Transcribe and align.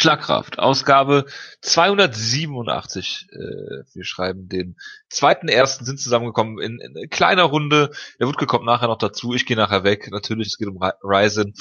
Schlagkraft, 0.00 0.58
Ausgabe 0.58 1.26
287. 1.60 3.28
Äh, 3.30 3.36
wir 3.92 4.04
schreiben 4.04 4.48
den 4.48 4.76
zweiten 5.10 5.48
ersten, 5.48 5.84
sind 5.84 6.00
zusammengekommen 6.00 6.58
in, 6.58 6.80
in 6.80 7.10
kleiner 7.10 7.44
Runde. 7.44 7.90
Der 8.18 8.26
Wutke 8.26 8.46
kommt 8.46 8.64
nachher 8.64 8.88
noch 8.88 8.98
dazu. 8.98 9.34
Ich 9.34 9.44
gehe 9.44 9.56
nachher 9.56 9.84
weg. 9.84 10.08
Natürlich, 10.10 10.48
es 10.48 10.58
geht 10.58 10.68
um 10.68 10.82
Ryzen. 11.02 11.54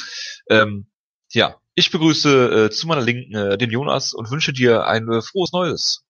Ähm, 0.50 0.88
ja, 1.32 1.58
ich 1.76 1.92
begrüße 1.92 2.66
äh, 2.66 2.70
zu 2.70 2.88
meiner 2.88 3.02
Linken 3.02 3.36
äh, 3.36 3.58
den 3.58 3.71
Jonas 3.71 4.14
und 4.14 4.32
wünsche 4.32 4.54
dir 4.54 4.86
ein 4.86 5.12
äh, 5.12 5.21
frohes 5.21 5.52
Neues. 5.52 6.06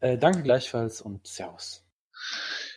Äh, 0.00 0.18
danke 0.18 0.42
gleichfalls 0.42 1.00
und 1.00 1.26
Servus. 1.26 1.84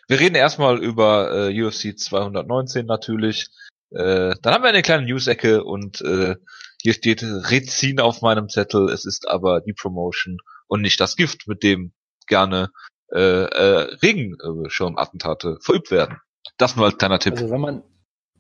Wir 0.08 0.20
reden 0.20 0.36
erstmal 0.36 0.84
über 0.84 1.50
äh, 1.50 1.64
UFC 1.64 1.96
219 1.96 2.88
natürlich. 2.88 3.50
Äh, 3.92 4.34
dann 4.42 4.54
haben 4.54 4.64
wir 4.64 4.70
eine 4.70 4.82
kleine 4.82 5.06
News-Ecke 5.06 5.64
und 5.64 6.02
äh, 6.02 6.36
hier 6.82 6.94
steht 6.94 7.24
Rezin 7.24 8.00
auf 8.00 8.22
meinem 8.22 8.50
Zettel. 8.50 8.90
Es 8.90 9.06
ist 9.06 9.28
aber 9.28 9.62
die 9.62 9.74
Promotion 9.74 10.38
und 10.68 10.82
nicht 10.82 11.00
das 11.00 11.16
Gift, 11.16 11.48
mit 11.48 11.64
dem 11.64 11.94
gerne 12.28 12.72
äh, 13.12 13.20
äh, 13.20 13.98
Regenschirmattentate 14.02 15.58
verübt 15.62 15.92
werden. 15.92 16.20
Das 16.58 16.76
nur 16.76 16.86
als 16.86 16.98
kleiner 16.98 17.20
Tipp. 17.20 17.34
Also 17.34 17.50
wenn 17.50 17.62
man 17.62 17.84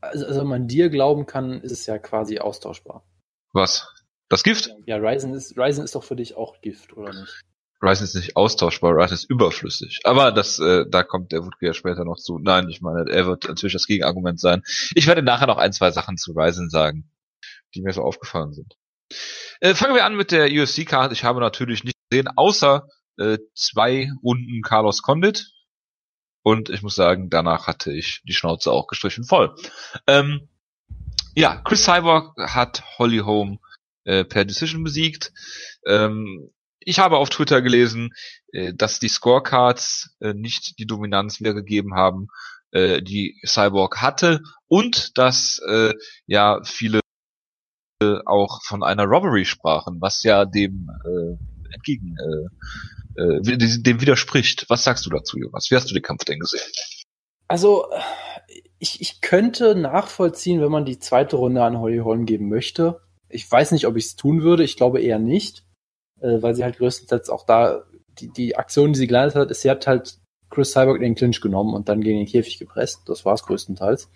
also, 0.02 0.26
also 0.26 0.42
wenn 0.42 0.48
man 0.48 0.68
dir 0.68 0.90
glauben 0.90 1.26
kann, 1.26 1.62
ist 1.62 1.72
es 1.72 1.86
ja 1.86 1.98
quasi 1.98 2.40
austauschbar. 2.40 3.04
Was? 3.52 3.94
Das 4.30 4.44
Gift? 4.44 4.72
Ja, 4.86 4.98
Ryzen 4.98 5.34
ist, 5.34 5.58
Ryzen 5.58 5.84
ist 5.84 5.96
doch 5.96 6.04
für 6.04 6.16
dich 6.16 6.36
auch 6.36 6.62
Gift, 6.62 6.96
oder 6.96 7.12
nicht? 7.12 7.42
Ryzen 7.82 8.04
ist 8.04 8.16
nicht 8.16 8.38
austauschbar, 8.38 8.96
Ryzen 8.96 9.16
ist 9.16 9.30
überflüssig. 9.30 10.02
Aber 10.04 10.32
das, 10.32 10.60
äh, 10.60 10.86
da 10.88 11.04
kommt 11.04 11.32
der 11.32 11.44
Wutke 11.44 11.66
ja 11.66 11.74
später 11.74 12.06
noch 12.06 12.18
zu. 12.18 12.38
Nein, 12.40 12.70
ich 12.70 12.82
meine, 12.82 13.10
er 13.10 13.26
wird 13.26 13.48
natürlich 13.48 13.74
das 13.74 13.88
Gegenargument 13.88 14.40
sein. 14.40 14.62
Ich 14.96 15.08
werde 15.08 15.24
nachher 15.24 15.48
noch 15.48 15.58
ein, 15.58 15.74
zwei 15.74 15.92
Sachen 15.92 16.18
zu 16.18 16.32
Ryzen 16.34 16.70
sagen 16.70 17.10
die 17.76 17.82
mir 17.82 17.94
so 17.94 18.02
aufgefallen 18.02 18.54
sind. 18.54 18.76
Äh, 19.60 19.76
fangen 19.76 19.96
wir 19.96 20.06
an 20.06 20.16
mit 20.16 20.32
der 20.32 20.50
UFC-Card. 20.50 21.12
Ich 21.12 21.24
habe 21.24 21.40
natürlich 21.40 21.84
nicht 21.84 21.98
gesehen, 22.10 22.30
außer 22.36 22.88
äh, 23.18 23.38
zwei 23.54 24.12
Runden 24.24 24.62
Carlos 24.62 25.02
Condit. 25.02 25.52
Und 26.42 26.70
ich 26.70 26.82
muss 26.82 26.96
sagen, 26.96 27.30
danach 27.30 27.68
hatte 27.68 27.92
ich 27.92 28.22
die 28.24 28.34
Schnauze 28.34 28.72
auch 28.72 28.88
gestrichen 28.88 29.26
voll. 29.26 29.56
Ähm, 30.08 30.48
ja, 31.36 31.58
Chris 31.58 31.84
Cyborg 31.84 32.38
hat 32.38 32.84
Holly 32.98 33.20
Holm 33.20 33.60
äh, 34.06 34.24
per 34.24 34.46
Decision 34.46 34.84
besiegt. 34.84 35.32
Ähm, 35.86 36.50
ich 36.80 37.00
habe 37.00 37.18
auf 37.18 37.30
Twitter 37.30 37.62
gelesen, 37.62 38.14
äh, 38.54 38.74
dass 38.74 39.00
die 39.00 39.10
Scorecards 39.10 40.16
äh, 40.22 40.34
nicht 40.34 40.80
die 40.80 40.88
Dominanz 40.88 41.40
wiedergegeben 41.40 41.94
haben, 41.94 42.28
äh, 42.72 43.02
die 43.02 43.40
Cyborg 43.46 44.02
hatte 44.02 44.42
und 44.68 45.18
dass 45.18 45.60
äh, 45.68 45.94
ja 46.26 46.62
viele 46.64 47.02
auch 48.26 48.62
von 48.64 48.84
einer 48.84 49.06
Robbery 49.06 49.46
sprachen, 49.46 49.98
was 50.00 50.24
ja 50.24 50.46
dem 50.46 50.90
äh, 51.06 51.74
entgegen 51.74 52.16
äh, 52.18 53.22
äh, 53.22 53.58
dem 53.58 54.02
widerspricht. 54.02 54.66
Was 54.70 54.84
sagst 54.84 55.06
du 55.06 55.10
dazu, 55.10 55.38
Jonas? 55.38 55.70
Wie 55.70 55.76
hast 55.76 55.90
du 55.90 55.94
den 55.94 56.04
Kampf 56.04 56.24
denn 56.26 56.40
gesehen? 56.40 56.62
Also 57.48 57.88
ich, 58.78 59.02
ich 59.02 59.22
könnte 59.22 59.76
nachvollziehen, 59.76 60.62
wenn 60.62 60.72
man 60.72 60.86
die 60.86 61.00
zweite 61.00 61.36
Runde 61.36 61.64
an 61.64 61.80
Holly 61.80 62.00
Holm 62.00 62.26
geben 62.26 62.48
möchte. 62.48 63.02
Ich 63.28 63.50
weiß 63.52 63.72
nicht, 63.72 63.86
ob 63.86 63.98
ich 63.98 64.06
es 64.06 64.16
tun 64.16 64.42
würde. 64.44 64.64
Ich 64.64 64.78
glaube 64.78 65.02
eher 65.02 65.20
nicht, 65.20 65.66
äh, 66.22 66.42
weil 66.42 66.56
sie 66.56 66.64
halt 66.64 66.78
größtenteils 66.78 67.30
auch 67.30 67.46
da 67.46 67.84
die, 68.20 68.32
die 68.32 68.58
Aktion, 68.58 68.94
die 68.94 69.00
sie 69.00 69.08
geleitet 69.08 69.36
hat, 69.36 69.52
ist, 69.52 69.62
sie 69.62 69.70
hat 69.70 69.88
halt 69.88 70.18
Chris 70.50 70.72
Cyborg 70.72 70.98
in 70.98 71.04
den 71.04 71.16
Clinch 71.16 71.42
genommen 71.42 71.74
und 71.74 71.90
dann 71.90 72.02
gegen 72.02 72.20
den 72.20 72.28
Käfig 72.28 72.58
gepresst. 72.60 73.02
Das 73.08 73.26
war 73.26 73.34
es 73.34 73.44
größtenteils. 73.44 74.10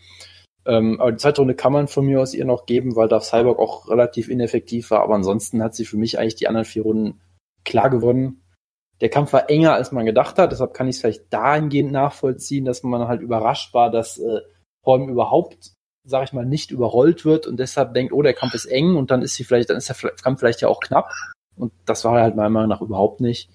Ähm, 0.65 0.99
aber 1.01 1.11
die 1.11 1.17
zweite 1.17 1.41
Runde 1.41 1.55
kann 1.55 1.73
man 1.73 1.87
von 1.87 2.05
mir 2.05 2.21
aus 2.21 2.33
ihr 2.33 2.45
noch 2.45 2.65
geben, 2.65 2.95
weil 2.95 3.07
da 3.07 3.19
Cyborg 3.19 3.59
auch 3.59 3.89
relativ 3.89 4.29
ineffektiv 4.29 4.91
war. 4.91 5.01
Aber 5.01 5.15
ansonsten 5.15 5.61
hat 5.61 5.75
sie 5.75 5.85
für 5.85 5.97
mich 5.97 6.17
eigentlich 6.17 6.35
die 6.35 6.47
anderen 6.47 6.65
vier 6.65 6.83
Runden 6.83 7.21
klar 7.65 7.89
gewonnen. 7.89 8.41
Der 9.01 9.09
Kampf 9.09 9.33
war 9.33 9.49
enger, 9.49 9.73
als 9.73 9.91
man 9.91 10.05
gedacht 10.05 10.37
hat. 10.37 10.51
Deshalb 10.51 10.73
kann 10.73 10.87
ich 10.87 10.95
es 10.95 11.01
vielleicht 11.01 11.33
dahingehend 11.33 11.91
nachvollziehen, 11.91 12.63
dass 12.63 12.83
man 12.83 13.07
halt 13.07 13.21
überrascht 13.21 13.73
war, 13.73 13.91
dass 13.91 14.17
äh, 14.19 14.39
Holm 14.85 15.09
überhaupt, 15.09 15.73
sag 16.05 16.23
ich 16.23 16.33
mal, 16.33 16.45
nicht 16.45 16.71
überrollt 16.71 17.25
wird 17.25 17.47
und 17.47 17.59
deshalb 17.59 17.93
denkt, 17.93 18.13
oh, 18.13 18.21
der 18.21 18.33
Kampf 18.33 18.53
ist 18.53 18.65
eng 18.65 18.95
und 18.95 19.11
dann 19.11 19.21
ist 19.21 19.35
sie 19.35 19.43
vielleicht, 19.43 19.69
dann 19.69 19.77
ist 19.77 19.89
der 19.89 20.11
Kampf 20.11 20.39
vielleicht 20.39 20.61
ja 20.61 20.67
auch 20.69 20.79
knapp. 20.79 21.09
Und 21.55 21.73
das 21.85 22.05
war 22.05 22.19
halt 22.21 22.35
meiner 22.35 22.49
Meinung 22.49 22.69
nach 22.69 22.81
überhaupt 22.81 23.21
nicht. 23.21 23.49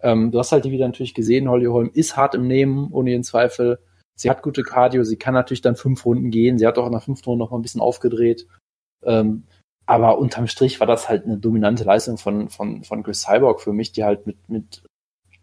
Ähm, 0.00 0.30
du 0.30 0.38
hast 0.38 0.52
halt 0.52 0.64
wieder 0.64 0.86
natürlich 0.86 1.14
gesehen, 1.14 1.48
Holly 1.48 1.66
Holm 1.66 1.90
ist 1.92 2.16
hart 2.16 2.34
im 2.34 2.46
Nehmen, 2.46 2.92
ohne 2.92 3.10
jeden 3.10 3.24
Zweifel. 3.24 3.78
Sie 4.16 4.30
hat 4.30 4.42
gute 4.42 4.62
Cardio, 4.62 5.04
sie 5.04 5.16
kann 5.16 5.34
natürlich 5.34 5.60
dann 5.60 5.76
fünf 5.76 6.04
Runden 6.04 6.30
gehen. 6.30 6.58
Sie 6.58 6.66
hat 6.66 6.78
auch 6.78 6.86
in 6.86 6.92
der 6.92 7.00
fünften 7.00 7.28
Runde 7.28 7.44
noch 7.44 7.50
mal 7.50 7.58
ein 7.58 7.62
bisschen 7.62 7.80
aufgedreht. 7.80 8.46
Ähm, 9.04 9.44
aber 9.84 10.18
unterm 10.18 10.48
Strich 10.48 10.80
war 10.80 10.86
das 10.86 11.08
halt 11.08 11.24
eine 11.24 11.36
dominante 11.36 11.84
Leistung 11.84 12.18
von, 12.18 12.48
von, 12.48 12.82
von 12.82 13.02
Chris 13.02 13.22
Cyborg 13.22 13.60
für 13.60 13.72
mich, 13.72 13.92
die 13.92 14.04
halt 14.04 14.26
mit, 14.26 14.48
mit 14.48 14.82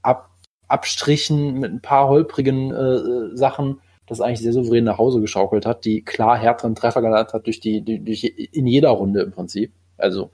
Ab, 0.01 0.31
Abstrichen, 0.67 1.59
mit 1.59 1.72
ein 1.72 1.81
paar 1.81 2.09
holprigen 2.09 2.72
äh, 2.72 3.38
Sachen 3.38 3.79
das 4.06 4.22
eigentlich 4.22 4.41
sehr 4.41 4.53
souverän 4.53 4.83
nach 4.83 4.97
Hause 4.97 5.22
geschaukelt 5.22 5.66
hat, 5.66 5.85
die 5.85 6.03
klar 6.03 6.38
härteren 6.38 6.75
Treffer 6.75 7.01
gelandet 7.01 7.33
hat 7.33 7.45
durch 7.45 7.59
die, 7.59 7.81
die 7.81 8.03
durch 8.03 8.23
in 8.23 8.67
jeder 8.67 8.89
Runde 8.89 9.22
im 9.22 9.31
Prinzip. 9.31 9.72
Also 9.97 10.31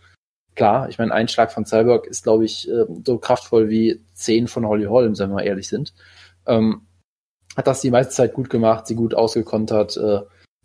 klar, 0.56 0.90
ich 0.90 0.98
meine, 0.98 1.14
ein 1.14 1.28
Schlag 1.28 1.52
von 1.52 1.66
Cyborg 1.66 2.08
ist, 2.08 2.24
glaube 2.24 2.46
ich, 2.46 2.70
äh, 2.70 2.86
so 3.06 3.18
kraftvoll 3.20 3.70
wie 3.70 4.02
zehn 4.14 4.48
von 4.48 4.68
Holly 4.68 4.86
Holm, 4.86 5.18
wenn 5.18 5.32
wir 5.32 5.44
ehrlich 5.44 5.68
sind. 5.68 5.94
Ähm, 6.48 6.82
hat 7.56 7.68
das 7.68 7.82
die 7.82 7.92
meiste 7.92 8.14
Zeit 8.14 8.34
gut 8.34 8.50
gemacht, 8.50 8.88
sie 8.88 8.96
gut 8.96 9.14
ausgekontert, 9.14 9.98
äh, 9.98 10.22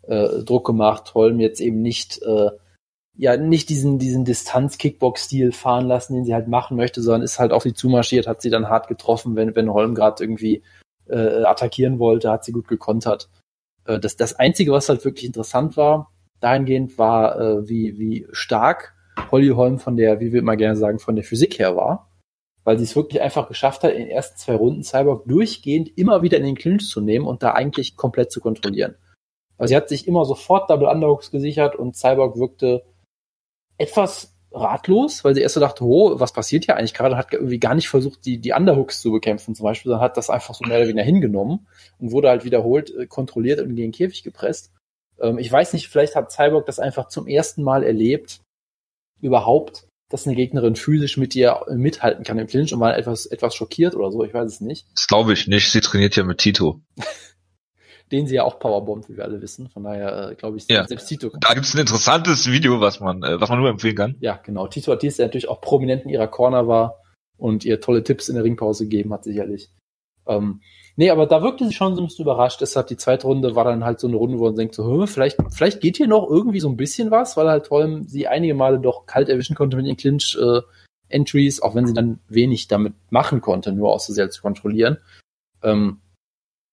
äh, 0.07 0.43
Druck 0.43 0.65
gemacht, 0.65 1.13
Holm 1.13 1.39
jetzt 1.39 1.59
eben 1.59 1.81
nicht, 1.81 2.21
äh, 2.21 2.49
ja, 3.17 3.37
nicht 3.37 3.69
diesen, 3.69 3.97
diesen 3.97 4.25
Distanz-Kickbox-Stil 4.25 5.51
fahren 5.51 5.87
lassen, 5.87 6.13
den 6.13 6.25
sie 6.25 6.33
halt 6.33 6.47
machen 6.47 6.77
möchte, 6.77 7.01
sondern 7.01 7.21
ist 7.21 7.39
halt 7.39 7.51
auf 7.51 7.63
sie 7.63 7.73
zumarschiert, 7.73 8.27
hat 8.27 8.41
sie 8.41 8.49
dann 8.49 8.69
hart 8.69 8.87
getroffen, 8.87 9.35
wenn, 9.35 9.55
wenn 9.55 9.71
Holm 9.71 9.95
gerade 9.95 10.23
irgendwie 10.23 10.63
äh, 11.07 11.43
attackieren 11.43 11.99
wollte, 11.99 12.29
hat 12.29 12.43
sie 12.43 12.51
gut 12.51 12.67
gekontert. 12.67 13.29
Äh, 13.85 13.99
das, 13.99 14.15
das 14.17 14.33
Einzige, 14.33 14.71
was 14.71 14.89
halt 14.89 15.05
wirklich 15.05 15.25
interessant 15.25 15.77
war, 15.77 16.11
dahingehend 16.39 16.97
war, 16.97 17.39
äh, 17.39 17.69
wie, 17.69 17.97
wie 17.97 18.27
stark 18.31 18.93
Holly 19.31 19.49
Holm 19.49 19.79
von 19.79 19.95
der, 19.95 20.19
wie 20.19 20.33
wir 20.33 20.39
immer 20.39 20.57
gerne 20.57 20.75
sagen, 20.75 20.99
von 20.99 21.15
der 21.15 21.23
Physik 21.23 21.57
her 21.57 21.75
war 21.75 22.04
weil 22.65 22.77
sie 22.77 22.83
es 22.83 22.95
wirklich 22.95 23.21
einfach 23.21 23.47
geschafft 23.47 23.83
hat, 23.83 23.91
in 23.93 23.99
den 23.99 24.09
ersten 24.09 24.37
zwei 24.37 24.55
Runden 24.55 24.83
Cyborg 24.83 25.25
durchgehend 25.25 25.97
immer 25.97 26.23
wieder 26.23 26.37
in 26.37 26.43
den 26.43 26.55
Clinch 26.55 26.89
zu 26.89 26.99
nehmen 26.99 27.27
und 27.27 27.43
da 27.43 27.51
eigentlich 27.51 27.95
komplett 27.95 28.31
zu 28.31 28.41
kontrollieren. 28.41 28.95
Also 29.57 29.69
sie 29.69 29.75
hat 29.77 29.87
sich 29.87 30.07
immer 30.07 30.25
sofort 30.25 30.69
Double 30.69 30.89
Underhooks 30.89 31.31
gesichert 31.31 31.75
und 31.75 31.95
Cyborg 31.95 32.37
wirkte 32.37 32.83
etwas 33.77 34.35
ratlos, 34.51 35.23
weil 35.23 35.35
sie 35.35 35.41
erst 35.41 35.55
so 35.55 35.61
dachte, 35.61 35.83
oh, 35.83 36.19
was 36.19 36.33
passiert 36.33 36.65
hier 36.65 36.75
eigentlich 36.75 36.93
gerade? 36.93 37.17
Hat 37.17 37.33
irgendwie 37.33 37.59
gar 37.59 37.75
nicht 37.75 37.89
versucht, 37.89 38.25
die, 38.25 38.39
die 38.39 38.53
Underhooks 38.53 39.01
zu 39.01 39.11
bekämpfen 39.11 39.53
zum 39.53 39.65
Beispiel, 39.65 39.89
sondern 39.89 40.03
hat 40.03 40.17
das 40.17 40.29
einfach 40.29 40.55
so 40.55 40.65
mehr 40.65 40.77
oder 40.77 40.87
weniger 40.87 41.05
hingenommen 41.05 41.67
und 41.99 42.11
wurde 42.11 42.29
halt 42.29 42.45
wiederholt 42.45 42.93
äh, 42.95 43.05
kontrolliert 43.05 43.59
und 43.59 43.75
gegen 43.75 43.91
den 43.91 43.91
Käfig 43.91 44.23
gepresst. 44.23 44.71
Ähm, 45.19 45.37
ich 45.37 45.51
weiß 45.51 45.73
nicht, 45.73 45.89
vielleicht 45.89 46.15
hat 46.15 46.31
Cyborg 46.31 46.65
das 46.65 46.79
einfach 46.79 47.09
zum 47.09 47.27
ersten 47.27 47.63
Mal 47.63 47.83
erlebt, 47.83 48.41
überhaupt 49.21 49.87
dass 50.15 50.25
eine 50.25 50.35
Gegnerin 50.37 50.77
physisch 50.77 51.17
mit 51.17 51.33
dir 51.33 51.65
mithalten 51.69 52.23
kann 52.23 52.39
im 52.39 52.47
Clinch 52.47 52.71
und 52.71 52.79
mal 52.79 52.93
etwas, 52.93 53.25
etwas 53.25 53.53
schockiert 53.53 53.95
oder 53.95 54.11
so, 54.11 54.23
ich 54.23 54.33
weiß 54.33 54.49
es 54.49 54.61
nicht. 54.61 54.87
Das 54.95 55.07
glaube 55.07 55.33
ich 55.33 55.47
nicht, 55.47 55.69
sie 55.69 55.81
trainiert 55.81 56.15
ja 56.15 56.23
mit 56.23 56.37
Tito. 56.37 56.79
Den 58.11 58.25
sie 58.25 58.35
ja 58.35 58.43
auch 58.43 58.59
powerbombt, 58.59 59.09
wie 59.09 59.17
wir 59.17 59.25
alle 59.25 59.41
wissen. 59.41 59.67
Von 59.67 59.83
daher 59.83 60.29
äh, 60.31 60.35
glaube 60.35 60.55
ich, 60.55 60.67
ja. 60.69 60.87
selbst 60.87 61.07
Tito. 61.07 61.31
Da 61.41 61.53
gibt 61.53 61.65
es 61.65 61.73
ein 61.73 61.81
interessantes 61.81 62.49
Video, 62.49 62.79
was 62.79 63.01
man, 63.01 63.23
äh, 63.23 63.41
was 63.41 63.49
man 63.49 63.59
nur 63.59 63.67
empfehlen 63.67 63.95
kann. 63.95 64.15
Ja, 64.21 64.39
genau. 64.41 64.67
Tito 64.67 64.91
Ortiz, 64.91 65.17
der 65.17 65.25
natürlich 65.25 65.49
auch 65.49 65.59
prominent 65.59 66.03
in 66.03 66.09
ihrer 66.09 66.27
Corner 66.27 66.65
war 66.67 67.01
und 67.35 67.65
ihr 67.65 67.81
tolle 67.81 68.03
Tipps 68.03 68.29
in 68.29 68.35
der 68.35 68.45
Ringpause 68.45 68.85
gegeben 68.85 69.11
hat, 69.11 69.25
sicherlich. 69.25 69.69
Ähm, 70.27 70.61
Nee, 70.97 71.09
aber 71.09 71.25
da 71.25 71.41
wirkte 71.41 71.65
sie 71.67 71.73
schon 71.73 71.95
so 71.95 72.01
ein 72.01 72.07
bisschen 72.07 72.23
überrascht. 72.23 72.61
Deshalb 72.61 72.87
die 72.87 72.95
zweite 72.95 73.27
Runde 73.27 73.55
war 73.55 73.65
dann 73.65 73.83
halt 73.83 73.99
so 73.99 74.07
eine 74.07 74.15
Runde, 74.15 74.39
wo 74.39 74.45
man 74.45 74.55
denkt 74.55 74.75
so, 74.75 75.05
vielleicht, 75.07 75.37
vielleicht 75.49 75.81
geht 75.81 75.97
hier 75.97 76.07
noch 76.07 76.29
irgendwie 76.29 76.61
so 76.61 76.69
ein 76.69 76.77
bisschen 76.77 77.11
was, 77.11 77.35
weil 77.35 77.49
halt 77.49 77.69
allem 77.71 78.07
sie 78.07 78.27
einige 78.27 78.53
Male 78.53 78.79
doch 78.79 79.05
kalt 79.05 79.27
erwischen 79.27 79.55
konnte 79.55 79.75
mit 79.75 79.85
den 79.85 79.97
Clinch 79.97 80.37
äh, 80.41 80.61
Entries, 81.09 81.61
auch 81.61 81.75
wenn 81.75 81.85
sie 81.85 81.93
dann 81.93 82.19
wenig 82.29 82.67
damit 82.67 82.93
machen 83.09 83.41
konnte, 83.41 83.73
nur 83.73 83.91
außer 83.91 84.13
sie 84.13 84.29
zu 84.29 84.41
kontrollieren. 84.41 84.97
Ähm, 85.63 85.99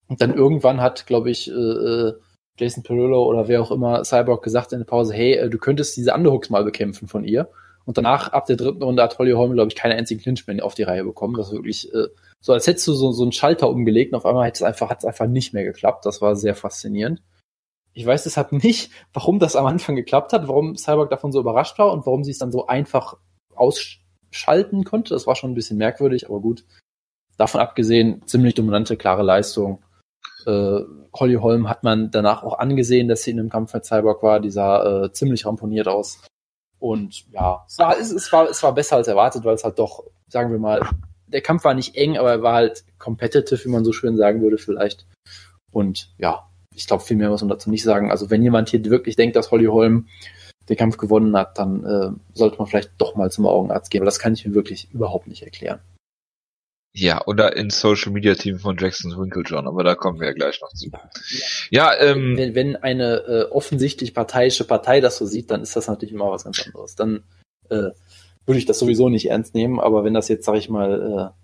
und 0.07 0.21
dann 0.21 0.35
irgendwann 0.35 0.81
hat, 0.81 1.07
glaube 1.07 1.31
ich, 1.31 1.51
äh, 1.51 1.55
äh, 1.55 2.15
Jason 2.59 2.85
Perillo 2.85 3.25
oder 3.25 3.49
wer 3.49 3.61
auch 3.61 3.73
immer 3.73 4.05
Cyborg 4.05 4.45
gesagt 4.45 4.73
in 4.73 4.79
der 4.79 4.87
Pause, 4.87 5.15
hey, 5.15 5.35
äh, 5.35 5.51
du 5.51 5.59
könntest 5.59 5.97
diese 5.97 6.15
Underhooks 6.15 6.49
mal 6.49 6.65
bekämpfen 6.65 7.09
von 7.09 7.25
ihr. 7.25 7.51
Und 7.85 7.99
danach, 7.99 8.33
ab 8.33 8.47
der 8.47 8.57
dritten 8.57 8.83
Runde, 8.85 9.03
hat 9.03 9.19
Holly 9.19 9.33
Holm, 9.33 9.53
glaube 9.55 9.69
ich, 9.69 9.75
keine 9.75 9.97
einzigen 9.97 10.21
Clinch 10.21 10.47
mehr 10.47 10.65
auf 10.65 10.75
die 10.75 10.85
Reihe 10.85 11.03
bekommen. 11.03 11.35
Das 11.37 11.49
ist 11.49 11.55
wirklich 11.55 11.93
äh, 11.93 12.07
so, 12.43 12.53
als 12.53 12.67
hättest 12.67 12.89
du 12.89 12.93
so, 12.93 13.13
so 13.13 13.23
einen 13.23 13.31
Schalter 13.31 13.71
umgelegt 13.71 14.13
und 14.13 14.17
auf 14.17 14.27
einmal 14.27 14.49
hat 14.49 14.57
es 14.57 14.63
einfach, 14.65 14.91
hat's 14.91 15.05
einfach 15.05 15.29
nicht 15.29 15.55
mehr 15.55 15.63
geklappt. 15.63 16.05
Das 16.05 16.21
war 16.21 16.35
sehr 16.35 16.57
faszinierend. 16.57 17.23
Ich 17.95 18.05
weiß 18.05 18.25
deshalb 18.25 18.51
nicht, 18.51 18.91
warum 19.13 19.39
das 19.39 19.55
am 19.55 19.65
Anfang 19.67 19.95
geklappt 19.95 20.33
hat, 20.33 20.49
warum 20.49 20.77
Cyborg 20.77 21.09
davon 21.09 21.31
so 21.31 21.39
überrascht 21.39 21.79
war 21.79 21.93
und 21.93 22.05
warum 22.05 22.25
sie 22.25 22.33
es 22.33 22.39
dann 22.39 22.51
so 22.51 22.67
einfach 22.67 23.17
ausschalten 23.55 24.83
konnte. 24.83 25.15
Das 25.15 25.29
war 25.29 25.37
schon 25.37 25.53
ein 25.53 25.55
bisschen 25.55 25.79
merkwürdig, 25.79 26.29
aber 26.29 26.41
gut. 26.41 26.65
Davon 27.37 27.61
abgesehen, 27.61 28.27
ziemlich 28.27 28.55
dominante, 28.55 28.97
klare 28.97 29.23
Leistung. 29.23 29.85
Äh, 30.45 30.81
Holly 31.15 31.35
Holm 31.35 31.69
hat 31.69 31.85
man 31.85 32.11
danach 32.11 32.43
auch 32.43 32.59
angesehen, 32.59 33.07
dass 33.07 33.23
sie 33.23 33.31
in 33.31 33.39
einem 33.39 33.51
Kampf 33.51 33.73
mit 33.73 33.85
Cyborg 33.85 34.21
war. 34.25 34.41
Die 34.41 34.51
sah 34.51 35.05
äh, 35.05 35.13
ziemlich 35.13 35.47
ramponiert 35.47 35.87
aus. 35.87 36.21
Und 36.81 37.31
ja, 37.31 37.65
es 37.69 37.79
war, 37.79 37.97
es, 37.97 38.11
es, 38.11 38.33
war, 38.33 38.49
es 38.49 38.61
war 38.65 38.75
besser 38.75 38.97
als 38.97 39.07
erwartet, 39.07 39.45
weil 39.45 39.55
es 39.55 39.63
halt 39.63 39.79
doch, 39.79 40.03
sagen 40.27 40.51
wir 40.51 40.59
mal, 40.59 40.81
der 41.33 41.41
Kampf 41.41 41.65
war 41.65 41.75
nicht 41.75 41.97
eng, 41.97 42.17
aber 42.17 42.31
er 42.31 42.43
war 42.43 42.55
halt 42.55 42.85
competitive, 42.99 43.65
wie 43.65 43.69
man 43.71 43.85
so 43.85 43.93
schön 43.93 44.17
sagen 44.17 44.43
würde 44.43 44.59
vielleicht. 44.59 45.07
Und 45.73 46.13
ja, 46.19 46.49
ich 46.75 46.87
glaube, 46.87 47.05
viel 47.05 47.17
mehr 47.17 47.31
muss 47.31 47.43
man 47.43 47.49
dazu 47.49 47.71
nicht 47.71 47.83
sagen. 47.83 48.11
Also 48.11 48.31
wenn 48.31 48.43
jemand 48.43 48.69
hier 48.69 48.85
wirklich 48.85 49.17
denkt, 49.17 49.37
dass 49.37 49.51
Holly 49.51 49.67
Holm 49.67 50.09
den 50.69 50.77
Kampf 50.77 50.97
gewonnen 50.97 51.37
hat, 51.37 51.59
dann 51.59 51.85
äh, 51.85 52.37
sollte 52.37 52.59
man 52.59 52.67
vielleicht 52.67 52.93
doch 52.99 53.17
mal 53.17 53.31
zum 53.31 53.47
Augenarzt 53.47 53.91
gehen, 53.91 54.01
weil 54.01 54.07
das 54.07 54.19
kann 54.19 54.35
ich 54.35 54.47
mir 54.47 54.55
wirklich 54.55 54.89
überhaupt 54.93 55.27
nicht 55.27 55.43
erklären. 55.43 55.81
Ja, 56.95 57.27
oder 57.27 57.57
ins 57.57 57.81
Social 57.81 58.13
Media 58.13 58.35
Team 58.35 58.59
von 58.59 58.77
Jackson 58.77 59.17
Winklejohn, 59.17 59.67
aber 59.67 59.83
da 59.83 59.95
kommen 59.95 60.21
wir 60.21 60.29
ja 60.29 60.35
gleich 60.35 60.61
noch 60.61 60.73
zu. 60.75 60.91
Ja, 61.71 61.99
ähm, 61.99 62.37
wenn, 62.37 62.55
wenn 62.55 62.77
eine 62.77 63.17
äh, 63.17 63.43
offensichtlich 63.51 64.13
parteiische 64.13 64.65
Partei 64.65 65.01
das 65.01 65.17
so 65.17 65.25
sieht, 65.25 65.51
dann 65.51 65.63
ist 65.63 65.75
das 65.75 65.89
natürlich 65.89 66.13
immer 66.13 66.31
was 66.31 66.45
ganz 66.45 66.65
anderes. 66.67 66.95
Dann 66.95 67.25
äh, 67.71 67.91
würde 68.47 68.59
ich 68.59 68.67
das 68.67 68.79
sowieso 68.79 69.09
nicht 69.09 69.31
ernst 69.31 69.55
nehmen, 69.55 69.81
aber 69.81 70.05
wenn 70.05 70.15
das 70.15 70.29
jetzt, 70.29 70.45
sag 70.45 70.57
ich 70.57 70.69
mal, 70.69 71.35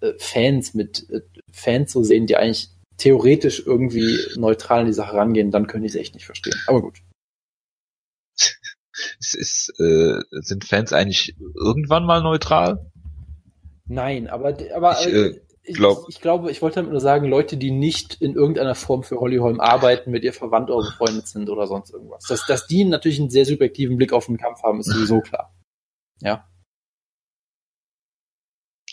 äh, 0.00 0.06
äh, 0.06 0.14
Fans 0.18 0.74
mit 0.74 1.08
äh, 1.10 1.20
Fans 1.52 1.92
so 1.92 2.02
sehen, 2.02 2.26
die 2.26 2.36
eigentlich 2.36 2.70
theoretisch 2.96 3.62
irgendwie 3.64 4.18
neutral 4.36 4.80
an 4.80 4.86
die 4.86 4.92
Sache 4.92 5.16
rangehen, 5.16 5.50
dann 5.50 5.66
könnte 5.66 5.86
ich 5.86 5.94
es 5.94 6.00
echt 6.00 6.14
nicht 6.14 6.26
verstehen. 6.26 6.56
Aber 6.66 6.82
gut. 6.82 6.98
Es 9.20 9.34
ist, 9.34 9.72
äh, 9.78 10.20
sind 10.30 10.64
Fans 10.64 10.92
eigentlich 10.92 11.36
irgendwann 11.54 12.04
mal 12.04 12.22
neutral? 12.22 12.90
Nein, 13.86 14.28
aber, 14.28 14.56
aber 14.74 15.00
ich, 15.00 15.06
äh, 15.06 15.40
glaub, 15.72 16.08
ich, 16.08 16.16
ich, 16.16 16.20
glaube, 16.20 16.50
ich 16.50 16.62
wollte 16.62 16.76
damit 16.76 16.90
nur 16.90 17.00
sagen, 17.00 17.28
Leute, 17.28 17.56
die 17.56 17.70
nicht 17.70 18.20
in 18.20 18.34
irgendeiner 18.34 18.74
Form 18.74 19.04
für 19.04 19.20
Hollyholm 19.20 19.60
arbeiten, 19.60 20.10
mit 20.10 20.24
ihr 20.24 20.32
verwandt 20.32 20.70
oder 20.70 20.86
befreundet 20.86 21.28
sind 21.28 21.48
oder 21.48 21.66
sonst 21.66 21.92
irgendwas. 21.92 22.24
Dass, 22.24 22.46
dass 22.46 22.66
die 22.66 22.84
natürlich 22.84 23.20
einen 23.20 23.30
sehr 23.30 23.44
subjektiven 23.44 23.96
Blick 23.96 24.12
auf 24.12 24.26
den 24.26 24.36
Kampf 24.36 24.62
haben, 24.62 24.80
ist 24.80 24.90
sowieso 24.90 25.20
klar. 25.20 25.54
Ja. 26.20 26.48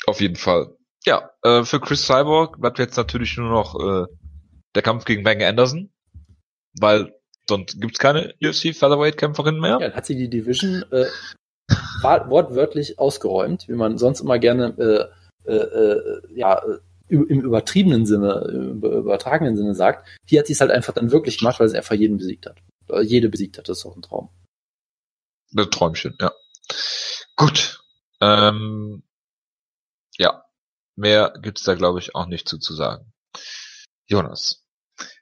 Auf 0.06 0.22
jeden 0.22 0.36
Fall. 0.36 0.76
Ja, 1.06 1.32
äh, 1.44 1.64
für 1.64 1.80
Chris 1.80 2.06
Cyborg 2.06 2.60
bleibt 2.60 2.80
jetzt 2.80 2.98
natürlich 2.98 3.38
nur 3.38 3.50
noch 3.50 3.76
äh, 3.80 4.06
der 4.74 4.82
Kampf 4.82 5.06
gegen 5.06 5.24
Bang 5.24 5.42
Anderson, 5.42 5.92
weil 6.80 7.14
sonst 7.48 7.80
gibt's 7.80 8.00
keine 8.00 8.34
UFC 8.42 8.76
Featherweight 8.76 9.18
Kämpferin 9.18 9.60
mehr. 9.60 9.72
Ja, 9.72 9.80
dann 9.80 9.94
hat 9.94 10.06
sie 10.06 10.16
die 10.16 10.30
Division 10.30 10.84
äh, 10.92 11.06
wortwörtlich 12.02 13.00
ausgeräumt, 13.00 13.68
wie 13.68 13.74
man 13.74 13.98
sonst 13.98 14.20
immer 14.20 14.40
gerne 14.40 15.12
äh, 15.46 15.52
äh, 15.52 15.56
äh 15.56 16.22
ja 16.36 16.62
im 17.08 17.24
übertriebenen 17.24 18.06
Sinne, 18.06 18.48
im 18.52 18.82
übertragenen 18.82 19.56
Sinne 19.56 19.76
sagt. 19.76 20.08
Hier 20.28 20.40
hat 20.40 20.48
sie 20.48 20.54
es 20.54 20.62
halt 20.62 20.72
einfach 20.72 20.94
dann 20.94 21.12
wirklich 21.12 21.38
gemacht, 21.38 21.60
weil 21.60 21.70
sie 21.70 21.78
einfach 21.78 21.96
jeden 21.96 22.18
besiegt 22.18 22.48
hat. 22.48 22.58
Oder 22.90 23.02
jede 23.02 23.30
besiegt 23.30 23.58
hat, 23.58 23.70
das 23.70 23.80
ist 23.80 23.86
auch 23.86 23.96
ein 23.96 24.02
Traum. 24.02 24.30
Ein 25.56 25.70
Träumchen, 25.70 26.18
ja. 26.20 26.32
Gut. 27.36 27.84
Ähm, 28.22 29.04
ja. 30.18 30.44
Mehr 30.96 31.34
gibt's 31.42 31.64
da, 31.64 31.76
glaube 31.76 32.00
ich, 32.00 32.16
auch 32.16 32.26
nicht 32.26 32.48
zu, 32.48 32.58
zu 32.58 32.74
sagen. 32.74 33.12
Jonas. 34.08 34.64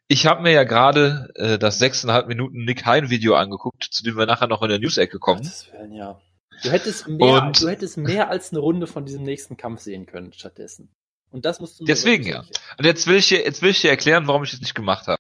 Ich 0.08 0.28
habe 0.28 0.44
mir 0.44 0.52
ja 0.52 0.64
gerade 0.64 1.32
äh, 1.36 1.58
das 1.58 1.80
sechseinhalb 1.80 2.28
Minuten 2.28 2.66
Nick 2.66 2.86
Hein 2.86 3.10
Video 3.10 3.36
angeguckt, 3.36 3.84
zu 3.84 4.04
dem 4.04 4.18
wir 4.18 4.26
nachher 4.26 4.48
noch 4.48 4.62
in 4.62 4.70
der 4.70 4.80
News-Ecke 4.80 5.18
kommen. 5.18 5.50
Willen, 5.72 5.94
ja. 5.94 6.22
Du 6.62 6.70
hättest 6.70 7.08
mehr, 7.08 7.44
und, 7.44 7.62
du 7.62 7.70
hättest 7.70 7.98
mehr 7.98 8.30
als 8.30 8.52
eine 8.52 8.60
Runde 8.60 8.86
von 8.86 9.06
diesem 9.06 9.24
nächsten 9.24 9.58
Kampf 9.58 9.82
sehen 9.82 10.06
können 10.06 10.32
stattdessen. 10.34 10.94
Und 11.32 11.46
das 11.46 11.60
musst 11.60 11.80
du 11.80 11.86
Deswegen 11.86 12.28
ja. 12.28 12.46
Und 12.78 12.86
jetzt 12.86 13.08
will 13.08 13.16
ich 13.16 13.30
dir, 13.30 13.44
jetzt 13.44 13.64
will 13.64 13.72
ich 13.72 13.82
dir 13.82 13.90
erklären, 13.90 14.28
warum 14.28 14.44
ich 14.44 14.54
es 14.54 14.62
nicht 14.62 14.76
gemacht 14.76 15.08
habe. 15.08 15.20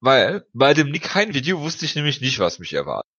Weil 0.00 0.46
bei 0.52 0.74
dem 0.74 0.90
Nick 0.90 1.14
Hein 1.14 1.34
Video 1.34 1.60
wusste 1.60 1.86
ich 1.86 1.96
nämlich 1.96 2.20
nicht, 2.20 2.38
was 2.38 2.60
mich 2.60 2.72
erwartet. 2.74 3.10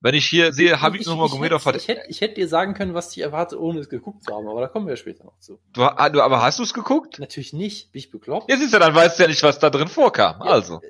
Wenn 0.00 0.14
ich 0.14 0.26
hier 0.26 0.52
sehe, 0.52 0.80
habe 0.80 0.96
ich, 0.96 1.02
ich 1.02 1.08
Nurmagomedov 1.08 1.66
hat. 1.66 1.76
Ich 1.76 1.88
hätte, 1.88 2.02
ich 2.08 2.20
hätte 2.20 2.34
dir 2.34 2.48
sagen 2.48 2.74
können, 2.74 2.94
was 2.94 3.08
dich 3.10 3.22
erwartet, 3.22 3.58
ohne 3.58 3.80
es 3.80 3.88
geguckt 3.88 4.22
zu 4.22 4.32
haben, 4.32 4.46
aber 4.46 4.60
da 4.60 4.68
kommen 4.68 4.86
wir 4.86 4.92
ja 4.92 4.96
später 4.96 5.24
noch 5.24 5.38
zu. 5.40 5.58
Du, 5.72 5.82
ah, 5.82 6.08
du 6.08 6.22
aber 6.22 6.40
hast 6.40 6.60
du 6.60 6.62
es 6.62 6.72
geguckt? 6.72 7.18
Natürlich 7.18 7.52
nicht, 7.52 7.90
bin 7.90 7.98
ich 7.98 8.10
bekloppt. 8.10 8.48
Ja, 8.48 8.56
siehst 8.56 8.72
du, 8.72 8.78
dann 8.78 8.94
weißt 8.94 9.18
du 9.18 9.24
ja 9.24 9.28
nicht, 9.28 9.42
was 9.42 9.58
da 9.58 9.70
drin 9.70 9.88
vorkam. 9.88 10.40
Ja, 10.40 10.52
also. 10.52 10.80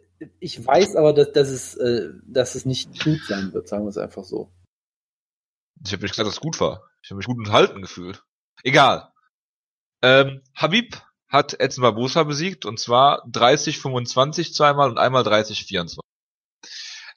Ich 0.41 0.67
weiß 0.67 0.97
aber, 0.97 1.15
dass, 1.15 1.33
dass, 1.33 1.49
es, 1.49 1.75
äh, 1.77 2.11
dass 2.27 2.55
es 2.55 2.67
nicht 2.67 3.03
gut 3.03 3.21
sein 3.27 3.53
wird, 3.55 3.69
sagen 3.69 3.85
wir 3.85 3.91
es 3.91 3.99
einfach 3.99 4.25
so. 4.25 4.53
Ich 5.85 5.93
habe 5.93 6.03
nicht 6.03 6.13
gesagt, 6.13 6.27
dass 6.27 6.35
es 6.35 6.41
gut 6.41 6.61
war. 6.61 6.83
Ich 7.03 7.11
habe 7.11 7.17
mich 7.17 7.27
gut 7.27 7.39
unterhalten 7.39 7.81
gefühlt. 7.81 8.25
Egal. 8.63 9.11
Ähm, 10.03 10.43
Habib 10.55 11.01
hat 11.29 11.59
Edson 11.61 11.83
Barbosa 11.83 12.25
besiegt 12.25 12.67
und 12.67 12.79
zwar 12.79 13.25
30-25 13.29 14.53
zweimal 14.53 14.91
und 14.91 14.99
einmal 14.99 15.23
30-24. 15.23 15.99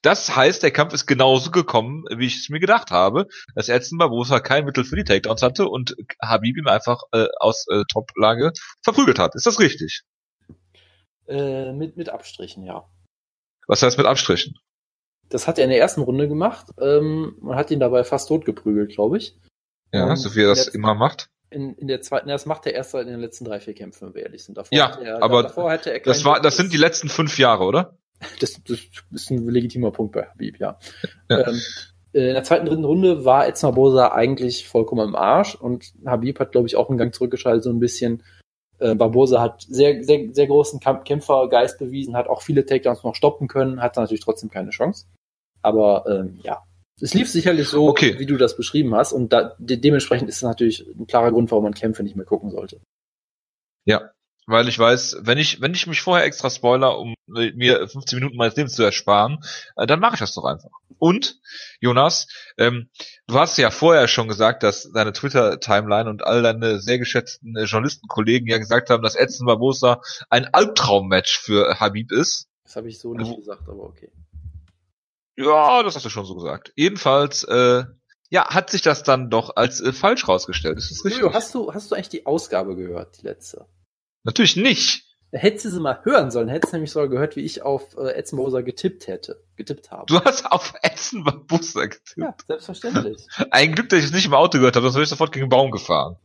Das 0.02 0.36
heißt, 0.36 0.64
der 0.64 0.72
Kampf 0.72 0.94
ist 0.94 1.06
genauso 1.06 1.52
gekommen, 1.52 2.06
wie 2.16 2.26
ich 2.26 2.38
es 2.38 2.50
mir 2.50 2.60
gedacht 2.60 2.90
habe, 2.90 3.28
dass 3.54 3.70
Edson 3.70 4.00
Barbosa 4.00 4.40
kein 4.40 4.66
Mittel 4.66 4.84
für 4.84 4.96
die 4.96 5.04
Takedowns 5.04 5.44
hatte 5.44 5.68
und 5.68 5.96
Habib 6.22 6.58
ihm 6.58 6.68
einfach 6.68 7.04
äh, 7.12 7.28
aus 7.40 7.66
äh, 7.70 7.84
Top-Lage 7.92 8.52
verprügelt 8.84 9.20
hat. 9.20 9.36
Ist 9.36 9.46
das 9.46 9.60
richtig? 9.60 10.02
Äh, 11.28 11.72
mit, 11.74 11.98
mit 11.98 12.10
Abstrichen, 12.10 12.64
ja. 12.64 12.90
Was 13.68 13.84
heißt 13.84 13.98
mit 13.98 14.08
Abstrichen? 14.08 14.56
Das 15.30 15.48
hat 15.48 15.60
er 15.60 15.66
in 15.66 15.70
der 15.70 15.80
ersten 15.80 16.02
Runde 16.02 16.28
gemacht. 16.28 16.68
Ähm, 16.80 17.38
man 17.40 17.56
hat 17.56 17.72
ihn 17.72 17.80
dabei 17.80 18.04
fast 18.04 18.28
tot 18.28 18.44
geprügelt, 18.44 18.92
glaube 18.92 19.18
ich. 19.18 19.38
Ja, 19.94 20.10
um, 20.10 20.16
so 20.16 20.36
wie 20.36 20.42
er 20.42 20.48
das 20.48 20.68
immer 20.68 20.96
macht. 20.96 21.30
In, 21.52 21.76
in 21.76 21.88
der 21.88 22.02
zweiten, 22.02 22.28
das 22.28 22.46
macht 22.46 22.66
er 22.66 22.74
erst 22.74 22.94
in 22.96 23.08
den 23.08 23.20
letzten 23.20 23.46
drei, 23.46 23.60
vier 23.60 23.74
Kämpfen, 23.74 24.08
wenn 24.08 24.16
wir 24.16 24.24
ehrlich 24.24 24.44
sind. 24.44 24.58
Davor 24.58 24.78
ja, 24.78 24.98
er, 25.00 25.22
aber 25.22 25.44
davor 25.44 25.70
hatte 25.70 25.94
er 25.94 26.00
das 26.00 26.26
war, 26.26 26.42
das 26.42 26.58
sind 26.58 26.74
die 26.74 26.78
letzten 26.78 27.08
fünf 27.08 27.38
Jahre, 27.38 27.66
oder? 27.66 27.98
Das, 28.40 28.62
das 28.68 28.80
ist 29.12 29.32
ein 29.32 29.48
legitimer 29.48 29.92
Punkt 29.92 30.14
bei 30.14 30.26
Habib, 30.26 30.60
ja. 30.60 30.78
ja. 31.30 31.48
Ähm, 31.48 31.60
äh, 32.14 32.28
in 32.28 32.34
der 32.34 32.44
zweiten, 32.44 32.66
dritten 32.66 32.86
Runde 32.86 33.26
war 33.26 33.48
Edson 33.48 33.70
Barbosa 33.70 34.12
eigentlich 34.12 34.68
vollkommen 34.68 35.10
im 35.10 35.16
Arsch 35.16 35.56
und 35.56 35.94
Habib 36.06 36.40
hat, 36.40 36.52
glaube 36.52 36.68
ich, 36.68 36.76
auch 36.76 36.90
einen 36.90 36.98
Gang 36.98 37.14
zurückgeschaltet, 37.14 37.64
so 37.64 37.70
ein 37.70 37.80
bisschen. 37.80 38.24
Äh, 38.80 38.96
Barbosa 38.96 39.42
hat 39.42 39.64
sehr, 39.68 40.04
sehr, 40.04 40.34
sehr 40.34 40.48
großen 40.48 40.80
Kämpfergeist 40.80 41.80
bewiesen, 41.80 42.16
hat 42.16 42.28
auch 42.28 42.42
viele 42.42 42.66
Takedowns 42.66 43.04
noch 43.04 43.16
stoppen 43.16 43.48
können, 43.48 43.82
hat 43.82 43.96
natürlich 43.96 44.24
trotzdem 44.24 44.50
keine 44.50 44.72
Chance. 44.72 45.06
Aber 45.62 46.06
ähm, 46.08 46.40
ja, 46.44 46.64
es 47.00 47.14
lief 47.14 47.30
sicherlich 47.30 47.68
so, 47.68 47.88
okay. 47.88 48.18
wie 48.20 48.26
du 48.26 48.38
das 48.38 48.58
beschrieben 48.58 48.96
hast 48.96 49.14
und 49.14 49.32
da, 49.34 49.56
de 49.60 49.78
dementsprechend 49.78 50.30
ist 50.30 50.38
es 50.38 50.42
natürlich 50.42 50.86
ein 50.88 51.08
klarer 51.08 51.32
Grund, 51.32 51.52
warum 51.52 51.64
man 51.64 51.74
Kämpfe 51.74 52.04
nicht 52.04 52.16
mehr 52.16 52.26
gucken 52.26 52.50
sollte. 52.50 52.82
Ja, 53.86 54.12
weil 54.52 54.68
ich 54.68 54.78
weiß, 54.78 55.18
wenn 55.22 55.38
ich, 55.38 55.62
wenn 55.62 55.74
ich 55.74 55.88
mich 55.88 56.02
vorher 56.02 56.26
extra 56.26 56.50
spoiler, 56.50 57.00
um 57.00 57.16
mir 57.26 57.88
15 57.88 58.20
Minuten 58.20 58.38
meines 58.38 58.56
Lebens 58.56 58.74
zu 58.74 58.84
ersparen, 58.84 59.40
äh, 59.78 59.88
dann 59.88 60.00
mache 60.00 60.16
ich 60.16 60.20
das 60.20 60.34
doch 60.34 60.44
einfach. 60.44 60.70
Und, 61.00 61.40
Jonas, 61.80 62.28
ähm, 62.58 62.90
du 63.28 63.40
hast 63.40 63.58
ja 63.58 63.72
vorher 63.72 64.08
schon 64.08 64.28
gesagt, 64.28 64.64
dass 64.64 64.92
deine 64.92 65.14
Twitter-Timeline 65.14 66.10
und 66.10 66.24
all 66.24 66.44
deine 66.44 66.80
sehr 66.80 67.00
geschätzten 67.00 67.56
äh, 67.56 67.64
Journalistenkollegen 67.64 68.48
ja 68.48 68.58
gesagt 68.58 68.90
haben, 68.90 69.02
dass 69.02 69.16
Edson 69.16 69.48
Barbosa 69.48 70.02
ein 70.30 70.54
Albtraummatch 70.54 71.40
für 71.40 71.80
Habib 71.80 72.12
ist. 72.12 72.48
Das 72.66 72.76
habe 72.76 72.90
ich 72.90 73.00
so 73.00 73.14
nicht 73.14 73.36
gesagt, 73.36 73.68
aber 73.68 73.84
okay. 73.84 74.12
Ja, 75.38 75.82
das 75.82 75.96
hast 75.96 76.06
du 76.06 76.10
schon 76.10 76.26
so 76.26 76.36
gesagt. 76.36 76.74
Jedenfalls, 76.76 77.44
äh, 77.46 77.86
ja, 78.30 78.48
hat 78.50 78.70
sich 78.70 78.82
das 78.82 79.04
dann 79.04 79.30
doch 79.30 79.56
als 79.56 79.82
äh, 79.82 79.94
falsch 79.94 80.28
rausgestellt. 80.28 80.78
Ist 80.78 80.92
das 80.92 81.06
richtig? 81.06 81.34
hast 81.34 81.56
du, 81.56 81.74
hast 81.74 81.90
du 81.90 81.96
eigentlich 81.96 82.10
die 82.10 82.26
Ausgabe 82.26 82.76
gehört, 82.76 83.22
die 83.22 83.28
letzte? 83.28 83.66
Natürlich 84.24 84.56
nicht. 84.56 85.04
Hättest 85.32 85.66
du 85.66 85.70
sie 85.70 85.80
mal 85.80 86.00
hören 86.04 86.30
sollen, 86.30 86.50
hättest 86.50 86.74
du 86.74 86.78
nämlich 86.78 86.92
sogar 86.92 87.08
gehört, 87.08 87.36
wie 87.36 87.42
ich 87.42 87.62
auf 87.62 87.96
äh, 87.98 88.22
Barbosa 88.32 88.62
getippt 88.62 89.08
hätte, 89.08 89.42
getippt 89.56 89.92
habe. 89.92 90.06
Du 90.08 90.20
hast 90.22 90.46
auf 90.52 90.74
Barbosa 91.24 91.86
getippt? 91.86 92.18
Ja, 92.18 92.36
selbstverständlich. 92.48 93.28
Ein 93.52 93.74
Glück, 93.74 93.90
dass 93.90 94.00
ich 94.00 94.06
es 94.06 94.12
nicht 94.12 94.26
im 94.26 94.34
Auto 94.34 94.58
gehört 94.58 94.76
habe, 94.76 94.86
sonst 94.86 94.96
wäre 94.96 95.04
ich 95.04 95.10
sofort 95.10 95.32
gegen 95.32 95.46
den 95.46 95.50
Baum 95.50 95.72
gefahren. 95.72 96.18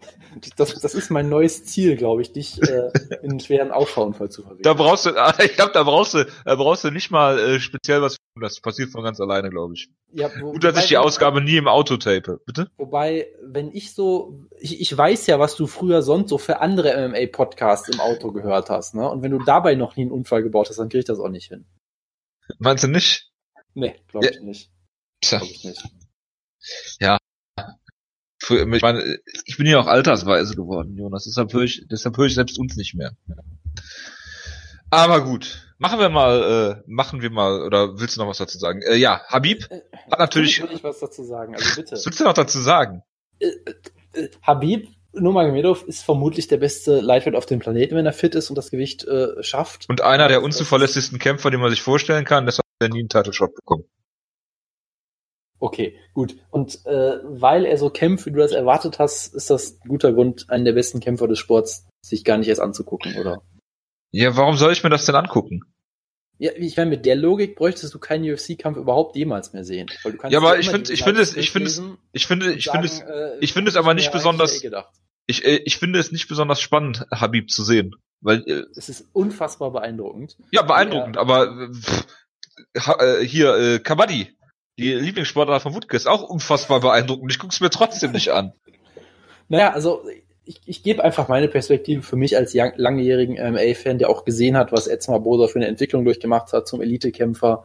Das, 0.56 0.74
das 0.74 0.94
ist 0.94 1.10
mein 1.10 1.28
neues 1.28 1.64
Ziel, 1.64 1.96
glaube 1.96 2.22
ich, 2.22 2.32
dich 2.32 2.60
äh, 2.62 2.90
in 3.22 3.30
einen 3.30 3.40
schweren 3.40 3.70
Auffahrunfall 3.70 4.30
zu 4.30 4.42
verwickeln. 4.42 4.64
Da 4.64 4.74
brauchst 4.74 5.06
du, 5.06 5.10
ich 5.44 5.54
glaube, 5.54 5.72
da 5.72 5.82
brauchst 5.82 6.14
du, 6.14 6.26
da 6.44 6.54
brauchst 6.56 6.84
du 6.84 6.90
nicht 6.90 7.10
mal 7.10 7.38
äh, 7.38 7.60
speziell 7.60 8.02
was 8.02 8.16
das 8.40 8.60
passiert 8.60 8.90
von 8.90 9.02
ganz 9.02 9.20
alleine, 9.20 9.50
glaube 9.50 9.74
ich. 9.74 9.88
Ja, 10.12 10.30
wo, 10.40 10.52
Gut, 10.52 10.64
dass 10.64 10.78
ich 10.78 10.88
die 10.88 10.98
Ausgabe 10.98 11.40
nie 11.40 11.56
im 11.56 11.68
Auto 11.68 11.96
tape. 11.96 12.40
Bitte? 12.44 12.70
Wobei, 12.76 13.28
wenn 13.42 13.72
ich 13.72 13.94
so, 13.94 14.46
ich, 14.58 14.80
ich 14.80 14.96
weiß 14.96 15.26
ja, 15.26 15.38
was 15.38 15.56
du 15.56 15.66
früher 15.66 16.02
sonst 16.02 16.28
so 16.28 16.38
für 16.38 16.60
andere 16.60 17.08
MMA-Podcasts 17.08 17.88
im 17.88 18.00
Auto 18.00 18.32
gehört 18.32 18.70
hast, 18.70 18.94
ne? 18.96 19.08
Und 19.08 19.22
wenn 19.22 19.30
du 19.30 19.38
dabei 19.38 19.74
noch 19.74 19.96
nie 19.96 20.02
einen 20.02 20.10
Unfall 20.10 20.42
gebaut 20.42 20.68
hast, 20.68 20.78
dann 20.78 20.88
krieg 20.88 21.00
ich 21.00 21.04
das 21.04 21.18
auch 21.18 21.28
nicht 21.28 21.48
hin. 21.48 21.66
Meinst 22.58 22.84
du 22.84 22.88
nicht? 22.88 23.30
Nee, 23.74 23.94
glaube 24.08 24.26
ich 24.26 24.36
ja. 24.36 24.42
nicht. 24.42 24.70
Tja. 25.20 25.38
Glaub 25.38 25.50
ich 25.50 25.64
nicht. 25.64 25.84
Ja. 27.00 27.18
Für, 28.38 28.60
ich 28.60 28.82
meine, 28.82 29.18
ich 29.44 29.56
bin 29.56 29.66
ja 29.66 29.78
auch 29.80 29.86
altersweise 29.86 30.54
geworden, 30.54 30.96
Jonas. 30.96 31.24
Deshalb 31.24 31.52
höre 31.52 31.62
ich, 31.62 31.86
deshalb 31.90 32.16
höre 32.16 32.26
ich 32.26 32.34
selbst 32.34 32.58
uns 32.58 32.76
nicht 32.76 32.94
mehr. 32.94 33.16
Aber 34.90 35.24
gut. 35.24 35.62
Machen 35.78 35.98
wir 35.98 36.08
mal, 36.08 36.78
äh, 36.78 36.82
machen 36.86 37.20
wir 37.20 37.30
mal, 37.30 37.60
oder 37.62 37.98
willst 37.98 38.16
du 38.16 38.20
noch 38.20 38.28
was 38.28 38.38
dazu 38.38 38.56
sagen? 38.56 38.80
Äh, 38.82 38.96
ja, 38.96 39.20
Habib 39.28 39.70
äh, 39.70 39.82
hat 40.10 40.18
natürlich. 40.18 40.62
Will 40.62 40.72
ich 40.72 40.82
was 40.82 41.00
dazu 41.00 41.22
sagen, 41.22 41.54
also 41.54 41.74
bitte. 41.74 41.92
Was 41.96 42.06
willst 42.06 42.20
du 42.20 42.24
noch 42.24 42.32
dazu 42.32 42.60
sagen? 42.60 43.02
Äh, 43.38 43.48
äh 44.14 44.30
Habib 44.42 44.88
Nurmagomedov 45.18 45.84
ist 45.84 46.04
vermutlich 46.04 46.48
der 46.48 46.58
beste 46.58 47.00
Lightweight 47.00 47.34
auf 47.34 47.46
dem 47.46 47.58
Planeten, 47.58 47.96
wenn 47.96 48.06
er 48.06 48.12
fit 48.12 48.34
ist 48.34 48.50
und 48.50 48.56
das 48.56 48.70
Gewicht 48.70 49.04
äh, 49.04 49.42
schafft. 49.42 49.88
Und 49.88 50.00
einer 50.02 50.28
der 50.28 50.42
unzuverlässigsten 50.42 51.18
Kämpfer, 51.18 51.50
den 51.50 51.60
man 51.60 51.70
sich 51.70 51.82
vorstellen 51.82 52.24
kann, 52.24 52.46
deshalb 52.46 52.66
hat 52.66 52.88
er 52.88 52.92
nie 52.92 53.00
einen 53.00 53.08
Title 53.08 53.32
Shot 53.32 53.54
bekommen. 53.54 53.84
Okay, 55.58 55.98
gut. 56.12 56.36
Und 56.50 56.84
äh, 56.86 57.18
weil 57.22 57.64
er 57.64 57.78
so 57.78 57.90
kämpft, 57.90 58.26
wie 58.26 58.30
du 58.30 58.38
das 58.38 58.52
erwartet 58.52 58.98
hast, 58.98 59.34
ist 59.34 59.50
das 59.50 59.80
ein 59.80 59.88
guter 59.88 60.12
Grund, 60.12 60.50
einen 60.50 60.64
der 60.64 60.74
besten 60.74 61.00
Kämpfer 61.00 61.28
des 61.28 61.38
Sports 61.38 61.86
sich 62.02 62.24
gar 62.24 62.36
nicht 62.36 62.48
erst 62.48 62.60
anzugucken, 62.60 63.16
oder? 63.18 63.42
Ja, 64.12 64.36
warum 64.36 64.56
soll 64.56 64.72
ich 64.72 64.84
mir 64.84 64.90
das 64.90 65.06
denn 65.06 65.14
angucken? 65.14 65.62
Ja, 66.38 66.52
ich 66.54 66.76
meine, 66.76 66.90
mit 66.90 67.06
der 67.06 67.16
Logik 67.16 67.56
bräuchtest 67.56 67.94
du 67.94 67.98
keinen 67.98 68.30
UFC-Kampf 68.30 68.76
überhaupt 68.76 69.16
jemals 69.16 69.54
mehr 69.54 69.64
sehen. 69.64 69.88
ja, 70.28 70.38
aber 70.38 70.58
ich 70.58 70.68
finde, 70.68 70.92
ich 70.92 71.02
finde 71.02 71.22
es, 71.22 71.34
ich 71.34 71.50
finde 71.50 71.68
es, 71.68 71.82
ich 72.12 72.26
finde, 72.26 72.52
ich 72.52 72.68
finde 72.68 72.86
es, 72.86 73.02
ich 73.40 73.52
finde 73.54 73.70
es 73.70 73.76
aber 73.76 73.94
nicht 73.94 74.12
besonders, 74.12 74.62
ich, 75.26 75.44
äh, 75.44 75.60
ich 75.64 75.78
finde 75.78 75.98
es 75.98 76.12
nicht 76.12 76.28
besonders 76.28 76.60
spannend, 76.60 77.06
Habib 77.12 77.50
zu 77.50 77.64
sehen, 77.64 77.96
weil 78.20 78.42
äh, 78.46 78.64
es 78.76 78.88
ist 78.88 79.08
unfassbar 79.12 79.70
beeindruckend. 79.70 80.36
Ja, 80.50 80.62
beeindruckend, 80.62 81.16
ja. 81.16 81.22
aber 81.22 81.70
pff, 81.72 82.06
äh, 82.74 83.24
hier 83.24 83.54
äh, 83.56 83.78
Kabaddi, 83.78 84.36
die 84.78 84.94
Lieblingssportart 84.94 85.62
von 85.62 85.74
Wutke, 85.74 85.96
ist 85.96 86.06
auch 86.06 86.22
unfassbar 86.22 86.80
beeindruckend. 86.80 87.30
Ich 87.32 87.38
guck's 87.38 87.60
mir 87.60 87.70
trotzdem 87.70 88.12
nicht 88.12 88.30
an. 88.30 88.52
Naja, 89.48 89.74
also 89.74 90.02
ich, 90.44 90.60
ich 90.64 90.82
gebe 90.82 91.04
einfach 91.04 91.28
meine 91.28 91.46
Perspektive 91.46 92.02
für 92.02 92.16
mich 92.16 92.36
als 92.36 92.52
langjährigen 92.54 93.34
MMA-Fan, 93.34 93.98
der 93.98 94.10
auch 94.10 94.24
gesehen 94.24 94.56
hat, 94.56 94.72
was 94.72 94.88
Edson 94.88 95.12
Barbosa 95.12 95.46
für 95.46 95.60
eine 95.60 95.68
Entwicklung 95.68 96.04
durchgemacht 96.04 96.52
hat 96.52 96.66
zum 96.66 96.80
Elitekämpfer. 96.80 97.62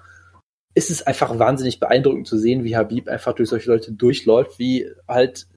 Ist 0.76 0.92
es 0.92 1.02
einfach 1.02 1.40
wahnsinnig 1.40 1.80
beeindruckend 1.80 2.28
zu 2.28 2.38
sehen, 2.38 2.64
wie 2.64 2.76
Habib 2.76 3.08
einfach 3.08 3.34
durch 3.34 3.50
solche 3.50 3.72
Leute 3.72 3.94
durchläuft, 3.94 4.60
wie 4.60 4.92
halt, 5.08 5.48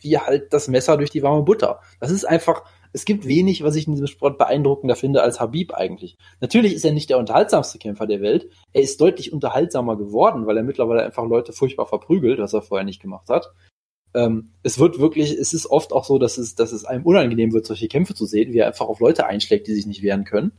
wie 0.00 0.18
halt 0.18 0.52
das 0.52 0.68
Messer 0.68 0.96
durch 0.96 1.10
die 1.10 1.22
warme 1.22 1.42
Butter. 1.42 1.80
Das 2.00 2.10
ist 2.10 2.24
einfach, 2.24 2.64
es 2.92 3.04
gibt 3.04 3.26
wenig, 3.26 3.62
was 3.62 3.76
ich 3.76 3.86
in 3.86 3.94
diesem 3.94 4.06
Sport 4.06 4.38
beeindruckender 4.38 4.96
finde 4.96 5.22
als 5.22 5.40
Habib 5.40 5.74
eigentlich. 5.74 6.16
Natürlich 6.40 6.74
ist 6.74 6.84
er 6.84 6.92
nicht 6.92 7.10
der 7.10 7.18
unterhaltsamste 7.18 7.78
Kämpfer 7.78 8.06
der 8.06 8.20
Welt. 8.20 8.48
Er 8.72 8.82
ist 8.82 9.00
deutlich 9.00 9.32
unterhaltsamer 9.32 9.96
geworden, 9.96 10.46
weil 10.46 10.56
er 10.56 10.62
mittlerweile 10.62 11.04
einfach 11.04 11.26
Leute 11.26 11.52
furchtbar 11.52 11.86
verprügelt, 11.86 12.38
was 12.38 12.54
er 12.54 12.62
vorher 12.62 12.84
nicht 12.84 13.02
gemacht 13.02 13.28
hat 13.28 13.52
ähm, 14.14 14.50
es 14.62 14.78
wird 14.78 14.98
wirklich, 14.98 15.32
es 15.32 15.52
ist 15.52 15.66
oft 15.66 15.92
auch 15.92 16.04
so, 16.04 16.18
dass 16.18 16.38
es, 16.38 16.54
dass 16.54 16.72
es 16.72 16.84
einem 16.84 17.04
unangenehm 17.04 17.52
wird, 17.52 17.66
solche 17.66 17.88
Kämpfe 17.88 18.14
zu 18.14 18.26
sehen, 18.26 18.52
wie 18.52 18.58
er 18.58 18.66
einfach 18.66 18.86
auf 18.86 19.00
Leute 19.00 19.26
einschlägt, 19.26 19.66
die 19.66 19.74
sich 19.74 19.86
nicht 19.86 20.02
wehren 20.02 20.24
können. 20.24 20.52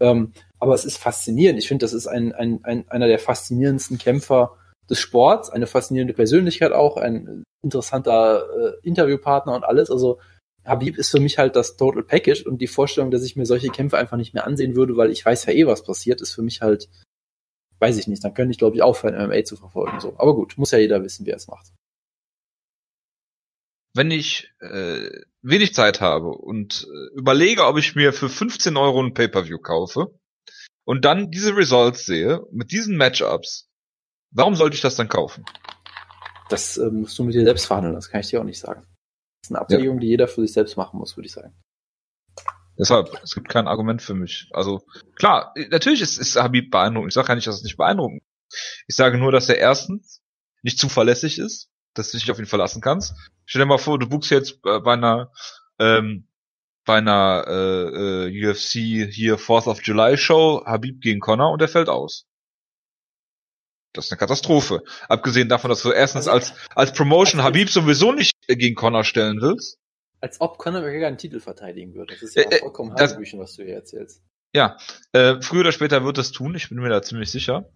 Ähm, 0.00 0.32
aber 0.58 0.74
es 0.74 0.84
ist 0.84 0.98
faszinierend. 0.98 1.58
Ich 1.58 1.68
finde, 1.68 1.84
das 1.84 1.92
ist 1.92 2.06
ein, 2.06 2.32
ein, 2.32 2.60
ein, 2.64 2.88
einer 2.88 3.06
der 3.06 3.18
faszinierendsten 3.18 3.98
Kämpfer 3.98 4.56
des 4.90 4.98
Sports, 4.98 5.50
eine 5.50 5.66
faszinierende 5.66 6.14
Persönlichkeit 6.14 6.72
auch, 6.72 6.96
ein 6.96 7.44
interessanter 7.62 8.46
äh, 8.56 8.86
Interviewpartner 8.86 9.54
und 9.54 9.64
alles. 9.64 9.90
Also 9.90 10.20
Habib 10.64 10.96
ist 10.98 11.10
für 11.10 11.20
mich 11.20 11.38
halt 11.38 11.56
das 11.56 11.76
Total 11.76 12.02
Package 12.02 12.46
und 12.46 12.60
die 12.60 12.66
Vorstellung, 12.66 13.10
dass 13.10 13.24
ich 13.24 13.36
mir 13.36 13.46
solche 13.46 13.68
Kämpfe 13.68 13.98
einfach 13.98 14.16
nicht 14.16 14.34
mehr 14.34 14.46
ansehen 14.46 14.76
würde, 14.76 14.96
weil 14.96 15.10
ich 15.10 15.24
weiß 15.24 15.46
ja 15.46 15.52
eh, 15.52 15.66
was 15.66 15.84
passiert, 15.84 16.20
ist 16.20 16.34
für 16.34 16.42
mich 16.42 16.62
halt, 16.62 16.88
weiß 17.80 17.98
ich 17.98 18.06
nicht. 18.06 18.24
Dann 18.24 18.34
könnte 18.34 18.52
ich, 18.52 18.58
glaube 18.58 18.76
ich, 18.76 18.82
aufhören, 18.82 19.26
MMA 19.26 19.44
zu 19.44 19.56
verfolgen. 19.56 20.00
So. 20.00 20.14
Aber 20.16 20.34
gut, 20.34 20.56
muss 20.56 20.70
ja 20.70 20.78
jeder 20.78 21.02
wissen, 21.02 21.26
wie 21.26 21.30
er 21.30 21.36
es 21.36 21.48
macht 21.48 21.72
wenn 23.94 24.10
ich 24.10 24.52
äh, 24.60 25.08
wenig 25.42 25.72
Zeit 25.72 26.00
habe 26.00 26.30
und 26.30 26.86
äh, 26.90 27.18
überlege, 27.18 27.64
ob 27.66 27.78
ich 27.78 27.94
mir 27.94 28.12
für 28.12 28.28
15 28.28 28.76
Euro 28.76 29.00
ein 29.00 29.14
Pay-per-View 29.14 29.58
kaufe 29.58 30.18
und 30.84 31.04
dann 31.04 31.30
diese 31.30 31.56
Results 31.56 32.04
sehe 32.04 32.42
mit 32.50 32.72
diesen 32.72 32.96
Matchups, 32.96 33.70
warum 34.34 34.54
sollte 34.54 34.76
ich 34.76 34.82
das 34.82 34.96
dann 34.96 35.08
kaufen? 35.08 35.44
Das 36.50 36.76
äh, 36.76 36.90
musst 36.90 37.18
du 37.18 37.24
mit 37.24 37.34
dir 37.34 37.44
selbst 37.44 37.66
verhandeln, 37.66 37.94
das 37.94 38.10
kann 38.10 38.20
ich 38.20 38.28
dir 38.28 38.40
auch 38.40 38.44
nicht 38.44 38.60
sagen. 38.60 38.82
Das 38.82 39.48
ist 39.48 39.56
eine 39.56 39.60
Abwägung, 39.60 39.96
ja. 39.96 40.00
die 40.00 40.08
jeder 40.08 40.28
für 40.28 40.42
sich 40.42 40.52
selbst 40.52 40.76
machen 40.76 40.98
muss, 40.98 41.16
würde 41.16 41.26
ich 41.26 41.32
sagen. 41.32 41.54
Deshalb, 42.78 43.10
es 43.22 43.34
gibt 43.34 43.48
kein 43.48 43.68
Argument 43.68 44.02
für 44.02 44.14
mich. 44.14 44.48
Also 44.52 44.82
klar, 45.14 45.54
natürlich 45.70 46.02
ist, 46.02 46.18
ist 46.18 46.36
Habib 46.36 46.70
beeindruckend. 46.70 47.10
Ich 47.10 47.14
sage 47.14 47.28
gar 47.28 47.34
nicht, 47.36 47.46
dass 47.46 47.56
es 47.56 47.62
nicht 47.62 47.76
beeindruckend 47.76 48.22
ist. 48.22 48.84
Ich 48.88 48.96
sage 48.96 49.16
nur, 49.16 49.32
dass 49.32 49.48
er 49.48 49.58
erstens 49.58 50.20
nicht 50.62 50.78
zuverlässig 50.78 51.38
ist 51.38 51.70
dass 51.94 52.10
du 52.10 52.18
dich 52.18 52.30
auf 52.30 52.38
ihn 52.38 52.46
verlassen 52.46 52.82
kannst. 52.82 53.14
Stell 53.46 53.62
dir 53.62 53.66
mal 53.66 53.78
vor, 53.78 53.98
du 53.98 54.08
buchst 54.08 54.30
jetzt 54.30 54.60
bei 54.62 54.92
einer 54.92 55.32
ähm, 55.78 56.28
bei 56.84 56.98
einer 56.98 57.44
äh, 57.46 58.28
äh, 58.28 58.50
UFC 58.50 59.10
hier 59.10 59.38
Fourth 59.38 59.66
of 59.66 59.82
July 59.82 60.18
Show 60.18 60.62
Habib 60.66 61.00
gegen 61.00 61.20
Connor 61.20 61.52
und 61.52 61.62
er 61.62 61.68
fällt 61.68 61.88
aus. 61.88 62.26
Das 63.94 64.06
ist 64.06 64.12
eine 64.12 64.18
Katastrophe. 64.18 64.82
Abgesehen 65.08 65.48
davon, 65.48 65.70
dass 65.70 65.82
du 65.82 65.90
erstens 65.92 66.28
als 66.28 66.52
als 66.74 66.92
Promotion 66.92 67.40
als 67.40 67.46
Habib 67.46 67.70
sowieso 67.70 68.12
nicht 68.12 68.34
gegen 68.46 68.74
Connor 68.74 69.04
stellen 69.04 69.40
willst. 69.40 69.78
Als 70.20 70.40
ob 70.40 70.58
Connor 70.58 70.80
McGregor 70.80 71.06
einen 71.08 71.18
Titel 71.18 71.40
verteidigen 71.40 71.94
würde. 71.94 72.14
Das 72.14 72.22
ist 72.22 72.34
ja 72.34 72.42
äh, 72.42 72.56
äh 72.56 72.58
vollkommen 72.58 72.94
das, 72.96 73.16
was 73.16 73.54
du 73.54 73.62
hier 73.62 73.76
erzählst. 73.76 74.20
Ja, 74.52 74.76
äh, 75.12 75.40
früher 75.40 75.60
oder 75.60 75.72
später 75.72 76.04
wird 76.04 76.18
es 76.18 76.32
tun, 76.32 76.54
ich 76.54 76.68
bin 76.68 76.78
mir 76.78 76.88
da 76.88 77.02
ziemlich 77.02 77.30
sicher. 77.30 77.70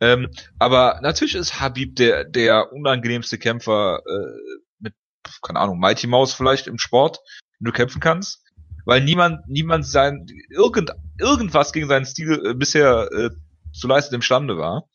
Ähm, 0.00 0.30
aber 0.58 1.00
natürlich 1.02 1.34
ist 1.34 1.60
Habib 1.60 1.96
der, 1.96 2.24
der 2.24 2.72
unangenehmste 2.72 3.38
Kämpfer 3.38 4.02
äh, 4.06 4.62
mit, 4.80 4.94
keine 5.42 5.60
Ahnung, 5.60 5.78
Mighty 5.78 6.06
Mouse 6.08 6.34
vielleicht 6.34 6.66
im 6.66 6.78
Sport, 6.78 7.20
wenn 7.58 7.66
du 7.66 7.72
kämpfen 7.72 8.00
kannst. 8.00 8.44
Weil 8.84 9.02
niemand, 9.02 9.48
niemand 9.48 9.86
sein, 9.86 10.26
irgend, 10.50 10.90
irgendwas 11.18 11.72
gegen 11.72 11.88
seinen 11.88 12.04
Stil 12.04 12.40
äh, 12.44 12.54
bisher 12.54 13.08
äh, 13.12 13.30
zu 13.72 13.86
leisten 13.86 14.14
imstande 14.16 14.56
war. 14.58 14.88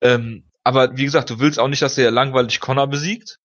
Ähm, 0.00 0.50
aber 0.64 0.96
wie 0.96 1.04
gesagt, 1.04 1.30
du 1.30 1.38
willst 1.38 1.58
auch 1.58 1.68
nicht, 1.68 1.82
dass 1.82 1.98
er 1.98 2.10
langweilig 2.10 2.60
Connor 2.60 2.88
besiegt. 2.88 3.38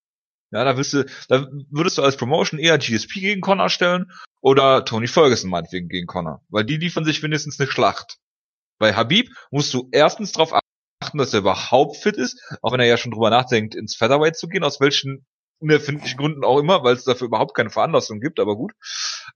Ja, 0.51 0.65
da 0.65 0.75
willst 0.75 0.93
du, 0.93 1.05
da 1.29 1.47
würdest 1.69 1.97
du 1.97 2.01
als 2.01 2.17
Promotion 2.17 2.59
eher 2.59 2.77
GSP 2.77 3.21
gegen 3.21 3.41
Connor 3.41 3.69
stellen 3.69 4.11
oder 4.41 4.83
Tony 4.83 5.07
Ferguson 5.07 5.49
meinetwegen 5.49 5.87
gegen 5.87 6.07
Connor. 6.07 6.43
Weil 6.49 6.65
die 6.65 6.77
liefern 6.77 7.05
sich 7.05 7.23
wenigstens 7.23 7.59
eine 7.59 7.69
Schlacht. 7.69 8.17
Bei 8.79 8.93
Habib 8.93 9.29
musst 9.51 9.73
du 9.73 9.87
erstens 9.91 10.33
darauf 10.33 10.53
achten, 10.53 11.17
dass 11.17 11.33
er 11.33 11.39
überhaupt 11.39 11.97
fit 11.97 12.17
ist, 12.17 12.41
auch 12.61 12.73
wenn 12.73 12.79
er 12.79 12.87
ja 12.87 12.97
schon 12.97 13.11
drüber 13.11 13.29
nachdenkt, 13.29 13.75
ins 13.75 13.95
Featherweight 13.95 14.35
zu 14.35 14.47
gehen, 14.47 14.63
aus 14.63 14.81
welchen 14.81 15.25
unerfindlichen 15.59 16.17
Gründen 16.17 16.43
auch 16.43 16.57
immer, 16.57 16.83
weil 16.83 16.95
es 16.95 17.03
dafür 17.03 17.27
überhaupt 17.27 17.55
keine 17.55 17.69
Veranlassung 17.69 18.19
gibt, 18.19 18.39
aber 18.39 18.55
gut. 18.55 18.73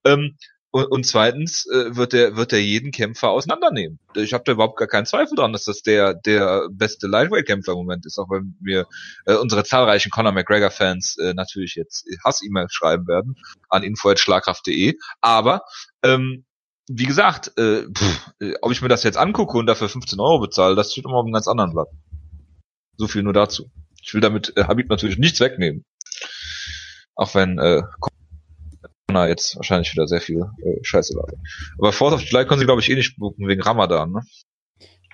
Ähm, 0.04 0.38
und, 0.76 0.88
und 0.88 1.06
zweitens 1.06 1.66
äh, 1.68 1.96
wird 1.96 2.14
er 2.14 2.36
wird 2.36 2.52
er 2.52 2.60
jeden 2.60 2.92
Kämpfer 2.92 3.30
auseinandernehmen. 3.30 3.98
Ich 4.14 4.34
habe 4.34 4.44
da 4.44 4.52
überhaupt 4.52 4.78
gar 4.78 4.90
keinen 4.90 5.06
Zweifel 5.06 5.34
dran, 5.38 5.54
dass 5.54 5.64
das 5.64 5.84
der 5.84 6.14
der 6.14 6.68
beste 6.70 7.08
Lightweight-Kämpfer 7.08 7.72
im 7.72 7.78
Moment 7.78 8.06
ist, 8.06 8.20
auch 8.20 8.30
wenn 8.30 8.58
wir 8.60 8.86
äh, 9.26 9.36
unsere 9.36 9.64
zahlreichen 9.64 10.10
Conor 10.10 10.34
McGregor-Fans 10.34 11.18
äh, 11.20 11.34
natürlich 11.34 11.76
jetzt 11.76 12.06
Hass-E-Mails 12.26 12.74
schreiben 12.74 13.08
werden 13.08 13.38
an 13.70 13.84
info@schlagkraft.de. 13.84 14.98
Aber 15.22 15.62
ähm, 16.04 16.44
wie 16.90 17.06
gesagt, 17.06 17.58
äh, 17.58 17.84
pff, 17.90 18.32
äh, 18.42 18.56
ob 18.62 18.74
ich 18.74 18.82
mir 18.82 18.90
das 18.90 19.04
jetzt 19.04 19.18
angucke 19.18 19.58
und 19.58 19.68
dafür 19.68 19.88
15 19.88 20.20
Euro 20.20 20.42
bezahle, 20.42 20.76
das 20.76 20.92
steht 20.92 21.06
immer 21.06 21.16
auf 21.16 21.24
einem 21.24 21.34
ganz 21.34 21.48
anderen 21.48 21.72
Blatt. 21.72 21.88
So 22.98 23.08
viel 23.08 23.24
nur 23.24 23.32
dazu. 23.32 23.72
Ich 24.02 24.14
will 24.14 24.20
damit 24.20 24.52
äh, 24.58 24.66
Habib 24.66 24.90
natürlich 24.90 25.18
nichts 25.18 25.40
wegnehmen. 25.40 25.86
Auch 27.16 27.34
wenn 27.34 27.60
äh, 27.60 27.84
Corona 29.16 29.28
jetzt 29.28 29.56
wahrscheinlich 29.56 29.92
wieder 29.94 30.08
sehr 30.08 30.22
viel 30.22 30.46
äh, 30.64 30.84
Scheiße 30.84 31.16
war. 31.16 31.28
Aber 31.78 31.92
Fourth 31.92 32.14
of 32.14 32.22
July 32.22 32.46
können 32.46 32.60
sie, 32.60 32.66
glaube 32.66 32.82
ich, 32.82 32.90
eh 32.90 32.96
nicht 32.96 33.18
buchen 33.18 33.48
wegen 33.48 33.62
Ramadan, 33.62 34.12
ne? 34.12 34.22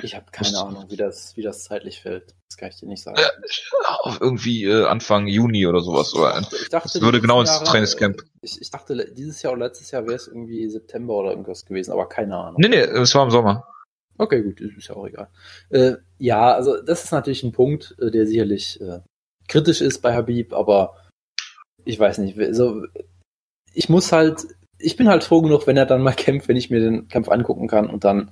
Ich 0.04 0.16
habe 0.16 0.26
keine 0.32 0.50
Muss, 0.50 0.58
Ahnung, 0.58 0.86
wie 0.90 0.96
das, 0.96 1.38
wie 1.38 1.44
das 1.44 1.64
zeitlich 1.66 2.02
fällt. 2.02 2.34
Das 2.50 2.58
kann 2.58 2.70
ich 2.70 2.78
dir 2.78 2.88
nicht 2.88 3.04
sagen. 3.04 3.18
Äh, 3.20 4.18
irgendwie 4.20 4.64
äh, 4.64 4.86
Anfang 4.86 5.28
Juni 5.28 5.68
oder 5.68 5.82
sowas. 5.82 6.16
Oder 6.16 6.40
ich 6.40 6.70
dachte, 6.70 6.90
das 6.94 7.02
würde 7.02 7.22
genau 7.22 7.42
ins 7.42 7.60
Trainingscamp. 7.64 8.24
Ich, 8.42 8.60
ich 8.60 8.72
dachte, 8.72 9.12
dieses 9.14 9.42
Jahr 9.44 9.54
oder 9.54 9.66
letztes 9.68 9.92
Jahr 9.92 10.04
wäre 10.06 10.16
es 10.16 10.28
irgendwie 10.28 10.68
September 10.70 11.14
oder 11.14 11.32
irgendwas 11.32 11.66
gewesen, 11.66 11.92
aber 11.92 12.10
keine 12.10 12.36
Ahnung. 12.36 12.56
Nee, 12.58 12.70
nee, 12.70 12.80
es 12.80 13.14
war 13.14 13.24
im 13.24 13.32
Sommer. 13.32 13.68
Okay, 14.18 14.42
gut, 14.42 14.60
ist 14.62 14.88
ja 14.88 14.96
auch 14.96 15.06
egal. 15.06 15.30
Äh, 15.70 15.98
ja, 16.18 16.52
also 16.54 16.82
das 16.82 17.04
ist 17.04 17.12
natürlich 17.12 17.44
ein 17.44 17.52
Punkt, 17.52 17.96
äh, 18.00 18.10
der 18.10 18.26
sicherlich 18.26 18.82
äh, 18.82 19.02
kritisch 19.48 19.82
ist 19.82 20.02
bei 20.02 20.16
Habib, 20.16 20.54
aber 20.54 20.96
ich 21.86 22.00
weiß 22.00 22.20
nicht, 22.20 22.40
also 22.40 22.86
ich 23.74 23.90
muss 23.90 24.12
halt, 24.12 24.46
ich 24.78 24.96
bin 24.96 25.08
halt 25.10 25.24
froh 25.24 25.42
genug, 25.42 25.68
wenn 25.68 25.78
er 25.78 25.86
dann 25.86 26.02
mal 26.02 26.14
kämpft, 26.16 26.48
wenn 26.48 26.58
ich 26.58 26.70
mir 26.70 26.80
den 26.80 27.08
Kampf 27.08 27.30
angucken 27.30 27.68
kann 27.68 27.90
und 27.90 28.04
dann 28.04 28.32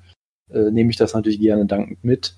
äh, 0.51 0.72
nehme 0.72 0.89
ich 0.89 0.98
das 0.98 1.13
natürlich 1.13 1.39
gerne 1.39 1.65
dankend 1.65 2.03
mit, 2.03 2.36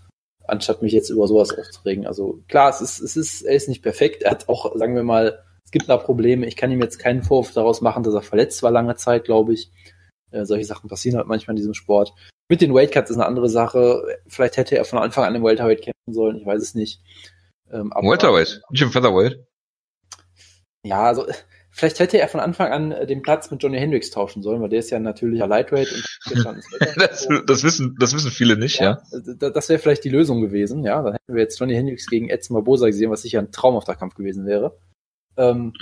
anstatt 0.47 0.81
mich 0.81 0.93
jetzt 0.93 1.09
über 1.09 1.27
sowas 1.27 1.57
aufzuregen. 1.57 2.05
Also 2.05 2.39
klar, 2.47 2.69
es 2.69 2.81
ist, 2.81 2.99
es 2.99 3.15
ist, 3.17 3.41
er 3.43 3.55
ist 3.55 3.69
nicht 3.69 3.81
perfekt. 3.81 4.23
Er 4.23 4.31
hat 4.31 4.49
auch, 4.49 4.75
sagen 4.75 4.95
wir 4.95 5.03
mal, 5.03 5.43
es 5.65 5.71
gibt 5.71 5.89
da 5.89 5.97
Probleme. 5.97 6.47
Ich 6.47 6.57
kann 6.57 6.71
ihm 6.71 6.81
jetzt 6.81 6.99
keinen 6.99 7.23
Vorwurf 7.23 7.53
daraus 7.53 7.81
machen, 7.81 8.03
dass 8.03 8.13
er 8.13 8.21
verletzt 8.21 8.61
war 8.63 8.71
lange 8.71 8.95
Zeit, 8.95 9.23
glaube 9.23 9.53
ich. 9.53 9.71
Äh, 10.31 10.45
solche 10.45 10.65
Sachen 10.65 10.89
passieren 10.89 11.17
halt 11.17 11.27
manchmal 11.27 11.53
in 11.53 11.57
diesem 11.57 11.73
Sport. 11.73 12.13
Mit 12.49 12.61
den 12.61 12.73
Weightcuts 12.73 13.09
ist 13.09 13.15
eine 13.15 13.25
andere 13.25 13.47
Sache. 13.47 14.03
Vielleicht 14.27 14.57
hätte 14.57 14.77
er 14.77 14.83
von 14.83 14.99
Anfang 14.99 15.23
an 15.23 15.35
im 15.35 15.43
Welterweight 15.43 15.81
kämpfen 15.81 16.13
sollen, 16.13 16.37
ich 16.37 16.45
weiß 16.45 16.61
es 16.61 16.75
nicht. 16.75 17.01
Ähm, 17.71 17.93
aber, 17.93 18.09
Welterweight, 18.09 18.61
nicht 18.69 18.81
im 18.81 18.91
Featherweight. 18.91 19.39
Ja, 20.83 21.03
also 21.03 21.27
Vielleicht 21.73 21.99
hätte 21.99 22.19
er 22.19 22.27
von 22.27 22.41
Anfang 22.41 22.71
an 22.71 22.91
äh, 22.91 23.07
den 23.07 23.21
Platz 23.21 23.49
mit 23.49 23.63
Johnny 23.63 23.77
Hendricks 23.79 24.11
tauschen 24.11 24.43
sollen, 24.43 24.61
weil 24.61 24.69
der 24.69 24.79
ist 24.79 24.89
ja 24.89 24.97
ein 24.97 25.03
natürlicher 25.03 25.47
Lightweight. 25.47 25.89
Und 25.91 26.45
das, 26.97 27.27
das, 27.47 27.63
wissen, 27.63 27.95
das 27.97 28.13
wissen 28.13 28.29
viele 28.29 28.57
nicht, 28.57 28.79
ja. 28.79 29.01
ja. 29.11 29.49
Das 29.49 29.69
wäre 29.69 29.79
vielleicht 29.79 30.03
die 30.03 30.09
Lösung 30.09 30.41
gewesen, 30.41 30.83
ja. 30.83 31.01
Dann 31.01 31.13
hätten 31.13 31.33
wir 31.33 31.41
jetzt 31.41 31.57
Johnny 31.59 31.73
Hendricks 31.73 32.07
gegen 32.07 32.29
Edson 32.29 32.55
Barbosa 32.55 32.87
gesehen, 32.87 33.09
was 33.09 33.21
sicher 33.21 33.39
ein 33.39 33.53
traumhafter 33.53 33.95
Kampf 33.95 34.15
gewesen 34.15 34.45
wäre. 34.45 34.77
Ähm, 35.37 35.73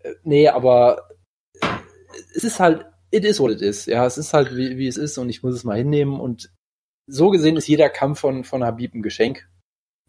äh, 0.00 0.14
nee, 0.24 0.48
aber 0.48 1.08
äh, 1.60 1.66
es 2.34 2.42
ist 2.42 2.58
halt, 2.58 2.86
it 3.12 3.24
is 3.24 3.38
what 3.38 3.52
it 3.52 3.62
is. 3.62 3.86
Ja, 3.86 4.04
es 4.06 4.18
ist 4.18 4.34
halt, 4.34 4.56
wie, 4.56 4.76
wie 4.76 4.88
es 4.88 4.96
ist 4.96 5.18
und 5.18 5.28
ich 5.28 5.44
muss 5.44 5.54
es 5.54 5.62
mal 5.62 5.78
hinnehmen 5.78 6.18
und 6.18 6.50
so 7.06 7.30
gesehen 7.30 7.56
ist 7.56 7.68
jeder 7.68 7.88
Kampf 7.90 8.18
von, 8.20 8.42
von 8.42 8.64
Habib 8.64 8.92
ein 8.92 9.02
Geschenk. 9.02 9.48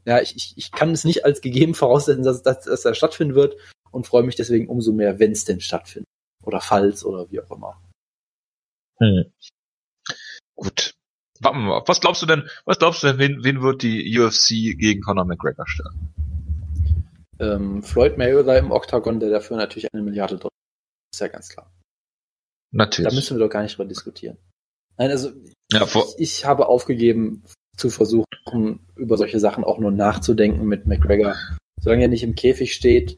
Ja, 0.06 0.22
ich, 0.22 0.36
ich, 0.36 0.54
ich 0.58 0.72
kann 0.72 0.92
es 0.92 1.04
nicht 1.04 1.24
als 1.24 1.42
gegeben 1.42 1.76
voraussetzen, 1.76 2.24
dass, 2.24 2.42
dass, 2.42 2.66
dass 2.66 2.84
er 2.84 2.96
stattfinden 2.96 3.36
wird 3.36 3.56
und 3.92 4.08
freue 4.08 4.24
mich 4.24 4.36
deswegen 4.36 4.68
umso 4.68 4.92
mehr, 4.92 5.20
wenn 5.20 5.32
es 5.32 5.46
denn 5.46 5.62
stattfindet. 5.62 6.08
Oder 6.44 6.62
falls 6.62 7.04
oder 7.04 7.30
wie 7.32 7.42
auch 7.42 7.52
immer. 7.52 7.82
Hm. 9.00 9.32
Gut. 10.56 10.94
Warten 11.42 11.60
wir 11.60 11.68
mal. 11.68 11.84
Was 11.86 12.02
glaubst 12.02 12.22
du 12.22 12.26
denn, 12.26 12.50
was 12.66 12.80
glaubst 12.80 13.04
du 13.04 13.08
denn, 13.08 13.18
wen, 13.18 13.44
wen 13.44 13.62
wird 13.62 13.82
die 13.82 14.20
UFC 14.20 14.78
gegen 14.78 15.02
Conor 15.02 15.26
McGregor 15.26 15.68
stellen? 15.68 16.14
Ähm, 17.40 17.84
Floyd 17.84 18.18
Mayweather 18.18 18.58
im 18.58 18.72
Octagon, 18.72 19.20
der 19.20 19.30
dafür 19.30 19.58
natürlich 19.58 19.94
eine 19.94 20.04
Milliarde 20.04 20.38
Dollar. 20.38 20.52
Ist 21.14 21.22
ja 21.22 21.28
ganz 21.28 21.50
klar. 21.50 21.72
Natürlich. 22.72 23.10
Da 23.10 23.16
müssen 23.16 23.38
wir 23.38 23.46
doch 23.46 23.52
gar 23.52 23.64
nicht 23.64 23.78
drüber 23.78 23.88
diskutieren. 23.88 24.38
Nein, 24.98 25.12
also 25.12 25.32
Ja, 25.72 25.84
ich, 25.84 26.16
ich 26.18 26.46
habe 26.46 26.68
aufgegeben 26.68 27.44
zu 27.78 27.90
versuchen, 27.90 28.86
über 28.96 29.18
solche 29.18 29.40
Sachen 29.40 29.64
auch 29.64 29.80
nur 29.80 29.92
nachzudenken 29.92 30.66
mit 30.66 30.86
McGregor. 30.86 31.36
Solange 31.80 32.04
er 32.04 32.10
nicht 32.10 32.24
im 32.24 32.36
Käfig 32.36 32.74
steht, 32.74 33.18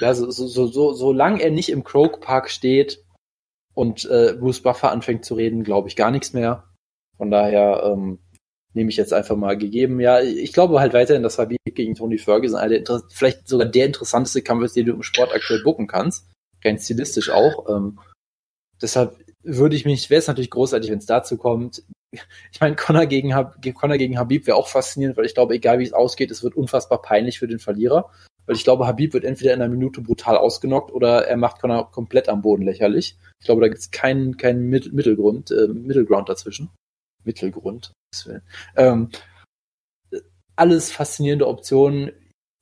ja, 0.00 0.14
so, 0.14 0.30
so, 0.30 0.46
so, 0.46 0.66
so, 0.66 0.92
solange 0.92 1.42
er 1.42 1.50
nicht 1.50 1.70
im 1.70 1.84
Croke 1.84 2.20
Park 2.20 2.50
steht 2.50 3.04
und 3.74 4.04
äh, 4.06 4.34
Bruce 4.38 4.62
Buffer 4.62 4.90
anfängt 4.90 5.24
zu 5.24 5.34
reden, 5.34 5.64
glaube 5.64 5.88
ich 5.88 5.96
gar 5.96 6.10
nichts 6.10 6.32
mehr. 6.32 6.64
Von 7.16 7.30
daher 7.30 7.82
ähm, 7.84 8.18
nehme 8.72 8.90
ich 8.90 8.96
jetzt 8.96 9.12
einfach 9.12 9.36
mal 9.36 9.56
gegeben. 9.56 10.00
Ja, 10.00 10.20
ich 10.20 10.52
glaube 10.52 10.80
halt 10.80 10.92
weiterhin, 10.92 11.22
dass 11.22 11.38
Habib 11.38 11.58
gegen 11.64 11.94
Tony 11.94 12.18
Ferguson 12.18 12.58
einer 12.58 12.78
der 12.78 13.02
vielleicht 13.10 13.48
sogar 13.48 13.66
der 13.66 13.86
interessanteste 13.86 14.42
Kampf 14.42 14.64
ist, 14.64 14.76
den 14.76 14.86
du 14.86 14.92
im 14.92 15.02
Sport 15.02 15.32
aktuell 15.34 15.62
booken 15.62 15.86
kannst. 15.86 16.30
Rein 16.64 16.78
stilistisch 16.78 17.30
auch. 17.30 17.68
Ähm, 17.68 17.98
deshalb 18.80 19.16
würde 19.42 19.76
ich 19.76 19.84
mich, 19.84 20.10
wäre 20.10 20.18
es 20.18 20.26
natürlich 20.26 20.50
großartig, 20.50 20.90
wenn 20.90 20.98
es 20.98 21.06
dazu 21.06 21.36
kommt. 21.36 21.82
Ich 22.52 22.60
meine, 22.60 22.76
Connor 22.76 23.06
gegen, 23.06 23.34
Hab, 23.34 23.62
Connor 23.74 23.96
gegen 23.96 24.18
Habib 24.18 24.46
wäre 24.46 24.56
auch 24.56 24.68
faszinierend, 24.68 25.16
weil 25.16 25.26
ich 25.26 25.34
glaube, 25.34 25.54
egal 25.54 25.78
wie 25.78 25.84
es 25.84 25.92
ausgeht, 25.92 26.30
es 26.30 26.42
wird 26.42 26.56
unfassbar 26.56 27.00
peinlich 27.00 27.38
für 27.38 27.46
den 27.46 27.60
Verlierer. 27.60 28.10
Weil 28.50 28.56
ich 28.56 28.64
glaube, 28.64 28.88
Habib 28.88 29.12
wird 29.12 29.22
entweder 29.22 29.54
in 29.54 29.62
einer 29.62 29.70
Minute 29.70 30.00
brutal 30.00 30.36
ausgenockt 30.36 30.90
oder 30.90 31.24
er 31.24 31.36
macht 31.36 31.60
Connor 31.60 31.92
komplett 31.92 32.28
am 32.28 32.42
Boden 32.42 32.64
lächerlich. 32.64 33.16
Ich 33.38 33.46
glaube, 33.46 33.60
da 33.60 33.68
gibt 33.68 33.78
es 33.78 33.92
keinen, 33.92 34.38
keinen 34.38 34.66
Mit 34.68 34.92
Mittelgrund, 34.92 35.52
äh, 35.52 35.68
Mittelground 35.68 36.28
dazwischen. 36.28 36.68
Mittelgrund. 37.22 37.92
Ähm, 38.74 39.10
alles 40.56 40.90
faszinierende 40.90 41.46
Optionen. 41.46 42.10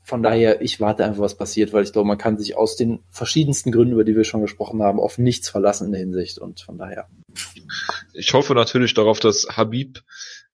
Von 0.02 0.22
daher, 0.22 0.60
ich 0.60 0.78
warte 0.78 1.06
einfach, 1.06 1.22
was 1.22 1.38
passiert, 1.38 1.72
weil 1.72 1.84
ich 1.84 1.92
glaube, 1.94 2.06
man 2.06 2.18
kann 2.18 2.36
sich 2.36 2.54
aus 2.54 2.76
den 2.76 3.02
verschiedensten 3.08 3.72
Gründen, 3.72 3.94
über 3.94 4.04
die 4.04 4.14
wir 4.14 4.24
schon 4.24 4.42
gesprochen 4.42 4.82
haben, 4.82 5.00
auf 5.00 5.16
nichts 5.16 5.48
verlassen 5.48 5.86
in 5.86 5.92
der 5.92 6.00
Hinsicht. 6.00 6.36
Und 6.38 6.60
von 6.60 6.76
daher. 6.76 7.08
ich 8.12 8.34
hoffe 8.34 8.52
natürlich 8.54 8.92
darauf, 8.92 9.20
dass 9.20 9.56
Habib 9.56 10.02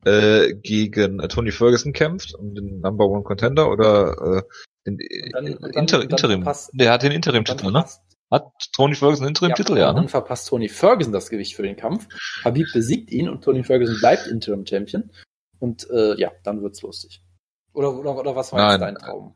äh, 0.06 0.54
gegen 0.54 1.20
äh, 1.20 1.28
Tony 1.28 1.50
Ferguson 1.52 1.92
kämpft, 1.92 2.34
um 2.34 2.54
den 2.54 2.80
Number 2.80 3.06
One 3.06 3.22
Contender 3.24 3.70
oder 3.70 4.12
äh, 4.38 4.42
den 4.86 4.98
dann- 5.32 5.46
äh, 5.46 5.56
dann- 5.60 5.72
Inter 5.72 5.98
dann 6.00 6.10
Interim. 6.10 6.42
verpasst- 6.42 6.70
Der 6.74 6.92
hat 6.92 7.02
den 7.02 7.10
Dann 7.10 7.16
Interim-Titel, 7.16 7.70
ne? 7.70 7.84
Hat 8.30 8.46
Tony 8.74 8.94
Ferguson 8.94 9.28
Interim-Titel, 9.28 9.76
ja, 9.78 9.92
Dann 9.92 10.04
ne? 10.04 10.08
verpasst 10.08 10.48
Tony 10.48 10.68
Ferguson 10.68 11.12
das 11.12 11.30
Gewicht 11.30 11.54
für 11.54 11.62
den 11.62 11.76
Kampf. 11.76 12.08
Habib 12.44 12.66
besiegt 12.72 13.10
ihn 13.10 13.28
und 13.28 13.44
Tony 13.44 13.62
Ferguson 13.64 13.96
bleibt 14.00 14.26
Interim 14.26 14.66
Champion. 14.66 15.10
Und 15.60 15.88
äh, 15.90 16.18
ja, 16.18 16.32
dann 16.42 16.62
wird's 16.62 16.82
lustig. 16.82 17.22
Oder, 17.72 17.94
oder, 17.94 18.16
oder 18.16 18.34
was 18.36 18.52
war 18.52 18.72
jetzt 18.72 18.80
Nein. 18.80 18.94
dein 18.94 19.02
Traum? 19.02 19.34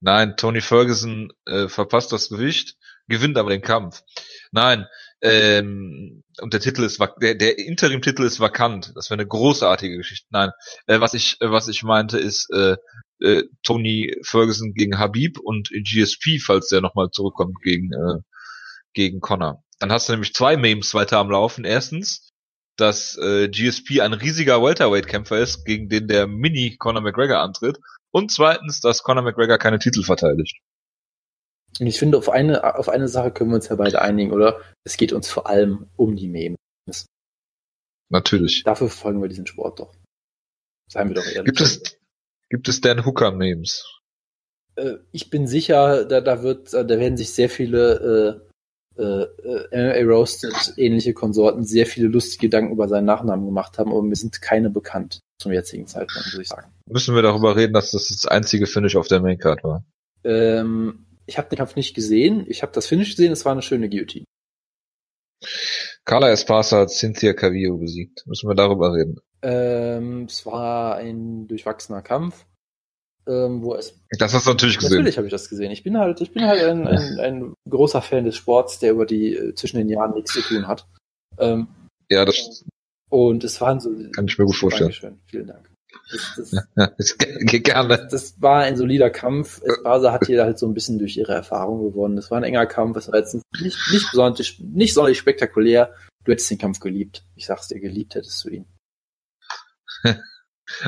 Nein, 0.00 0.36
Tony 0.36 0.60
Ferguson 0.60 1.32
äh, 1.46 1.68
verpasst 1.68 2.12
das 2.12 2.28
Gewicht, 2.28 2.76
gewinnt 3.08 3.38
aber 3.38 3.50
den 3.50 3.62
Kampf. 3.62 4.02
Nein, 4.52 4.86
ähm, 5.24 6.22
und 6.42 6.52
der 6.52 6.60
Titel 6.60 6.82
ist 6.82 7.00
der, 7.22 7.34
der 7.34 7.58
Interim-Titel 7.58 8.24
ist 8.24 8.40
vakant. 8.40 8.92
Das 8.94 9.08
wäre 9.08 9.18
eine 9.18 9.26
großartige 9.26 9.96
Geschichte. 9.96 10.26
Nein, 10.30 10.50
äh, 10.86 11.00
was 11.00 11.14
ich 11.14 11.40
äh, 11.40 11.50
was 11.50 11.66
ich 11.68 11.82
meinte 11.82 12.18
ist 12.18 12.50
äh, 12.52 12.76
äh, 13.20 13.44
Tony 13.62 14.14
Ferguson 14.22 14.74
gegen 14.74 14.98
Habib 14.98 15.38
und 15.38 15.70
GSP, 15.70 16.38
falls 16.44 16.68
der 16.68 16.82
nochmal 16.82 17.08
zurückkommt 17.10 17.56
gegen 17.62 17.90
äh, 17.92 18.20
gegen 18.92 19.20
Connor. 19.20 19.64
Dann 19.78 19.90
hast 19.90 20.08
du 20.08 20.12
nämlich 20.12 20.34
zwei 20.34 20.58
Memes 20.58 20.92
weiter 20.92 21.18
am 21.18 21.30
Laufen. 21.30 21.64
Erstens, 21.64 22.30
dass 22.76 23.16
äh, 23.16 23.48
GSP 23.48 24.02
ein 24.02 24.12
riesiger 24.12 24.62
Welterweight-Kämpfer 24.62 25.38
ist, 25.38 25.64
gegen 25.64 25.88
den 25.88 26.06
der 26.06 26.26
Mini 26.26 26.76
Conor 26.78 27.00
McGregor 27.00 27.38
antritt. 27.38 27.78
Und 28.10 28.30
zweitens, 28.30 28.80
dass 28.80 29.02
Conor 29.02 29.24
McGregor 29.24 29.56
keine 29.56 29.78
Titel 29.78 30.02
verteidigt. 30.02 30.58
Und 31.80 31.86
ich 31.86 31.98
finde, 31.98 32.18
auf 32.18 32.28
eine, 32.28 32.76
auf 32.78 32.88
eine 32.88 33.08
Sache 33.08 33.30
können 33.32 33.50
wir 33.50 33.56
uns 33.56 33.68
ja 33.68 33.76
beide 33.76 34.00
einigen, 34.00 34.32
oder? 34.32 34.60
Es 34.84 34.96
geht 34.96 35.12
uns 35.12 35.28
vor 35.28 35.48
allem 35.48 35.88
um 35.96 36.16
die 36.16 36.28
Memes. 36.28 36.58
Natürlich. 38.10 38.62
Dafür 38.64 38.88
folgen 38.88 39.20
wir 39.20 39.28
diesen 39.28 39.46
Sport 39.46 39.80
doch. 39.80 39.94
Seien 40.90 41.08
wir 41.08 41.14
doch 41.14 41.26
ehrlich. 41.26 41.44
Gibt 41.44 41.60
es, 41.60 41.98
gibt 42.48 42.68
es 42.68 42.80
Dan 42.80 43.04
Hooker 43.04 43.32
Memes? 43.32 43.94
äh, 44.76 44.94
ich 45.12 45.30
bin 45.30 45.46
sicher, 45.46 46.04
da, 46.04 46.20
da 46.20 46.42
wird, 46.42 46.72
da 46.72 46.88
werden 46.88 47.16
sich 47.16 47.32
sehr 47.32 47.48
viele 47.48 48.40
äh, 48.98 49.02
äh, 49.02 49.26
äh, 49.72 50.04
MMA 50.04 50.12
Roasted 50.12 50.74
ähnliche 50.76 51.14
Konsorten 51.14 51.64
sehr 51.64 51.86
viele 51.86 52.08
lustige 52.08 52.46
Gedanken 52.46 52.72
über 52.72 52.88
seinen 52.88 53.06
Nachnamen 53.06 53.46
gemacht 53.46 53.78
haben, 53.78 53.90
aber 53.90 54.02
mir 54.02 54.16
sind 54.16 54.40
keine 54.40 54.70
bekannt 54.70 55.20
zum 55.40 55.52
jetzigen 55.52 55.86
Zeitpunkt, 55.86 56.26
muss 56.32 56.38
ich 56.38 56.48
sagen. 56.48 56.70
Müssen 56.88 57.14
wir 57.14 57.22
darüber 57.22 57.56
reden, 57.56 57.72
dass 57.72 57.90
das 57.90 58.08
das 58.08 58.26
einzige 58.26 58.66
Finish 58.66 58.96
auf 58.96 59.08
der 59.08 59.20
Maincard 59.20 59.64
war? 59.64 59.84
Ähm, 60.22 61.03
ich 61.26 61.38
habe 61.38 61.48
den 61.48 61.58
Kampf 61.58 61.76
nicht 61.76 61.94
gesehen. 61.94 62.44
Ich 62.48 62.62
habe 62.62 62.72
das 62.72 62.86
Finish 62.86 63.10
gesehen. 63.16 63.32
Es 63.32 63.44
war 63.44 63.52
eine 63.52 63.62
schöne 63.62 63.88
Guillotine. 63.88 64.24
Carla 66.04 66.30
Espasa 66.30 66.80
hat 66.80 66.90
Cynthia 66.90 67.32
Cavillo 67.32 67.78
besiegt. 67.78 68.26
Müssen 68.26 68.48
wir 68.48 68.54
darüber 68.54 68.92
reden? 68.92 69.20
Ähm, 69.42 70.24
es 70.24 70.44
war 70.46 70.96
ein 70.96 71.46
durchwachsener 71.48 72.02
Kampf, 72.02 72.46
ähm, 73.26 73.62
wo 73.62 73.74
es 73.74 73.98
Das 74.18 74.32
hast 74.32 74.46
du 74.46 74.50
natürlich 74.50 74.78
gesehen. 74.78 74.98
Natürlich 74.98 75.16
habe 75.18 75.26
ich 75.26 75.32
das 75.32 75.48
gesehen. 75.48 75.70
Ich 75.70 75.82
bin 75.82 75.98
halt, 75.98 76.20
ich 76.20 76.32
bin 76.32 76.44
halt 76.46 76.62
ein, 76.62 76.86
ein, 76.86 77.18
ein 77.20 77.54
großer 77.68 78.00
Fan 78.02 78.24
des 78.24 78.36
Sports, 78.36 78.78
der 78.78 78.92
über 78.92 79.06
die 79.06 79.34
äh, 79.34 79.54
zwischen 79.54 79.78
den 79.78 79.88
Jahren 79.88 80.14
nichts 80.14 80.32
zu 80.32 80.40
tun 80.40 80.66
hat. 80.66 80.86
Ähm, 81.38 81.68
Ja, 82.10 82.24
das 82.24 82.64
und 83.10 83.44
es 83.44 83.60
waren 83.60 83.80
so. 83.80 83.90
kann 84.12 84.26
ich 84.26 84.38
mir 84.38 84.46
gut 84.46 84.56
vorstellen. 84.56 84.90
Dankeschön, 84.90 85.20
vielen 85.26 85.46
Dank. 85.46 85.70
Das, 86.10 86.34
das, 86.36 86.66
Ja, 86.76 86.86
das 86.88 88.08
das 88.10 88.40
war 88.42 88.62
ein 88.62 88.76
solider 88.76 89.10
Kampf. 89.10 89.60
Espasa 89.62 90.12
hat 90.12 90.26
hier 90.26 90.42
halt 90.44 90.58
so 90.58 90.66
ein 90.66 90.74
bisschen 90.74 90.98
durch 90.98 91.16
ihre 91.16 91.32
Erfahrung 91.32 91.82
gewonnen. 91.82 92.18
Es 92.18 92.30
war 92.30 92.38
ein 92.38 92.44
enger 92.44 92.66
Kampf. 92.66 92.96
Es 92.98 93.08
war 93.08 93.18
jetzt 93.18 93.34
nicht, 93.34 93.78
nicht 93.92 94.10
besonders, 94.10 94.54
nicht 94.58 94.94
sonderlich 94.94 95.18
spektakulär. 95.18 95.94
Du 96.24 96.32
hättest 96.32 96.50
den 96.50 96.58
Kampf 96.58 96.80
geliebt. 96.80 97.24
Ich 97.34 97.46
sag's 97.46 97.68
dir, 97.68 97.80
geliebt 97.80 98.14
hättest 98.14 98.44
du 98.44 98.48
ihn. 98.50 98.66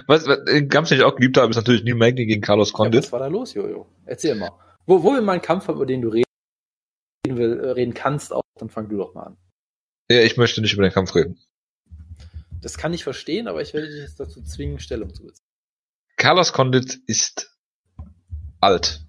Was, 0.07 0.27
was 0.27 0.43
den 0.45 0.69
Kampf, 0.71 0.89
den 0.89 0.99
ich 0.99 1.05
auch 1.05 1.15
geliebt 1.17 1.37
habe, 1.37 1.51
ist 1.51 1.57
natürlich 1.57 1.85
Neil 1.85 1.95
Magny 1.95 2.25
gegen 2.27 2.41
Carlos 2.41 2.71
Ja, 2.71 2.77
Condit. 2.77 3.03
was 3.05 3.13
war 3.13 3.21
da 3.21 3.27
los, 3.27 3.53
Jojo? 3.55 3.87
Erzähl 4.07 4.35
mal. 4.35 4.51
Wo, 4.87 5.03
wo 5.03 5.13
wir 5.13 5.21
mal 5.21 5.33
einen 5.33 5.43
Kampf 5.43 5.69
haben, 5.69 5.77
über 5.77 5.85
den 5.87 6.01
du 6.01 6.09
reden, 6.09 6.25
will, 7.27 7.61
äh, 7.61 7.71
reden 7.73 7.93
kannst, 7.93 8.33
auch, 8.33 8.43
dann 8.59 8.71
fang 8.71 8.89
du 8.89 8.97
doch 8.97 9.15
mal 9.15 9.25
an. 9.25 9.37
Ja, 10.11 10.21
ich 10.21 10.37
möchte 10.39 10.63
nicht 10.63 10.73
über 10.73 10.83
den 10.83 10.93
Kampf 10.93 11.15
reden. 11.15 11.39
Das 12.67 12.79
kann 12.79 12.93
ich 12.93 13.05
verstehen, 13.05 13.47
aber 13.47 13.63
ich 13.63 13.75
werde 13.75 13.87
dich 13.87 14.01
jetzt 14.01 14.19
dazu 14.19 14.43
zwingen, 14.43 14.81
Stellung 14.81 15.15
zu 15.15 15.23
beziehen. 15.23 15.47
Carlos 16.17 16.53
Condit 16.53 16.99
ist 17.07 17.57
alt. 18.61 19.07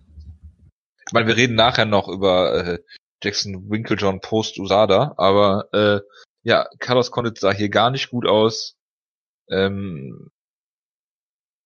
Ich 1.07 1.11
meine, 1.11 1.25
wir 1.25 1.37
reden 1.37 1.55
nachher 1.55 1.85
noch 1.85 2.07
über 2.07 2.53
äh, 2.53 2.79
Jackson 3.23 3.67
Winklejohn 3.67 4.21
post 4.21 4.59
USADA, 4.59 5.15
aber 5.17 5.69
äh, 5.73 6.01
ja, 6.43 6.67
Carlos 6.77 7.09
Condit 7.09 7.39
sah 7.39 7.51
hier 7.51 7.69
gar 7.69 7.89
nicht 7.89 8.11
gut 8.11 8.27
aus. 8.27 8.77
Ähm, 9.49 10.29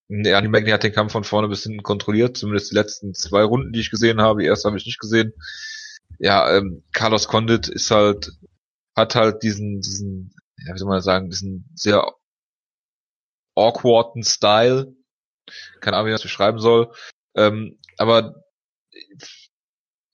ja, 0.07 0.39
die 0.39 0.47
Magni 0.47 0.71
hat 0.71 0.83
den 0.83 0.93
Kampf 0.93 1.11
von 1.11 1.25
vorne 1.25 1.49
bis 1.49 1.63
hinten 1.63 1.83
kontrolliert, 1.83 2.37
zumindest 2.37 2.71
die 2.71 2.75
letzten 2.75 3.13
zwei 3.13 3.43
Runden, 3.43 3.73
die 3.73 3.81
ich 3.81 3.91
gesehen 3.91 4.21
habe. 4.21 4.43
Die 4.43 4.47
erste 4.47 4.69
habe 4.69 4.77
ich 4.77 4.85
nicht 4.85 5.01
gesehen. 5.01 5.33
Ja, 6.19 6.55
ähm, 6.55 6.85
Carlos 6.93 7.27
Condit 7.27 7.67
ist 7.67 7.91
halt, 7.91 8.31
hat 8.95 9.15
halt 9.15 9.43
diesen, 9.43 9.81
diesen, 9.81 10.33
ja, 10.65 10.73
wie 10.73 10.77
soll 10.77 10.89
man 10.89 11.01
sagen, 11.01 11.29
diesen 11.29 11.69
sehr 11.75 12.05
awkwarden 13.55 14.23
Style. 14.23 14.95
Keine 15.81 15.97
Ahnung, 15.97 16.07
wie 16.07 16.11
ich 16.11 16.15
das 16.15 16.23
beschreiben 16.23 16.59
soll. 16.59 16.93
Ähm, 17.35 17.79
aber 17.97 18.43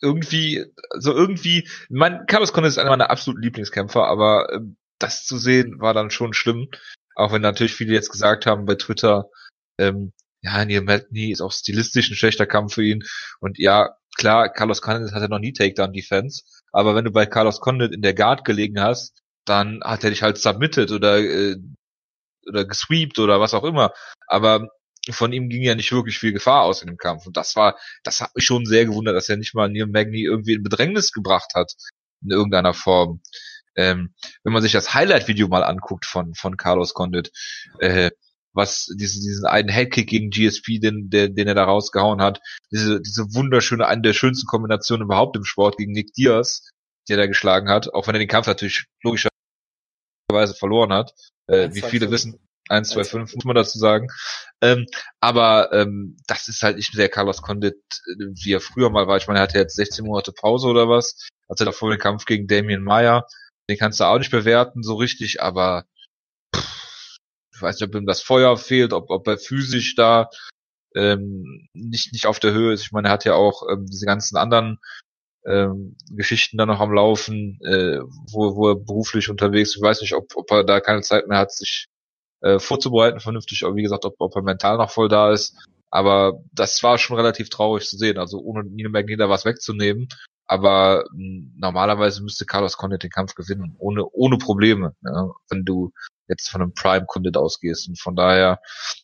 irgendwie, 0.01 0.65
also 0.89 1.13
irgendwie, 1.13 1.67
mein 1.89 2.25
Carlos 2.27 2.53
Condit 2.53 2.69
ist 2.69 2.77
einer 2.77 2.91
meiner 2.91 3.09
absoluten 3.09 3.41
Lieblingskämpfer, 3.41 4.05
aber 4.05 4.51
ähm, 4.53 4.77
das 4.99 5.25
zu 5.25 5.37
sehen 5.37 5.79
war 5.79 5.93
dann 5.93 6.11
schon 6.11 6.33
schlimm. 6.33 6.69
Auch 7.15 7.31
wenn 7.33 7.41
natürlich 7.41 7.73
viele 7.73 7.93
jetzt 7.93 8.11
gesagt 8.11 8.45
haben 8.45 8.65
bei 8.65 8.75
Twitter, 8.75 9.29
ähm, 9.79 10.13
ja, 10.41 10.63
Neil 10.63 10.81
Magny 10.81 11.31
ist 11.31 11.41
auch 11.41 11.51
stilistisch 11.51 12.09
ein 12.11 12.15
schlechter 12.15 12.45
Kampf 12.45 12.75
für 12.75 12.83
ihn. 12.83 13.03
Und 13.39 13.57
ja, 13.57 13.95
klar, 14.17 14.49
Carlos 14.49 14.81
Condit 14.81 15.13
hatte 15.13 15.29
noch 15.29 15.39
nie 15.39 15.53
Takedown-Defense, 15.53 16.43
aber 16.71 16.95
wenn 16.95 17.05
du 17.05 17.11
bei 17.11 17.25
Carlos 17.25 17.59
Condit 17.59 17.91
in 17.93 18.01
der 18.01 18.13
Guard 18.13 18.45
gelegen 18.45 18.79
hast, 18.79 19.23
dann 19.47 19.81
hat 19.83 20.03
er 20.03 20.09
dich 20.09 20.23
halt 20.23 20.37
submitted 20.37 20.91
oder 20.91 21.19
äh, 21.19 21.57
oder 22.47 22.65
gesweept 22.65 23.19
oder 23.19 23.39
was 23.39 23.53
auch 23.53 23.63
immer. 23.63 23.93
Aber 24.27 24.69
von 25.11 25.31
ihm 25.33 25.49
ging 25.49 25.63
ja 25.63 25.75
nicht 25.75 25.91
wirklich 25.91 26.19
viel 26.19 26.33
Gefahr 26.33 26.63
aus 26.63 26.81
in 26.81 26.87
dem 26.87 26.97
Kampf. 26.97 27.25
Und 27.27 27.37
das 27.37 27.55
war, 27.55 27.77
das 28.03 28.21
hat 28.21 28.35
mich 28.35 28.45
schon 28.45 28.65
sehr 28.65 28.85
gewundert, 28.85 29.15
dass 29.15 29.29
er 29.29 29.37
nicht 29.37 29.55
mal 29.55 29.69
Neil 29.69 29.87
Magny 29.87 30.23
irgendwie 30.23 30.53
in 30.53 30.63
Bedrängnis 30.63 31.11
gebracht 31.11 31.53
hat 31.55 31.73
in 32.23 32.31
irgendeiner 32.31 32.73
Form. 32.73 33.21
Ähm, 33.75 34.13
wenn 34.43 34.53
man 34.53 34.61
sich 34.61 34.71
das 34.71 34.93
Highlight-Video 34.93 35.47
mal 35.47 35.63
anguckt 35.63 36.05
von 36.05 36.33
von 36.33 36.57
Carlos 36.57 36.93
Condit, 36.93 37.31
äh, 37.79 38.09
was 38.53 38.87
diese, 38.97 39.19
diesen 39.21 39.45
einen 39.45 39.69
Headkick 39.69 40.09
gegen 40.09 40.31
GSP, 40.31 40.79
den, 40.79 41.09
den, 41.11 41.35
den 41.35 41.47
er 41.47 41.53
da 41.53 41.65
rausgehauen 41.65 42.21
hat, 42.21 42.41
diese, 42.71 42.99
diese 43.01 43.33
wunderschöne, 43.35 43.85
eine 43.85 44.01
der 44.01 44.13
schönsten 44.13 44.47
Kombinationen 44.47 45.05
überhaupt 45.05 45.37
im 45.37 45.45
Sport 45.45 45.77
gegen 45.77 45.91
Nick 45.91 46.13
Diaz, 46.13 46.67
die 47.07 47.13
er 47.13 47.17
da 47.17 47.27
geschlagen 47.27 47.69
hat, 47.69 47.93
auch 47.93 48.07
wenn 48.07 48.15
er 48.15 48.19
den 48.19 48.27
Kampf 48.27 48.47
natürlich 48.47 48.85
logischerweise 49.03 49.36
verloren 50.29 50.93
hat, 50.93 51.13
äh, 51.47 51.69
wie 51.73 51.81
viele 51.81 52.11
wissen. 52.11 52.39
1, 52.69 52.89
2, 52.89 53.03
5 53.05 53.35
muss 53.35 53.45
man 53.45 53.55
dazu 53.55 53.79
sagen. 53.79 54.09
Ähm, 54.61 54.87
aber 55.21 55.71
ähm, 55.71 56.17
das 56.27 56.49
ist 56.49 56.63
halt 56.63 56.75
nicht 56.75 56.97
der 56.97 57.07
Carlos 57.07 57.41
Condit, 57.41 57.77
wie 58.17 58.51
er 58.51 58.59
früher 58.59 58.89
mal 58.89 59.07
war. 59.07 59.15
Ich 59.15 59.27
meine, 59.27 59.39
er 59.39 59.43
hatte 59.43 59.57
jetzt 59.57 59.77
16 59.77 60.05
Monate 60.05 60.33
Pause 60.33 60.67
oder 60.67 60.89
was. 60.89 61.29
Hatte 61.49 61.63
davor 61.63 61.91
den 61.91 61.99
Kampf 61.99 62.25
gegen 62.25 62.47
Damien 62.47 62.83
Meyer. 62.83 63.25
Den 63.69 63.77
kannst 63.77 64.01
du 64.01 64.03
auch 64.03 64.17
nicht 64.17 64.31
bewerten 64.31 64.83
so 64.83 64.95
richtig, 64.95 65.41
aber 65.41 65.85
pff, 66.53 67.17
ich 67.53 67.61
weiß 67.61 67.79
nicht, 67.79 67.87
ob 67.87 67.95
ihm 67.95 68.05
das 68.05 68.21
Feuer 68.21 68.57
fehlt, 68.57 68.91
ob, 68.91 69.09
ob 69.09 69.25
er 69.27 69.37
physisch 69.37 69.95
da 69.95 70.29
ähm, 70.93 71.69
nicht, 71.73 72.11
nicht 72.11 72.25
auf 72.25 72.39
der 72.39 72.51
Höhe 72.51 72.73
ist. 72.73 72.81
Ich 72.81 72.91
meine, 72.91 73.09
er 73.09 73.13
hat 73.13 73.23
ja 73.23 73.35
auch 73.35 73.63
ähm, 73.71 73.85
diese 73.85 74.05
ganzen 74.05 74.35
anderen 74.35 74.79
ähm, 75.47 75.95
Geschichten 76.11 76.57
da 76.57 76.65
noch 76.65 76.79
am 76.79 76.93
Laufen, 76.93 77.59
äh, 77.63 77.99
wo, 78.31 78.55
wo 78.55 78.69
er 78.69 78.75
beruflich 78.75 79.29
unterwegs 79.29 79.71
ist. 79.71 79.77
Ich 79.77 79.81
weiß 79.81 80.01
nicht, 80.01 80.13
ob, 80.13 80.35
ob 80.35 80.51
er 80.51 80.63
da 80.63 80.79
keine 80.79 81.01
Zeit 81.01 81.27
mehr 81.27 81.39
hat, 81.39 81.51
sich 81.51 81.87
äh, 82.41 82.59
vorzubereiten 82.59 83.19
vernünftig, 83.19 83.63
aber 83.63 83.75
wie 83.75 83.83
gesagt, 83.83 84.05
ob, 84.05 84.15
ob 84.19 84.35
er 84.35 84.41
mental 84.41 84.77
noch 84.77 84.91
voll 84.91 85.09
da 85.09 85.31
ist. 85.31 85.55
Aber 85.89 86.43
das 86.51 86.83
war 86.83 86.97
schon 86.97 87.15
relativ 87.15 87.49
traurig 87.49 87.87
zu 87.87 87.97
sehen. 87.97 88.17
Also 88.17 88.39
ohne 88.39 88.63
Nino 88.63 88.89
Magnier 88.89 89.29
was 89.29 89.45
wegzunehmen. 89.45 90.09
Aber 90.45 91.05
mh, 91.11 91.17
hm, 91.17 91.53
normalerweise 91.57 92.23
müsste 92.23 92.45
Carlos 92.45 92.77
Condit 92.77 93.03
den 93.03 93.09
Kampf 93.09 93.35
gewinnen, 93.35 93.75
ohne, 93.79 94.05
ohne 94.05 94.37
Probleme, 94.37 94.95
ja, 95.01 95.29
wenn 95.49 95.65
du 95.65 95.91
jetzt 96.27 96.49
von 96.49 96.61
einem 96.61 96.73
Prime 96.73 97.05
Condit 97.05 97.37
ausgehst. 97.37 97.87
Und 97.87 97.99
von 97.99 98.15
daher, 98.15 98.59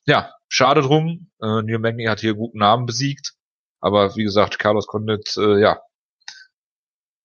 ja, 0.06 0.32
schade 0.50 0.82
drum. 0.82 1.30
Äh, 1.42 1.62
Neil 1.64 1.80
Magny 1.80 2.06
hat 2.06 2.20
hier 2.20 2.34
guten 2.34 2.60
Namen 2.60 2.86
besiegt. 2.86 3.34
Aber 3.80 4.16
wie 4.16 4.24
gesagt, 4.24 4.60
Carlos 4.60 4.88
Condit, 4.88 5.36
äh, 5.38 5.60
ja, 5.60 5.82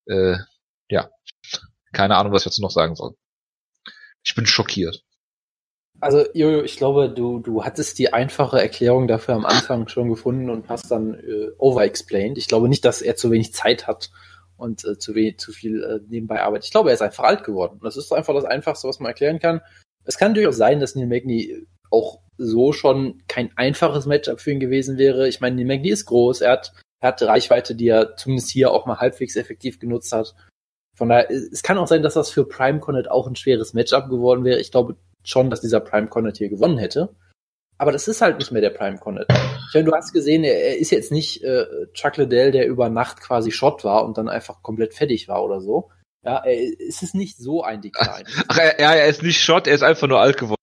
äh, 0.09 0.37
ja, 0.91 1.11
keine 1.93 2.17
Ahnung, 2.17 2.33
was 2.33 2.43
ich 2.43 2.47
jetzt 2.47 2.61
noch 2.61 2.71
sagen 2.71 2.95
soll. 2.95 3.15
Ich 4.25 4.35
bin 4.35 4.47
schockiert. 4.47 5.03
Also, 6.01 6.25
Jojo, 6.33 6.63
ich 6.63 6.77
glaube, 6.77 7.11
du, 7.11 7.41
du 7.41 7.65
hattest 7.65 7.99
die 7.99 8.13
einfache 8.13 8.61
Erklärung 8.61 9.09
dafür 9.09 9.35
am 9.35 9.45
Anfang 9.45 9.89
schon 9.89 10.09
gefunden 10.09 10.49
und 10.49 10.69
hast 10.69 10.91
dann 10.91 11.15
äh, 11.15 11.51
overexplained. 11.59 12.39
Ich 12.39 12.47
glaube 12.47 12.69
nicht, 12.69 12.85
dass 12.85 13.03
er 13.03 13.17
zu 13.17 13.33
wenig 13.33 13.53
Zeit 13.53 13.89
hat 13.89 14.11
und 14.57 14.85
äh, 14.85 14.99
zu 14.99 15.15
wenig, 15.17 15.39
zu 15.39 15.51
viel 15.51 15.83
äh, 15.83 16.01
nebenbei 16.09 16.41
arbeitet. 16.41 16.67
Ich 16.67 16.71
glaube, 16.71 16.91
er 16.91 16.95
ist 16.95 17.03
einfach 17.03 17.25
alt 17.25 17.43
geworden. 17.43 17.81
Das 17.83 17.97
ist 17.97 18.13
einfach 18.13 18.35
das 18.35 18.45
Einfachste, 18.45 18.87
was 18.87 19.01
man 19.01 19.09
erklären 19.09 19.41
kann. 19.41 19.61
Es 20.05 20.19
kann 20.19 20.35
durchaus 20.35 20.57
sein, 20.57 20.79
dass 20.79 20.95
Neil 20.95 21.09
Magny 21.09 21.67
auch 21.91 22.21
so 22.37 22.73
schon 22.73 23.23
kein 23.27 23.51
einfaches 23.57 24.07
Matchup 24.07 24.41
für 24.41 24.53
ihn 24.53 24.61
gewesen 24.61 24.99
wäre. 24.99 25.29
Ich 25.29 25.41
meine, 25.41 25.57
Neil 25.57 25.67
Magny 25.67 25.89
ist 25.89 26.07
groß, 26.07 26.43
er 26.43 26.53
hat, 26.53 26.73
er 27.01 27.09
hat 27.09 27.23
Reichweite, 27.23 27.75
die 27.75 27.89
er 27.89 28.17
zumindest 28.17 28.51
hier 28.51 28.73
auch 28.73 28.87
mal 28.87 28.99
halbwegs 28.99 29.37
effektiv 29.37 29.79
genutzt 29.79 30.13
hat. 30.13 30.35
Von 30.97 31.09
daher, 31.09 31.31
es 31.31 31.63
kann 31.63 31.79
auch 31.79 31.87
sein, 31.87 32.03
dass 32.03 32.15
das 32.15 32.31
für 32.31 32.45
Prime 32.45 32.81
Connect 32.81 33.11
auch 33.11 33.29
ein 33.29 33.37
schweres 33.37 33.73
Matchup 33.73 34.09
geworden 34.09 34.45
wäre. 34.45 34.59
Ich 34.59 34.73
glaube, 34.73 34.97
schon, 35.23 35.51
dass 35.51 35.61
dieser 35.61 35.81
Prime 35.81 36.09
Connet 36.09 36.39
hier 36.39 36.49
gewonnen 36.49 36.79
hätte. 36.79 37.15
Aber 37.81 37.93
das 37.93 38.09
ist 38.09 38.21
halt 38.21 38.39
nicht 38.39 38.51
mehr 38.51 38.63
der 38.63 38.71
Prime 38.71 38.99
Connet. 38.99 39.29
Ich 39.31 39.75
meine, 39.75 39.87
du 39.87 39.95
hast 39.95 40.13
gesehen, 40.13 40.43
er, 40.43 40.61
er 40.61 40.79
ist 40.79 40.91
jetzt 40.91 41.13
nicht 41.13 41.45
äh, 41.45 41.67
Chuck 41.93 42.17
Liddell, 42.17 42.51
der 42.51 42.67
über 42.67 42.89
Nacht 42.89 43.21
quasi 43.21 43.53
Shot 43.53 43.85
war 43.85 44.05
und 44.05 44.19
dann 44.19 44.29
einfach 44.29 44.63
komplett 44.63 44.95
fertig 44.95 45.29
war 45.29 45.45
oder 45.45 45.61
so. 45.61 45.91
Ja, 46.25 46.39
er, 46.39 46.59
ist 46.59 47.05
es 47.05 47.15
nicht 47.15 47.37
so 47.37 47.63
ein 47.63 47.81
Deklar. 47.81 48.23
Ach, 48.49 48.59
er, 48.59 48.79
er 48.81 49.07
ist 49.07 49.23
nicht 49.23 49.41
Shot, 49.41 49.69
er 49.69 49.75
ist 49.75 49.85
einfach 49.85 50.09
nur 50.09 50.19
alt 50.19 50.37
geworden. 50.37 50.58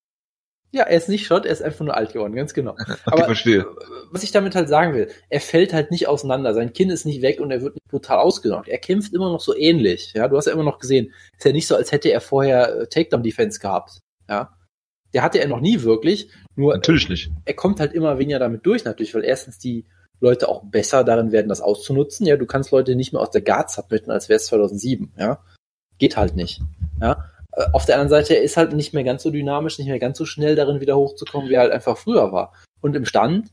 Ja, 0.75 0.83
er 0.83 0.97
ist 0.97 1.07
nicht 1.07 1.25
Shot, 1.25 1.45
er 1.45 1.53
ist 1.53 1.61
einfach 1.61 1.85
nur 1.85 1.95
alt 1.95 2.11
geworden, 2.11 2.35
ganz 2.35 2.53
genau. 2.53 2.71
okay, 2.77 2.97
Aber 3.05 3.23
verstehe. 3.23 3.65
was 4.11 4.23
ich 4.23 4.33
damit 4.33 4.55
halt 4.55 4.67
sagen 4.67 4.93
will, 4.93 5.07
er 5.29 5.39
fällt 5.39 5.71
halt 5.71 5.89
nicht 5.89 6.09
auseinander. 6.09 6.53
Sein 6.53 6.73
Kinn 6.73 6.89
ist 6.89 7.05
nicht 7.05 7.21
weg 7.21 7.39
und 7.39 7.49
er 7.49 7.61
wird 7.61 7.75
nicht 7.75 7.87
brutal 7.87 8.17
ausgenockt. 8.19 8.67
Er 8.67 8.77
kämpft 8.77 9.13
immer 9.13 9.31
noch 9.31 9.39
so 9.39 9.55
ähnlich. 9.55 10.11
Ja, 10.13 10.27
du 10.27 10.35
hast 10.35 10.47
ja 10.47 10.51
immer 10.51 10.63
noch 10.63 10.79
gesehen, 10.79 11.13
ist 11.37 11.45
ja 11.45 11.53
nicht 11.53 11.65
so, 11.65 11.77
als 11.77 11.93
hätte 11.93 12.09
er 12.09 12.19
vorher 12.19 12.81
äh, 12.81 12.87
Takedown 12.87 13.23
Defense 13.23 13.61
gehabt. 13.61 14.01
Ja, 14.27 14.53
der 15.13 15.23
hatte 15.23 15.39
er 15.39 15.47
noch 15.47 15.61
nie 15.61 15.81
wirklich. 15.83 16.29
Nur 16.57 16.73
natürlich 16.73 17.07
nicht. 17.07 17.31
Er 17.45 17.53
kommt 17.53 17.79
halt 17.79 17.93
immer 17.93 18.19
weniger 18.19 18.39
damit 18.39 18.65
durch, 18.65 18.83
natürlich, 18.83 19.15
weil 19.15 19.23
erstens 19.23 19.57
die 19.57 19.85
Leute 20.19 20.49
auch 20.49 20.65
besser 20.65 21.05
darin 21.05 21.31
werden, 21.31 21.47
das 21.47 21.61
auszunutzen. 21.61 22.25
Ja, 22.25 22.35
du 22.35 22.45
kannst 22.45 22.71
Leute 22.71 22.97
nicht 22.97 23.13
mehr 23.13 23.21
aus 23.21 23.31
der 23.31 23.41
Guard 23.41 23.71
submitten, 23.71 24.11
als 24.11 24.27
wäre 24.27 24.37
es 24.37 24.47
2007. 24.47 25.13
Ja, 25.17 25.41
geht 25.99 26.17
halt 26.17 26.35
nicht. 26.35 26.59
Ja, 26.99 27.13
äh, 27.13 27.34
auf 27.73 27.85
der 27.85 27.95
anderen 27.95 28.09
Seite, 28.09 28.35
er 28.35 28.43
ist 28.43 28.57
halt 28.57 28.73
nicht 28.73 28.93
mehr 28.93 29.03
ganz 29.03 29.23
so 29.23 29.31
dynamisch, 29.31 29.77
nicht 29.77 29.87
mehr 29.87 29.99
ganz 29.99 30.17
so 30.17 30.25
schnell 30.25 30.55
darin 30.55 30.81
wieder 30.81 30.97
hochzukommen, 30.97 31.49
wie 31.49 31.53
er 31.53 31.61
halt 31.61 31.71
einfach 31.71 31.97
früher 31.97 32.31
war. 32.31 32.53
Und 32.81 32.95
im 32.95 33.05
Stand, 33.05 33.51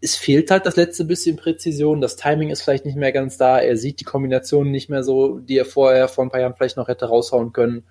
es 0.00 0.16
fehlt 0.16 0.50
halt 0.50 0.66
das 0.66 0.76
letzte 0.76 1.04
bisschen 1.04 1.36
Präzision, 1.36 2.00
das 2.00 2.16
Timing 2.16 2.50
ist 2.50 2.62
vielleicht 2.62 2.84
nicht 2.84 2.96
mehr 2.96 3.12
ganz 3.12 3.38
da, 3.38 3.58
er 3.58 3.76
sieht 3.76 4.00
die 4.00 4.04
Kombinationen 4.04 4.70
nicht 4.70 4.90
mehr 4.90 5.02
so, 5.02 5.38
die 5.38 5.56
er 5.56 5.64
vorher 5.64 6.08
vor 6.08 6.24
ein 6.24 6.30
paar 6.30 6.40
Jahren 6.40 6.54
vielleicht 6.54 6.76
noch 6.76 6.88
hätte 6.88 7.06
raushauen 7.06 7.52
können. 7.52 7.86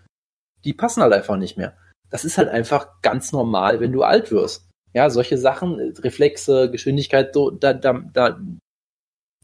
Die 0.63 0.73
passen 0.73 1.01
halt 1.01 1.13
einfach 1.13 1.37
nicht 1.37 1.57
mehr 1.57 1.75
das 2.11 2.25
ist 2.25 2.37
halt 2.37 2.49
einfach 2.49 3.01
ganz 3.01 3.31
normal, 3.31 3.79
wenn 3.79 3.93
du 3.93 4.03
alt 4.03 4.31
wirst. 4.31 4.69
Ja, 4.93 5.09
solche 5.09 5.37
Sachen, 5.37 5.93
Reflexe, 5.99 6.69
Geschwindigkeit, 6.69 7.33
so, 7.33 7.49
da, 7.49 7.73
da, 7.73 7.93
da, 8.13 8.37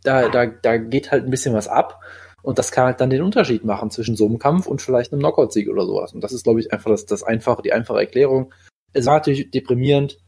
da, 0.03 0.29
da, 0.29 0.45
da 0.45 0.77
geht 0.77 1.11
halt 1.11 1.23
ein 1.23 1.31
bisschen 1.31 1.55
was 1.55 1.69
ab. 1.69 2.01
Und 2.43 2.59
das 2.59 2.71
kann 2.71 2.85
halt 2.85 3.01
dann 3.01 3.09
den 3.09 3.23
Unterschied 3.23 3.65
machen 3.65 3.91
zwischen 3.91 4.15
so 4.15 4.25
einem 4.25 4.39
Kampf 4.39 4.67
und 4.67 4.81
vielleicht 4.81 5.11
einem 5.11 5.21
Knockout-Sieg 5.21 5.69
oder 5.69 5.85
sowas. 5.85 6.13
Und 6.13 6.23
das 6.23 6.31
ist, 6.31 6.43
glaube 6.43 6.59
ich, 6.59 6.71
einfach 6.71 6.91
das, 6.91 7.05
das 7.05 7.23
einfache, 7.23 7.61
die 7.61 7.73
einfache 7.73 7.99
Erklärung. 7.99 8.53
Es 8.93 9.05
war 9.05 9.15
natürlich 9.15 9.51
deprimierend, 9.51 10.19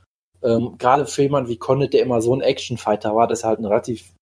ähm, 0.43 0.75
gerade 0.77 1.05
für 1.05 1.21
jemanden 1.21 1.49
wie 1.49 1.57
Condit, 1.57 1.93
der 1.93 2.01
immer 2.01 2.21
so 2.21 2.35
ein 2.35 2.41
Action-Fighter 2.41 3.15
war, 3.15 3.27
dass 3.27 3.43
er 3.43 3.49
halt 3.49 3.59
einen 3.59 3.67
relativ 3.67 4.13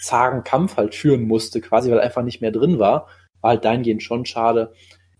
zagen 0.00 0.44
Kampf 0.44 0.76
halt 0.76 0.94
führen 0.94 1.22
musste, 1.22 1.60
quasi, 1.60 1.90
weil 1.90 1.98
er 1.98 2.04
einfach 2.04 2.22
nicht 2.22 2.40
mehr 2.40 2.52
drin 2.52 2.78
war, 2.78 3.08
war 3.40 3.50
halt 3.50 3.64
dahingehend 3.64 4.02
schon 4.02 4.26
schade 4.26 4.72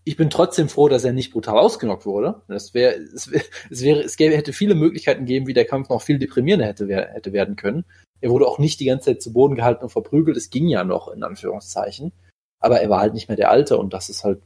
ich 0.03 0.17
bin 0.17 0.29
trotzdem 0.29 0.67
froh, 0.67 0.89
dass 0.89 1.03
er 1.03 1.13
nicht 1.13 1.31
brutal 1.31 1.59
ausgenockt 1.59 2.05
wurde. 2.05 2.41
Das 2.47 2.73
wäre, 2.73 2.95
es, 2.95 3.31
wär, 3.31 3.41
es 3.69 3.83
wäre, 3.83 4.01
es 4.01 4.17
gäbe, 4.17 4.35
hätte 4.35 4.53
viele 4.53 4.75
Möglichkeiten 4.75 5.25
geben, 5.25 5.47
wie 5.47 5.53
der 5.53 5.65
Kampf 5.65 5.89
noch 5.89 6.01
viel 6.01 6.17
deprimierender 6.17 6.67
hätte, 6.67 6.87
hätte 6.87 7.33
werden 7.33 7.55
können. 7.55 7.85
Er 8.21 8.29
wurde 8.29 8.47
auch 8.47 8.59
nicht 8.59 8.79
die 8.79 8.85
ganze 8.85 9.05
Zeit 9.05 9.21
zu 9.21 9.33
Boden 9.33 9.55
gehalten 9.55 9.83
und 9.83 9.89
verprügelt. 9.89 10.37
Es 10.37 10.49
ging 10.49 10.67
ja 10.67 10.83
noch, 10.83 11.07
in 11.09 11.23
Anführungszeichen. 11.23 12.13
Aber 12.59 12.79
er 12.79 12.89
war 12.89 12.99
halt 12.99 13.13
nicht 13.13 13.27
mehr 13.27 13.37
der 13.37 13.49
Alte 13.49 13.77
und 13.77 13.93
das 13.93 14.09
ist 14.09 14.23
halt, 14.23 14.41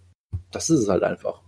das 0.52 0.70
ist 0.70 0.80
es 0.80 0.90
halt 0.90 1.04
einfach. 1.04 1.42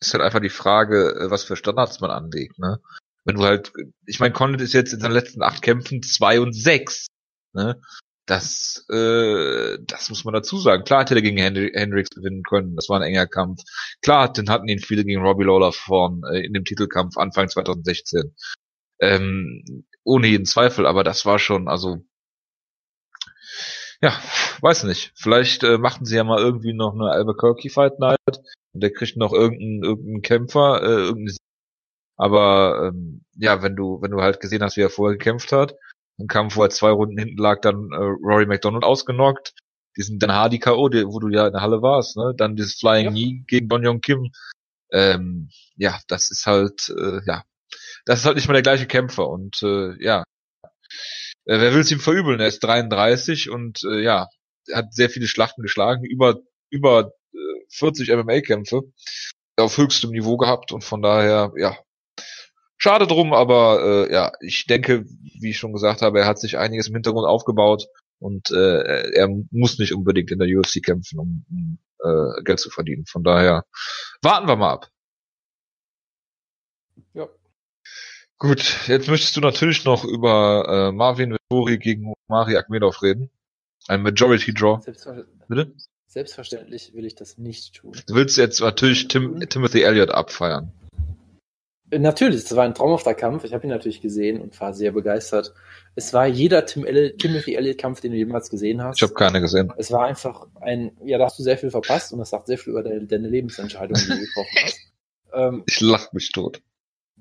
Ist 0.00 0.12
halt 0.12 0.24
einfach 0.24 0.40
die 0.40 0.48
Frage, 0.48 1.14
äh, 1.14 1.30
was 1.30 1.44
für 1.44 1.56
Standards 1.56 2.00
man 2.00 2.10
anlegt, 2.10 2.58
ne? 2.58 2.80
Wenn 3.24 3.36
du 3.36 3.44
halt, 3.44 3.72
ich 4.06 4.18
meine, 4.18 4.32
Condit 4.32 4.60
ist 4.60 4.72
jetzt 4.72 4.92
in 4.92 5.00
seinen 5.00 5.12
letzten 5.12 5.42
acht 5.42 5.62
Kämpfen 5.62 6.02
zwei 6.02 6.40
und 6.40 6.54
sechs, 6.54 7.06
ne? 7.52 7.80
Das, 8.26 8.86
äh, 8.90 9.78
das 9.82 10.08
muss 10.08 10.24
man 10.24 10.34
dazu 10.34 10.58
sagen. 10.58 10.84
Klar 10.84 11.00
hätte 11.00 11.16
er 11.16 11.22
gegen 11.22 11.36
Hendri 11.36 11.72
Hendricks 11.74 12.10
gewinnen 12.10 12.42
können. 12.44 12.76
Das 12.76 12.88
war 12.88 13.00
ein 13.00 13.06
enger 13.06 13.26
Kampf. 13.26 13.62
Klar 14.02 14.22
hatten, 14.22 14.48
hatten 14.48 14.68
ihn 14.68 14.78
viele 14.78 15.04
gegen 15.04 15.20
Robbie 15.20 15.44
Lawler 15.44 15.72
vorn 15.72 16.22
äh, 16.32 16.40
in 16.40 16.52
dem 16.52 16.64
Titelkampf 16.64 17.16
Anfang 17.16 17.48
2016. 17.48 18.34
Ähm, 19.00 19.84
ohne 20.04 20.28
jeden 20.28 20.46
Zweifel, 20.46 20.86
aber 20.86 21.04
das 21.04 21.26
war 21.26 21.38
schon, 21.38 21.68
also 21.68 21.98
ja, 24.02 24.18
weiß 24.60 24.84
nicht. 24.84 25.12
Vielleicht 25.14 25.62
äh, 25.62 25.78
machten 25.78 26.04
sie 26.06 26.16
ja 26.16 26.24
mal 26.24 26.38
irgendwie 26.38 26.72
noch 26.72 26.94
eine 26.94 27.10
Albuquerque 27.10 27.70
Fight 27.70 27.98
Night 27.98 28.18
und 28.72 28.82
der 28.82 28.92
kriegt 28.92 29.16
noch 29.16 29.32
irgendeinen 29.32 29.82
irgendeinen 29.84 30.22
Kämpfer, 30.22 30.82
äh, 30.82 30.86
irgendeinen 30.86 31.36
aber 32.16 32.92
ähm, 32.92 33.24
ja, 33.36 33.62
wenn 33.62 33.76
du 33.76 34.00
wenn 34.02 34.10
du 34.10 34.20
halt 34.20 34.40
gesehen 34.40 34.62
hast, 34.62 34.76
wie 34.76 34.82
er 34.82 34.90
vorher 34.90 35.16
gekämpft 35.18 35.52
hat 35.52 35.74
ein 36.20 36.28
Kampf, 36.28 36.56
wo 36.56 36.62
er 36.62 36.70
zwei 36.70 36.90
Runden 36.90 37.18
hinten 37.18 37.38
lag, 37.38 37.60
dann 37.60 37.90
äh, 37.92 37.96
Rory 37.96 38.46
McDonald 38.46 38.84
ausgenockt. 38.84 39.54
Diesen 39.96 40.18
Dan 40.18 40.32
Hardy 40.32 40.58
K.O., 40.58 40.88
wo 40.88 41.18
du 41.18 41.28
ja 41.28 41.46
in 41.46 41.52
der 41.52 41.62
Halle 41.62 41.82
warst, 41.82 42.16
ne? 42.16 42.32
Dann 42.36 42.54
dieses 42.54 42.74
Flying 42.78 43.06
ja. 43.06 43.10
Knee 43.10 43.44
gegen 43.48 43.68
Don 43.68 43.86
Young 43.86 44.00
Kim. 44.00 44.30
Ähm, 44.92 45.50
ja, 45.76 45.98
das 46.08 46.30
ist 46.30 46.46
halt, 46.46 46.88
äh, 46.96 47.20
ja, 47.26 47.42
das 48.04 48.20
ist 48.20 48.26
halt 48.26 48.36
nicht 48.36 48.48
mal 48.48 48.54
der 48.54 48.62
gleiche 48.62 48.86
Kämpfer 48.86 49.28
und 49.28 49.62
äh, 49.62 50.02
ja, 50.02 50.24
äh, 51.46 51.60
wer 51.60 51.72
will 51.74 51.80
es 51.80 51.90
ihm 51.90 52.00
verübeln? 52.00 52.40
Er 52.40 52.48
ist 52.48 52.60
33 52.60 53.50
und 53.50 53.82
äh, 53.84 54.02
ja, 54.02 54.28
hat 54.72 54.92
sehr 54.94 55.10
viele 55.10 55.26
Schlachten 55.26 55.62
geschlagen, 55.62 56.04
über 56.04 56.40
über 56.70 57.12
äh, 57.32 57.64
40 57.70 58.10
MMA-Kämpfe 58.10 58.82
auf 59.56 59.76
höchstem 59.76 60.10
Niveau 60.10 60.36
gehabt 60.36 60.72
und 60.72 60.84
von 60.84 61.02
daher, 61.02 61.52
ja, 61.56 61.76
Schade 62.82 63.06
drum, 63.06 63.34
aber 63.34 64.08
äh, 64.08 64.12
ja, 64.12 64.32
ich 64.40 64.64
denke, 64.64 65.04
wie 65.38 65.50
ich 65.50 65.58
schon 65.58 65.74
gesagt 65.74 66.00
habe, 66.00 66.20
er 66.20 66.26
hat 66.26 66.38
sich 66.38 66.56
einiges 66.56 66.88
im 66.88 66.94
Hintergrund 66.94 67.26
aufgebaut 67.26 67.88
und 68.20 68.50
äh, 68.52 69.10
er 69.12 69.28
muss 69.50 69.78
nicht 69.78 69.92
unbedingt 69.92 70.30
in 70.30 70.38
der 70.38 70.48
UFC 70.48 70.82
kämpfen, 70.82 71.18
um, 71.18 71.44
um 71.50 71.78
äh, 72.02 72.42
Geld 72.42 72.58
zu 72.58 72.70
verdienen. 72.70 73.04
Von 73.04 73.22
daher 73.22 73.66
warten 74.22 74.48
wir 74.48 74.56
mal 74.56 74.72
ab. 74.72 74.88
Ja. 77.12 77.28
Gut, 78.40 78.88
jetzt 78.88 79.06
möchtest 79.06 79.36
du 79.36 79.42
natürlich 79.42 79.84
noch 79.84 80.02
über 80.02 80.64
äh, 80.66 80.92
Marvin 80.92 81.32
Vettori 81.32 81.76
gegen 81.76 82.14
Mari 82.26 82.56
Akmedov 82.56 83.02
reden. 83.02 83.28
Ein 83.86 84.00
Majority 84.00 84.54
Draw. 84.54 84.80
Selbstverständlich. 84.80 85.46
Bitte? 85.46 85.72
Selbstverständlich 86.06 86.94
will 86.94 87.04
ich 87.04 87.14
das 87.14 87.36
nicht 87.36 87.74
tun. 87.74 87.92
Du 88.06 88.14
willst 88.14 88.38
jetzt 88.38 88.60
natürlich 88.62 89.08
Tim, 89.08 89.40
Timothy 89.40 89.82
Elliott 89.82 90.10
abfeiern. 90.10 90.72
Natürlich, 91.92 92.44
es 92.44 92.56
war 92.56 92.64
ein 92.64 92.74
traumhafter 92.74 93.12
Kampf. 93.12 93.44
Ich 93.44 93.52
habe 93.52 93.66
ihn 93.66 93.70
natürlich 93.70 94.00
gesehen 94.00 94.40
und 94.40 94.58
war 94.58 94.72
sehr 94.72 94.92
begeistert. 94.92 95.52
Es 95.94 96.14
war 96.14 96.26
jeder 96.26 96.64
Tim 96.64 96.86
Elliot, 96.86 97.18
Timothy 97.18 97.56
Elliott-Kampf, 97.56 98.00
den 98.00 98.12
du 98.12 98.16
jemals 98.16 98.48
gesehen 98.48 98.82
hast. 98.82 98.96
Ich 98.96 99.02
habe 99.02 99.12
keine 99.12 99.42
gesehen. 99.42 99.70
Es 99.76 99.92
war 99.92 100.06
einfach 100.06 100.46
ein, 100.62 100.92
ja, 101.04 101.18
da 101.18 101.26
hast 101.26 101.38
du 101.38 101.42
sehr 101.42 101.58
viel 101.58 101.70
verpasst 101.70 102.14
und 102.14 102.20
das 102.20 102.30
sagt 102.30 102.46
sehr 102.46 102.56
viel 102.56 102.72
über 102.72 102.82
deine, 102.82 103.04
deine 103.04 103.28
Lebensentscheidung, 103.28 103.98
die 104.00 104.08
du 104.08 104.18
getroffen 104.18 104.58
hast. 104.64 104.80
Ähm, 105.34 105.64
Ich 105.68 105.80
lach 105.82 106.12
mich 106.14 106.32
tot. 106.32 106.62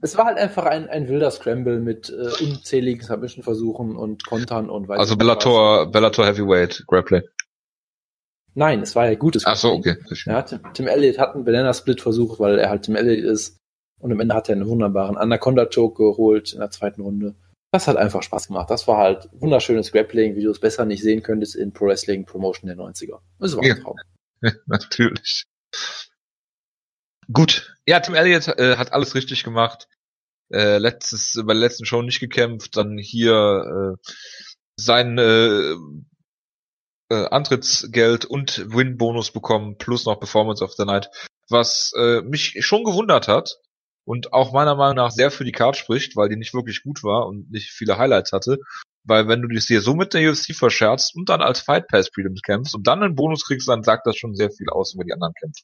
Es 0.02 0.18
war 0.18 0.26
halt 0.26 0.38
einfach 0.38 0.66
ein, 0.66 0.88
ein 0.90 1.08
wilder 1.08 1.32
Scramble 1.32 1.80
mit 1.80 2.10
äh, 2.10 2.44
unzähligen 2.44 3.04
Submission-Versuchen 3.06 3.96
und 3.96 4.26
Kontern 4.26 4.70
und 4.70 4.88
weiß 4.88 5.00
Also 5.00 5.14
was. 5.14 5.18
Bellator, 5.18 5.92
Bellator 5.92 6.26
Heavyweight 6.26 6.84
Grappling. 6.88 7.24
Nein, 8.56 8.82
es 8.82 8.96
war 8.96 9.08
ja 9.10 9.16
gutes 9.16 9.46
Ach 9.46 9.56
so, 9.56 9.74
okay. 9.74 9.96
verstehe. 10.08 10.34
Ja, 10.34 10.42
Tim, 10.42 10.60
Tim 10.74 10.88
Elliott 10.88 11.20
hat 11.20 11.36
einen 11.36 11.46
Banana-Split 11.46 12.02
versucht, 12.02 12.40
weil 12.40 12.58
er 12.60 12.70
halt 12.70 12.84
Tim 12.84 12.96
Elliott 12.96 13.24
ist. 13.24 13.58
Und 14.02 14.12
am 14.12 14.20
Ende 14.20 14.34
hat 14.34 14.50
er 14.50 14.56
einen 14.56 14.68
wunderbaren 14.68 15.18
Anaconda-Choke 15.18 16.02
geholt 16.04 16.54
in 16.54 16.60
der 16.60 16.72
zweiten 16.72 17.02
Runde. 17.02 17.36
Das 17.72 17.88
hat 17.88 17.98
einfach 17.98 18.24
Spaß 18.24 18.48
gemacht. 18.48 18.70
Das 18.70 18.88
war 18.88 18.98
halt 18.98 19.30
wunderschönes 19.34 19.92
Grappling, 19.92 20.36
wie 20.36 20.44
du 20.44 20.50
es 20.50 20.60
besser 20.60 20.86
nicht 20.86 21.04
sehen 21.04 21.22
könntest 21.22 21.56
in 21.56 21.72
Pro 21.74 21.86
Wrestling 21.86 22.26
Promotion 22.26 22.68
der 22.68 22.78
90er. 22.78 23.20
Das 23.40 23.56
war 23.56 23.64
Ja. 23.64 23.76
ein 23.76 23.82
Traum. 23.82 23.98
Natürlich. 24.66 25.44
Gut. 27.32 27.76
Ja, 27.86 28.00
Tim 28.00 28.16
Elliott 28.16 28.48
äh, 28.48 28.78
hat 28.78 28.94
alles 28.94 29.16
richtig 29.16 29.44
gemacht. 29.44 29.88
Äh, 30.52 30.80
letztes, 30.80 31.34
bei 31.46 31.54
der 31.54 31.62
letzten 31.62 31.86
Show 31.86 32.02
nicht 32.02 32.20
gekämpft, 32.20 32.76
dann 32.76 32.98
hier 32.98 33.98
äh, 33.98 34.12
sein 34.78 35.18
äh, 35.20 35.76
äh, 37.12 37.28
Antrittsgeld 37.30 38.26
und 38.26 38.74
Win-Bonus 38.74 39.32
bekommen, 39.32 39.78
plus 39.78 40.06
noch 40.06 40.20
Performance 40.20 40.64
of 40.64 40.74
the 40.74 40.86
Night, 40.86 41.10
was 41.50 41.92
äh, 41.96 42.22
mich 42.22 42.66
schon 42.66 42.84
gewundert 42.84 43.28
hat 43.28 43.58
und 44.06 44.34
auch 44.34 44.52
meiner 44.52 44.76
Meinung 44.76 44.96
nach 44.96 45.12
sehr 45.12 45.30
für 45.30 45.46
die 45.46 45.52
Card 45.52 45.78
spricht, 45.78 46.16
weil 46.16 46.30
die 46.30 46.36
nicht 46.36 46.56
wirklich 46.56 46.82
gut 46.82 47.04
war 47.04 47.28
und 47.28 47.52
nicht 47.52 47.72
viele 47.72 48.00
Highlights 48.00 48.32
hatte. 48.32 48.58
Weil 49.04 49.28
wenn 49.28 49.42
du 49.42 49.48
dich 49.48 49.66
hier 49.66 49.82
so 49.82 49.94
mit 49.94 50.14
der 50.14 50.32
UFC 50.32 50.56
verscherzt 50.56 51.16
und 51.16 51.30
dann 51.30 51.42
als 51.42 51.60
Fight 51.60 51.88
Pass 51.88 52.10
Prelims 52.10 52.42
kämpfst 52.42 52.76
und 52.76 52.88
dann 52.88 53.04
einen 53.04 53.16
Bonus 53.16 53.46
kriegst, 53.46 53.68
dann 53.68 53.84
sagt 53.84 54.08
das 54.08 54.18
schon 54.18 54.36
sehr 54.36 54.52
viel 54.52 54.70
aus 54.70 54.96
über 54.96 55.04
die 55.04 55.14
anderen 55.14 55.34
Kämpfe. 55.40 55.62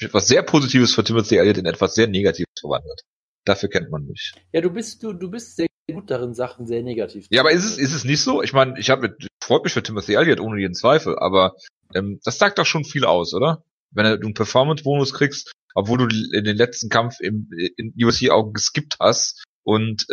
Etwas 0.00 0.28
sehr 0.28 0.42
Positives 0.42 0.94
für 0.94 1.04
Timothy 1.04 1.36
Elliott 1.36 1.58
in 1.58 1.66
etwas 1.66 1.94
sehr 1.94 2.06
Negatives 2.06 2.52
verwandelt. 2.60 3.02
Dafür 3.44 3.68
kennt 3.68 3.90
man 3.90 4.06
mich. 4.06 4.34
Ja, 4.52 4.60
du 4.60 4.70
bist, 4.70 5.02
du, 5.02 5.12
du 5.12 5.30
bist 5.30 5.56
sehr 5.56 5.68
gut 5.92 6.10
darin, 6.10 6.34
Sachen 6.34 6.66
sehr 6.66 6.82
negativ 6.82 7.26
Ja, 7.30 7.42
aber 7.42 7.52
ist 7.52 7.64
es, 7.64 7.78
ist 7.78 7.94
es 7.94 8.04
nicht 8.04 8.20
so? 8.20 8.42
Ich 8.42 8.52
meine, 8.52 8.78
ich 8.78 8.90
habe 8.90 9.16
freut 9.40 9.62
mich 9.64 9.72
für 9.72 9.82
Timothy 9.82 10.14
Elliott 10.14 10.40
ohne 10.40 10.60
jeden 10.60 10.74
Zweifel, 10.74 11.18
aber 11.18 11.56
ähm, 11.94 12.20
das 12.24 12.38
sagt 12.38 12.58
doch 12.58 12.66
schon 12.66 12.84
viel 12.84 13.04
aus, 13.04 13.32
oder? 13.34 13.62
Wenn 13.92 14.04
du 14.04 14.26
einen 14.26 14.34
Performance-Bonus 14.34 15.14
kriegst, 15.14 15.52
obwohl 15.74 15.98
du 15.98 16.36
in 16.36 16.44
den 16.44 16.56
letzten 16.56 16.88
Kampf 16.88 17.20
im 17.20 17.48
in 17.76 17.94
UFC 17.96 18.30
auch 18.30 18.52
geskippt 18.52 18.96
hast 18.98 19.44
und 19.62 20.06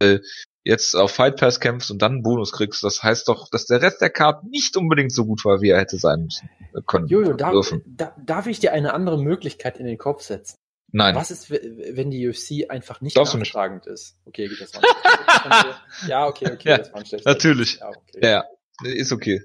äh, 0.00 0.20
jetzt 0.64 0.94
auf 0.94 1.12
Fight 1.12 1.36
Pass 1.38 1.60
kämpfst 1.60 1.90
und 1.90 2.00
dann 2.00 2.12
einen 2.12 2.22
Bonus 2.22 2.52
kriegst, 2.52 2.82
das 2.84 3.02
heißt 3.02 3.28
doch, 3.28 3.48
dass 3.50 3.66
der 3.66 3.82
Rest 3.82 4.00
der 4.00 4.10
Card 4.10 4.44
nicht 4.44 4.76
unbedingt 4.76 5.12
so 5.12 5.24
gut 5.24 5.44
war, 5.44 5.60
wie 5.60 5.70
er 5.70 5.80
hätte 5.80 5.98
sein 5.98 6.24
müssen. 6.24 6.48
äh, 6.74 6.80
Können, 6.86 7.08
Jojo, 7.08 7.32
darf, 7.34 7.72
da, 7.86 8.14
darf 8.24 8.46
ich 8.46 8.60
dir 8.60 8.72
eine 8.72 8.94
andere 8.94 9.18
Möglichkeit 9.18 9.78
in 9.78 9.86
den 9.86 9.98
Kopf 9.98 10.22
setzen? 10.22 10.56
Nein. 10.94 11.14
Was 11.14 11.30
ist, 11.30 11.50
wenn 11.50 12.10
die 12.10 12.28
UFC 12.28 12.70
einfach 12.70 13.00
nicht 13.00 13.16
Darfst 13.16 13.34
nachtragend 13.34 13.86
ist? 13.86 14.18
Okay, 14.26 14.46
gut, 14.48 14.60
das 14.60 14.74
war 14.74 14.82
ein 14.82 15.74
Ja, 16.08 16.26
okay, 16.26 16.50
okay, 16.52 16.68
Ja, 16.68 16.78
das 16.78 16.92
war 16.92 17.00
ein 17.00 17.06
schlechter 17.06 17.30
natürlich. 17.30 17.76
Ja, 17.76 17.88
okay. 17.88 18.20
Ja, 18.22 18.44
ist 18.84 19.12
okay. 19.12 19.42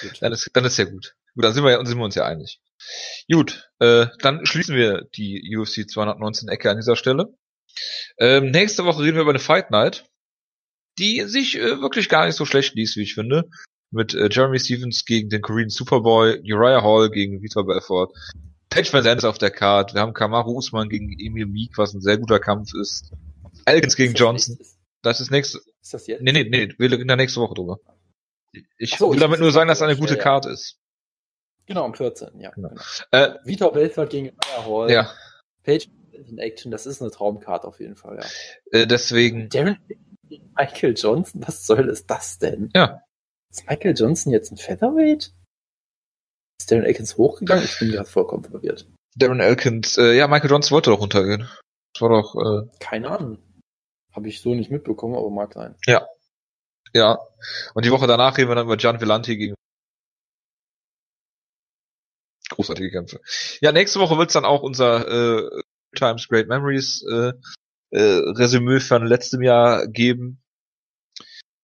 Gut. 0.00 0.18
Dann 0.20 0.32
ist, 0.32 0.48
dann 0.52 0.64
ist 0.64 0.78
ja 0.78 0.84
gut. 0.84 1.16
Gut, 1.34 1.44
dann 1.44 1.52
sind 1.52 1.64
wir, 1.64 1.84
sind 1.84 1.98
wir 1.98 2.04
uns 2.04 2.14
ja 2.14 2.24
einig. 2.24 2.60
Gut, 3.30 3.70
äh, 3.80 4.06
dann 4.20 4.46
schließen 4.46 4.76
wir 4.76 5.08
die 5.16 5.56
UFC 5.56 5.88
219 5.88 6.48
Ecke 6.48 6.70
an 6.70 6.76
dieser 6.76 6.94
Stelle. 6.94 7.34
Ähm, 8.18 8.50
nächste 8.50 8.84
Woche 8.84 9.02
reden 9.02 9.16
wir 9.16 9.22
über 9.22 9.30
eine 9.30 9.38
Fight 9.40 9.70
Night, 9.70 10.04
die 10.98 11.22
sich 11.26 11.56
äh, 11.58 11.80
wirklich 11.80 12.08
gar 12.08 12.26
nicht 12.26 12.34
so 12.36 12.44
schlecht 12.44 12.74
liest, 12.74 12.96
wie 12.96 13.02
ich 13.02 13.14
finde. 13.14 13.48
Mit 13.90 14.14
äh, 14.14 14.28
Jeremy 14.30 14.58
Stevens 14.58 15.04
gegen 15.04 15.30
den 15.30 15.40
Korean 15.40 15.70
Superboy, 15.70 16.40
Uriah 16.52 16.82
Hall 16.82 17.10
gegen 17.10 17.40
Vitor 17.42 17.66
Belfort, 17.66 18.12
Patch 18.68 18.92
Van 18.92 19.02
Zandt 19.02 19.24
auf 19.24 19.38
der 19.38 19.50
Card, 19.50 19.94
wir 19.94 20.02
haben 20.02 20.12
Kamaru 20.12 20.56
Usman 20.58 20.88
gegen 20.90 21.10
Emil 21.18 21.46
Meek, 21.46 21.78
was 21.78 21.94
ein 21.94 22.02
sehr 22.02 22.18
guter 22.18 22.38
Kampf 22.38 22.74
ist. 22.74 23.12
Elkins 23.64 23.96
gegen 23.96 24.12
das 24.12 24.20
Johnson. 24.20 24.54
nächstes? 24.58 24.78
Das 25.02 25.20
ist 25.20 25.30
nächste, 25.30 25.58
Ist 25.80 25.94
das 25.94 26.06
jetzt? 26.06 26.20
nee, 26.22 26.32
nee, 26.32 26.44
nee, 26.44 26.74
wir 26.76 26.90
reden 26.92 27.08
da 27.08 27.16
nächste 27.16 27.40
Woche 27.40 27.54
drüber. 27.54 27.78
Ich 28.76 28.96
so, 28.96 29.08
will 29.10 29.16
ich- 29.16 29.20
damit 29.22 29.40
nur 29.40 29.52
sagen, 29.52 29.68
dass 29.68 29.78
das 29.78 29.88
eine 29.88 29.96
gute 29.98 30.12
ja, 30.14 30.18
ja. 30.18 30.22
Card 30.24 30.46
ist. 30.46 30.76
Genau, 31.66 31.84
am 31.84 31.94
14. 31.94 32.40
Ja. 32.40 32.50
Genau. 32.50 32.68
Genau. 32.70 32.82
Äh, 33.10 33.34
Vitor 33.44 33.72
Belfort 33.72 34.06
gegen 34.10 34.28
Uriah 34.30 34.66
Hall. 34.66 34.90
ja, 34.90 35.10
Page 35.64 35.88
in 36.28 36.38
Action, 36.38 36.70
das 36.72 36.84
ist 36.86 37.00
eine 37.00 37.10
Traumcard 37.10 37.64
auf 37.64 37.78
jeden 37.80 37.94
Fall, 37.96 38.18
ja. 38.72 38.80
äh, 38.80 38.86
deswegen, 38.86 39.48
Darren 39.50 39.78
Michael 40.56 40.94
Johnson, 40.96 41.42
was 41.46 41.66
soll 41.66 41.88
ist 41.88 42.10
das 42.10 42.38
denn? 42.38 42.70
Ja. 42.74 43.02
Ist 43.50 43.68
Michael 43.68 43.94
Johnson 43.96 44.32
jetzt 44.32 44.52
ein 44.52 44.56
Featherweight? 44.56 45.32
Ist 46.60 46.70
Darren 46.70 46.86
Atkins 46.86 47.16
hochgegangen? 47.16 47.64
Ich 47.64 47.78
bin 47.78 47.90
gerade 47.92 48.08
vollkommen 48.08 48.44
verwirrt. 48.44 48.86
Darren 49.16 49.40
Elkins, 49.40 49.96
äh, 49.96 50.16
ja, 50.16 50.28
Michael 50.28 50.50
Johnson 50.50 50.74
wollte 50.74 50.90
doch 50.90 51.00
runtergehen. 51.00 51.48
Das 51.94 52.02
war 52.02 52.10
doch, 52.10 52.34
äh, 52.34 52.68
Keine 52.80 53.10
Ahnung. 53.10 53.38
Habe 54.14 54.28
ich 54.28 54.40
so 54.40 54.54
nicht 54.54 54.70
mitbekommen, 54.70 55.14
aber 55.16 55.30
mag 55.30 55.54
sein. 55.54 55.76
ja. 56.92 57.18
Und 57.74 57.84
die 57.84 57.90
Woche 57.90 58.06
danach 58.06 58.36
reden 58.36 58.50
wir 58.50 58.54
dann 58.56 58.66
über 58.66 58.76
Gian 58.76 59.00
Villanti 59.00 59.36
gegen 59.36 59.54
großartige 62.50 62.90
Kämpfe. 62.90 63.20
Ja, 63.60 63.72
nächste 63.72 64.00
Woche 64.00 64.18
wird's 64.18 64.32
dann 64.32 64.44
auch 64.44 64.62
unser 64.62 65.06
äh, 65.46 65.62
Times 65.94 66.28
Great 66.28 66.48
Memories 66.48 67.02
äh, 67.10 67.32
äh, 67.90 68.00
Resümee 68.00 68.80
von 68.80 69.06
letztem 69.06 69.42
Jahr 69.42 69.86
geben. 69.86 70.42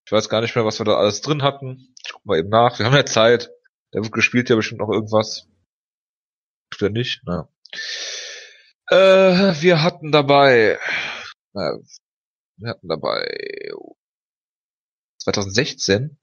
Ich 0.07 0.13
weiß 0.13 0.29
gar 0.29 0.41
nicht 0.41 0.55
mehr, 0.55 0.65
was 0.65 0.79
wir 0.79 0.85
da 0.85 0.97
alles 0.97 1.23
drin 1.23 1.43
hatten. 1.43 1.95
Ich 2.05 2.13
guck 2.13 2.25
mal 2.27 2.39
eben 2.39 2.51
nach. 2.51 2.79
Wir 2.79 2.87
haben 2.87 2.95
ja 2.95 3.07
Zeit. 3.07 3.51
Da 3.93 4.03
wird 4.03 4.13
gespielt 4.13 4.51
ja 4.51 4.57
bestimmt 4.57 4.81
noch 4.81 4.91
irgendwas. 4.91 5.47
Oder 6.79 6.91
nicht? 6.91 7.23
Na. 7.25 7.49
Äh, 8.91 9.55
wir 9.63 9.83
hatten 9.83 10.13
dabei, 10.13 10.79
äh, 11.55 11.79
wir 12.57 12.71
hatten 12.71 12.89
dabei 12.89 13.71
2016. 15.19 16.19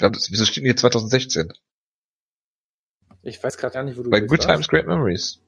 Ja, 0.00 0.10
das, 0.10 0.30
wieso 0.30 0.44
steht 0.44 0.58
denn 0.58 0.64
hier 0.64 0.76
2016? 0.76 1.52
Ich 3.22 3.42
weiß 3.42 3.58
gerade 3.58 3.74
gar 3.74 3.82
nicht, 3.82 3.98
wo 3.98 4.02
du 4.02 4.10
Bei. 4.10 4.20
Good? 4.20 4.42
Times, 4.42 4.68
Great 4.68 4.86
Memories. 4.86 5.40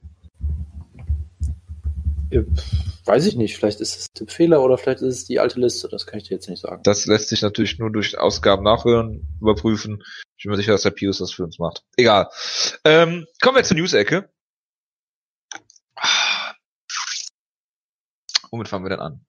Äh, 2.31 2.43
Weiß 3.05 3.27
ich 3.27 3.37
nicht. 3.37 3.57
Vielleicht 3.57 3.81
ist 3.81 3.97
es 3.97 4.07
ein 4.11 4.15
Tippfehler 4.15 4.63
oder 4.63 4.77
vielleicht 4.77 5.01
ist 5.01 5.15
es 5.15 5.25
die 5.25 5.41
alte 5.41 5.59
Liste. 5.61 5.89
Das 5.89 6.07
kann 6.07 6.19
ich 6.19 6.29
dir 6.29 6.35
jetzt 6.35 6.49
nicht 6.49 6.61
sagen. 6.61 6.83
Das 6.83 7.07
lässt 7.07 7.29
sich 7.31 7.41
natürlich 7.43 7.79
nur 7.79 7.91
durch 7.91 8.19
Ausgaben 8.19 8.63
nachhören, 8.65 9.27
überprüfen. 9.41 10.03
Ich 10.37 10.45
bin 10.45 10.51
mir 10.51 10.57
sicher, 10.59 10.73
dass 10.73 10.83
der 10.83 10.91
Pius 10.91 11.19
das 11.19 11.33
für 11.33 11.45
uns 11.45 11.59
macht. 11.59 11.85
Egal. 11.97 12.29
Ähm, 12.85 13.27
kommen 13.41 13.57
wir 13.57 13.65
zur 13.65 13.77
News-Ecke. 13.79 14.31
Womit 18.51 18.69
fangen 18.69 18.85
wir 18.85 18.91
denn 18.91 19.01
an? 19.01 19.25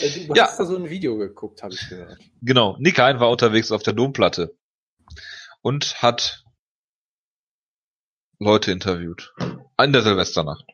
Äh, 0.00 0.26
Du 0.26 0.34
Ja. 0.34 0.44
hast 0.46 0.58
da 0.60 0.64
so 0.66 0.76
ein 0.76 0.88
Video 0.90 1.16
geguckt, 1.16 1.62
habe 1.62 1.74
ich 1.74 1.88
gehört. 1.88 2.18
Genau, 2.42 2.76
Nick 2.78 2.98
Hein 2.98 3.18
war 3.20 3.30
unterwegs 3.30 3.72
auf 3.72 3.82
der 3.82 3.92
Domplatte 3.94 4.56
und 5.62 6.02
hat 6.02 6.44
Leute 8.38 8.70
interviewt. 8.72 9.32
In 9.80 9.92
der 9.92 10.02
Silvesternacht. 10.02 10.64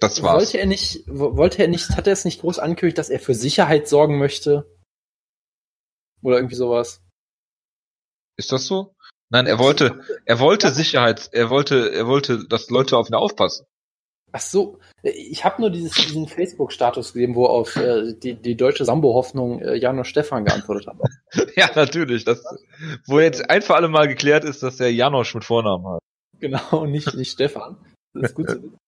Das 0.00 0.22
war's. 0.22 0.38
Wollte 0.44 0.58
er 0.58 0.66
nicht, 0.66 1.04
wo- 1.06 1.36
wollte 1.36 1.62
er 1.62 1.68
nicht, 1.68 1.90
hat 1.90 2.06
er 2.06 2.12
es 2.14 2.24
nicht 2.24 2.40
groß 2.40 2.58
angekündigt, 2.58 2.98
dass 2.98 3.10
er 3.10 3.20
für 3.20 3.34
Sicherheit 3.34 3.86
sorgen 3.88 4.18
möchte? 4.18 4.66
Oder 6.22 6.36
irgendwie 6.36 6.54
sowas? 6.56 7.02
Ist 8.38 8.52
das 8.52 8.66
so? 8.66 8.94
Nein, 9.30 9.46
er 9.46 9.58
wollte, 9.58 10.00
er 10.24 10.40
wollte 10.40 10.70
Sicherheit, 10.70 11.28
er 11.32 11.50
wollte, 11.50 11.92
er 11.92 12.06
wollte, 12.06 12.46
dass 12.48 12.68
Leute 12.70 12.96
auf 12.96 13.08
ihn 13.08 13.14
aufpassen. 13.14 13.66
Ach 14.32 14.40
so, 14.40 14.78
ich 15.02 15.44
habe 15.44 15.60
nur 15.60 15.70
dieses, 15.70 15.92
diesen 15.94 16.28
Facebook-Status 16.28 17.12
gesehen, 17.12 17.34
wo 17.34 17.46
auf 17.46 17.74
äh, 17.76 18.14
die, 18.14 18.34
die 18.40 18.56
deutsche 18.56 18.84
Sambo-Hoffnung 18.84 19.60
äh, 19.60 19.74
Janosch 19.76 20.08
Stefan 20.08 20.44
geantwortet 20.44 20.86
hat. 20.86 20.96
Ja, 21.56 21.70
natürlich. 21.74 22.24
Das, 22.24 22.42
wo 23.06 23.20
jetzt 23.20 23.50
ein 23.50 23.62
für 23.62 23.74
alle 23.74 23.88
Mal 23.88 24.08
geklärt 24.08 24.44
ist, 24.44 24.62
dass 24.62 24.80
er 24.80 24.90
Janosch 24.92 25.34
mit 25.34 25.44
Vornamen 25.44 25.86
hat. 25.86 26.00
Genau, 26.38 26.86
nicht, 26.86 27.14
nicht 27.14 27.32
Stefan. 27.32 27.76
Das 28.14 28.30
ist 28.30 28.34
gut 28.34 28.50
zu 28.50 28.62
wissen. 28.62 28.78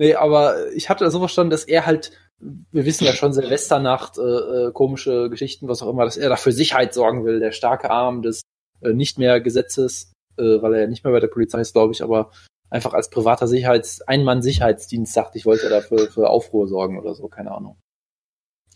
Nee, 0.00 0.14
aber 0.14 0.72
ich 0.72 0.88
hatte 0.88 1.10
so 1.10 1.18
verstanden, 1.18 1.50
dass 1.50 1.64
er 1.64 1.84
halt, 1.84 2.12
wir 2.38 2.86
wissen 2.86 3.04
ja 3.04 3.12
schon, 3.12 3.34
Silvesternacht, 3.34 4.16
äh, 4.16 4.22
äh, 4.22 4.72
komische 4.72 5.28
Geschichten, 5.28 5.68
was 5.68 5.82
auch 5.82 5.90
immer, 5.90 6.06
dass 6.06 6.16
er 6.16 6.30
dafür 6.30 6.52
Sicherheit 6.52 6.94
sorgen 6.94 7.26
will, 7.26 7.38
der 7.38 7.52
starke 7.52 7.90
Arm 7.90 8.22
des 8.22 8.40
äh, 8.80 8.94
nicht 8.94 9.18
mehr 9.18 9.42
Gesetzes, 9.42 10.14
äh, 10.38 10.62
weil 10.62 10.72
er 10.72 10.80
ja 10.80 10.86
nicht 10.86 11.04
mehr 11.04 11.12
bei 11.12 11.20
der 11.20 11.28
Polizei 11.28 11.60
ist, 11.60 11.74
glaube 11.74 11.92
ich, 11.92 12.02
aber 12.02 12.30
einfach 12.70 12.94
als 12.94 13.10
privater 13.10 13.46
Sicherheits-, 13.46 14.00
Ein-Mann-Sicherheitsdienst 14.00 15.12
sagt, 15.12 15.36
ich 15.36 15.44
wollte 15.44 15.68
dafür 15.68 16.10
für 16.10 16.30
Aufruhr 16.30 16.66
sorgen 16.66 16.98
oder 16.98 17.14
so, 17.14 17.28
keine 17.28 17.52
Ahnung. 17.52 17.76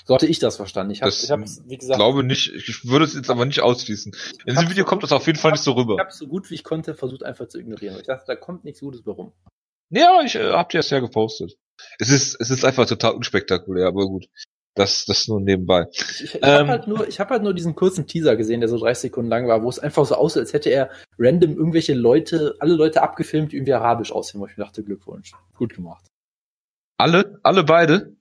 So 0.04 0.14
hatte 0.14 0.26
ich 0.26 0.40
das 0.40 0.56
verstanden. 0.56 0.92
Ich 0.92 1.00
habe, 1.00 1.10
Das 1.10 1.24
ich 1.24 1.30
hab's, 1.30 1.62
wie 1.64 1.72
Ich 1.72 1.80
gesagt, 1.80 1.98
glaube 1.98 2.22
nicht, 2.22 2.52
ich 2.52 2.84
würde 2.84 3.06
es 3.06 3.14
jetzt 3.14 3.30
aber 3.30 3.46
nicht 3.46 3.62
ausschließen. 3.62 4.14
In 4.44 4.54
diesem 4.56 4.68
Video 4.68 4.84
so 4.84 4.90
kommt 4.90 5.02
das 5.02 5.12
auf 5.12 5.26
jeden 5.26 5.38
Fall 5.38 5.52
nicht 5.52 5.64
so 5.64 5.70
ich 5.70 5.78
rüber. 5.78 5.96
habe 5.98 6.12
so 6.12 6.26
gut 6.26 6.50
wie 6.50 6.54
ich 6.54 6.64
konnte 6.64 6.94
versucht 6.94 7.22
einfach 7.22 7.48
zu 7.48 7.58
ignorieren. 7.58 7.96
Ich 7.98 8.08
dachte, 8.08 8.24
da 8.26 8.37
kommt 8.37 8.64
nichts 8.64 8.80
Gutes 8.80 9.00
bei 9.00 9.12
rum. 9.12 9.32
Ja, 9.90 10.20
ich 10.24 10.34
äh, 10.34 10.52
hab 10.52 10.70
dir 10.70 10.78
das 10.78 10.90
ja 10.90 11.00
gepostet. 11.00 11.56
Es 11.98 12.10
ist, 12.10 12.36
es 12.40 12.50
ist 12.50 12.64
einfach 12.64 12.86
total 12.86 13.12
unspektakulär, 13.14 13.86
aber 13.86 14.06
gut. 14.06 14.26
Das, 14.76 15.04
das 15.04 15.28
nur 15.28 15.40
nebenbei. 15.40 15.86
Ich, 15.92 16.24
ich 16.24 16.34
Ähm. 16.34 16.42
habe 16.42 16.68
halt, 16.68 16.86
nur- 16.88 17.06
ich 17.06 17.20
hab 17.20 17.30
halt 17.30 17.44
nur 17.44 17.54
diesen 17.54 17.76
kurzen 17.76 18.08
Teaser 18.08 18.34
gesehen, 18.34 18.58
der 18.60 18.68
so 18.68 18.76
30 18.76 19.02
Sekunden 19.02 19.30
lang 19.30 19.46
war, 19.46 19.62
wo 19.62 19.68
es 19.68 19.78
einfach 19.78 20.04
so 20.04 20.16
aussieht, 20.16 20.40
als 20.40 20.52
hätte 20.52 20.70
er 20.70 20.90
random 21.16 21.56
irgendwelche 21.56 21.94
Leute, 21.94 22.56
alle 22.58 22.74
Leute 22.74 23.02
abgefilmt, 23.02 23.52
die 23.52 23.56
irgendwie 23.56 23.72
arabisch 23.74 24.10
aussehen, 24.10 24.40
wo 24.40 24.46
ich 24.46 24.56
mir 24.56 24.64
dachte, 24.64 24.82
Glückwunsch. 24.82 25.32
Gut 25.56 25.74
gemacht. 25.74 26.04
Alle? 26.98 27.38
Alle 27.44 27.62
beide? 27.62 28.16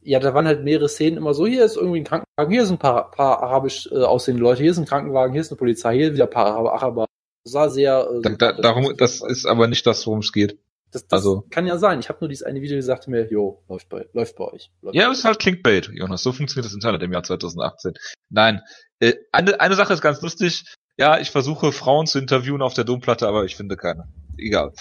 Ja, 0.00 0.20
da 0.20 0.32
waren 0.34 0.46
halt 0.46 0.62
mehrere 0.62 0.88
Szenen 0.88 1.16
immer 1.16 1.34
so, 1.34 1.46
hier 1.46 1.64
ist 1.64 1.76
irgendwie 1.76 1.98
ein 2.00 2.04
Krankenwagen, 2.04 2.52
hier 2.52 2.64
sind 2.64 2.76
ein 2.76 2.78
paar, 2.78 3.10
paar 3.10 3.42
arabisch 3.42 3.88
äh, 3.90 3.96
aussehende 3.96 4.42
Leute, 4.42 4.62
hier 4.62 4.70
ist 4.70 4.78
ein 4.78 4.84
Krankenwagen, 4.86 5.32
hier 5.32 5.40
ist 5.40 5.50
eine 5.50 5.58
Polizei, 5.58 5.96
hier 5.96 6.12
wieder 6.14 6.24
ein 6.24 6.30
paar 6.30 6.46
Araber. 6.46 6.74
Araber. 6.74 7.06
Das 7.44 7.52
sah 7.52 7.68
sehr... 7.68 8.08
Äh, 8.08 8.20
Da, 8.22 8.30
da, 8.30 8.52
darum, 8.52 8.96
das 8.96 9.20
ist 9.20 9.46
aber 9.46 9.66
nicht 9.66 9.84
das, 9.86 10.06
worum 10.06 10.20
es 10.20 10.32
geht. 10.32 10.58
Das, 10.90 11.06
das 11.06 11.18
also- 11.18 11.44
kann 11.50 11.66
ja 11.66 11.78
sein. 11.78 12.00
Ich 12.00 12.08
habe 12.08 12.18
nur 12.20 12.28
dieses 12.28 12.44
eine 12.44 12.60
Video 12.62 12.76
gesagt 12.76 13.08
mir, 13.08 13.30
jo, 13.30 13.62
läuft 13.68 13.88
bei, 13.88 14.06
läuft 14.12 14.36
bei 14.36 14.44
euch. 14.44 14.70
Läuft 14.80 14.96
Ja, 14.96 15.06
bei 15.06 15.12
es 15.12 15.18
ist 15.18 15.24
halt 15.24 15.38
Clickbait, 15.38 15.90
Jonas. 15.92 16.22
So 16.22 16.32
funktioniert 16.32 16.66
das 16.66 16.74
Internet 16.74 17.02
im 17.02 17.12
Jahr 17.12 17.22
2018. 17.22 17.94
Nein. 18.30 18.62
Äh, 19.00 19.14
eine, 19.32 19.60
eine 19.60 19.74
Sache 19.74 19.92
ist 19.92 20.00
ganz 20.00 20.20
lustig. 20.22 20.64
Ja, 20.96 21.20
ich 21.20 21.30
versuche 21.30 21.72
Frauen 21.72 22.06
zu 22.06 22.18
interviewen 22.18 22.62
auf 22.62 22.74
der 22.74 22.84
Domplatte, 22.84 23.28
aber 23.28 23.44
ich 23.44 23.54
finde 23.56 23.76
keine. 23.76 24.08
Egal. 24.36 24.72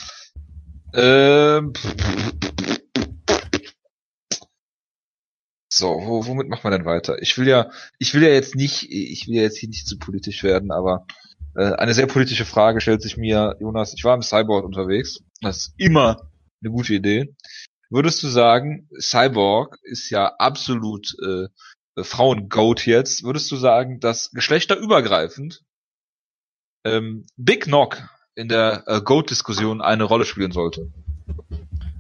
Ähm, 0.93 1.74
so, 5.70 5.88
wo, 5.88 6.26
womit 6.26 6.48
machen 6.48 6.63
wir 6.63 6.72
denn 6.72 6.86
weiter? 6.86 7.22
Ich 7.22 7.38
will 7.38 7.48
ja, 7.48 7.70
ich 8.00 8.13
will 8.13 8.24
ja 8.24 8.30
jetzt 8.30 8.56
nicht, 8.56 8.89
ich 8.89 9.28
will 9.28 9.36
ja 9.36 9.43
jetzt 9.43 9.58
hier 9.58 9.70
nicht 9.70 9.88
zu 9.88 10.00
politisch 10.00 10.43
werden, 10.43 10.72
aber 10.72 11.06
äh, 11.58 11.74
eine 11.74 11.96
sehr 11.96 12.06
politische 12.06 12.46
Frage 12.46 12.82
stellt 12.82 13.02
sich 13.02 13.17
mir, 13.17 13.56
Jonas. 13.60 13.93
Ich 13.96 14.04
war 14.04 14.13
im 14.13 14.22
Cyborg 14.22 14.63
unterwegs. 14.63 15.20
Das 15.41 15.58
ist 15.58 15.74
immer 15.78 16.30
eine 16.62 16.72
gute 16.72 16.93
Idee. 16.93 17.36
Würdest 17.89 18.22
du 18.22 18.28
sagen, 18.28 18.88
Cyborg 19.00 19.80
ist 19.82 20.10
ja 20.12 20.36
absolut 20.38 21.15
äh, 21.26 21.48
Frauen-Goat 22.04 22.86
jetzt, 22.86 23.24
würdest 23.24 23.52
du 23.52 23.56
sagen, 23.56 24.00
dass 24.00 24.30
geschlechterübergreifend 24.32 25.63
ähm, 26.86 27.26
Big 27.38 27.63
Knock 27.63 28.04
in 28.36 28.50
der 28.50 28.84
äh, 28.86 29.02
Goat-Diskussion 29.02 29.82
eine 29.82 30.04
Rolle 30.04 30.26
spielen 30.26 30.52
sollte? 30.52 30.91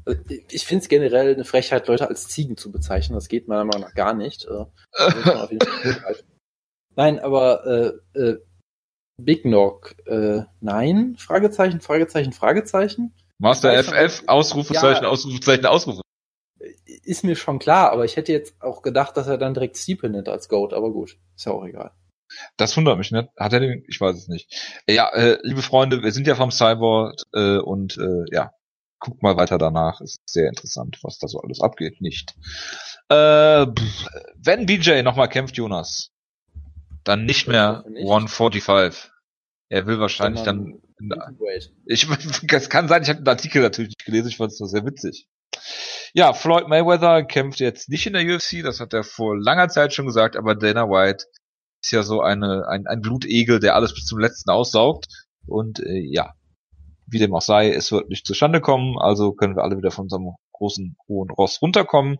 Also, 0.05 0.21
Ich 0.49 0.65
finde 0.65 0.83
es 0.83 0.89
generell 0.89 1.33
eine 1.33 1.45
Frechheit, 1.45 1.87
Leute 1.87 2.07
als 2.07 2.27
Ziegen 2.27 2.57
zu 2.57 2.71
bezeichnen. 2.71 3.15
Das 3.15 3.27
geht 3.27 3.47
meiner 3.47 3.65
Meinung 3.65 3.81
nach 3.81 3.95
gar 3.95 4.13
nicht. 4.13 4.45
Äh. 4.45 4.65
Nein, 6.95 7.19
aber 7.19 7.65
äh, 8.13 8.19
äh, 8.19 8.37
Big 9.17 9.43
Knock, 9.43 9.95
äh, 10.05 10.43
nein? 10.61 11.15
Fragezeichen, 11.17 11.81
Fragezeichen, 11.81 12.33
Fragezeichen. 12.33 13.13
Master 13.39 13.83
FF, 13.83 14.23
Ausrufezeichen, 14.27 15.03
Ja. 15.03 15.09
Ausrufezeichen, 15.09 15.65
Ausrufezeichen. 15.65 16.03
Ist 17.03 17.23
mir 17.23 17.35
schon 17.35 17.59
klar, 17.59 17.91
aber 17.91 18.05
ich 18.05 18.15
hätte 18.15 18.31
jetzt 18.31 18.61
auch 18.61 18.81
gedacht, 18.81 19.17
dass 19.17 19.27
er 19.27 19.37
dann 19.37 19.53
direkt 19.53 19.77
Steeple 19.77 20.09
nennt 20.09 20.29
als 20.29 20.49
Goat, 20.49 20.73
aber 20.73 20.91
gut, 20.91 21.17
ist 21.35 21.45
ja 21.45 21.51
auch 21.51 21.65
egal. 21.65 21.91
Das 22.57 22.75
wundert 22.75 22.97
mich, 22.97 23.11
ne? 23.11 23.29
Hat 23.37 23.53
er 23.53 23.59
den? 23.61 23.85
Ich 23.87 24.01
weiß 24.01 24.15
es 24.17 24.27
nicht. 24.27 24.53
Ja, 24.87 25.09
äh, 25.13 25.37
liebe 25.43 25.61
Freunde, 25.61 26.03
wir 26.03 26.11
sind 26.11 26.27
ja 26.27 26.35
vom 26.35 26.51
Cyborg 26.51 27.15
äh, 27.33 27.57
und 27.57 27.97
äh, 27.97 28.25
ja, 28.31 28.51
guckt 28.99 29.23
mal 29.23 29.37
weiter 29.37 29.57
danach. 29.57 30.01
Ist 30.01 30.19
sehr 30.25 30.49
interessant, 30.49 30.99
was 31.03 31.19
da 31.19 31.27
so 31.27 31.39
alles 31.39 31.61
abgeht. 31.61 32.01
Nicht. 32.01 32.35
Äh, 33.09 33.65
wenn 34.35 34.65
BJ 34.65 35.01
nochmal 35.03 35.29
kämpft, 35.29 35.55
Jonas, 35.55 36.11
dann 37.03 37.25
nicht 37.25 37.41
Ich 37.41 37.47
mehr 37.47 37.83
nicht. 37.87 38.03
145. 38.03 39.11
Er 39.69 39.85
will 39.85 39.99
wahrscheinlich 39.99 40.43
dann. 40.43 40.81
Wait. 40.99 41.71
Ich, 41.85 42.07
es 42.51 42.69
kann 42.69 42.87
sein, 42.87 43.03
ich 43.03 43.09
habe 43.09 43.19
den 43.19 43.27
Artikel 43.27 43.61
natürlich 43.61 43.89
nicht 43.89 44.05
gelesen, 44.05 44.29
ich 44.29 44.37
fand 44.37 44.51
es 44.51 44.59
nur 44.59 44.69
sehr 44.69 44.85
witzig. 44.85 45.27
Ja, 46.13 46.33
Floyd 46.33 46.67
Mayweather 46.67 47.23
kämpft 47.23 47.59
jetzt 47.59 47.89
nicht 47.89 48.07
in 48.07 48.13
der 48.13 48.23
UFC, 48.23 48.63
das 48.63 48.79
hat 48.79 48.93
er 48.93 49.03
vor 49.03 49.37
langer 49.37 49.69
Zeit 49.69 49.93
schon 49.93 50.05
gesagt, 50.05 50.35
aber 50.35 50.55
Dana 50.55 50.89
White 50.89 51.25
ist 51.81 51.91
ja 51.91 52.03
so 52.03 52.21
eine, 52.21 52.67
ein, 52.67 52.87
ein 52.87 53.01
Blutegel, 53.01 53.59
der 53.59 53.75
alles 53.75 53.93
bis 53.93 54.05
zum 54.05 54.19
letzten 54.19 54.49
aussaugt. 54.49 55.07
Und 55.45 55.79
äh, 55.79 55.99
ja, 55.99 56.33
wie 57.05 57.19
dem 57.19 57.33
auch 57.33 57.41
sei, 57.41 57.71
es 57.71 57.91
wird 57.91 58.09
nicht 58.09 58.25
zustande 58.25 58.61
kommen, 58.61 58.97
also 58.97 59.31
können 59.33 59.55
wir 59.55 59.63
alle 59.63 59.77
wieder 59.77 59.91
von 59.91 60.05
unserem 60.05 60.35
großen 60.57 60.97
hohen 61.07 61.29
Ross 61.29 61.61
runterkommen. 61.61 62.17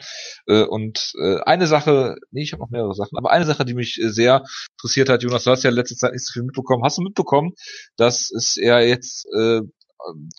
Äh, 0.47 0.63
und 0.63 1.13
äh, 1.21 1.39
eine 1.41 1.67
Sache, 1.67 2.17
nee, 2.31 2.43
ich 2.43 2.53
habe 2.53 2.61
noch 2.61 2.69
mehrere 2.69 2.93
Sachen, 2.93 3.17
aber 3.17 3.31
eine 3.31 3.45
Sache, 3.45 3.65
die 3.65 3.73
mich 3.73 3.99
äh, 3.99 4.09
sehr 4.09 4.43
interessiert 4.77 5.09
hat, 5.09 5.23
Jonas, 5.23 5.43
du 5.43 5.51
hast 5.51 5.63
ja 5.63 5.69
letzte 5.69 5.95
Zeit 5.95 6.13
nicht 6.13 6.25
so 6.25 6.33
viel 6.33 6.43
mitbekommen. 6.43 6.83
Hast 6.83 6.97
du 6.97 7.01
mitbekommen, 7.01 7.53
dass 7.97 8.31
es 8.31 8.55
ja 8.55 8.79
jetzt 8.79 9.27
äh, 9.35 9.61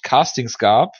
Castings 0.02 0.58
gab 0.58 0.94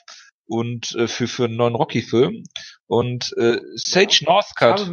und 0.47 0.95
äh, 0.95 1.07
für 1.07 1.27
für 1.27 1.45
einen 1.45 1.57
neuen 1.57 1.75
Rocky-Film 1.75 2.43
und 2.87 3.33
äh, 3.37 3.59
Sage 3.75 4.07
Ich 4.09 4.21
Northcutt 4.21 4.87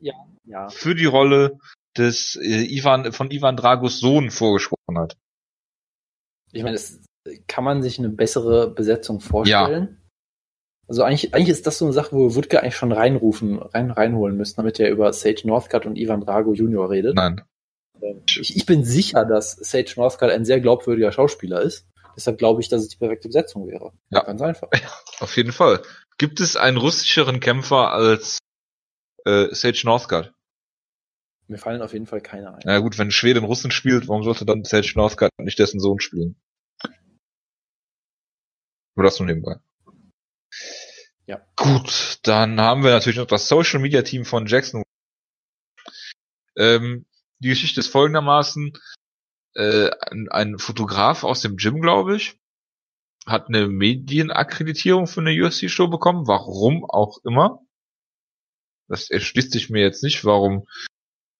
ja, 0.00 0.14
ja. 0.44 0.68
für 0.68 0.94
die 0.94 1.06
Rolle 1.06 1.58
des 1.96 2.36
äh, 2.36 2.64
Ivan 2.64 3.12
von 3.12 3.30
Ivan 3.30 3.56
Dragos 3.56 4.00
Sohn 4.00 4.30
vorgesprochen 4.30 4.98
hat. 4.98 5.16
Ich 6.52 6.62
meine, 6.62 6.76
es, 6.76 7.00
kann 7.46 7.64
man 7.64 7.82
sich 7.82 7.98
eine 7.98 8.10
bessere 8.10 8.70
Besetzung 8.70 9.20
vorstellen? 9.20 10.01
Also 10.88 11.04
eigentlich, 11.04 11.34
eigentlich 11.34 11.48
ist 11.48 11.66
das 11.66 11.78
so 11.78 11.84
eine 11.84 11.94
Sache, 11.94 12.12
wo 12.12 12.28
wir 12.28 12.34
Wutke 12.34 12.60
eigentlich 12.60 12.76
schon 12.76 12.92
reinrufen, 12.92 13.58
rein, 13.58 13.90
reinholen 13.90 14.36
müssen, 14.36 14.56
damit 14.56 14.80
er 14.80 14.90
über 14.90 15.12
Sage 15.12 15.42
Northcutt 15.44 15.86
und 15.86 15.96
Ivan 15.96 16.20
Drago 16.20 16.52
Junior 16.54 16.90
redet. 16.90 17.14
Nein. 17.14 17.42
Ähm, 18.00 18.22
Ich, 18.26 18.56
ich 18.56 18.66
bin 18.66 18.84
sicher, 18.84 19.24
dass 19.24 19.52
Sage 19.52 19.92
Northcutt 19.96 20.30
ein 20.30 20.44
sehr 20.44 20.60
glaubwürdiger 20.60 21.12
Schauspieler 21.12 21.62
ist. 21.62 21.86
Deshalb 22.16 22.38
glaube 22.38 22.60
ich, 22.60 22.68
dass 22.68 22.82
es 22.82 22.88
die 22.88 22.96
perfekte 22.96 23.28
Besetzung 23.28 23.68
wäre. 23.68 23.92
Ja. 24.10 24.22
Ganz 24.24 24.42
einfach. 24.42 24.68
Auf 25.20 25.36
jeden 25.36 25.52
Fall. 25.52 25.82
Gibt 26.18 26.40
es 26.40 26.56
einen 26.56 26.76
russischeren 26.76 27.40
Kämpfer 27.40 27.92
als 27.92 28.38
äh, 29.24 29.54
Sage 29.54 29.80
Northcutt? 29.84 30.32
Mir 31.48 31.58
fallen 31.58 31.82
auf 31.82 31.92
jeden 31.92 32.06
Fall 32.06 32.20
keine 32.20 32.54
ein. 32.54 32.60
Na 32.64 32.78
gut, 32.80 32.98
wenn 32.98 33.10
Schwede 33.10 33.38
einen 33.38 33.46
Russen 33.46 33.70
spielt, 33.70 34.08
warum 34.08 34.24
sollte 34.24 34.44
dann 34.44 34.64
Sage 34.64 34.92
Northcutt 34.94 35.30
nicht 35.38 35.58
dessen 35.58 35.80
Sohn 35.80 36.00
spielen? 36.00 36.36
Nur 38.94 39.04
das 39.04 39.18
nur 39.18 39.26
nebenbei. 39.26 39.56
Ja. 41.26 41.40
Gut, 41.56 42.18
dann 42.24 42.60
haben 42.60 42.82
wir 42.82 42.90
natürlich 42.90 43.18
noch 43.18 43.26
das 43.26 43.48
Social 43.48 43.80
Media 43.80 44.02
Team 44.02 44.24
von 44.24 44.46
Jackson. 44.46 44.82
Ähm, 46.56 47.06
die 47.38 47.48
Geschichte 47.48 47.80
ist 47.80 47.88
folgendermaßen. 47.88 48.72
Äh, 49.54 49.90
ein, 50.10 50.28
ein 50.30 50.58
Fotograf 50.58 51.24
aus 51.24 51.42
dem 51.42 51.56
Gym, 51.56 51.80
glaube 51.80 52.16
ich, 52.16 52.38
hat 53.26 53.48
eine 53.48 53.68
Medienakkreditierung 53.68 55.06
für 55.06 55.20
eine 55.20 55.32
UFC-Show 55.32 55.88
bekommen, 55.88 56.26
warum 56.26 56.84
auch 56.84 57.18
immer. 57.24 57.60
Das 58.88 59.10
erschließt 59.10 59.52
sich 59.52 59.70
mir 59.70 59.82
jetzt 59.82 60.02
nicht, 60.02 60.24
warum 60.24 60.66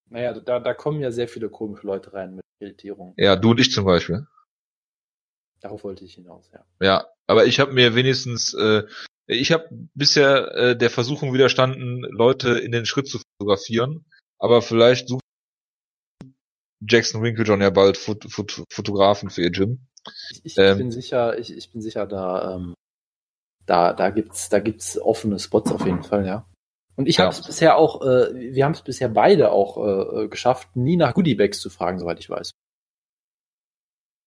Naja, 0.09 0.39
da, 0.39 0.61
da 0.61 0.75
kommen 0.75 1.01
ja 1.01 1.11
sehr 1.11 1.29
viele 1.29 1.51
komische 1.51 1.87
Leute 1.87 2.13
rein 2.13 2.37
mit 2.37 2.45
Irritierung. 2.61 3.15
Ja, 3.17 3.37
du 3.37 3.51
und 3.51 3.61
ich 3.61 3.73
zum 3.73 3.85
Beispiel. 3.85 4.27
Darauf 5.63 5.85
wollte 5.85 6.05
ich 6.05 6.15
hinaus, 6.15 6.51
ja. 6.53 6.65
Ja, 6.81 7.07
aber 7.27 7.47
ich 7.47 7.61
habe 7.61 7.73
mir 7.73 7.95
wenigstens, 7.95 8.53
äh, 8.55 8.83
ich 9.27 9.53
habe 9.53 9.69
bisher 9.95 10.55
äh, 10.55 10.77
der 10.77 10.91
Versuchung 10.91 11.33
widerstanden, 11.33 12.03
Leute 12.03 12.59
in 12.59 12.73
den 12.73 12.85
Schritt 12.85 13.09
zu 13.09 13.21
fotografieren. 13.39 14.05
Aber 14.39 14.61
vielleicht 14.61 15.09
sucht 15.09 15.23
Jackson 16.87 17.23
Winklejohn 17.23 17.61
ja 17.61 17.71
bald 17.71 17.97
Fot 17.97 18.25
Fot 18.29 18.65
Fotografen 18.73 19.31
für 19.31 19.43
ihr 19.43 19.53
Gym. 19.53 19.87
Ich, 20.31 20.43
ich 20.45 20.59
Ähm. 20.59 20.79
bin 20.79 20.91
sicher, 20.91 21.39
ich, 21.39 21.57
ich 21.57 21.71
bin 21.71 21.81
sicher, 21.81 22.07
da, 22.07 22.57
ähm, 22.57 22.75
da, 23.67 23.93
da 23.93 24.11
gibt's, 24.11 24.49
da 24.49 24.59
gibt's 24.59 24.99
offene 24.99 25.39
Spots 25.39 25.71
auf 25.71 25.87
jeden 25.87 26.03
Fall, 26.03 26.27
ja. 26.27 26.45
Und 26.97 27.07
ich 27.09 27.19
Ja. 27.19 27.27
habe 27.27 27.33
es 27.33 27.47
bisher 27.47 27.77
auch, 27.77 28.03
äh, 28.03 28.35
wir 28.35 28.65
haben 28.65 28.73
es 28.73 28.83
bisher 28.83 29.09
beide 29.09 29.53
auch 29.53 29.77
äh, 30.25 30.27
geschafft, 30.29 30.75
nie 30.75 30.97
nach 30.97 31.15
Goodiebags 31.15 31.61
zu 31.61 31.71
fragen, 31.71 32.01
soweit 32.01 32.19
ich 32.19 32.29
weiß. 32.29 32.51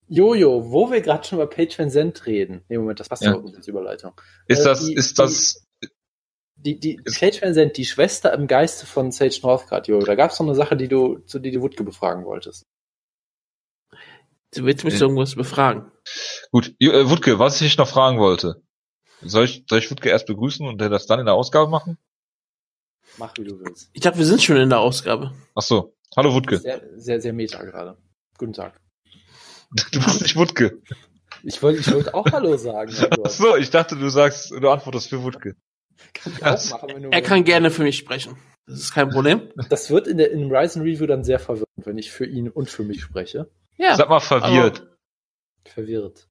Jojo, 0.08 0.72
wo 0.72 0.91
wir 0.91 1.02
gerade 1.02 1.24
schon 1.26 1.39
über 1.39 1.48
Page 1.50 1.78
Van 1.80 1.89
Zandt 1.89 2.26
reden. 2.26 2.63
Nee, 2.70 2.78
Moment, 2.78 3.00
das 3.00 3.10
passt 3.10 3.24
Ja. 3.24 3.34
auch 3.36 3.44
als 3.44 3.67
Überleitung. 3.67 4.13
Ist 4.48 4.60
Äh, 4.62 4.63
das, 4.65 4.86
die- 4.86 4.94
ist 4.94 5.19
das, 5.19 5.62
Die, 6.58 6.79
die 6.79 7.00
Ist- 7.04 7.19
Page 7.19 7.42
Van 7.42 7.54
Zandt, 7.54 7.77
die 7.77 7.86
Schwester 7.86 8.34
im 8.34 8.48
Geiste 8.48 8.86
von 8.86 9.12
Sage 9.12 9.38
Northcutt, 9.44 9.88
Jojo, 9.88 10.06
da 10.06 10.15
gab's 10.15 10.40
noch 10.40 10.48
eine 10.48 10.56
Sache, 10.56 10.75
die 10.77 10.88
du, 10.88 11.19
zu 11.19 11.38
die 11.40 11.52
du 11.52 11.62
Wutke 11.62 11.84
befragen 11.84 12.25
wolltest. 12.25 12.63
Du 14.56 14.63
willst 14.65 14.84
mich 14.86 14.94
Äh. 14.96 14.98
zu 14.98 15.04
irgendwas 15.06 15.36
befragen. 15.36 15.92
gut, 16.52 16.73
äh, 16.79 17.10
Wutke, 17.10 17.40
was 17.40 17.60
ich 17.62 17.77
noch 17.77 17.88
fragen 17.88 18.19
wollte. 18.19 18.62
Soll 19.21 19.46
ich, 19.46 19.65
soll 19.69 19.79
ich 19.79 19.92
Wutke 19.92 20.10
erst 20.10 20.27
begrüßen 20.27 20.65
und 20.67 20.79
das 20.79 21.08
dann 21.08 21.19
in 21.19 21.25
der 21.25 21.36
Ausgabe 21.36 21.69
machen? 21.69 21.98
Mach, 23.17 23.34
wie 23.38 23.44
du 23.44 23.60
willst. 23.60 23.90
Ich 23.94 24.02
dachte, 24.02 24.17
wir 24.19 24.25
sind 24.25 24.42
schon 24.42 24.58
in 24.58 24.69
der 24.69 24.79
Ausgabe. 24.79 25.34
Ach 25.56 25.62
so. 25.62 25.96
Hallo 26.15 26.34
Wutke. 26.34 26.58
Sehr, 26.60 26.82
sehr, 26.96 27.21
sehr 27.21 27.34
meta 27.34 27.63
gerade. 27.63 27.98
Guten 28.38 28.54
Tag. 28.54 28.79
Du 29.92 30.00
bist 30.04 30.22
nicht 30.22 30.36
Wutke. 30.36 30.82
Ich 31.44 31.62
wollte 31.62 31.80
ich 31.82 31.92
wollte 31.94 32.13
auch 32.13 32.26
Hallo 32.32 32.58
sagen. 32.58 32.92
Ach 33.24 33.30
so, 33.30 33.56
ich 33.56 33.70
dachte, 33.70 33.96
du 33.96 34.10
sagst, 34.10 34.52
du 34.52 34.70
antwortest 34.70 35.10
für 35.10 35.22
Wutke. 35.24 35.56
Kann 36.13 36.34
ich 36.34 36.44
auch 36.44 36.70
machen, 36.72 36.90
wenn 36.94 37.04
du 37.04 37.10
Er 37.12 37.22
kann 37.22 37.44
gerne 37.44 37.72
für 37.72 37.84
mich 37.84 37.98
sprechen. 37.98 38.36
Das 38.68 38.80
ist 38.80 38.94
kein 38.94 39.10
Problem. 39.10 39.52
Das 39.70 39.90
wird 39.92 40.08
in 40.08 40.18
der 40.18 40.32
in 40.32 40.40
dem 40.40 40.52
Ryzen 40.52 40.82
Review 40.82 41.06
dann 41.06 41.24
sehr 41.24 41.38
verwirrend, 41.40 41.86
wenn 41.86 41.98
ich 42.00 42.12
für 42.12 42.26
ihn 42.26 42.50
und 42.50 42.70
für 42.70 42.84
mich 42.84 43.02
spreche. 43.02 43.50
Ja, 43.78 43.96
Sag 43.96 44.10
mal 44.10 44.20
verwirrt. 44.20 44.88
Verwirrt. 45.66 46.28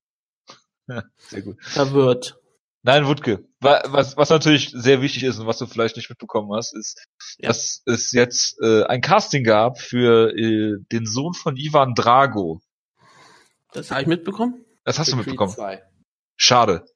Sehr 1.28 1.42
gut. 1.42 1.56
verwirrt. 1.62 2.38
Nein, 2.82 3.06
Wutke. 3.06 3.44
Wa- 3.60 3.82
Was, 3.86 4.16
was 4.18 4.28
natürlich 4.28 4.70
sehr 4.74 5.00
wichtig 5.00 5.22
ist 5.24 5.38
und 5.38 5.46
was 5.46 5.56
du 5.58 5.66
vielleicht 5.66 5.96
nicht 5.96 6.10
mitbekommen 6.10 6.52
hast, 6.54 6.76
ist, 6.76 7.02
Ja. 7.38 7.48
dass 7.48 7.82
es 7.86 8.12
jetzt 8.12 8.60
äh, 8.62 8.82
ein 8.84 9.00
Casting 9.00 9.42
gab 9.44 9.78
für 9.80 10.36
äh, 10.36 10.76
den 10.92 11.06
Sohn 11.06 11.32
von 11.32 11.56
Ivan 11.56 11.94
Drago. 11.94 12.60
Das 13.74 13.90
habe 13.90 14.00
ich 14.02 14.06
mitbekommen. 14.06 14.64
Das 14.84 14.98
hast 14.98 15.12
du 15.12 15.16
mitbekommen. 15.16 15.52
2. 15.52 15.82
Schade. 16.36 16.86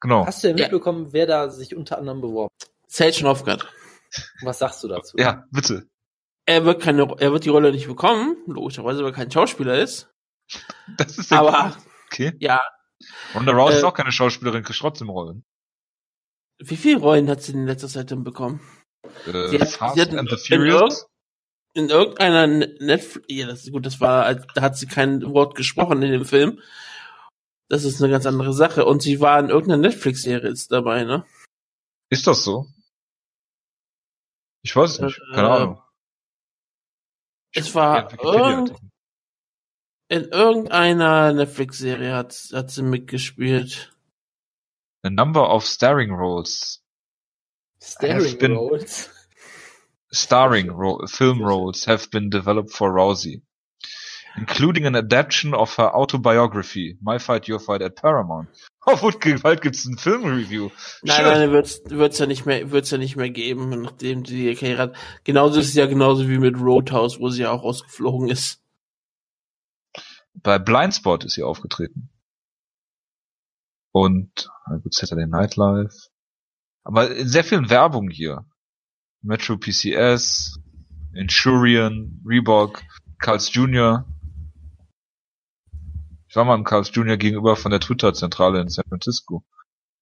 Genau. 0.00 0.26
Hast 0.26 0.42
du 0.42 0.48
denn 0.48 0.56
Ja. 0.58 0.64
mitbekommen, 0.66 1.12
wer 1.12 1.26
da 1.26 1.50
sich 1.50 1.74
unter 1.76 1.98
anderem 1.98 2.20
beworben 2.20 2.52
hat? 2.60 2.70
Sage 2.86 3.22
Northgard. 3.22 3.66
Was 4.42 4.58
sagst 4.58 4.82
du 4.82 4.88
dazu? 4.88 5.16
Ja, 5.18 5.44
bitte. 5.50 5.86
Er 6.46 6.64
wird 6.64 6.80
keine, 6.82 7.02
er 7.18 7.32
wird 7.32 7.44
die 7.44 7.50
Rolle 7.50 7.72
nicht 7.72 7.86
bekommen, 7.86 8.36
logischerweise, 8.46 9.00
weil 9.02 9.10
er 9.10 9.14
kein 9.14 9.30
Schauspieler 9.30 9.78
ist. 9.78 10.10
Das 10.96 11.18
ist 11.18 11.30
der 11.30 11.38
Aber 11.40 11.76
okay. 12.06 12.32
ja, 12.40 12.62
Ronda 13.34 13.52
Rousey 13.52 13.76
ist 13.76 13.82
äh, 13.82 13.86
auch 13.86 13.92
keine 13.94 14.10
Schauspielerin, 14.12 14.62
kriegt 14.62 14.78
trotzdem 14.78 15.10
Rollen. 15.10 15.44
wie 16.58 16.76
viele 16.78 16.98
Rollen 17.00 17.28
hat 17.28 17.42
sie 17.42 17.52
in 17.52 17.66
letzter 17.66 17.88
Zeit 17.88 18.10
denn 18.10 18.24
bekommen? 18.24 18.60
Äh, 19.26 19.48
Sie 19.48 19.60
hat- 19.60 19.68
Fast 19.68 19.94
sie 19.96 20.00
hat 20.00 20.14
and 20.14 20.30
the 20.30 20.36
Furious. 20.38 21.06
In 21.78 21.90
irgendeiner 21.90 22.48
Netflix, 22.48 23.26
ja, 23.28 23.46
das 23.46 23.62
ist 23.64 23.72
gut, 23.72 23.86
das 23.86 24.00
war, 24.00 24.24
als- 24.24 24.44
da 24.52 24.62
hat 24.62 24.76
sie 24.76 24.86
kein 24.88 25.22
Wort 25.32 25.54
gesprochen 25.54 26.02
in 26.02 26.10
dem 26.10 26.24
Film. 26.24 26.60
Das 27.68 27.84
ist 27.84 28.02
eine 28.02 28.10
ganz 28.10 28.26
andere 28.26 28.52
Sache. 28.52 28.84
Und 28.84 29.00
sie 29.00 29.20
war 29.20 29.38
in 29.38 29.48
irgendeiner 29.48 29.82
Netflix-Serie 29.82 30.48
jetzt 30.48 30.72
dabei, 30.72 31.04
ne? 31.04 31.24
Ist 32.10 32.26
das 32.26 32.42
so? 32.42 32.66
Ich 34.64 34.74
weiß 34.74 34.92
es 34.94 35.00
nicht. 35.00 35.20
Äh, 35.30 35.34
Keine 35.36 35.50
Ahnung. 35.50 35.82
Es 37.54 37.72
war 37.76 38.10
Wikipedia-Artikel. 38.10 38.76
In 40.10 40.24
irgendeiner 40.24 41.32
Netflix-Serie 41.32 42.14
hat, 42.16 42.34
hat 42.52 42.70
sie 42.72 42.82
mitgespielt. 42.82 43.94
A 45.04 45.10
number 45.10 45.48
of 45.54 45.64
starring 45.64 46.10
roles. 46.12 46.82
Staring 47.80 48.24
Have 48.24 48.36
been- 48.38 48.56
Roles. 48.56 49.10
Starring 50.12 50.70
ro 50.70 51.06
film 51.06 51.42
roles 51.42 51.84
have 51.84 52.10
been 52.10 52.30
developed 52.30 52.72
for 52.72 52.90
Rousey, 52.90 53.42
including 54.36 54.86
an 54.86 54.96
adaptation 54.96 55.52
of 55.54 55.74
her 55.76 55.94
autobiography, 55.94 56.96
My 57.02 57.18
Fight, 57.18 57.46
Your 57.48 57.58
Fight 57.58 57.82
at 57.82 57.96
Paramount. 57.96 58.48
Auf 58.86 59.02
Wutgewalt 59.02 59.60
gibt's 59.60 59.84
ein 59.84 59.98
Filmreview. 59.98 60.70
Nein, 61.02 61.16
Schön. 61.16 61.24
nein, 61.24 61.52
wird's, 61.52 61.80
wird's 61.84 62.18
ja 62.18 62.26
nicht 62.26 62.46
mehr, 62.46 62.70
wird's 62.70 62.90
ja 62.90 62.96
nicht 62.96 63.16
mehr 63.16 63.28
geben, 63.28 63.82
nachdem 63.82 64.24
sie 64.24 64.46
die 64.46 64.54
Karriere 64.54 64.78
hat. 64.78 64.96
Genauso 65.24 65.60
ist 65.60 65.68
es 65.68 65.74
ja 65.74 65.84
genauso 65.84 66.26
wie 66.26 66.38
mit 66.38 66.58
Roadhouse, 66.58 67.20
wo 67.20 67.28
sie 67.28 67.42
ja 67.42 67.50
auch 67.50 67.64
rausgeflogen 67.64 68.30
ist. 68.30 68.62
Bei 70.32 70.58
Blindspot 70.58 71.24
ist 71.24 71.34
sie 71.34 71.42
aufgetreten. 71.42 72.08
Und, 73.92 74.48
na 74.66 74.76
gut, 74.78 74.94
Saturday 74.94 75.26
Night 75.26 75.56
Live. 75.56 76.08
Aber 76.84 77.14
in 77.14 77.28
sehr 77.28 77.44
vielen 77.44 77.68
Werbung 77.68 78.08
hier. 78.08 78.46
Metro 79.22 79.56
PCS, 79.56 80.58
Insurian, 81.14 82.20
Reebok, 82.24 82.82
Carl's 83.18 83.52
Jr. 83.52 84.04
Ich 86.28 86.36
war 86.36 86.44
mal 86.44 86.54
im 86.54 86.64
Carl's 86.64 86.90
Jr. 86.92 87.16
gegenüber 87.16 87.56
von 87.56 87.70
der 87.70 87.80
Twitter-Zentrale 87.80 88.60
in 88.60 88.68
San 88.68 88.84
Francisco 88.88 89.44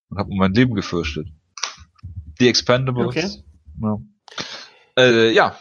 und 0.09 0.17
habe 0.17 0.29
um 0.29 0.37
mein 0.37 0.53
Leben 0.53 0.75
gefürchtet. 0.75 1.27
Die 2.39 2.47
Expendables. 2.47 3.07
Okay. 3.07 3.29
Ja. 3.81 3.97
Äh, 4.97 5.33
ja. 5.33 5.57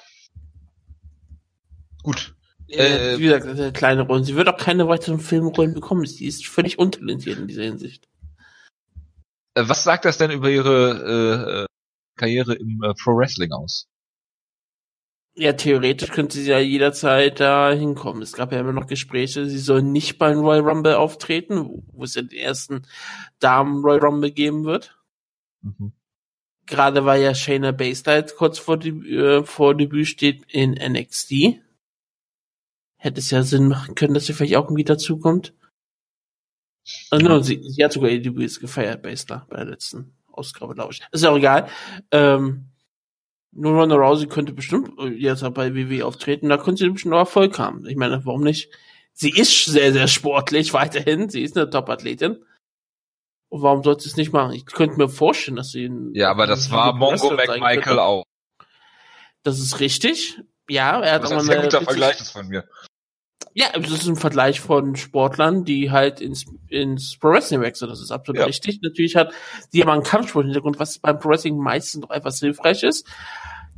Gut. 2.02 2.34
Äh, 2.68 3.18
wie 3.18 3.24
gesagt, 3.24 3.46
eine 3.46 3.72
kleine 3.72 4.02
Rolle. 4.02 4.24
Sie 4.24 4.34
wird 4.34 4.48
auch 4.48 4.56
keine 4.56 4.88
weiteren 4.88 5.20
Filmrollen 5.20 5.74
bekommen. 5.74 6.04
Sie 6.04 6.26
ist 6.26 6.46
völlig 6.46 6.78
untalentiert 6.78 7.38
in 7.38 7.46
dieser 7.46 7.62
Hinsicht. 7.62 8.08
Äh, 9.54 9.68
Was 9.68 9.84
sagt 9.84 10.04
das 10.04 10.18
denn 10.18 10.32
über 10.32 10.50
ihre 10.50 10.90
äh, 10.90 11.62
äh, 11.62 11.65
Karriere 12.16 12.54
im 12.54 12.82
äh, 12.82 12.94
Pro 12.94 13.16
Wrestling 13.16 13.52
aus? 13.52 13.88
Ja, 15.38 15.52
theoretisch 15.52 16.10
könnte 16.12 16.38
sie 16.38 16.48
ja 16.50 16.58
jederzeit 16.58 17.40
da 17.40 17.70
hinkommen. 17.70 18.22
Es 18.22 18.32
gab 18.32 18.52
ja 18.52 18.60
immer 18.60 18.72
noch 18.72 18.86
Gespräche, 18.86 19.44
sie 19.44 19.58
soll 19.58 19.82
nicht 19.82 20.16
beim 20.16 20.38
Royal 20.38 20.66
Rumble 20.66 20.96
auftreten, 20.96 21.84
wo 21.92 22.04
es 22.04 22.14
ja 22.14 22.22
den 22.22 22.38
ersten 22.38 22.86
Damen 23.38 23.84
Royal 23.84 24.00
Rumble 24.00 24.30
geben 24.30 24.64
wird. 24.64 24.98
Mhm. 25.60 25.92
Gerade 26.64 27.04
weil 27.04 27.22
ja 27.22 27.34
Shayna 27.34 27.72
Baszler 27.72 28.16
jetzt 28.16 28.36
kurz 28.36 28.58
vor, 28.58 28.82
äh, 28.82 29.44
vor 29.44 29.74
Debüt 29.74 30.08
steht 30.08 30.50
in 30.50 30.72
NXT. 30.72 31.60
Hätte 32.96 33.20
es 33.20 33.30
ja 33.30 33.42
Sinn 33.42 33.68
machen 33.68 33.94
können, 33.94 34.14
dass 34.14 34.24
sie 34.24 34.32
vielleicht 34.32 34.56
auch 34.56 34.64
irgendwie 34.64 34.84
dazukommt. 34.84 35.52
Also, 37.10 37.28
no, 37.28 37.40
sie, 37.40 37.62
sie 37.62 37.84
hat 37.84 37.92
sogar 37.92 38.08
ihr 38.08 38.22
Debüt 38.22 38.58
gefeiert, 38.58 39.02
Baszler, 39.02 39.46
bei 39.50 39.58
der 39.58 39.66
letzten 39.66 40.15
Ausgabe, 40.36 40.74
glaube 40.74 40.92
ich. 40.92 41.02
Ist 41.12 41.24
ja 41.24 41.30
auch 41.30 41.36
egal. 41.36 41.68
Ähm, 42.10 42.66
nur 43.52 43.72
Ronda 43.72 43.96
Rousey 43.96 44.26
könnte 44.26 44.52
bestimmt 44.52 44.98
äh, 44.98 45.08
jetzt 45.08 45.42
auch 45.42 45.50
bei 45.52 45.74
WWE 45.74 46.04
auftreten, 46.04 46.48
da 46.48 46.58
könnte 46.58 46.84
sie 46.84 46.90
bestimmt 46.90 47.12
noch 47.12 47.18
Erfolg 47.18 47.58
haben. 47.58 47.86
Ich 47.86 47.96
meine, 47.96 48.24
warum 48.24 48.42
nicht? 48.42 48.70
Sie 49.12 49.30
ist 49.30 49.64
sehr, 49.64 49.92
sehr 49.92 50.08
sportlich 50.08 50.72
weiterhin. 50.74 51.30
Sie 51.30 51.42
ist 51.42 51.56
eine 51.56 51.70
Top-Athletin. 51.70 52.44
Und 53.48 53.62
warum 53.62 53.82
sollte 53.82 54.02
sie 54.02 54.10
es 54.10 54.16
nicht 54.16 54.32
machen? 54.32 54.52
Ich 54.52 54.66
könnte 54.66 54.96
mir 54.96 55.08
vorstellen, 55.08 55.56
dass 55.56 55.70
sie 55.70 55.90
Ja, 56.12 56.30
aber 56.30 56.46
das 56.46 56.70
war 56.70 56.94
Mongo 56.94 57.30
McMichael 57.30 57.98
auch. 57.98 58.24
Das 59.42 59.58
ist 59.58 59.80
richtig. 59.80 60.40
Ja, 60.68 61.00
er 61.00 61.14
hat 61.14 61.22
Das 61.22 61.30
ist 61.30 61.36
auch 61.36 61.40
ein 61.40 61.46
mal 61.46 61.52
sehr 61.52 61.60
eine 61.60 61.68
guter 61.68 61.82
Vergleich 61.82 62.16
das 62.18 62.30
von 62.32 62.48
mir. 62.48 62.68
Ja, 63.58 63.66
das 63.72 63.90
ist 63.90 64.06
ein 64.06 64.16
Vergleich 64.16 64.60
von 64.60 64.96
Sportlern, 64.96 65.64
die 65.64 65.90
halt 65.90 66.20
ins, 66.20 66.44
ins 66.68 67.16
Pro 67.18 67.30
Wrestling 67.30 67.62
wechseln. 67.62 67.88
Das 67.88 68.02
ist 68.02 68.10
absolut 68.10 68.40
Ja. 68.40 68.46
richtig. 68.46 68.80
Natürlich 68.82 69.16
hat 69.16 69.32
die 69.72 69.82
aber 69.82 69.94
einen 69.94 70.02
Kampfsport-Hintergrund, 70.02 70.78
was 70.78 70.98
beim 70.98 71.18
Pro 71.18 71.30
Wrestling 71.30 71.56
meistens 71.56 72.02
noch 72.02 72.10
etwas 72.10 72.38
hilfreich 72.38 72.82
ist. 72.82 73.06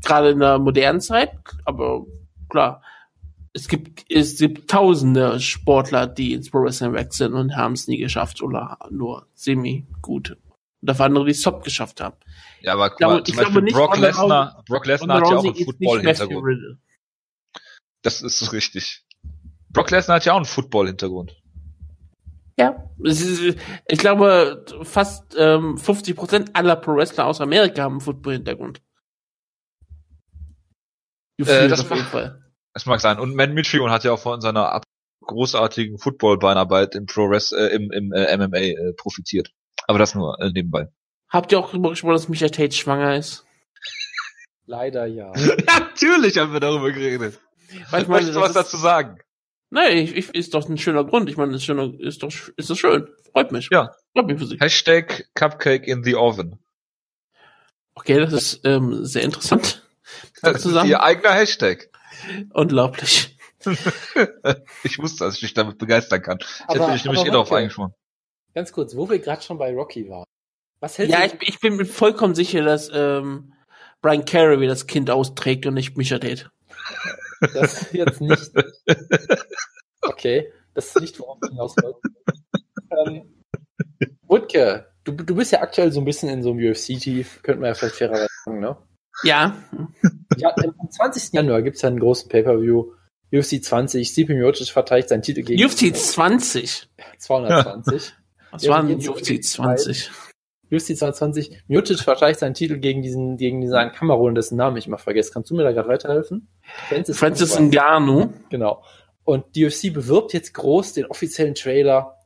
Gerade 0.04 0.30
in 0.30 0.40
der 0.40 0.58
modernen 0.58 1.00
Zeit. 1.00 1.30
Aber 1.64 2.06
klar, 2.48 2.82
es 3.52 3.68
gibt, 3.68 4.04
es 4.10 4.38
gibt 4.38 4.68
tausende 4.68 5.40
Sportler, 5.40 6.06
die 6.06 6.32
ins 6.32 6.50
Pro 6.50 6.62
Wrestling 6.62 6.92
wechseln 6.92 7.34
und 7.34 7.56
haben 7.56 7.74
es 7.74 7.88
nie 7.88 7.98
geschafft 7.98 8.42
oder 8.42 8.78
nur 8.90 9.28
semi 9.34 9.86
gut. 10.02 10.30
Und 10.80 10.88
dafür 10.88 11.06
andere, 11.06 11.24
die 11.24 11.32
es 11.32 11.42
top 11.42 11.64
geschafft 11.64 12.00
haben. 12.00 12.16
Ja, 12.62 12.74
aber 12.74 12.90
guck 12.90 13.00
mal, 13.00 13.22
zum 13.22 13.32
ich 13.32 13.32
glaube 13.32 13.44
Beispiel 13.46 13.62
nicht, 13.62 13.74
Brock 13.74 13.96
Lesnar, 13.96 14.64
Brock 14.66 14.86
Lesnar 14.86 15.20
hat 15.20 15.30
ja 15.30 15.36
auch 15.36 15.44
einen 15.44 15.54
Football-Hintergrund. 15.54 16.78
Das 18.02 18.22
ist 18.22 18.52
richtig. 18.52 19.04
Brock 19.70 19.90
Lesnar 19.90 20.16
hat 20.16 20.24
ja 20.24 20.32
auch 20.32 20.36
einen 20.36 20.44
Football-Hintergrund. 20.44 21.36
Ja, 22.58 22.90
ich 23.04 23.98
glaube, 23.98 24.64
fast 24.82 25.36
ähm, 25.38 25.78
50 25.78 26.16
Prozent 26.16 26.56
aller 26.56 26.74
Pro 26.74 26.96
Wrestler 26.96 27.26
aus 27.26 27.40
Amerika 27.40 27.82
haben 27.82 27.94
einen 27.94 28.00
Football-Hintergrund. 28.00 28.82
Gefühlt 31.36 31.70
das 31.70 31.80
auf 31.80 31.90
jeden 31.90 32.02
mag- 32.02 32.10
Fall. 32.10 32.44
Das 32.74 32.86
mag 32.86 33.00
sein. 33.00 33.18
Und 33.20 33.34
Matt 33.36 33.50
Mitrione 33.52 33.92
hat 33.92 34.02
ja 34.04 34.12
auch 34.12 34.18
von 34.18 34.40
seiner 34.40 34.80
großartigen 35.20 35.98
Football-Beinarbeit 35.98 36.96
im 36.96 37.06
Pro 37.06 37.32
äh, 37.32 37.66
im, 37.74 37.92
im 37.92 38.12
äh, 38.12 38.36
MMA 38.36 38.56
äh, 38.58 38.92
profitiert. 38.96 39.52
Aber 39.86 39.98
das 39.98 40.14
nur 40.14 40.40
äh, 40.40 40.50
nebenbei. 40.50 40.88
Habt 41.28 41.52
ihr 41.52 41.60
auch 41.60 41.70
darüber 41.70 41.90
gesprochen, 41.90 42.14
dass 42.14 42.28
Micha 42.28 42.48
Tate 42.48 42.74
schwanger 42.74 43.16
ist? 43.16 43.44
Leider 44.66 45.06
ja. 45.06 45.32
Natürlich 45.66 46.38
haben 46.38 46.52
wir 46.52 46.60
darüber 46.60 46.90
geredet. 46.90 47.38
Weil 47.90 48.02
ich 48.02 48.08
meine, 48.08 48.24
Möchtest 48.26 48.36
du 48.36 48.40
was 48.40 48.52
dazu 48.52 48.76
sagen? 48.76 49.18
Nein, 49.70 49.96
ich, 49.98 50.14
ich, 50.16 50.34
ist 50.34 50.54
doch 50.54 50.68
ein 50.68 50.78
schöner 50.78 51.04
Grund. 51.04 51.28
Ich 51.28 51.36
meine, 51.36 51.52
das 51.52 51.60
ist, 51.62 51.66
schöner, 51.66 51.92
ist 51.98 52.22
doch 52.22 52.32
ist 52.56 52.70
das 52.70 52.78
schön. 52.78 53.08
Freut 53.32 53.52
mich. 53.52 53.68
Ja. 53.70 53.94
Freut 54.14 54.26
mich 54.26 54.38
für 54.38 54.46
sie. 54.46 54.58
Hashtag 54.58 55.26
Cupcake 55.34 55.86
in 55.86 56.02
the 56.04 56.14
Oven. 56.16 56.58
Okay, 57.94 58.18
das 58.20 58.32
ist 58.32 58.60
ähm, 58.64 59.04
sehr 59.04 59.22
interessant. 59.22 59.84
Das 60.40 60.64
ist 60.64 60.84
ihr 60.86 61.02
eigener 61.02 61.34
Hashtag. 61.34 61.90
Unglaublich. 62.54 63.36
Ich 64.84 64.98
wusste, 64.98 65.24
dass 65.24 65.34
ich 65.34 65.40
dich 65.40 65.52
damit 65.54 65.76
begeistern 65.78 66.22
kann. 66.22 66.38
Ich 66.40 66.46
Aber- 66.68 66.80
hätte 66.84 66.92
mich 66.92 67.04
nämlich 67.04 67.24
eh 67.26 67.30
darauf 67.30 67.52
eingeschworen. 67.52 67.92
Ganz 68.54 68.72
kurz, 68.72 68.96
wo 68.96 69.10
wir 69.10 69.18
gerade 69.18 69.42
schon 69.42 69.58
bei 69.58 69.74
Rocky 69.74 70.08
waren. 70.08 70.24
Was 70.80 70.96
hältst 70.96 71.12
Ja, 71.14 71.26
du? 71.26 71.36
ich, 71.42 71.48
ich 71.48 71.60
bin 71.60 71.76
mir 71.76 71.84
vollkommen 71.84 72.34
sicher, 72.34 72.62
dass 72.62 72.88
ähm, 72.92 73.52
Brian 74.00 74.24
Carey 74.24 74.66
das 74.66 74.86
Kind 74.86 75.10
austrägt 75.10 75.66
und 75.66 75.74
nicht 75.74 75.96
Micha 75.98 76.18
Tate. 76.18 76.50
Das 77.40 77.92
jetzt 77.92 78.20
nicht. 78.20 78.52
Okay, 80.02 80.52
das 80.74 80.86
ist 80.88 81.00
nicht, 81.00 81.18
worauf 81.20 81.38
ich 81.42 81.50
hinaus 81.50 81.74
wollte. 81.82 82.00
Ähm, 83.06 83.34
Wutke, 84.26 84.86
du, 85.04 85.12
du 85.12 85.34
bist 85.34 85.52
ja 85.52 85.60
aktuell 85.60 85.90
so 85.92 86.00
ein 86.00 86.04
bisschen 86.04 86.28
in 86.28 86.42
so 86.42 86.50
einem 86.50 86.60
UFC-Tief, 86.70 87.40
könnte 87.42 87.60
man 87.60 87.68
ja 87.68 87.74
vielleicht 87.74 87.96
fairerweise 87.96 88.28
sagen, 88.44 88.60
ne? 88.60 88.76
Ja, 89.24 89.56
Ja, 90.36 90.54
am 90.56 90.90
20. 90.90 91.32
Januar 91.32 91.62
gibt 91.62 91.76
es 91.76 91.82
ja 91.82 91.88
einen 91.88 91.98
großen 91.98 92.28
Pay-Per-View. 92.28 92.92
UFC 93.32 93.62
20, 93.62 94.08
Stipe 94.08 94.34
Miocic 94.34 94.68
verteidigt 94.70 95.08
seinen 95.10 95.22
Titel 95.22 95.42
gegen 95.42 95.62
UFC 95.62 95.94
20. 95.94 96.88
220. 97.18 98.14
Was 98.50 98.62
Ja, 98.62 98.70
war 98.70 98.82
die 98.84 98.96
denn 98.96 99.08
UFC 99.08 99.42
20? 99.42 100.10
UFC 100.70 100.96
220. 100.96 101.62
Miocic 101.68 102.00
verteidigt 102.00 102.40
seinen 102.40 102.54
Titel 102.54 102.78
gegen 102.78 103.02
diesen, 103.02 103.36
gegen 103.36 103.60
diesen 103.60 103.92
Kamerun, 103.92 104.34
dessen 104.34 104.56
Namen 104.56 104.76
ich 104.76 104.86
immer 104.86 104.98
vergesse. 104.98 105.32
Kannst 105.32 105.50
du 105.50 105.54
mir 105.54 105.62
da 105.64 105.72
gerade 105.72 105.88
weiterhelfen? 105.88 106.48
Francis, 106.88 107.18
Francis 107.18 107.58
Ngannou. 107.58 108.32
Genau. 108.50 108.84
Und 109.24 109.44
die 109.54 109.66
UFC 109.66 109.92
bewirbt 109.92 110.32
jetzt 110.32 110.54
groß 110.54 110.94
den 110.94 111.06
offiziellen 111.06 111.54
Trailer. 111.54 112.16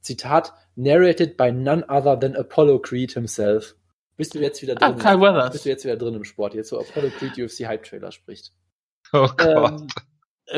Zitat, 0.00 0.52
narrated 0.74 1.36
by 1.36 1.52
none 1.52 1.84
other 1.88 2.18
than 2.18 2.34
Apollo 2.36 2.80
Creed 2.80 3.12
himself. 3.12 3.76
Bist 4.16 4.34
du 4.34 4.40
jetzt 4.40 4.60
wieder 4.62 4.74
Ah, 4.80 4.90
drin? 4.90 4.98
Kyle 4.98 5.18
bist 5.18 5.22
Weathers. 5.22 5.62
du 5.62 5.68
jetzt 5.68 5.84
wieder 5.84 5.96
drin 5.96 6.14
im 6.14 6.24
Sport, 6.24 6.54
jetzt 6.54 6.72
wo 6.72 6.78
Apollo 6.78 7.10
Creed 7.18 7.38
UFC 7.38 7.66
Hype 7.66 7.84
Trailer 7.84 8.10
spricht. 8.12 8.52
Oh 9.12 9.28
Gott. 9.36 9.40
Ähm, 9.80 9.86
Äh, 9.86 10.00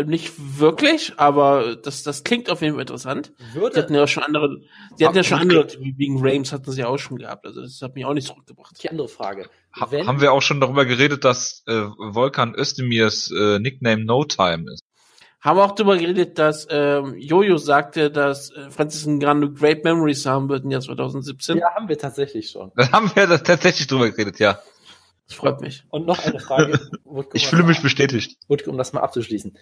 nicht 0.05 0.33
wirklich, 0.59 1.13
aber 1.19 1.77
das, 1.77 2.03
das 2.03 2.25
klingt 2.25 2.51
auf 2.51 2.61
jeden 2.63 2.75
Fall 2.75 2.83
interessant. 2.83 3.33
Die 3.55 3.61
würde, 3.61 3.81
hatten 3.81 3.95
ja 3.95 4.03
auch 4.05 4.09
schon 4.09 4.23
andere, 4.25 4.61
die 4.99 5.07
hatten 5.07 5.17
ja 5.17 5.23
schon 5.23 5.39
andere, 5.39 5.69
wie 5.79 5.95
wegen 5.97 6.19
Rames 6.19 6.53
hatten 6.53 6.71
sie 6.73 6.81
ja 6.81 6.89
auch 6.89 6.99
schon 6.99 7.19
gehabt. 7.19 7.47
Also 7.47 7.61
das 7.63 7.81
hat 7.83 7.95
mich 7.95 8.05
auch 8.05 8.15
nicht 8.15 8.27
zurückgebracht. 8.27 8.83
die 8.83 8.91
andere 8.91 9.09
Frage. 9.09 9.49
Ha 9.79 9.91
Wenn- 9.91 10.07
haben 10.07 10.21
wir 10.21 10.33
auch 10.33 10.43
schon 10.43 10.61
darüber 10.61 10.85
geredet, 10.85 11.25
dass 11.25 11.63
äh, 11.67 11.83
Volkan 11.99 12.55
Özdemirs 12.57 13.31
äh, 13.31 13.59
Nickname 13.59 14.05
No 14.05 14.25
Time 14.25 14.73
ist? 14.73 14.83
Haben 15.41 15.59
wir 15.59 15.65
auch 15.65 15.73
darüber 15.75 15.99
geredet, 15.99 16.39
dass 16.39 16.67
ähm, 16.71 17.15
Jojo 17.19 17.59
sagte, 17.59 18.11
dass 18.11 18.51
äh, 18.51 18.71
Francis 18.71 19.07
Ngannou 19.07 19.53
Great 19.53 19.85
Memories 19.85 20.25
haben 20.25 20.49
wird 20.49 20.65
im 20.65 20.71
Jahr 20.71 20.81
2017. 20.81 21.59
Ja, 21.59 21.75
haben 21.75 21.87
wir 21.89 21.99
tatsächlich 21.99 22.51
schon. 22.51 22.73
Da 22.77 22.91
haben 22.93 23.11
wir 23.15 23.27
da 23.27 23.37
tatsächlich 23.37 23.87
drüber 23.87 24.11
geredet, 24.11 24.39
ja. 24.39 24.59
Das 25.29 25.37
freut 25.37 25.61
mich. 25.61 25.85
Und 25.91 26.07
noch 26.07 26.19
eine 26.25 26.39
Frage. 26.41 26.79
Wutke, 27.05 27.37
Ich 27.37 27.47
fühle 27.47 27.63
das 27.63 27.69
mich 27.69 27.83
bestätigt. 27.83 28.39
Wutke, 28.49 28.71
um 28.71 28.77
das 28.79 28.93
mal 28.95 29.01
abzuschließen. 29.01 29.57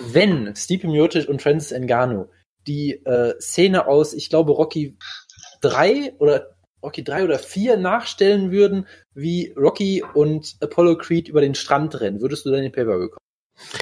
Wenn 0.00 0.54
Stipe 0.56 0.86
Miocic 0.88 1.28
und 1.28 1.42
Francis 1.42 1.76
Ngannou 1.78 2.28
die 2.66 2.92
äh, 3.04 3.34
Szene 3.40 3.86
aus, 3.86 4.14
ich 4.14 4.30
glaube, 4.30 4.52
Rocky 4.52 4.96
3 5.62 6.14
oder 6.18 6.54
Rocky 6.82 7.04
3 7.04 7.24
oder 7.24 7.38
4 7.38 7.76
nachstellen 7.76 8.50
würden, 8.52 8.86
wie 9.14 9.52
Rocky 9.56 10.02
und 10.14 10.56
Apollo 10.60 10.98
Creed 10.98 11.28
über 11.28 11.40
den 11.40 11.54
Strand 11.54 12.00
rennen, 12.00 12.20
würdest 12.20 12.46
du 12.46 12.50
dann 12.50 12.62
den 12.62 12.72
Paper 12.72 12.98
bekommen? 12.98 13.18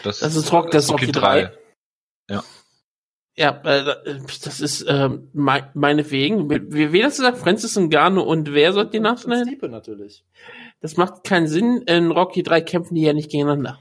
Das 0.03 0.21
ist 0.23 0.53
Rock, 0.53 0.71
das 0.71 0.85
ist 0.85 0.91
Rocky 0.93 1.13
3. 1.13 1.53
Ja. 2.29 2.45
Ja, 3.37 3.63
äh, 3.65 4.19
das 4.45 4.61
ist 4.61 4.85
ähm, 4.89 5.29
mei- 5.33 5.71
meinetwegen. 5.75 6.51
Wie, 6.51 6.93
wie 6.93 7.05
hast 7.05 7.19
du 7.19 7.23
gesagt? 7.23 7.39
Francis 7.39 7.77
Ngannou 7.79 8.23
und 8.23 8.53
wer 8.53 8.73
soll 8.73 8.91
die 8.91 9.01
nachnennen? 9.01 9.47
Stipe 9.47 9.69
natürlich. 9.69 10.25
Das 10.81 10.97
macht 10.97 11.25
keinen 11.25 11.47
Sinn. 11.47 11.83
In 11.87 12.11
Rocky 12.11 12.43
3 12.43 12.61
kämpfen 12.61 12.95
die 12.97 13.03
ja 13.03 13.13
nicht 13.15 13.31
gegeneinander. 13.31 13.79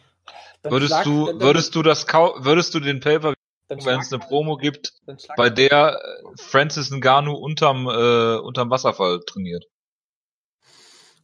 Würdest 0.64 0.91
schlag- 0.93 1.03
du, 1.05 1.26
dann- 1.26 1.39
dann- 1.39 1.47
würdest 1.47 1.76
du 1.76 1.84
das 1.84 2.05
kau 2.07 2.36
würdest 2.39 2.74
du 2.76 2.80
den 2.80 2.99
Paper, 2.99 3.34
wenn 3.70 3.99
es 3.99 4.12
eine 4.12 4.20
Promo 4.20 4.57
gibt, 4.57 4.93
bei 5.38 5.49
der 5.49 5.99
äh, 6.01 6.24
Francis 6.38 6.91
Ngannou 6.91 7.34
unterm, 7.36 7.88
äh, 7.88 8.36
unterm 8.38 8.70
Wasserfall 8.70 9.20
trainiert? 9.26 9.66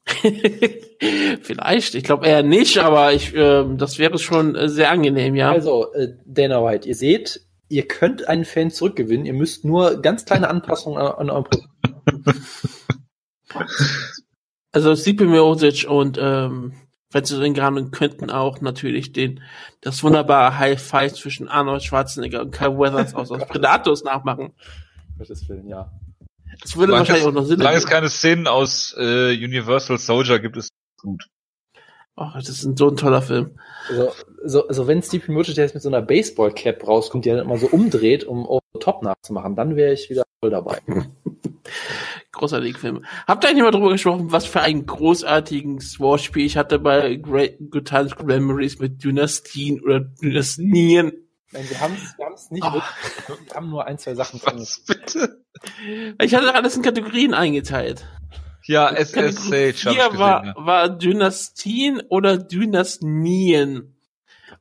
Vielleicht, 1.41 1.95
ich 1.95 2.03
glaube 2.03 2.27
eher 2.27 2.43
nicht, 2.43 2.77
aber 2.77 3.13
ich, 3.13 3.33
ähm, 3.35 3.77
das 3.77 3.97
wäre 3.97 4.19
schon 4.19 4.55
äh, 4.55 4.69
sehr 4.69 4.91
angenehm, 4.91 5.35
ja. 5.35 5.51
Also, 5.51 5.91
äh, 5.93 6.09
Dana 6.25 6.63
White, 6.63 6.87
ihr 6.87 6.95
seht, 6.95 7.41
ihr 7.69 7.87
könnt 7.87 8.27
einen 8.27 8.45
Fan 8.45 8.69
zurückgewinnen, 8.69 9.25
ihr 9.25 9.33
müsst 9.33 9.65
nur 9.65 10.01
ganz 10.01 10.25
kleine 10.25 10.47
Anpassungen 10.49 10.99
an, 11.01 11.11
an 11.13 11.29
eurem 11.29 11.43
Produkt. 11.45 11.69
Also 14.71 14.93
Stipe 14.97 15.23
Miocic 15.23 15.89
und 15.89 16.17
ähm, 16.21 16.73
Francis 17.15 17.39
Ngannou 17.39 17.91
könnten 17.91 18.29
auch 18.29 18.59
natürlich 18.59 19.13
den 19.13 19.39
das 19.79 20.03
wunderbare 20.03 20.57
High 20.59 20.81
Five 20.81 21.13
zwischen 21.13 21.47
Arnold 21.47 21.81
Schwarzenegger 21.81 22.41
und 22.41 22.51
Kyle 22.51 22.77
Weathers 22.77 23.15
aus, 23.15 23.31
aus 23.31 23.47
Predators 23.47 24.03
nachmachen. 24.03 24.51
Gottes 25.17 25.47
Willen, 25.47 25.65
ja. 25.69 25.89
Das 26.61 26.75
würde 26.75 26.91
Solange 26.91 26.99
wahrscheinlich 26.99 27.23
es- 27.23 27.27
auch 27.29 27.33
noch 27.33 27.45
Sinn 27.45 27.57
Solange 27.59 27.77
es 27.77 27.85
keine 27.85 28.09
Szenen 28.09 28.47
aus 28.47 28.93
äh, 28.99 29.33
Universal 29.33 29.97
Soldier 29.97 30.39
gibt, 30.39 30.57
ist 30.57 30.69
gut. 31.01 31.23
Oh, 32.17 32.27
das 32.33 32.47
ist 32.47 32.61
so 32.77 32.89
ein 32.89 32.95
toller 32.95 33.21
Film. 33.21 33.59
Also, 33.89 34.11
also, 34.41 34.67
also 34.69 34.87
wenn 34.87 35.01
Steve 35.03 35.29
Miocic 35.31 35.57
jetzt 35.57 35.73
mit 35.73 35.83
so 35.83 35.89
einer 35.89 36.01
Baseball-Cap 36.01 36.87
rauskommt, 36.87 37.25
die 37.25 37.29
er 37.29 37.37
dann 37.37 37.45
immer 37.45 37.57
so 37.57 37.67
umdreht, 37.67 38.23
um 38.23 38.47
over 38.47 38.61
the 38.73 38.79
top 38.79 39.03
nachzumachen, 39.03 39.55
dann 39.55 39.75
wäre 39.75 39.91
ich 39.93 40.09
wieder 40.09 40.23
voll 40.39 40.49
dabei. 40.49 40.81
Großartige 42.31 42.77
Filme. 42.77 43.01
Habt 43.27 43.43
ihr 43.43 43.49
eigentlich 43.49 43.63
mal 43.63 43.71
drüber 43.71 43.91
gesprochen, 43.91 44.31
was 44.31 44.45
für 44.45 44.61
einen 44.61 44.85
großartigen 44.85 45.79
War-Spiel 45.99 46.45
ich 46.45 46.57
hatte 46.57 46.79
bei 46.79 47.15
Great 47.15 47.57
Good 47.71 47.87
Times 47.87 48.15
Good 48.15 48.27
Memories 48.27 48.79
mit 48.79 49.03
Dynastien 49.03 49.81
oder 49.81 49.99
Dynastien? 50.01 51.11
Nein, 51.51 51.69
wir 51.69 51.79
haben 51.79 51.93
es 51.95 52.17
wir 52.17 52.25
haben's 52.25 52.51
nicht 52.51 52.63
Oh. 52.65 52.73
wirklich, 52.73 53.47
wir 53.47 53.55
haben 53.55 53.69
nur 53.69 53.85
ein, 53.85 53.97
zwei 53.97 54.15
Sachen 54.15 54.39
drin. 54.39 54.59
Was 54.59 54.83
bitte? 54.85 55.41
Ich 56.21 56.35
hatte 56.35 56.53
alles 56.53 56.75
in 56.75 56.81
Kategorien 56.81 57.33
eingeteilt. 57.33 58.05
Ja, 58.67 58.89
SS 58.89 59.35
Sage, 59.35 59.69
ich 59.69 59.81
vier 59.81 59.93
gesehen, 59.93 60.19
war, 60.19 60.45
ja. 60.45 60.53
war 60.57 60.89
Dynastien 60.89 62.01
oder 62.09 62.37
Dynastien. 62.37 63.95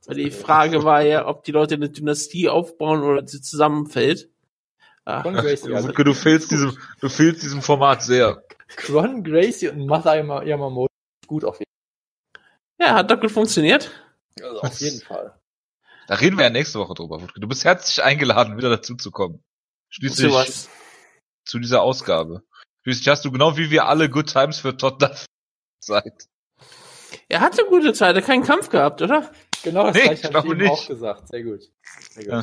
Weil 0.06 0.16
die 0.16 0.30
Frage 0.30 0.84
war 0.84 1.02
ja, 1.02 1.26
ob 1.26 1.44
die 1.44 1.52
Leute 1.52 1.74
eine 1.74 1.88
Dynastie 1.88 2.48
aufbauen 2.48 3.02
oder 3.02 3.26
sie 3.26 3.40
zusammenfällt. 3.40 4.28
Ah, 5.06 5.20
Ron 5.20 5.34
Gracie, 5.34 5.72
also, 5.74 5.92
du 5.92 6.14
fehlst 6.14 6.50
diesem, 6.50 6.76
du 7.00 7.08
fehlst 7.08 7.42
diesem 7.42 7.62
Format 7.62 8.02
sehr. 8.02 8.42
Ron 8.88 9.22
Gracie 9.22 9.68
und 9.68 9.86
Mother 9.86 10.16
Yama- 10.16 10.42
Yamamoto 10.44 10.92
gut 11.26 11.44
auf 11.44 11.58
jeden 11.58 11.64
ja, 12.78 12.94
hat 12.94 13.10
doch 13.10 13.20
gut 13.20 13.30
funktioniert. 13.30 13.90
Fall. 14.38 14.48
Also 14.48 14.60
auf 14.60 14.80
jeden 14.80 15.00
Fall. 15.00 15.38
Da 16.06 16.14
reden 16.16 16.36
wir 16.36 16.44
ja 16.44 16.50
nächste 16.50 16.78
Woche 16.78 16.94
drüber, 16.94 17.22
Wutke. 17.22 17.40
Du 17.40 17.48
bist 17.48 17.64
herzlich 17.64 18.02
eingeladen, 18.02 18.58
wieder 18.58 18.68
dazu 18.68 18.94
zu 18.96 19.10
kommen. 19.10 19.42
Schließlich 19.88 20.68
zu 21.44 21.58
dieser 21.58 21.82
Ausgabe. 21.82 22.42
Schließlich 22.84 23.08
hast 23.08 23.24
du 23.24 23.32
genau 23.32 23.56
wie 23.56 23.70
wir 23.70 23.86
alle 23.86 24.08
Good 24.08 24.30
Times 24.32 24.58
für 24.60 24.76
Todd 24.76 25.02
Duff 25.02 25.26
Zeit. 25.80 26.28
Er 27.28 27.40
hatte 27.40 27.64
gute 27.68 27.92
Zeit, 27.92 28.14
er 28.14 28.20
hat 28.22 28.26
keinen 28.26 28.42
Kampf 28.44 28.68
gehabt, 28.68 29.00
oder? 29.02 29.30
Genau 29.62 29.84
das 29.84 29.94
Nee, 29.96 30.02
gleiche 30.02 30.28
ich 30.28 30.34
habe 30.34 30.38
ich 30.38 30.44
glaube 30.44 30.62
eben 30.62 30.70
auch 30.70 30.76
nicht. 30.78 30.88
gesagt. 30.88 31.28
Sehr 31.28 31.42
gut. 31.42 31.62
Sehr 32.10 32.24
gut. 32.24 32.32
Ja. 32.32 32.40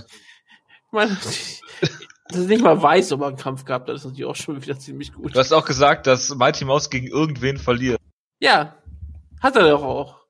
Ich 0.85 0.91
meine, 0.91 1.09
dass 2.27 2.37
er 2.39 2.47
nicht 2.47 2.63
mal 2.63 2.81
weiß, 2.81 3.11
ob 3.11 3.21
er 3.21 3.27
einen 3.27 3.37
Kampf 3.37 3.63
gehabt 3.65 3.87
hat, 3.87 3.95
ist 3.95 4.03
natürlich 4.05 4.25
auch 4.25 4.35
schon 4.35 4.61
wieder 4.61 4.77
ziemlich 4.79 5.13
gut. 5.13 5.35
Du 5.35 5.39
hast 5.39 5.51
auch 5.53 5.65
gesagt, 5.65 6.07
dass 6.07 6.33
Mighty 6.35 6.65
Mouse 6.65 6.89
gegen 6.89 7.07
irgendwen 7.07 7.57
verliert. 7.57 7.99
Ja, 8.39 8.81
hat 9.41 9.55
er 9.55 9.69
doch 9.69 9.83
auch. 9.83 10.21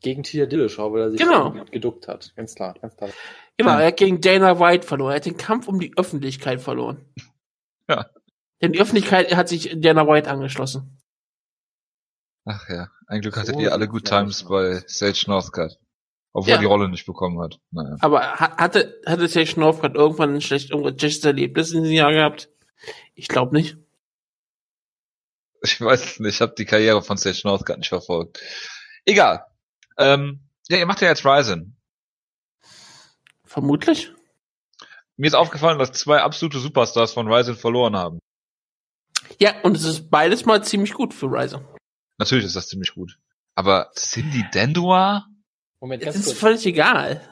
Gegen 0.00 0.22
Tia 0.24 0.46
Dillashaw, 0.46 0.92
weil 0.92 1.00
er 1.02 1.10
sich 1.12 1.20
Genau. 1.20 1.52
geduckt 1.70 2.08
hat. 2.08 2.32
Ganz 2.36 2.54
klar, 2.54 2.74
ganz 2.80 2.96
klar. 2.96 3.10
Genau, 3.56 3.70
Ja. 3.70 3.80
er 3.80 3.86
hat 3.88 3.96
gegen 3.96 4.20
Dana 4.20 4.58
White 4.58 4.86
verloren. 4.86 5.12
Er 5.12 5.16
hat 5.16 5.26
den 5.26 5.36
Kampf 5.36 5.68
um 5.68 5.78
die 5.78 5.96
Öffentlichkeit 5.96 6.60
verloren. 6.60 7.04
Ja. 7.88 8.10
Denn 8.62 8.72
die 8.72 8.80
Öffentlichkeit 8.80 9.34
hat 9.34 9.48
sich 9.48 9.70
Dana 9.80 10.06
White 10.06 10.30
angeschlossen. 10.30 10.98
Ach 12.44 12.68
ja, 12.68 12.88
ein 13.06 13.20
Glück 13.20 13.36
hattet 13.36 13.54
So 13.56 13.60
ihr 13.60 13.72
alle 13.72 13.88
Good 13.88 14.04
Times 14.06 14.44
bei 14.44 14.82
Sage 14.86 15.24
Northcutt. 15.26 15.78
Obwohl 16.32 16.50
Ja. 16.50 16.56
er 16.56 16.60
die 16.60 16.66
Rolle 16.66 16.88
nicht 16.88 17.04
bekommen 17.06 17.38
hat. 17.40 17.60
Naja. 17.70 17.96
Aber 18.00 18.20
ha- 18.40 18.56
hatte, 18.56 19.00
hatte 19.06 19.28
Sage 19.28 19.58
Northcutt 19.60 19.94
irgendwann 19.94 20.34
ein 20.34 20.40
schlecht, 20.40 20.70
irgendwas 20.70 20.94
schlechtes 20.98 21.24
Erlebnis 21.24 21.72
in 21.72 21.82
diesem 21.82 21.96
Jahr 21.96 22.12
gehabt? 22.12 22.48
Ich 23.14 23.28
glaube 23.28 23.54
nicht. 23.54 23.76
Ich 25.62 25.80
weiß 25.80 26.04
es 26.04 26.20
nicht, 26.20 26.34
ich 26.34 26.40
habe 26.40 26.54
die 26.56 26.64
Karriere 26.64 27.02
von 27.02 27.16
Sage 27.16 27.40
Northcutt 27.44 27.78
nicht 27.78 27.88
verfolgt. 27.90 28.40
Egal. 29.04 29.44
Ähm, 29.98 30.40
ja, 30.68 30.78
ihr 30.78 30.86
macht 30.86 31.00
ja 31.02 31.08
jetzt 31.08 31.24
Ryzen. 31.24 31.76
Vermutlich. 33.44 34.12
Mir 35.16 35.26
ist 35.26 35.34
aufgefallen, 35.34 35.78
dass 35.78 35.92
zwei 35.92 36.20
absolute 36.22 36.58
Superstars 36.58 37.12
von 37.12 37.30
Ryzen 37.30 37.54
verloren 37.54 37.94
haben. 37.96 38.18
Ja, 39.42 39.60
und 39.64 39.76
es 39.76 39.82
ist 39.82 40.08
beides 40.08 40.44
mal 40.44 40.62
ziemlich 40.62 40.94
gut 40.94 41.12
für 41.12 41.26
Ryzer. 41.26 41.64
Natürlich 42.16 42.44
ist 42.44 42.54
das 42.54 42.68
ziemlich 42.68 42.94
gut. 42.94 43.18
Aber 43.56 43.90
Cindy 43.96 44.44
Dandua, 44.52 45.26
Moment, 45.80 46.04
ganz 46.04 46.14
ist 46.14 46.26
kurz. 46.26 46.38
völlig 46.38 46.66
egal. 46.66 47.28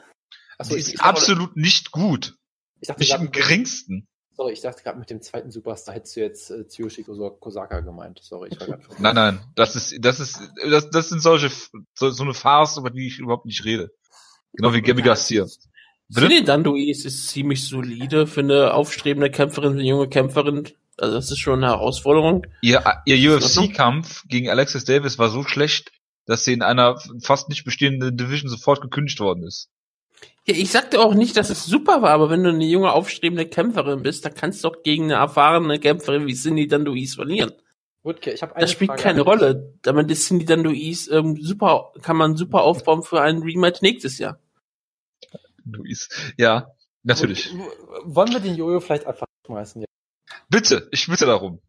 Achso, 0.57 0.75
ich, 0.75 0.87
ist 0.87 0.99
dachte, 0.99 1.05
absolut 1.05 1.55
nicht 1.55 1.91
gut. 1.91 2.35
ich 2.81 2.89
dachte 2.89 2.99
Nicht 2.99 3.15
im 3.17 3.31
geringsten. 3.31 4.09
sorry, 4.35 4.51
ich 4.51 4.59
dachte 4.59 4.83
gerade 4.83 4.99
mit 4.99 5.09
dem 5.09 5.21
zweiten 5.21 5.51
Superstar 5.51 5.95
hättest 5.95 6.17
du 6.17 6.19
jetzt 6.19 6.51
äh, 6.51 6.67
Tsuyoshi 6.67 7.03
Kosaka 7.05 7.79
gemeint. 7.79 8.19
Sorry, 8.21 8.49
ich 8.51 8.59
war 8.59 8.67
gerade 8.67 8.83
Nein, 8.99 9.15
nein, 9.15 9.39
das 9.55 9.77
ist, 9.77 9.95
das 10.01 10.19
ist, 10.19 10.37
das, 10.69 10.89
das 10.89 11.07
sind 11.07 11.21
solche, 11.21 11.49
so, 11.93 12.09
so 12.09 12.23
eine 12.23 12.33
Farce, 12.33 12.75
über 12.75 12.89
die 12.89 13.07
ich 13.07 13.19
überhaupt 13.19 13.45
nicht 13.45 13.63
rede. 13.63 13.89
Genau 14.51 14.73
wie 14.73 14.81
Gabby 14.81 15.01
Garcia. 15.01 15.47
Cindy 16.13 16.43
Danduis 16.43 17.05
ist 17.05 17.29
ziemlich 17.29 17.65
solide 17.65 18.27
für 18.27 18.41
eine 18.41 18.73
aufstrebende 18.73 19.31
Kämpferin, 19.31 19.71
eine 19.71 19.83
junge 19.83 20.09
Kämpferin. 20.09 20.67
Also 21.01 21.15
das 21.15 21.31
ist 21.31 21.39
schon 21.39 21.63
eine 21.63 21.73
Herausforderung. 21.73 22.45
Ihr, 22.61 22.83
ihr. 23.05 23.35
UFC-Kampf 23.37 24.23
gegen 24.27 24.49
Alexis 24.49 24.85
Davis 24.85 25.17
war 25.17 25.29
so 25.29 25.43
schlecht, 25.43 25.91
dass 26.27 26.45
sie 26.45 26.53
in 26.53 26.61
einer 26.61 26.99
fast 27.21 27.49
nicht 27.49 27.63
bestehenden 27.63 28.15
Division 28.15 28.49
sofort 28.49 28.81
gekündigt 28.81 29.19
worden 29.19 29.43
ist. 29.43 29.69
Ja, 30.45 30.53
ich 30.55 30.69
sagte 30.71 30.99
auch 30.99 31.15
nicht, 31.15 31.35
dass 31.37 31.49
es 31.49 31.65
super 31.65 32.01
war, 32.03 32.11
aber 32.11 32.29
wenn 32.29 32.43
du 32.43 32.49
eine 32.49 32.65
junge 32.65 32.91
aufstrebende 32.91 33.47
Kämpferin 33.47 34.03
bist, 34.03 34.25
dann 34.25 34.35
kannst 34.35 34.63
du 34.63 34.69
doch 34.69 34.83
gegen 34.83 35.05
eine 35.05 35.15
erfahrene 35.15 35.79
Kämpferin 35.79 36.27
wie 36.27 36.35
Cindy 36.35 36.67
Danduis 36.67 37.15
verlieren. 37.15 37.51
Wutke, 38.03 38.31
ich 38.31 38.41
habe 38.43 38.55
eine 38.55 38.61
Das 38.61 38.71
spielt 38.71 38.89
Frage 38.91 39.01
keine. 39.03 39.21
Rolle. 39.21 39.73
Damit 39.81 40.09
ist 40.11 40.27
Cindy 40.27 40.45
Danduis 40.45 41.07
ähm, 41.11 41.37
super, 41.41 41.91
kann 42.03 42.17
man 42.17 42.35
super 42.35 42.61
aufbauen 42.61 43.01
für 43.03 43.21
einen 43.21 43.41
Rematch 43.43 43.81
nächstes 43.81 44.19
Jahr. 44.19 44.39
Luis. 45.65 46.09
Ja, 46.37 46.71
natürlich. 47.03 47.53
W- 47.53 47.57
w- 47.57 47.63
Wollen 48.05 48.31
wir 48.33 48.39
den 48.39 48.55
Jojo 48.55 48.79
vielleicht 48.79 49.05
einfach 49.05 49.27
schmeißen? 49.45 49.81
Ja, 49.81 49.87
Bitte, 50.49 50.87
ich 50.91 51.07
bitte 51.07 51.25
darum. 51.25 51.59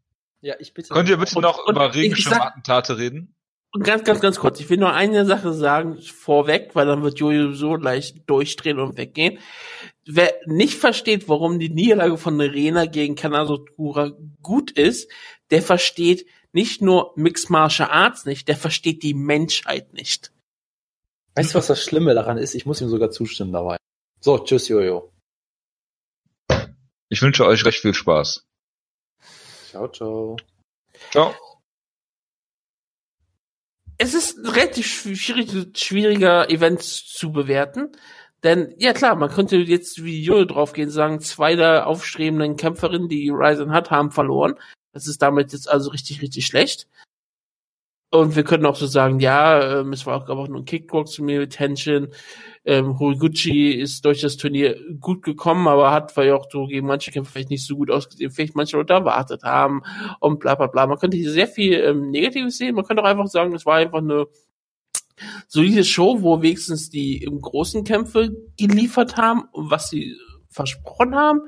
ja 0.41 0.55
ich 0.59 0.73
bitte. 0.73 0.93
Könnt 0.93 1.09
ihr 1.09 1.17
bitte 1.17 1.35
Und- 1.35 1.43
noch 1.43 1.65
und 1.65 1.75
über 1.75 1.93
Regenschirmattentate 1.93 2.97
reden? 2.97 3.35
Und 3.75 3.83
ganz, 3.83 4.03
ganz, 4.03 4.19
ganz 4.19 4.39
kurz, 4.39 4.59
ich 4.59 4.69
will 4.69 4.77
nur 4.77 4.93
eine 4.93 5.25
Sache 5.25 5.51
sagen 5.51 5.99
vorweg, 5.99 6.71
weil 6.75 6.85
dann 6.85 7.01
wird 7.01 7.17
Jojo 7.17 7.53
so 7.53 7.75
leicht 7.75 8.29
durchdrehen 8.29 8.79
und 8.79 8.97
weggehen. 8.97 9.39
wer 10.05 10.33
nicht 10.45 10.77
versteht, 10.77 11.27
warum 11.29 11.57
die 11.59 11.69
Niederlage 11.69 12.17
von 12.17 12.39
Rena 12.39 12.85
gegen 12.85 13.15
Kanazokura 13.15 14.11
gut 14.43 14.69
ist, 14.69 15.09
der 15.49 15.61
versteht 15.63 16.27
nicht 16.51 16.81
nur 16.83 17.13
Mixed 17.15 17.49
Martial 17.49 17.89
Arts 17.89 18.25
nicht, 18.25 18.47
der 18.47 18.57
versteht 18.57 19.01
die 19.01 19.13
Menschheit 19.15 19.93
nicht. 19.93 20.31
Weißt 21.35 21.53
du, 21.53 21.57
was 21.57 21.65
das 21.67 21.81
Schlimme 21.83 22.13
daran 22.13 22.37
ist? 22.37 22.53
Ich 22.53 22.67
muss 22.67 22.79
ihm 22.81 22.89
sogar 22.89 23.09
zustimmen 23.09 23.53
dabei. 23.53 23.77
So, 24.19 24.37
tschüss, 24.37 24.67
Jojo. 24.67 25.11
Ich 27.09 27.21
wünsche 27.21 27.45
euch 27.45 27.65
recht 27.65 27.79
viel 27.79 27.93
Spaß. 27.93 28.45
Ciao, 29.73 29.87
ciao. 29.87 30.37
Ciao. 31.09 31.33
Es 33.97 34.13
ist 34.13 34.37
ein 34.37 34.45
relativ 34.45 34.85
schwierig, 34.85 35.75
schwieriger 35.75 36.47
Event 36.51 36.83
zu 36.83 37.31
bewerten. 37.31 37.91
Denn, 38.43 38.75
ja 38.77 38.93
klar, 38.93 39.15
man 39.15 39.31
könnte 39.31 39.57
jetzt 39.57 40.03
wie 40.03 40.23
Jojo 40.23 40.45
draufgehen 40.45 40.91
sagen, 40.91 41.21
zwei 41.21 41.55
der 41.55 41.87
aufstrebenden 41.87 42.55
Kämpferinnen, 42.55 43.09
die 43.09 43.31
Ryzen 43.31 43.71
hat, 43.71 43.89
haben 43.89 44.11
verloren. 44.11 44.59
Das 44.91 45.07
ist 45.07 45.23
damit 45.23 45.53
jetzt 45.53 45.67
also 45.67 45.89
richtig, 45.89 46.21
richtig 46.21 46.45
schlecht. 46.45 46.87
Und 48.13 48.35
wir 48.35 48.43
können 48.43 48.67
auch 48.67 48.75
so 48.75 48.85
sagen, 48.85 49.19
ja, 49.19 49.79
ähm, 49.79 49.91
es 49.91 50.05
war 50.05 50.15
auch, 50.21 50.29
auch 50.29 50.47
nur 50.47 50.61
ein 50.61 50.65
Kickbox 50.65 51.13
zu 51.13 51.23
mir 51.23 51.39
mit 51.39 51.53
Tension. 51.53 52.09
Ähm, 52.63 52.99
Horiguchi 52.99 53.71
ist 53.71 54.05
durch 54.05 54.21
das 54.21 54.37
Turnier 54.37 54.79
gut 54.99 55.23
gekommen, 55.23 55.67
aber 55.67 55.89
hat 55.89 56.11
vielleicht 56.11 56.33
auch 56.33 56.45
so 56.47 56.67
gegen 56.67 56.85
manche 56.85 57.09
Kämpfer 57.09 57.31
vielleicht 57.31 57.49
nicht 57.49 57.65
so 57.65 57.75
gut 57.75 57.89
ausgesehen, 57.89 58.29
vielleicht 58.29 58.55
manche 58.55 58.77
Leute 58.77 58.93
erwartet 58.93 59.41
haben 59.41 59.81
und 60.19 60.39
bla 60.39 60.53
bla 60.53 60.67
bla. 60.67 60.85
Man 60.85 60.99
könnte 60.99 61.17
hier 61.17 61.31
sehr 61.31 61.47
viel 61.47 61.73
ähm, 61.73 62.11
Negatives 62.11 62.59
sehen. 62.59 62.75
Man 62.75 62.85
könnte 62.85 63.01
auch 63.01 63.07
einfach 63.07 63.25
sagen, 63.25 63.51
es 63.55 63.65
war 63.65 63.77
einfach 63.77 63.97
eine 63.97 64.27
solide 65.47 65.83
Show, 65.83 66.21
wo 66.21 66.39
wenigstens 66.39 66.91
die 66.91 67.23
im 67.23 67.41
großen 67.41 67.83
Kämpfe 67.83 68.29
geliefert 68.59 69.17
haben 69.17 69.45
und 69.53 69.71
was 69.71 69.89
sie 69.89 70.15
versprochen 70.53 71.15
haben. 71.15 71.41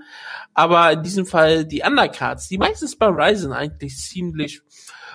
Aber 0.56 0.92
in 0.94 1.04
diesem 1.04 1.28
Fall 1.28 1.66
die 1.66 1.84
Undercards, 1.86 2.48
die 2.48 2.58
meistens 2.58 2.98
bei 2.98 3.06
Ryzen 3.06 3.54
eigentlich 3.54 3.98
ziemlich 3.98 4.62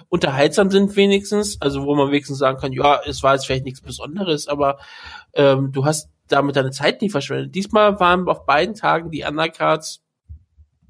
unterhaltsam 0.08 0.70
sind 0.70 0.94
wenigstens, 0.96 1.60
also 1.60 1.84
wo 1.84 1.94
man 1.94 2.08
wenigstens 2.08 2.38
sagen 2.38 2.58
kann, 2.58 2.72
ja, 2.72 3.00
es 3.04 3.22
war 3.22 3.34
jetzt 3.34 3.46
vielleicht 3.46 3.64
nichts 3.64 3.80
Besonderes, 3.80 4.48
aber 4.48 4.78
ähm, 5.34 5.72
du 5.72 5.84
hast 5.84 6.10
damit 6.28 6.56
deine 6.56 6.70
Zeit 6.70 7.02
nicht 7.02 7.12
verschwendet. 7.12 7.54
Diesmal 7.54 7.98
waren 8.00 8.28
auf 8.28 8.46
beiden 8.46 8.74
Tagen 8.74 9.10
die 9.10 9.24
Undercards, 9.24 10.02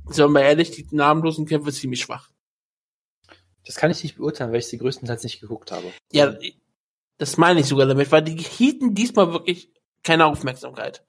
sagen 0.07 0.33
wir 0.33 0.43
ehrlich, 0.43 0.71
die 0.71 0.87
namenlosen 0.91 1.47
Kämpfe 1.47 1.73
ziemlich 1.73 2.01
schwach. 2.01 2.31
Das 3.67 3.77
kann 3.77 3.91
ich 3.91 4.03
nicht 4.03 4.17
beurteilen, 4.17 4.53
weil 4.53 4.61
ich 4.61 4.69
sie 4.69 4.79
größtenteils 4.79 5.23
nicht 5.23 5.41
geguckt 5.41 5.73
habe. 5.73 5.93
Ja, 6.13 6.35
das 7.19 7.37
meine 7.37 7.61
ich 7.61 7.67
sogar 7.67 7.87
damit, 7.87 8.11
weil 8.11 8.23
die 8.23 8.37
hielten 8.37 8.95
diesmal 8.95 9.33
wirklich 9.33 9.71
keine 10.03 10.27
Aufmerksamkeit. 10.27 11.05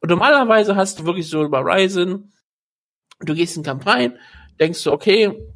Und 0.00 0.10
normalerweise 0.10 0.76
hast 0.76 0.98
du 0.98 1.04
wirklich 1.04 1.28
so 1.28 1.42
über 1.42 1.60
Ryzen, 1.64 2.32
du 3.20 3.34
gehst 3.34 3.56
in 3.56 3.62
den 3.62 3.68
Kampf 3.68 3.86
rein, 3.86 4.18
denkst 4.60 4.84
du, 4.84 4.92
okay, 4.92 5.54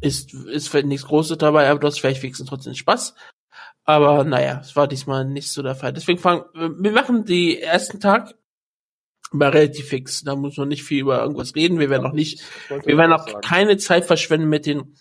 ist, 0.00 0.34
ist 0.34 0.68
vielleicht 0.68 0.86
nichts 0.86 1.06
Großes 1.06 1.38
dabei, 1.38 1.68
aber 1.68 1.80
du 1.80 1.86
hast 1.86 2.00
vielleicht 2.00 2.22
wenigstens 2.22 2.48
trotzdem 2.48 2.74
Spaß. 2.74 3.14
Aber 3.84 4.24
naja, 4.24 4.60
es 4.62 4.76
war 4.76 4.88
diesmal 4.88 5.24
nicht 5.24 5.50
so 5.50 5.62
der 5.62 5.74
Fall. 5.74 5.92
Deswegen 5.92 6.18
fangen, 6.18 6.44
wir 6.54 6.92
machen 6.92 7.24
die 7.24 7.60
ersten 7.60 8.00
Tag 8.00 8.34
mal 9.30 9.50
relativ 9.50 9.88
fix. 9.88 10.22
Da 10.22 10.36
muss 10.36 10.56
man 10.56 10.68
nicht 10.68 10.84
viel 10.84 11.00
über 11.00 11.20
irgendwas 11.20 11.54
reden. 11.54 11.78
Wir 11.78 11.90
werden 11.90 12.06
auch 12.06 12.12
nicht, 12.12 12.42
wir 12.68 12.96
werden 12.96 13.12
auch 13.12 13.40
keine 13.42 13.76
Zeit 13.76 14.06
verschwenden 14.06 14.48
mit 14.48 14.66
den 14.66 14.96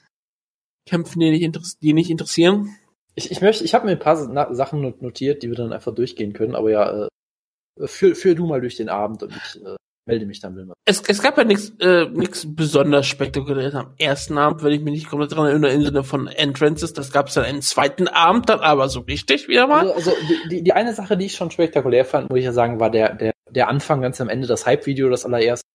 Kämpfen, 0.85 1.19
die 1.19 1.31
nicht, 1.31 1.81
die 1.81 1.93
nicht 1.93 2.09
interessieren. 2.09 2.75
Ich, 3.15 3.31
ich 3.31 3.41
möchte, 3.41 3.63
ich 3.63 3.73
habe 3.73 3.85
mir 3.85 3.91
ein 3.93 3.99
paar 3.99 4.53
Sachen 4.53 4.81
notiert, 4.81 5.43
die 5.43 5.49
wir 5.49 5.55
dann 5.55 5.71
einfach 5.71 5.93
durchgehen 5.93 6.33
können, 6.33 6.55
aber 6.55 6.71
ja, 6.71 7.05
äh, 7.05 7.87
führ, 7.87 8.15
führ 8.15 8.35
du 8.35 8.47
mal 8.47 8.59
durch 8.59 8.75
den 8.75 8.89
Abend 8.89 9.23
und 9.23 9.35
ich 9.35 9.63
äh, 9.63 9.75
melde 10.05 10.25
mich 10.25 10.39
dann, 10.39 10.55
wir. 10.55 10.73
Es, 10.85 11.01
es 11.07 11.21
gab 11.21 11.37
ja 11.37 11.43
nichts 11.43 11.73
äh, 11.79 12.05
nix 12.09 12.45
besonders 12.47 13.07
spektakuläres 13.07 13.75
am 13.75 13.93
ersten 13.97 14.37
Abend, 14.37 14.63
wenn 14.63 14.73
ich 14.73 14.81
mich 14.81 14.93
nicht 14.93 15.09
komplett 15.09 15.31
daran 15.31 15.47
erinnere, 15.47 15.71
im 15.71 15.83
Sinne 15.83 16.03
von 16.03 16.27
Entrances. 16.27 16.93
Das 16.93 17.11
gab 17.11 17.27
es 17.27 17.35
dann 17.35 17.45
einen 17.45 17.61
zweiten 17.61 18.07
Abend, 18.07 18.49
dann 18.49 18.59
aber 18.59 18.89
so 18.89 19.01
richtig 19.01 19.47
wieder 19.47 19.67
mal. 19.67 19.91
Also, 19.91 20.11
also 20.11 20.21
die, 20.49 20.63
die 20.63 20.73
eine 20.73 20.93
Sache, 20.93 21.17
die 21.17 21.25
ich 21.25 21.35
schon 21.35 21.51
spektakulär 21.51 22.05
fand, 22.05 22.29
muss 22.29 22.39
ich 22.39 22.45
ja 22.45 22.53
sagen, 22.53 22.79
war 22.79 22.89
der, 22.89 23.15
der, 23.15 23.33
der 23.49 23.69
Anfang 23.69 24.01
ganz 24.01 24.19
am 24.19 24.29
Ende, 24.29 24.47
das 24.47 24.65
Hype-Video, 24.65 25.09
das 25.09 25.25
allererste. 25.25 25.65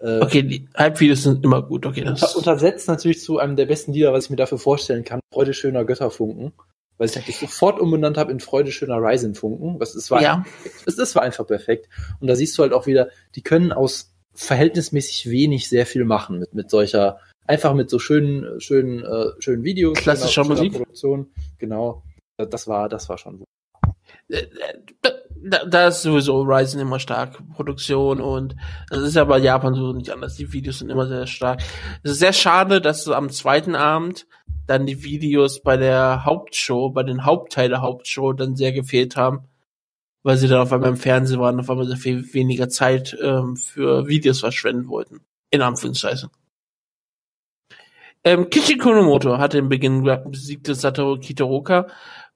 Äh, 0.00 0.20
okay, 0.20 0.42
die 0.42 0.68
Hype-Videos 0.76 1.24
sind 1.24 1.44
immer 1.44 1.62
gut, 1.62 1.84
okay. 1.84 2.04
Das 2.04 2.36
untersetzt 2.36 2.86
natürlich 2.86 3.20
zu 3.20 3.38
einem 3.38 3.56
der 3.56 3.66
besten 3.66 3.92
Lieder, 3.92 4.12
was 4.12 4.24
ich 4.24 4.30
mir 4.30 4.36
dafür 4.36 4.58
vorstellen 4.58 5.04
kann. 5.04 5.20
Freude 5.32 5.54
schöner 5.54 5.84
Götterfunken. 5.84 6.52
Weil 6.98 7.08
ich 7.08 7.12
das 7.14 7.40
sofort 7.40 7.80
umbenannt 7.80 8.18
habe 8.18 8.32
in 8.32 8.40
Freude 8.40 8.72
schöner 8.72 8.98
Ryzen 8.98 9.34
Funken. 9.34 9.80
Was, 9.80 9.94
es 9.94 10.10
war, 10.10 10.20
ja. 10.20 10.44
es, 10.84 10.98
es 10.98 11.14
war 11.14 11.22
einfach 11.22 11.46
perfekt. 11.46 11.88
Und 12.20 12.26
da 12.26 12.34
siehst 12.36 12.58
du 12.58 12.62
halt 12.62 12.72
auch 12.72 12.86
wieder, 12.86 13.08
die 13.34 13.42
können 13.42 13.72
aus 13.72 14.14
verhältnismäßig 14.34 15.30
wenig 15.30 15.68
sehr 15.68 15.86
viel 15.86 16.04
machen 16.04 16.38
mit, 16.38 16.54
mit 16.54 16.70
solcher, 16.70 17.20
einfach 17.46 17.74
mit 17.74 17.88
so 17.88 17.98
schönen, 17.98 18.60
schönen, 18.60 19.04
äh, 19.04 19.30
schönen 19.38 19.64
Videos. 19.64 19.98
Klassischer 19.98 20.44
Musik. 20.44 20.72
Produktion. 20.72 21.32
Genau. 21.58 22.02
Das 22.36 22.68
war, 22.68 22.88
das 22.88 23.08
war 23.08 23.18
schon 23.18 23.44
äh, 24.28 24.36
äh, 24.36 25.10
da, 25.42 25.64
da 25.64 25.88
ist 25.88 26.02
sowieso 26.02 26.42
Ryzen 26.42 26.80
immer 26.80 26.98
stark, 26.98 27.38
Produktion 27.54 28.20
und 28.20 28.56
das 28.88 29.00
ist 29.00 29.16
ja 29.16 29.24
bei 29.24 29.38
Japan 29.38 29.74
so 29.74 29.92
nicht 29.92 30.10
anders. 30.10 30.36
Die 30.36 30.52
Videos 30.52 30.78
sind 30.78 30.90
immer 30.90 31.06
sehr 31.06 31.26
stark. 31.26 31.62
Es 32.02 32.12
ist 32.12 32.18
sehr 32.18 32.32
schade, 32.32 32.80
dass 32.80 33.08
am 33.08 33.30
zweiten 33.30 33.74
Abend 33.74 34.26
dann 34.66 34.86
die 34.86 35.02
Videos 35.02 35.62
bei 35.62 35.76
der 35.76 36.24
Hauptshow, 36.24 36.90
bei 36.90 37.02
den 37.02 37.24
Hauptteil 37.24 37.68
der 37.68 37.80
Hauptshow 37.80 38.32
dann 38.32 38.56
sehr 38.56 38.72
gefehlt 38.72 39.16
haben, 39.16 39.48
weil 40.22 40.36
sie 40.36 40.48
dann 40.48 40.60
auf 40.60 40.72
einmal 40.72 40.90
im 40.90 40.96
Fernsehen 40.96 41.40
waren, 41.40 41.60
auf 41.60 41.70
einmal 41.70 41.86
sehr 41.86 41.96
viel 41.96 42.34
weniger 42.34 42.68
Zeit 42.68 43.16
ähm, 43.22 43.56
für 43.56 44.06
Videos 44.06 44.40
verschwenden 44.40 44.88
wollten. 44.88 45.20
In 45.50 45.62
Anführungszeichen. 45.62 46.28
Ähm, 48.24 48.50
Kishi 48.50 48.76
Kunomoto 48.76 49.38
hatte 49.38 49.58
im 49.58 49.68
Beginn 49.68 50.02
besiegte 50.26 50.74
Satoru 50.74 51.18
Kitoroka 51.18 51.86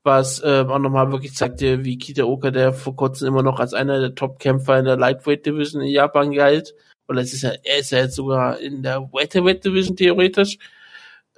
was 0.05 0.43
ähm, 0.45 0.71
auch 0.71 0.79
nochmal 0.79 1.13
wirklich 1.13 1.35
zeigte, 1.35 1.85
wie 1.85 1.99
Kitaoka, 1.99 2.51
der 2.51 2.73
vor 2.73 2.97
kurzem 2.97 3.29
immer 3.29 3.43
noch 3.43 3.61
als 3.61 3.75
einer 3.75 4.01
der 4.01 4.15
Top-Kämpfer 4.15 4.79
in 4.79 4.85
der 4.85 4.97
Lightweight 4.97 5.47
Division 5.47 5.83
in 5.83 5.89
Japan 5.89 6.33
galt, 6.33 6.75
oder 7.09 7.21
es 7.21 7.33
ist 7.33 7.43
ja, 7.43 7.53
er 7.63 7.79
ist 7.79 7.93
ja 7.93 7.99
jetzt 7.99 8.17
sogar 8.17 8.59
in 8.59 8.83
der 8.83 9.03
Welterweight 9.13 9.65
Division 9.65 9.97
theoretisch, 9.97 10.59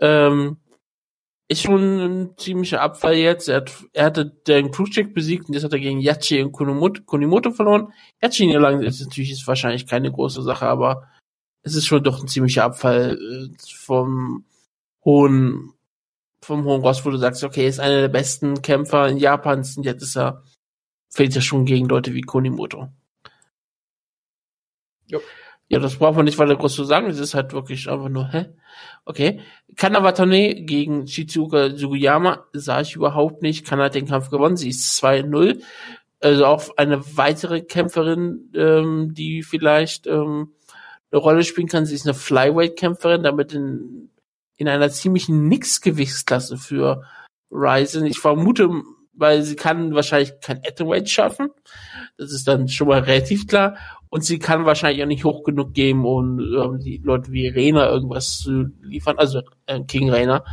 ähm, 0.01 0.59
ist 1.49 1.62
schon 1.62 2.01
ein 2.01 2.39
ziemlicher 2.39 2.81
Abfall 2.81 3.15
jetzt. 3.15 3.49
Er, 3.49 3.57
hat, 3.57 3.73
er 3.93 4.07
hatte 4.07 4.27
den 4.47 4.71
Khrushchev 4.71 5.12
besiegt 5.12 5.49
und 5.49 5.55
jetzt 5.55 5.65
hat 5.65 5.73
er 5.73 5.79
gegen 5.79 6.01
Yachi 6.01 6.43
und 6.43 6.53
Kunimoto, 6.53 7.03
Kunimoto 7.03 7.51
verloren. 7.51 7.93
Yachi 8.23 8.47
niederlagen 8.47 8.83
ist 8.83 9.01
natürlich 9.01 9.33
ist 9.33 9.47
wahrscheinlich 9.47 9.87
keine 9.87 10.11
große 10.11 10.43
Sache, 10.43 10.67
aber 10.67 11.07
es 11.62 11.75
ist 11.75 11.87
schon 11.87 12.03
doch 12.03 12.21
ein 12.21 12.29
ziemlicher 12.29 12.65
Abfall 12.65 13.19
äh, 13.19 13.55
vom 13.77 14.45
hohen 15.05 15.74
vom 16.45 16.64
Hohen 16.64 16.82
Ross, 16.82 17.05
wo 17.05 17.11
du 17.11 17.16
sagst, 17.16 17.42
okay, 17.45 17.66
ist 17.66 17.80
einer 17.80 18.03
der 18.03 18.09
besten 18.09 18.62
Kämpfer 18.62 19.09
in 19.09 19.16
Japans 19.16 19.76
und 19.76 19.84
jetzt 19.84 20.03
ist 20.03 20.16
er, 20.16 20.42
fällt 21.09 21.34
ja 21.34 21.40
schon 21.40 21.64
gegen 21.64 21.88
Leute 21.88 22.14
wie 22.14 22.20
Konimoto. 22.20 22.88
Jo. 25.07 25.20
Ja, 25.68 25.78
das 25.78 25.97
braucht 25.97 26.16
man 26.16 26.26
nicht 26.26 26.38
weiter 26.38 26.57
groß 26.57 26.74
zu 26.74 26.84
sagen, 26.84 27.09
es 27.09 27.18
ist 27.18 27.34
halt 27.34 27.53
wirklich 27.53 27.88
einfach 27.88 28.09
nur, 28.11 28.28
hä? 28.28 28.47
Okay. 29.07 29.40
Kanawatane 29.76 30.62
gegen 30.64 31.07
Shizuka 31.07 31.70
Sugiyama 31.76 32.47
sah 32.53 32.80
ich 32.82 32.97
überhaupt 32.97 33.42
nicht. 33.42 33.66
Kan 33.66 33.80
hat 33.80 33.95
den 33.95 34.07
Kampf 34.07 34.30
gewonnen, 34.30 34.57
sie 34.57 34.68
ist 34.68 35.03
2-0. 35.03 35.62
Also 36.20 36.47
auch 36.47 36.76
eine 36.76 37.03
weitere 37.16 37.62
Kämpferin, 37.62 38.51
ähm, 38.55 39.14
die 39.14 39.42
vielleicht 39.42 40.07
ähm, 40.07 40.53
eine 41.11 41.20
Rolle 41.20 41.45
spielen 41.45 41.68
kann. 41.68 41.86
Sie 41.86 41.95
ist 41.95 42.07
eine 42.07 42.14
Flyweight-Kämpferin, 42.14 43.22
damit 43.22 43.53
in 43.53 44.11
in 44.57 44.69
einer 44.69 44.91
ziemlichen 44.91 45.49
Nix-Gewichtsklasse 45.49 46.57
für 46.57 47.03
Ryzen. 47.51 48.07
Ich 48.07 48.19
vermute, 48.19 48.71
weil 49.13 49.43
sie 49.43 49.57
kann 49.57 49.95
wahrscheinlich 49.95 50.41
kein 50.41 50.61
Atomweight 50.67 51.09
schaffen. 51.09 51.49
Das 52.17 52.33
ist 52.33 52.47
dann 52.47 52.69
schon 52.69 52.89
mal 52.89 53.01
relativ 53.01 53.47
klar. 53.47 53.77
Und 54.09 54.25
sie 54.25 54.39
kann 54.39 54.65
wahrscheinlich 54.65 55.03
auch 55.03 55.09
nicht 55.09 55.25
hoch 55.25 55.43
genug 55.43 55.75
geben, 55.75 56.05
um 56.05 56.39
ähm, 56.39 56.79
die 56.79 56.99
Leute 57.03 57.33
wie 57.33 57.49
Rena 57.49 57.89
irgendwas 57.89 58.39
zu 58.39 58.67
liefern. 58.81 59.19
Also 59.19 59.43
äh, 59.67 59.81
King 59.83 60.11
Rena. 60.11 60.45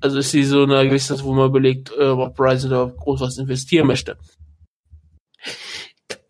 Also 0.00 0.18
ist 0.18 0.30
sie 0.30 0.44
so 0.44 0.62
eine 0.62 0.84
Gewichtsklasse, 0.84 1.24
wo 1.24 1.34
man 1.34 1.48
überlegt, 1.48 1.92
äh, 1.98 2.04
ob 2.04 2.38
Ryzen 2.40 2.70
da 2.70 2.90
groß 2.96 3.20
was 3.20 3.38
investieren 3.38 3.86
möchte. 3.86 4.16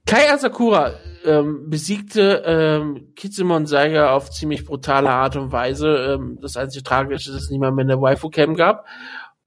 Kai 0.05 0.31
Asakura 0.33 0.95
ähm, 1.25 1.71
besiegte 1.71 2.43
ähm, 2.45 3.15
Kizumon 3.15 3.67
Saiga 3.67 4.15
auf 4.15 4.31
ziemlich 4.31 4.65
brutale 4.65 5.11
Art 5.11 5.37
und 5.37 5.53
Weise. 5.53 6.15
Ähm, 6.15 6.39
das 6.41 6.57
einzige 6.57 6.85
Tragische 6.85 7.31
ist, 7.31 7.37
dass 7.37 7.45
es 7.45 7.51
niemand 7.51 7.77
mehr 7.77 7.85
eine 7.85 8.01
Waifu-Cam 8.01 8.55
gab. 8.55 8.87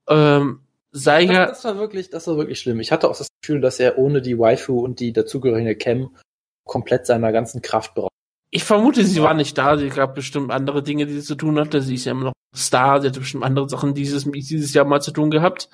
Ähm, 0.08 0.60
Saiga. 0.92 1.46
Das, 1.46 1.62
das, 1.62 1.64
war 1.64 1.78
wirklich, 1.78 2.10
das 2.10 2.26
war 2.26 2.36
wirklich 2.36 2.60
schlimm. 2.60 2.80
Ich 2.80 2.92
hatte 2.92 3.08
auch 3.08 3.16
das 3.16 3.28
Gefühl, 3.42 3.60
dass 3.60 3.80
er 3.80 3.98
ohne 3.98 4.22
die 4.22 4.38
Waifu 4.38 4.80
und 4.80 5.00
die 5.00 5.12
dazugehörige 5.12 5.76
Cam 5.76 6.16
komplett 6.64 7.06
seiner 7.06 7.32
ganzen 7.32 7.62
Kraft 7.62 7.94
braucht. 7.94 8.12
Ich 8.50 8.64
vermute, 8.64 9.04
sie 9.04 9.22
war 9.22 9.34
nicht 9.34 9.58
da. 9.58 9.76
Sie 9.76 9.88
gab 9.88 10.14
bestimmt 10.14 10.50
andere 10.50 10.82
Dinge, 10.82 11.06
die 11.06 11.14
sie 11.14 11.22
zu 11.22 11.34
tun 11.34 11.58
hatte. 11.58 11.82
Sie 11.82 11.96
ist 11.96 12.04
ja 12.04 12.12
immer 12.12 12.24
noch 12.24 12.32
Star. 12.54 13.00
Sie 13.00 13.08
hatte 13.08 13.20
bestimmt 13.20 13.44
andere 13.44 13.68
Sachen 13.68 13.94
dieses, 13.94 14.24
dieses 14.24 14.72
Jahr 14.72 14.84
mal 14.84 15.02
zu 15.02 15.10
tun 15.10 15.30
gehabt. 15.30 15.68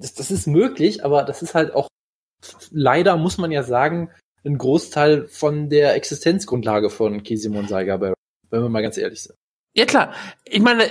Das, 0.00 0.14
das 0.14 0.30
ist 0.30 0.46
möglich, 0.46 1.04
aber 1.04 1.24
das 1.24 1.42
ist 1.42 1.54
halt 1.54 1.74
auch 1.74 1.88
leider 2.70 3.16
muss 3.16 3.38
man 3.38 3.50
ja 3.50 3.62
sagen, 3.62 4.10
ein 4.44 4.58
Großteil 4.58 5.28
von 5.28 5.68
der 5.68 5.94
Existenzgrundlage 5.94 6.90
von 6.90 7.22
Kisimon 7.22 7.68
Saiga, 7.68 8.00
wenn 8.00 8.14
wir 8.50 8.68
mal 8.68 8.82
ganz 8.82 8.96
ehrlich 8.96 9.22
sind. 9.22 9.36
Ja 9.74 9.86
klar, 9.86 10.14
ich 10.44 10.60
meine, 10.60 10.90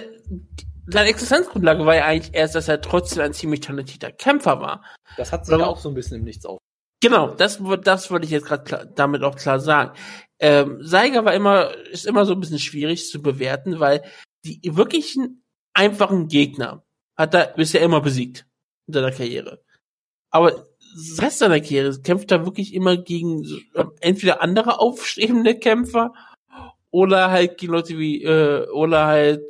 seine 0.88 1.10
Existenzgrundlage 1.10 1.86
war 1.86 1.96
ja 1.96 2.06
eigentlich 2.06 2.34
erst, 2.34 2.56
dass 2.56 2.68
er 2.68 2.82
trotzdem 2.82 3.24
ein 3.24 3.34
ziemlich 3.34 3.62
talentierter 3.62 4.12
Kämpfer 4.12 4.60
war. 4.60 4.84
Das 5.18 5.32
hat 5.32 5.46
sich 5.46 5.58
ja 5.58 5.66
auch 5.66 5.80
so 5.80 5.90
ein 5.90 5.96
bisschen 5.96 6.18
im 6.18 6.24
Nichts 6.24 6.46
auf. 6.46 6.60
Genau, 7.02 7.34
das, 7.34 7.60
das 7.84 8.12
wollte 8.12 8.26
ich 8.26 8.32
jetzt 8.32 8.46
gerade 8.46 8.92
damit 8.96 9.24
auch 9.24 9.36
klar 9.36 9.60
sagen. 9.60 9.98
Ähm, 10.40 10.78
Seiger 10.82 11.26
war 11.26 11.34
immer, 11.34 11.76
ist 11.92 12.06
immer 12.06 12.26
so 12.26 12.34
ein 12.34 12.40
bisschen 12.40 12.60
schwierig 12.60 13.10
zu 13.10 13.22
bewerten, 13.22 13.80
weil 13.80 14.04
die 14.46 14.76
wirklichen 14.76 15.44
einfachen 15.74 16.28
Gegner 16.28 16.84
hat 17.16 17.34
er 17.34 17.54
bisher 17.56 17.82
immer 17.82 18.02
besiegt 18.02 18.46
in 18.88 18.94
seiner 18.94 19.12
Karriere. 19.12 19.64
Aber 20.32 20.68
Rest 21.20 21.40
seiner 21.40 21.60
Karriere 21.60 22.00
kämpft 22.02 22.32
er 22.32 22.46
wirklich 22.46 22.74
immer 22.74 22.98
gegen 22.98 23.44
ähm, 23.76 23.92
entweder 24.02 24.42
andere 24.42 24.80
aufstrebende 24.80 25.56
Kämpfer 25.56 26.14
oder 26.92 27.32
halt 27.32 27.58
gegen 27.58 27.72
Leute 27.74 27.98
wie, 27.98 28.24
äh, 28.24 28.68
oder 28.70 29.06
halt 29.06 29.42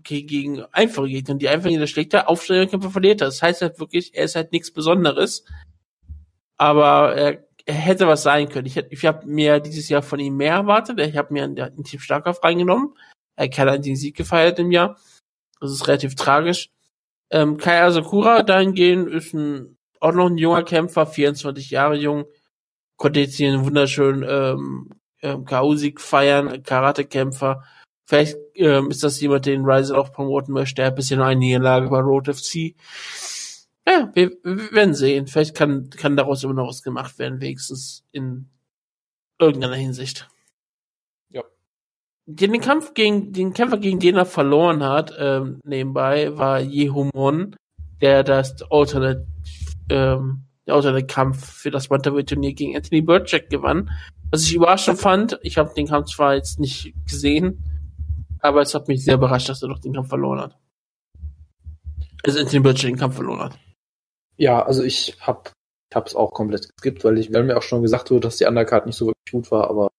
okay, 0.00 0.22
gegen 0.22 0.62
einfache 0.72 1.08
Gegner. 1.08 1.34
Die 1.36 1.48
einfachen 1.48 1.70
Gegner 1.70 1.86
schlägt 1.86 2.14
er, 2.14 2.28
aufstrebende 2.28 2.70
Kämpfer 2.70 2.90
verliert 2.90 3.20
er. 3.20 3.26
Das 3.26 3.42
heißt 3.42 3.62
halt 3.62 3.78
wirklich, 3.78 4.14
er 4.14 4.24
ist 4.24 4.36
halt 4.36 4.52
nichts 4.52 4.72
Besonderes 4.72 5.44
aber 6.62 7.14
er, 7.16 7.44
er 7.66 7.74
hätte 7.74 8.06
was 8.06 8.22
sein 8.22 8.48
können. 8.48 8.66
Ich, 8.66 8.76
ich 8.76 9.04
habe 9.04 9.26
mir 9.26 9.58
dieses 9.58 9.88
Jahr 9.88 10.02
von 10.02 10.20
ihm 10.20 10.36
mehr 10.36 10.54
erwartet. 10.54 11.00
Ich 11.00 11.16
habe 11.16 11.32
mir 11.32 11.42
einen, 11.42 11.58
einen 11.60 11.82
Team 11.82 11.98
Starkauf 11.98 12.42
reingenommen. 12.44 12.94
Er 13.34 13.46
hat 13.46 13.54
keinen 13.54 13.70
einzigen 13.70 13.96
Sieg 13.96 14.16
gefeiert 14.16 14.60
im 14.60 14.70
Jahr. 14.70 14.96
Das 15.60 15.72
ist 15.72 15.88
relativ 15.88 16.14
tragisch. 16.14 16.68
Ähm, 17.30 17.56
Kai 17.56 17.82
Asakura 17.82 18.44
dahingehend 18.44 19.08
ist 19.08 19.34
ein, 19.34 19.76
auch 20.02 20.12
noch 20.12 20.26
ein 20.26 20.36
junger 20.38 20.64
Kämpfer, 20.64 21.06
24 21.06 21.70
Jahre 21.70 21.96
jung, 21.96 22.24
konnte 22.96 23.20
jetzt 23.20 23.36
hier 23.36 23.52
einen 23.52 23.64
wunderschönen 23.64 24.24
ähm, 24.28 24.90
ähm, 25.22 25.44
K.O.-Sieg 25.44 26.00
feiern, 26.00 26.62
Karatekämpfer. 26.64 27.62
Vielleicht 28.04 28.36
ähm, 28.56 28.90
ist 28.90 29.04
das 29.04 29.20
jemand, 29.20 29.46
den 29.46 29.64
Ryzen 29.64 29.94
auch 29.94 30.12
promoten 30.12 30.52
möchte. 30.52 30.82
Er 30.82 30.88
hat 30.88 30.96
bisher 30.96 31.16
nur 31.16 31.26
eine 31.26 31.38
Niederlage 31.38 31.88
bei 31.88 32.00
Road 32.00 32.26
FC. 32.26 32.74
Ja, 33.86 34.10
wir, 34.14 34.32
wir 34.42 34.72
werden 34.72 34.94
sehen. 34.94 35.28
Vielleicht 35.28 35.54
kann, 35.54 35.88
kann 35.90 36.16
daraus 36.16 36.42
immer 36.42 36.54
noch 36.54 36.68
was 36.68 36.82
gemacht 36.82 37.18
werden, 37.20 37.40
wenigstens 37.40 38.04
in 38.10 38.48
irgendeiner 39.38 39.76
Hinsicht. 39.76 40.28
Ja. 41.30 41.42
Den, 42.26 42.52
den 42.52 42.60
Kampf 42.60 42.94
gegen, 42.94 43.32
den 43.32 43.52
Kämpfer, 43.52 43.78
gegen 43.78 44.00
den 44.00 44.16
er 44.16 44.26
verloren 44.26 44.82
hat, 44.82 45.14
ähm, 45.16 45.60
nebenbei, 45.64 46.36
war 46.36 46.60
Yehumon, 46.60 47.54
der 48.00 48.24
das 48.24 48.62
Alternate, 48.68 49.26
ähm, 49.92 50.44
der 50.66 50.74
Alternate 50.74 51.06
Kampf 51.06 51.44
für 51.44 51.70
das 51.70 51.88
Bantamweight-Turnier 51.88 52.54
gegen 52.54 52.76
Anthony 52.76 53.02
Burchak 53.02 53.50
gewann. 53.50 53.90
Was 54.30 54.44
ich 54.44 54.54
überraschend 54.54 54.98
fand, 54.98 55.38
ich 55.42 55.58
habe 55.58 55.74
den 55.74 55.88
Kampf 55.88 56.14
zwar 56.14 56.34
jetzt 56.34 56.58
nicht 56.58 56.94
gesehen, 57.08 57.62
aber 58.40 58.62
es 58.62 58.74
hat 58.74 58.88
mich 58.88 59.04
sehr 59.04 59.14
überrascht, 59.14 59.48
dass 59.48 59.62
er 59.62 59.68
doch 59.68 59.78
den 59.78 59.94
Kampf 59.94 60.08
verloren 60.08 60.40
hat. 60.40 60.58
Also 62.24 62.38
Anthony 62.38 62.60
Burchak 62.60 62.90
den 62.90 62.96
Kampf 62.96 63.16
verloren 63.16 63.40
hat. 63.40 63.58
Ja, 64.36 64.64
also 64.64 64.82
ich 64.82 65.16
hab, 65.20 65.52
ich 65.90 65.96
hab's 65.96 66.14
auch 66.14 66.32
komplett 66.32 66.68
geskippt, 66.74 67.04
weil 67.04 67.18
ich, 67.18 67.32
weil 67.32 67.44
mir 67.44 67.56
auch 67.56 67.62
schon 67.62 67.82
gesagt 67.82 68.10
wurde, 68.10 68.20
dass 68.20 68.36
die 68.36 68.46
Undercard 68.46 68.86
nicht 68.86 68.96
so 68.96 69.06
wirklich 69.06 69.32
gut 69.32 69.50
war, 69.50 69.68
aber 69.68 69.90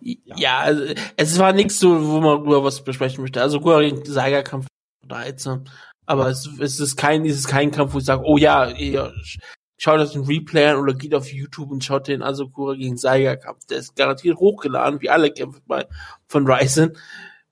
Ja, 0.00 0.60
also, 0.60 0.84
es 1.16 1.38
war 1.38 1.52
nichts 1.52 1.78
so, 1.80 2.08
wo 2.08 2.20
man 2.20 2.44
über 2.44 2.64
was 2.64 2.82
besprechen 2.82 3.22
möchte. 3.22 3.42
Also 3.42 3.60
gegen 3.60 4.04
Seiger 4.04 4.42
Kampf 4.42 4.66
reize. 5.08 5.64
Aber 6.08 6.28
es, 6.28 6.48
es 6.58 6.80
ist 6.80 6.96
kein, 6.96 7.24
es 7.26 7.36
ist 7.36 7.48
kein 7.48 7.70
Kampf, 7.70 7.92
wo 7.92 7.98
ich 7.98 8.04
sage, 8.04 8.22
oh 8.24 8.38
ja, 8.38 8.70
ihr 8.70 9.12
sch- 9.22 9.38
schaut 9.76 10.00
das 10.00 10.14
in 10.14 10.24
Replay 10.24 10.66
an 10.66 10.76
oder 10.78 10.94
geht 10.94 11.14
auf 11.14 11.30
YouTube 11.30 11.70
und 11.70 11.84
schaut 11.84 12.08
den 12.08 12.22
Asukura 12.22 12.74
gegen 12.74 12.96
Seiger 12.96 13.36
Kampf. 13.36 13.66
Der 13.66 13.78
ist 13.78 13.94
garantiert 13.94 14.38
hochgeladen, 14.38 15.00
wie 15.02 15.10
alle 15.10 15.30
Kämpfe 15.30 15.60
bei, 15.66 15.86
von 16.26 16.50
Ryzen, 16.50 16.96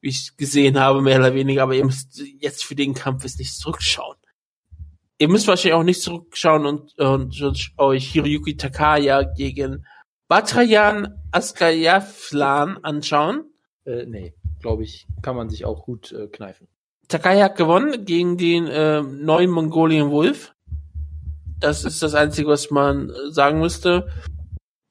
wie 0.00 0.08
ich 0.08 0.36
gesehen 0.38 0.80
habe, 0.80 1.02
mehr 1.02 1.18
oder 1.18 1.34
weniger. 1.34 1.64
Aber 1.64 1.74
ihr 1.74 1.84
müsst 1.84 2.22
jetzt 2.40 2.64
für 2.64 2.74
den 2.74 2.94
Kampf 2.94 3.24
jetzt 3.24 3.38
nicht 3.38 3.54
zurückschauen. 3.54 4.16
Ihr 5.18 5.28
müsst 5.28 5.48
wahrscheinlich 5.48 5.74
auch 5.74 5.82
nicht 5.82 6.00
zurückschauen 6.02 6.64
und, 6.66 6.98
und 6.98 7.72
euch 7.76 8.10
Hiroyuki 8.12 8.56
Takaya 8.56 9.22
gegen 9.22 9.84
Batrayan 10.28 11.14
Askayaflan 11.30 12.78
anschauen. 12.82 13.44
äh, 13.84 14.04
nee, 14.06 14.34
glaube 14.60 14.82
ich, 14.82 15.06
kann 15.22 15.36
man 15.36 15.48
sich 15.50 15.64
auch 15.64 15.84
gut 15.84 16.12
äh, 16.12 16.26
kneifen. 16.28 16.68
Takai 17.08 17.40
hat 17.40 17.56
gewonnen 17.56 18.04
gegen 18.04 18.36
den 18.36 18.66
äh, 18.66 19.02
neuen 19.02 19.50
Mongolian 19.50 20.10
Wolf. 20.10 20.54
Das 21.58 21.84
ist 21.84 22.02
das 22.02 22.14
Einzige, 22.14 22.48
was 22.48 22.70
man 22.70 23.10
äh, 23.10 23.30
sagen 23.30 23.60
müsste. 23.60 24.08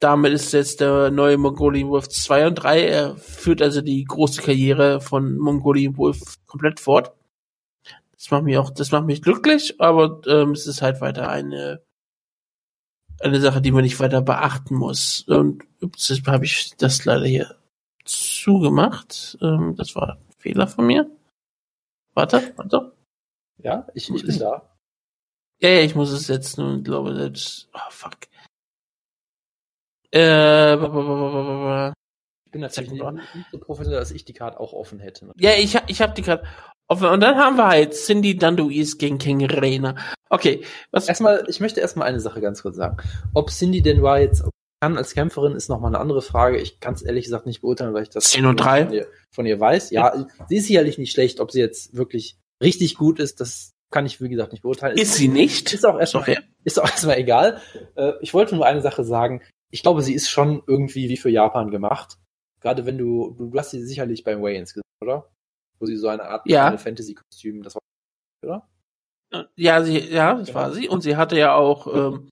Damit 0.00 0.32
ist 0.32 0.52
jetzt 0.52 0.80
der 0.80 1.10
neue 1.10 1.38
Mongolian 1.38 1.88
Wolf 1.88 2.08
2 2.08 2.48
und 2.48 2.54
3. 2.56 2.86
Er 2.86 3.16
führt 3.16 3.62
also 3.62 3.80
die 3.80 4.04
große 4.04 4.42
Karriere 4.42 5.00
von 5.00 5.36
Mongolian 5.36 5.96
Wolf 5.96 6.36
komplett 6.46 6.80
fort. 6.80 7.12
Das 8.12 8.30
macht 8.30 8.44
mich 8.44 8.58
auch, 8.58 8.70
das 8.70 8.92
macht 8.92 9.06
mich 9.06 9.22
glücklich, 9.22 9.80
aber 9.80 10.20
ähm, 10.26 10.52
es 10.52 10.66
ist 10.66 10.82
halt 10.82 11.00
weiter 11.00 11.28
eine 11.28 11.82
eine 13.20 13.40
Sache, 13.40 13.60
die 13.60 13.72
man 13.72 13.82
nicht 13.82 14.00
weiter 14.00 14.20
beachten 14.20 14.74
muss. 14.74 15.24
Und 15.26 15.62
ups, 15.80 16.08
jetzt 16.08 16.26
habe 16.26 16.44
ich 16.44 16.72
das 16.76 17.04
leider 17.04 17.24
hier 17.24 17.56
zugemacht. 18.04 19.38
Ähm, 19.40 19.74
das 19.76 19.94
war 19.94 20.14
ein 20.14 20.34
Fehler 20.38 20.66
von 20.66 20.86
mir. 20.86 21.10
Warte, 22.16 22.54
warte. 22.56 22.92
Ja, 23.58 23.86
ich, 23.92 24.08
ich 24.08 24.26
bin 24.26 24.38
da. 24.38 24.74
Ja, 25.60 25.68
ja, 25.68 25.80
ich 25.82 25.94
muss 25.94 26.10
es 26.10 26.26
setzen 26.26 26.64
und 26.64 26.84
glaube 26.84 27.14
selbst. 27.14 27.68
Oh, 27.74 27.90
fuck. 27.90 28.16
Äh. 30.12 30.76
Ich 32.46 32.52
bin 32.52 32.62
natürlich 32.62 32.90
nicht, 32.90 33.12
nicht 33.34 33.50
so 33.52 33.58
professionell, 33.58 34.00
dass 34.00 34.12
ich 34.12 34.24
die 34.24 34.32
Card 34.32 34.56
auch 34.56 34.72
offen 34.72 34.98
hätte. 34.98 35.30
ja, 35.36 35.52
ich, 35.58 35.78
ich 35.88 36.00
habe 36.00 36.14
die 36.14 36.22
gerade 36.22 36.44
offen. 36.88 37.08
Und 37.08 37.20
dann 37.20 37.36
haben 37.36 37.56
wir 37.56 37.66
halt 37.66 37.92
Cindy 37.92 38.36
Danduis 38.36 38.96
gegen 38.96 39.18
King 39.18 39.44
Reina. 39.44 39.94
Okay, 40.30 40.64
was? 40.92 41.08
Erstmal, 41.08 41.44
ich 41.48 41.60
möchte 41.60 41.80
erstmal 41.80 42.08
eine 42.08 42.20
Sache 42.20 42.40
ganz 42.40 42.62
kurz 42.62 42.76
sagen. 42.76 42.96
Ob 43.34 43.50
Cindy 43.50 43.82
denn 43.82 44.02
war 44.02 44.20
jetzt 44.20 44.42
kann 44.80 44.98
als 44.98 45.14
Kämpferin 45.14 45.54
ist 45.54 45.68
nochmal 45.68 45.90
eine 45.90 46.00
andere 46.00 46.22
Frage. 46.22 46.58
Ich 46.58 46.80
kann 46.80 46.94
es 46.94 47.02
ehrlich 47.02 47.24
gesagt 47.24 47.46
nicht 47.46 47.60
beurteilen, 47.62 47.94
weil 47.94 48.02
ich 48.02 48.10
das 48.10 48.30
10 48.30 48.46
und 48.46 48.56
3. 48.56 48.84
Von, 48.86 48.94
ihr, 48.94 49.06
von 49.34 49.46
ihr 49.46 49.58
weiß. 49.58 49.90
Ja, 49.90 50.26
sie 50.48 50.56
ist 50.56 50.66
sicherlich 50.66 50.98
nicht 50.98 51.12
schlecht. 51.12 51.40
Ob 51.40 51.50
sie 51.50 51.60
jetzt 51.60 51.96
wirklich 51.96 52.38
richtig 52.62 52.96
gut 52.96 53.18
ist, 53.18 53.40
das 53.40 53.72
kann 53.90 54.04
ich 54.06 54.20
wie 54.20 54.28
gesagt 54.28 54.52
nicht 54.52 54.62
beurteilen. 54.62 54.98
Ist 54.98 55.14
sie 55.14 55.28
nicht? 55.28 55.72
Ist 55.72 55.86
auch 55.86 55.98
erstmal 55.98 56.22
Okay. 56.24 56.38
ist 56.64 56.78
auch 56.80 56.84
erstmal 56.90 57.18
egal. 57.18 57.60
Äh, 57.94 58.12
ich 58.20 58.34
wollte 58.34 58.54
nur 58.54 58.66
eine 58.66 58.82
Sache 58.82 59.04
sagen. 59.04 59.42
Ich 59.70 59.82
glaube, 59.82 60.02
sie 60.02 60.14
ist 60.14 60.28
schon 60.28 60.62
irgendwie 60.66 61.08
wie 61.08 61.16
für 61.16 61.30
Japan 61.30 61.70
gemacht. 61.70 62.18
Gerade 62.60 62.84
wenn 62.86 62.98
du, 62.98 63.34
du, 63.38 63.50
du 63.50 63.58
hast 63.58 63.70
sie 63.70 63.82
sicherlich 63.84 64.24
beim 64.24 64.42
Wayans 64.42 64.74
gesehen, 64.74 64.82
oder? 65.02 65.30
Wo 65.78 65.86
sie 65.86 65.96
so 65.96 66.08
eine 66.08 66.24
Art 66.24 66.48
Ja. 66.48 66.76
Fantasy-Kostüm, 66.76 67.62
das 67.62 67.74
war, 67.74 67.82
oder? 68.44 68.68
Ja, 69.56 69.82
sie, 69.82 69.98
ja, 69.98 70.34
das 70.34 70.54
war 70.54 70.72
sie. 70.72 70.88
Und 70.88 71.02
sie 71.02 71.16
hatte 71.16 71.36
ja 71.36 71.54
auch 71.54 71.86
ähm, 72.14 72.28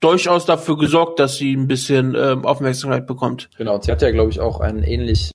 durchaus 0.00 0.46
dafür 0.46 0.76
gesorgt, 0.78 1.18
dass 1.18 1.36
sie 1.36 1.54
ein 1.54 1.68
bisschen 1.68 2.14
ähm, 2.14 2.44
Aufmerksamkeit 2.44 3.06
bekommt. 3.06 3.50
Genau, 3.58 3.74
und 3.74 3.84
sie 3.84 3.92
hatte 3.92 4.06
ja, 4.06 4.12
glaube 4.12 4.30
ich, 4.30 4.40
auch 4.40 4.60
einen 4.60 4.82
ähnlich, 4.82 5.30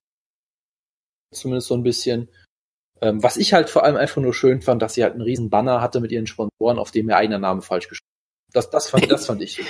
zumindest 1.33 1.67
so 1.67 1.75
ein 1.75 1.83
bisschen. 1.83 2.29
Ähm, 3.01 3.23
was 3.23 3.37
ich 3.37 3.53
halt 3.53 3.69
vor 3.69 3.83
allem 3.83 3.95
einfach 3.95 4.21
nur 4.21 4.33
schön 4.33 4.61
fand, 4.61 4.81
dass 4.81 4.93
sie 4.93 5.03
halt 5.03 5.13
einen 5.13 5.23
riesen 5.23 5.49
Banner 5.49 5.81
hatte 5.81 5.99
mit 5.99 6.11
ihren 6.11 6.27
Sponsoren, 6.27 6.77
auf 6.77 6.91
dem 6.91 7.09
ihr 7.09 7.17
eigener 7.17 7.39
Name 7.39 7.61
falsch 7.61 7.87
geschrieben. 7.87 8.05
Das, 8.53 8.69
das, 8.69 8.89
fand, 8.89 9.09
das 9.11 9.25
fand 9.25 9.41
ich 9.41 9.55
super. 9.55 9.69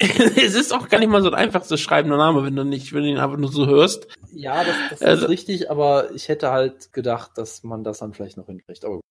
es 0.00 0.54
ist 0.54 0.72
auch 0.72 0.88
gar 0.88 0.98
nicht 0.98 1.10
mal 1.10 1.22
so 1.22 1.28
ein 1.28 1.34
einfach 1.34 1.62
zu 1.62 1.76
schreibender 1.76 2.16
Name, 2.16 2.42
wenn 2.42 2.56
du 2.56 2.64
nicht, 2.64 2.92
wenn 2.92 3.02
du 3.02 3.08
ihn 3.10 3.18
einfach 3.18 3.36
nur 3.36 3.52
so 3.52 3.66
hörst. 3.66 4.08
Ja, 4.32 4.64
das, 4.64 4.74
das 4.90 5.02
Also- 5.02 5.24
ist 5.24 5.30
richtig, 5.30 5.70
aber 5.70 6.10
ich 6.12 6.28
hätte 6.28 6.50
halt 6.50 6.92
gedacht, 6.92 7.32
dass 7.36 7.62
man 7.62 7.84
das 7.84 7.98
dann 7.98 8.14
vielleicht 8.14 8.36
noch 8.36 8.46
hinkriegt. 8.46 8.84
Aber 8.84 8.94
gut. 8.96 9.02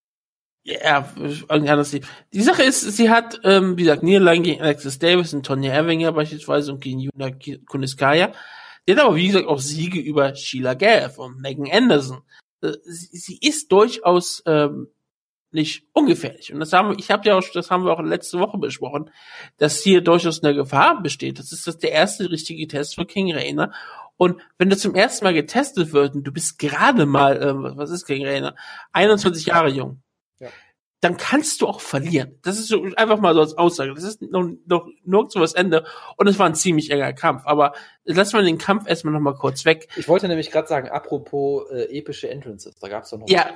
Ja, 0.69 1.11
irgendwie 1.15 1.69
anders. 1.69 1.95
Die 2.31 2.41
Sache 2.41 2.61
ist, 2.61 2.81
sie 2.81 3.09
hat, 3.09 3.39
ähm, 3.43 3.75
wie 3.77 3.83
gesagt, 3.83 4.03
Niederlagen 4.03 4.43
gegen 4.43 4.61
Alexis 4.61 4.99
Davis 4.99 5.33
und 5.33 5.43
Tonya 5.43 5.73
Evinger 5.73 6.11
beispielsweise 6.11 6.71
und 6.71 6.79
gegen 6.81 6.99
Juna 6.99 7.31
Kuniskaya. 7.65 8.33
Die 8.87 8.91
hat 8.91 8.99
aber, 8.99 9.15
wie 9.15 9.27
gesagt, 9.27 9.47
auch 9.47 9.59
Siege 9.59 9.99
über 9.99 10.35
Sheila 10.35 10.75
Gaff 10.75 11.17
und 11.17 11.41
Megan 11.41 11.67
Anderson. 11.71 12.21
Äh, 12.61 12.73
Sie, 12.83 13.39
ist 13.41 13.71
durchaus 13.71 14.43
ähm, 14.45 14.89
nicht 15.51 15.87
ungefährlich. 15.93 16.53
Und 16.53 16.59
das 16.59 16.71
haben 16.71 16.89
wir, 16.89 16.99
ich 16.99 17.09
habe 17.09 17.27
ja 17.27 17.35
auch, 17.35 17.43
das 17.51 17.71
haben 17.71 17.83
wir 17.83 17.91
auch 17.91 18.01
letzte 18.01 18.39
Woche 18.39 18.59
besprochen, 18.59 19.09
dass 19.57 19.81
hier 19.81 20.01
durchaus 20.01 20.43
eine 20.43 20.53
Gefahr 20.53 21.01
besteht. 21.01 21.39
Das 21.39 21.51
ist 21.51 21.65
das 21.65 21.79
der 21.79 21.93
erste 21.93 22.29
richtige 22.29 22.67
Test 22.67 22.93
für 22.93 23.07
King 23.07 23.33
Rainer. 23.33 23.71
Und 24.17 24.39
wenn 24.59 24.69
du 24.69 24.77
zum 24.77 24.93
ersten 24.93 25.25
Mal 25.25 25.33
getestet 25.33 25.93
wird 25.93 26.13
und 26.13 26.25
du 26.25 26.31
bist 26.31 26.59
gerade 26.59 27.07
mal, 27.07 27.41
ähm, 27.41 27.71
was 27.75 27.89
ist 27.89 28.05
King 28.05 28.27
Rainer? 28.27 28.55
21 28.91 29.47
Jahre 29.47 29.69
jung 29.69 30.03
dann 31.01 31.15
kannst 31.15 31.61
du 31.61 31.67
auch 31.67 31.79
verlieren. 31.79 32.37
Das 32.41 32.59
ist 32.59 32.67
so 32.67 32.83
einfach 32.97 33.19
mal 33.19 33.33
so 33.33 33.39
als 33.39 33.57
Aussage. 33.57 33.93
Das 33.93 34.03
ist 34.03 34.21
noch, 34.21 34.49
noch 34.65 34.87
nirgendwo 35.05 35.39
das 35.39 35.53
Ende. 35.53 35.85
Und 36.17 36.27
es 36.27 36.37
war 36.37 36.45
ein 36.45 36.55
ziemlich 36.55 36.91
enger 36.91 37.13
Kampf. 37.13 37.43
Aber 37.45 37.73
lassen 38.03 38.37
wir 38.37 38.43
den 38.43 38.57
Kampf 38.57 38.87
erstmal 38.87 39.13
noch 39.13 39.21
mal 39.21 39.35
kurz 39.35 39.63
weg. 39.63 39.87
Ich 39.95 40.09
wollte 40.09 40.27
nämlich 40.27 40.51
gerade 40.51 40.67
sagen, 40.67 40.89
apropos 40.89 41.69
äh, 41.71 41.97
epische 41.97 42.29
Entrances, 42.29 42.75
da 42.81 42.89
gab 42.89 43.03
es 43.03 43.11
doch 43.11 43.19
noch. 43.19 43.29
Ja, 43.29 43.53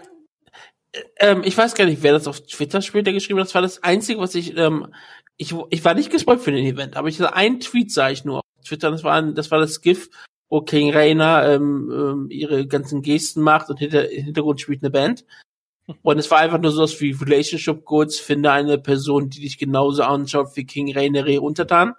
ähm, 1.18 1.42
ich 1.44 1.58
weiß 1.58 1.76
gar 1.76 1.86
nicht, 1.86 2.02
wer 2.02 2.14
das 2.14 2.28
auf 2.28 2.40
Twitter 2.46 2.82
später 2.82 3.12
geschrieben 3.12 3.40
hat. 3.40 3.48
Das 3.48 3.56
war 3.56 3.62
das 3.62 3.84
Einzige, 3.84 4.22
was 4.22 4.36
ich 4.36 4.56
ähm, 4.56 4.94
ich, 5.38 5.54
ich 5.70 5.86
war 5.86 5.94
nicht 5.94 6.12
gespoilt 6.12 6.42
für 6.42 6.52
den 6.52 6.66
Event, 6.66 6.96
aber 6.96 7.08
ich 7.08 7.22
einen 7.22 7.60
Tweet 7.60 7.92
sah 7.92 8.10
ich 8.10 8.26
nur 8.26 8.40
auf 8.40 8.44
Twitter, 8.66 8.92
das 8.92 9.04
war, 9.04 9.22
das 9.22 9.52
war 9.52 9.60
das 9.60 9.82
GIF, 9.82 10.10
wo 10.50 10.62
King 10.62 10.94
Rainer 10.94 11.46
ähm, 11.50 11.92
ähm, 11.92 12.28
ihre 12.30 12.68
ganzen 12.68 13.02
Gesten 13.02 13.42
macht 13.42 13.70
und 13.70 13.80
hinter, 13.80 14.10
im 14.12 14.26
Hintergrund 14.26 14.62
spielt 14.62 14.84
eine 14.84 14.92
Band. 14.92 15.26
Und 16.02 16.18
es 16.18 16.32
war 16.32 16.40
einfach 16.40 16.60
nur 16.60 16.72
sowas 16.72 17.00
wie 17.02 17.12
Relationship 17.12 17.84
Goods, 17.84 18.20
finde 18.20 18.52
eine 18.52 18.78
Person, 18.78 19.30
die 19.30 19.42
dich 19.42 19.58
genauso 19.58 20.04
anschaut 20.04 20.56
wie 20.56 20.66
King 20.66 20.94
Rainer 20.94 21.42
untertan. 21.42 21.94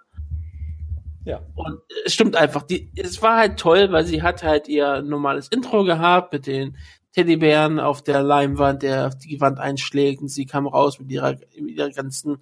Ja. 1.23 1.41
Und 1.55 1.79
es 2.05 2.13
stimmt 2.13 2.35
einfach, 2.35 2.63
die, 2.63 2.91
es 2.95 3.21
war 3.21 3.37
halt 3.37 3.59
toll, 3.59 3.91
weil 3.91 4.05
sie 4.05 4.21
hat 4.21 4.43
halt 4.43 4.67
ihr 4.67 5.01
normales 5.01 5.47
Intro 5.47 5.83
gehabt 5.83 6.33
mit 6.33 6.45
den 6.45 6.77
Teddybären 7.13 7.79
auf 7.79 8.03
der 8.03 8.21
Leinwand, 8.21 8.83
der 8.83 9.07
auf 9.07 9.17
die 9.17 9.39
Wand 9.41 9.59
einschlägt 9.59 10.21
und 10.21 10.27
sie 10.27 10.45
kam 10.45 10.67
raus 10.67 10.99
mit 10.99 11.11
ihrer, 11.11 11.35
mit 11.59 11.77
ihrer 11.77 11.89
ganzen 11.89 12.37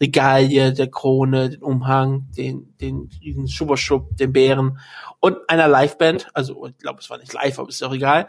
Regalie, 0.00 0.72
der 0.72 0.90
Krone, 0.90 1.50
den 1.50 1.62
Umhang, 1.62 2.28
den, 2.36 2.76
den 2.78 3.08
riesen 3.22 3.48
Schubberschub, 3.48 4.16
den 4.16 4.32
Bären 4.32 4.78
und 5.20 5.38
einer 5.48 5.68
Liveband, 5.68 6.28
also 6.34 6.66
ich 6.66 6.76
glaube, 6.78 7.00
es 7.00 7.08
war 7.08 7.18
nicht 7.18 7.32
live, 7.32 7.58
aber 7.58 7.68
ist 7.68 7.82
auch 7.82 7.94
egal, 7.94 8.28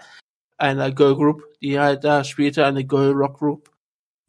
einer 0.58 0.92
Girl 0.92 1.16
Group, 1.16 1.44
die 1.62 1.80
halt 1.80 2.04
da 2.04 2.24
spielte, 2.24 2.66
eine 2.66 2.86
Girl 2.86 3.12
Rock 3.12 3.40
Group. 3.40 3.72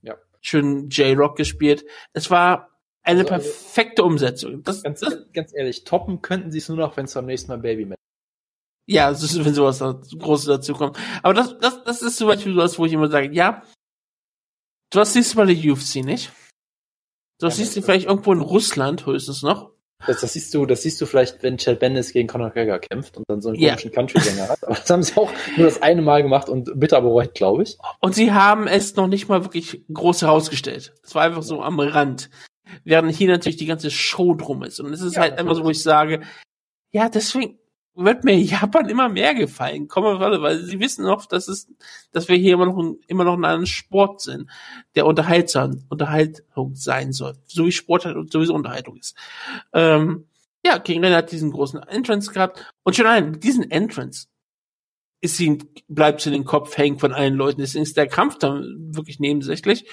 Ja. 0.02 0.16
Schön 0.40 0.88
J-Rock 0.88 1.36
gespielt. 1.36 1.84
Es 2.12 2.30
war 2.30 2.70
eine 3.02 3.20
also, 3.20 3.30
perfekte 3.30 4.02
Umsetzung. 4.02 4.62
Das, 4.62 4.82
ganz, 4.82 5.00
das, 5.00 5.30
ganz 5.32 5.52
ehrlich, 5.54 5.84
toppen 5.84 6.22
könnten 6.22 6.50
sie 6.50 6.58
es 6.58 6.68
nur 6.68 6.78
noch, 6.78 6.96
wenn 6.96 7.04
es 7.04 7.14
beim 7.14 7.26
nächsten 7.26 7.50
Mal 7.50 7.58
Baby 7.58 7.86
mit. 7.86 7.98
Ja, 8.86 9.10
wenn 9.10 9.54
sowas 9.54 9.78
Großes 9.78 10.46
dazu 10.46 10.74
kommt. 10.74 10.98
Aber 11.22 11.34
das, 11.34 11.58
das, 11.58 11.84
das 11.84 12.02
ist 12.02 12.16
zum 12.16 12.28
Beispiel 12.28 12.52
sowas, 12.54 12.78
wo 12.78 12.84
ich 12.84 12.92
immer 12.92 13.08
sage, 13.08 13.32
ja, 13.32 13.62
du 14.90 15.00
hast 15.00 15.14
siehst 15.14 15.36
mal 15.36 15.46
die 15.46 15.70
UFC, 15.70 15.96
nicht? 15.96 16.32
Du 17.38 17.46
ja, 17.46 17.50
siehst 17.50 17.72
sie 17.72 17.82
vielleicht 17.82 18.06
irgendwo 18.06 18.32
in 18.32 18.40
Russland 18.40 19.06
höchstens 19.06 19.42
noch. 19.42 19.73
Das, 20.06 20.20
das, 20.20 20.32
siehst 20.32 20.52
du, 20.54 20.66
das 20.66 20.82
siehst 20.82 21.00
du 21.00 21.06
vielleicht, 21.06 21.42
wenn 21.42 21.56
Chad 21.56 21.80
Bendis 21.80 22.12
gegen 22.12 22.28
Conor 22.28 22.48
McGregor 22.48 22.78
kämpft 22.78 23.16
und 23.16 23.24
dann 23.28 23.40
so 23.40 23.48
einen 23.48 23.58
yeah. 23.58 23.70
komischen 23.70 23.92
Country-Sänger 23.92 24.48
hat. 24.48 24.64
Aber 24.64 24.74
das 24.74 24.88
haben 24.90 25.02
sie 25.02 25.16
auch 25.16 25.30
nur 25.56 25.66
das 25.66 25.82
eine 25.82 26.02
Mal 26.02 26.22
gemacht 26.22 26.48
und 26.48 26.78
bitter 26.78 27.00
bereut, 27.00 27.34
glaube 27.34 27.62
ich. 27.62 27.78
Und 28.00 28.14
sie 28.14 28.32
haben 28.32 28.66
es 28.66 28.96
noch 28.96 29.06
nicht 29.06 29.28
mal 29.28 29.44
wirklich 29.44 29.82
groß 29.92 30.22
herausgestellt. 30.22 30.94
Es 31.02 31.14
war 31.14 31.22
einfach 31.22 31.42
so 31.42 31.62
am 31.62 31.80
Rand. 31.80 32.30
Während 32.84 33.14
hier 33.14 33.28
natürlich 33.28 33.56
die 33.56 33.66
ganze 33.66 33.90
Show 33.90 34.34
drum 34.34 34.62
ist. 34.62 34.80
Und 34.80 34.92
es 34.92 35.00
ist 35.00 35.16
ja, 35.16 35.22
halt 35.22 35.38
einfach 35.38 35.54
so, 35.54 35.64
wo 35.64 35.70
ich 35.70 35.82
sage, 35.82 36.22
ja, 36.92 37.08
deswegen, 37.08 37.58
wird 37.94 38.24
mir 38.24 38.36
Japan 38.36 38.88
immer 38.88 39.08
mehr 39.08 39.34
gefallen. 39.34 39.88
Kommen 39.88 40.18
wir 40.18 40.42
weil 40.42 40.58
sie 40.58 40.80
wissen 40.80 41.04
noch, 41.04 41.26
dass 41.26 41.48
es, 41.48 41.68
dass 42.12 42.28
wir 42.28 42.36
hier 42.36 42.54
immer 42.54 42.66
noch, 42.66 42.96
immer 43.06 43.24
noch 43.24 43.36
in 43.36 43.44
einem 43.44 43.66
Sport 43.66 44.20
sind, 44.20 44.50
der 44.94 45.06
unterhaltsam, 45.06 45.84
Unterhaltung 45.88 46.74
sein 46.74 47.12
soll. 47.12 47.36
So 47.46 47.66
wie 47.66 47.72
Sport 47.72 48.04
halt 48.04 48.32
sowieso 48.32 48.54
Unterhaltung 48.54 48.96
ist. 48.96 49.16
Ähm, 49.72 50.26
ja, 50.66 50.78
King 50.78 51.04
Ren 51.04 51.14
hat 51.14 51.30
diesen 51.30 51.50
großen 51.50 51.82
Entrance 51.82 52.32
gehabt. 52.32 52.72
Und 52.82 52.96
schon 52.96 53.06
ein, 53.06 53.32
mit 53.32 53.44
diesem 53.44 53.70
Entrance 53.70 54.26
ist 55.20 55.36
sie, 55.36 55.58
bleibt 55.88 56.20
sie 56.20 56.30
in 56.30 56.34
den 56.34 56.44
Kopf 56.44 56.76
hängen 56.76 56.98
von 56.98 57.12
allen 57.12 57.34
Leuten. 57.34 57.60
Deswegen 57.60 57.84
ist 57.84 57.96
der 57.96 58.08
Kampf 58.08 58.38
dann 58.38 58.90
wirklich 58.94 59.20
nebensächlich. 59.20 59.88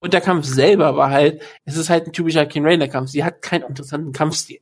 Und 0.00 0.14
der 0.14 0.20
Kampf 0.20 0.46
selber 0.46 0.96
war 0.96 1.10
halt, 1.10 1.42
es 1.64 1.76
ist 1.76 1.90
halt 1.90 2.06
ein 2.06 2.12
typischer 2.12 2.46
King 2.46 2.64
Rainer 2.64 2.88
Kampf. 2.88 3.10
Sie 3.10 3.22
hat 3.22 3.42
keinen 3.42 3.62
interessanten 3.64 4.12
Kampfstil. 4.12 4.60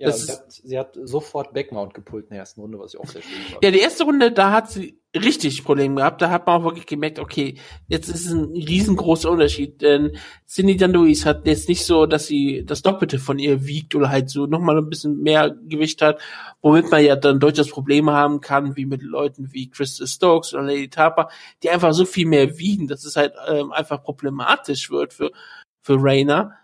Ja, 0.00 0.12
sie 0.12 0.32
hat, 0.32 0.50
sie 0.50 0.78
hat, 0.78 0.98
sofort 1.02 1.52
Backmount 1.52 1.92
gepult 1.92 2.24
in 2.24 2.30
der 2.30 2.38
ersten 2.38 2.62
Runde, 2.62 2.78
was 2.78 2.94
ich 2.94 3.00
auch 3.00 3.06
sehr 3.06 3.20
schön 3.20 3.42
fand. 3.50 3.62
Ja, 3.62 3.70
die 3.70 3.80
erste 3.80 4.04
Runde, 4.04 4.32
da 4.32 4.50
hat 4.50 4.70
sie 4.70 4.98
richtig 5.14 5.62
Probleme 5.62 5.96
gehabt. 5.96 6.22
Da 6.22 6.30
hat 6.30 6.46
man 6.46 6.60
auch 6.60 6.64
wirklich 6.64 6.86
gemerkt, 6.86 7.18
okay, 7.18 7.56
jetzt 7.88 8.08
ist 8.08 8.24
es 8.24 8.32
ein 8.32 8.52
riesengroßer 8.52 9.30
Unterschied. 9.30 9.82
Denn 9.82 10.16
Cindy 10.46 10.78
Danduis 10.78 11.26
hat 11.26 11.46
jetzt 11.46 11.68
nicht 11.68 11.84
so, 11.84 12.06
dass 12.06 12.26
sie 12.26 12.64
das 12.64 12.80
Doppelte 12.80 13.18
von 13.18 13.38
ihr 13.38 13.66
wiegt 13.66 13.94
oder 13.94 14.08
halt 14.08 14.30
so 14.30 14.46
nochmal 14.46 14.78
ein 14.78 14.88
bisschen 14.88 15.20
mehr 15.20 15.50
Gewicht 15.50 16.00
hat, 16.00 16.18
womit 16.62 16.90
man 16.90 17.04
ja 17.04 17.16
dann 17.16 17.38
durchaus 17.38 17.68
Probleme 17.68 18.12
haben 18.12 18.40
kann, 18.40 18.76
wie 18.76 18.86
mit 18.86 19.02
Leuten 19.02 19.52
wie 19.52 19.68
Crystal 19.68 20.06
Stokes 20.06 20.54
oder 20.54 20.62
Lady 20.62 20.88
Tapa, 20.88 21.28
die 21.62 21.68
einfach 21.68 21.92
so 21.92 22.06
viel 22.06 22.26
mehr 22.26 22.58
wiegen, 22.58 22.86
dass 22.86 23.04
es 23.04 23.16
halt 23.16 23.34
ähm, 23.48 23.70
einfach 23.72 24.02
problematisch 24.02 24.90
wird 24.90 25.12
für, 25.12 25.30
für 25.82 25.96
Rainer. 26.00 26.54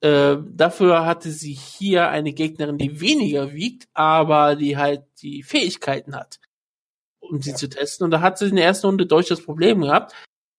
Äh, 0.00 0.36
dafür 0.52 1.04
hatte 1.04 1.30
sie 1.30 1.52
hier 1.52 2.08
eine 2.08 2.32
Gegnerin, 2.32 2.78
die 2.78 3.00
weniger 3.00 3.52
wiegt, 3.52 3.88
aber 3.94 4.54
die 4.54 4.76
halt 4.76 5.02
die 5.22 5.42
Fähigkeiten 5.42 6.14
hat, 6.14 6.38
um 7.18 7.42
sie 7.42 7.50
ja. 7.50 7.56
zu 7.56 7.68
testen. 7.68 8.04
Und 8.04 8.12
da 8.12 8.20
hat 8.20 8.38
sie 8.38 8.46
in 8.46 8.56
der 8.56 8.64
ersten 8.64 8.86
Runde 8.86 9.06
durchaus 9.06 9.42
Probleme 9.42 9.86
gehabt. 9.86 10.14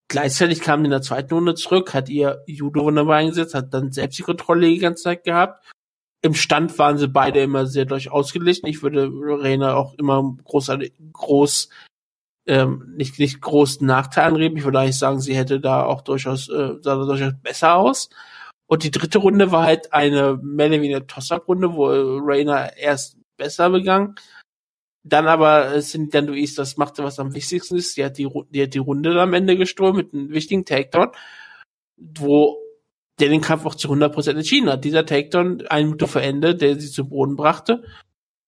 Gleichzeitig 0.08 0.60
kam 0.60 0.80
sie 0.80 0.86
in 0.86 0.90
der 0.90 1.02
zweiten 1.02 1.32
Runde 1.32 1.54
zurück, 1.54 1.94
hat 1.94 2.08
ihr 2.08 2.42
Judo 2.46 2.84
wunderbar 2.84 3.16
eingesetzt, 3.16 3.54
hat 3.54 3.72
dann 3.72 3.92
selbst 3.92 4.18
die 4.18 4.24
Kontrolle 4.24 4.66
die 4.66 4.78
ganze 4.78 5.04
Zeit 5.04 5.24
gehabt. 5.24 5.64
Im 6.22 6.34
Stand 6.34 6.78
waren 6.78 6.98
sie 6.98 7.08
beide 7.08 7.40
immer 7.40 7.66
sehr 7.66 7.86
durch 7.86 8.10
ausgeglichen. 8.10 8.66
Ich 8.66 8.82
würde 8.82 9.10
Rena 9.10 9.74
auch 9.74 9.94
immer 9.94 10.36
großartig, 10.44 10.92
groß, 11.12 11.70
ähm, 12.46 12.92
nicht, 12.94 13.18
nicht 13.18 13.40
großen 13.40 13.86
Nachteil 13.86 14.24
anreden. 14.24 14.58
Ich 14.58 14.64
würde 14.64 14.80
eigentlich 14.80 14.98
sagen, 14.98 15.20
sie 15.20 15.34
hätte 15.34 15.60
da 15.60 15.84
auch 15.84 16.02
durchaus, 16.02 16.50
äh, 16.50 16.74
sah 16.82 16.96
da 16.96 17.04
durchaus 17.06 17.32
besser 17.40 17.76
aus. 17.76 18.10
Und 18.70 18.84
die 18.84 18.92
dritte 18.92 19.18
Runde 19.18 19.50
war 19.50 19.64
halt 19.64 19.92
eine 19.92 20.38
mehr 20.40 20.68
oder 20.68 20.76
weniger 20.76 21.04
Toss-Up-Runde, 21.04 21.74
wo 21.74 21.86
Rainer 21.88 22.76
erst 22.76 23.16
besser 23.36 23.68
begangen. 23.68 24.14
Dann 25.02 25.26
aber 25.26 25.82
sind 25.82 26.14
dann 26.14 26.28
Luis, 26.28 26.54
das 26.54 26.76
machte, 26.76 27.02
was 27.02 27.18
am 27.18 27.34
wichtigsten 27.34 27.74
ist. 27.74 27.96
Die 27.96 28.04
hat 28.04 28.16
die, 28.16 28.28
die 28.50 28.62
hat 28.62 28.74
die 28.74 28.78
Runde 28.78 29.20
am 29.20 29.34
Ende 29.34 29.56
gestohlen 29.56 29.96
mit 29.96 30.14
einem 30.14 30.30
wichtigen 30.30 30.64
Takedown, 30.64 31.08
wo 31.96 32.58
der 33.18 33.30
den 33.30 33.40
Kampf 33.40 33.66
auch 33.66 33.74
zu 33.74 33.88
100% 33.88 34.30
entschieden 34.30 34.70
hat. 34.70 34.84
Dieser 34.84 35.04
Takedown, 35.04 35.66
eine 35.66 35.86
Minute 35.86 36.06
vor 36.06 36.22
Ende, 36.22 36.54
der 36.54 36.78
sie 36.78 36.92
zu 36.92 37.08
Boden 37.08 37.34
brachte, 37.34 37.82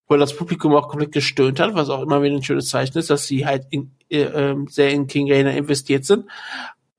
wo 0.06 0.16
das 0.16 0.36
Publikum 0.36 0.72
auch 0.76 0.86
komplett 0.86 1.10
gestöhnt 1.10 1.58
hat, 1.58 1.74
was 1.74 1.90
auch 1.90 2.00
immer 2.02 2.22
wieder 2.22 2.36
ein 2.36 2.44
schönes 2.44 2.68
Zeichen 2.68 2.96
ist, 2.96 3.10
dass 3.10 3.26
sie 3.26 3.44
halt 3.44 3.66
in, 3.70 3.96
äh, 4.08 4.20
ähm, 4.20 4.68
sehr 4.68 4.90
in 4.90 5.08
King 5.08 5.32
Rainer 5.32 5.56
investiert 5.56 6.04
sind. 6.04 6.26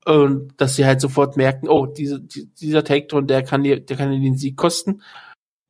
Und 0.04 0.52
dass 0.58 0.76
sie 0.76 0.84
halt 0.84 1.00
sofort 1.00 1.36
merken, 1.36 1.68
oh, 1.68 1.86
diese, 1.86 2.20
die, 2.20 2.46
dieser 2.54 2.84
Takedown, 2.84 3.26
der 3.26 3.42
kann 3.42 3.62
dir, 3.62 3.80
der 3.80 3.96
kann 3.96 4.10
dir 4.10 4.20
den 4.20 4.36
Sieg 4.36 4.56
kosten. 4.56 5.02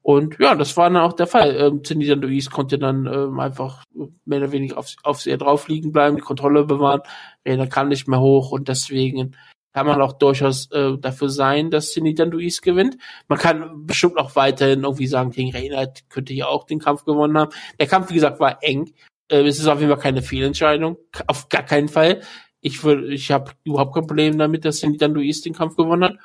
Und 0.02 0.36
ja, 0.38 0.54
das 0.54 0.76
war 0.76 0.90
dann 0.90 1.02
auch 1.02 1.14
der 1.14 1.26
Fall. 1.26 1.56
Ähm, 1.56 1.82
Cindy 1.82 2.06
Luis 2.12 2.50
konnte 2.50 2.78
dann 2.78 3.06
ähm, 3.06 3.40
einfach 3.40 3.84
mehr 4.26 4.38
oder 4.38 4.52
weniger 4.52 4.76
auf, 4.76 4.94
auf 5.02 5.22
sie 5.22 5.34
drauf 5.38 5.66
liegen 5.68 5.92
bleiben, 5.92 6.16
die 6.16 6.22
Kontrolle 6.22 6.64
bewahren. 6.64 7.00
Rainer 7.46 7.68
kann 7.68 7.88
nicht 7.88 8.06
mehr 8.06 8.20
hoch 8.20 8.50
und 8.50 8.68
deswegen 8.68 9.34
kann 9.72 9.86
man 9.86 10.02
auch 10.02 10.12
durchaus 10.12 10.70
äh, 10.72 10.98
dafür 10.98 11.30
sein, 11.30 11.70
dass 11.70 11.92
Cindy 11.92 12.14
Luis 12.22 12.60
gewinnt. 12.60 12.98
Man 13.28 13.38
kann 13.38 13.86
bestimmt 13.86 14.18
auch 14.18 14.36
weiterhin 14.36 14.84
irgendwie 14.84 15.06
sagen, 15.06 15.30
gegen 15.30 15.52
Rainer 15.52 15.90
könnte 16.10 16.34
hier 16.34 16.50
auch 16.50 16.64
den 16.64 16.80
Kampf 16.80 17.04
gewonnen 17.04 17.38
haben. 17.38 17.52
Der 17.80 17.86
Kampf, 17.86 18.10
wie 18.10 18.14
gesagt, 18.14 18.40
war 18.40 18.62
eng. 18.62 18.92
Äh, 19.28 19.40
es 19.46 19.58
ist 19.58 19.66
auf 19.68 19.80
jeden 19.80 19.90
Fall 19.90 20.02
keine 20.02 20.20
Fehlentscheidung. 20.20 20.98
Auf 21.26 21.48
gar 21.48 21.62
keinen 21.62 21.88
Fall. 21.88 22.20
Ich 22.64 22.82
würde, 22.82 23.12
ich 23.12 23.30
habe 23.30 23.52
überhaupt 23.62 23.94
kein 23.94 24.06
Problem 24.06 24.38
damit, 24.38 24.64
dass 24.64 24.78
Sandy 24.78 24.96
dann 24.96 25.12
Luis 25.12 25.42
den 25.42 25.52
Kampf 25.52 25.76
gewonnen 25.76 26.04
hat. 26.04 26.16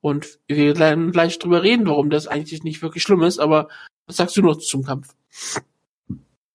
Und 0.00 0.38
wir 0.48 0.78
werden 0.78 1.12
gleich 1.12 1.38
drüber 1.38 1.62
reden, 1.62 1.86
warum 1.86 2.08
das 2.08 2.26
eigentlich 2.26 2.64
nicht 2.64 2.80
wirklich 2.80 3.02
schlimm 3.02 3.22
ist, 3.22 3.38
aber 3.38 3.68
was 4.06 4.16
sagst 4.16 4.34
du 4.38 4.42
noch 4.42 4.56
zum 4.56 4.84
Kampf? 4.84 5.14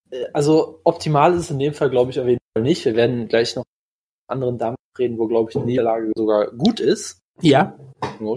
Äh, 0.09 0.25
also 0.33 0.81
optimal 0.83 1.33
ist 1.33 1.41
es 1.41 1.51
in 1.51 1.59
dem 1.59 1.75
Fall, 1.75 1.91
glaube 1.91 2.09
ich, 2.09 2.19
auf 2.19 2.27
jeden 2.27 2.41
Fall 2.55 2.63
nicht. 2.63 2.83
Wir 2.83 2.95
werden 2.95 3.27
gleich 3.27 3.55
noch 3.55 3.63
anderen 4.27 4.57
Damen 4.57 4.75
reden, 4.97 5.19
wo, 5.19 5.27
glaube 5.27 5.51
ich, 5.51 5.57
die 5.57 5.65
Niederlage 5.65 6.11
sogar 6.15 6.51
gut 6.51 6.79
ist. 6.79 7.19
Ja. 7.39 7.77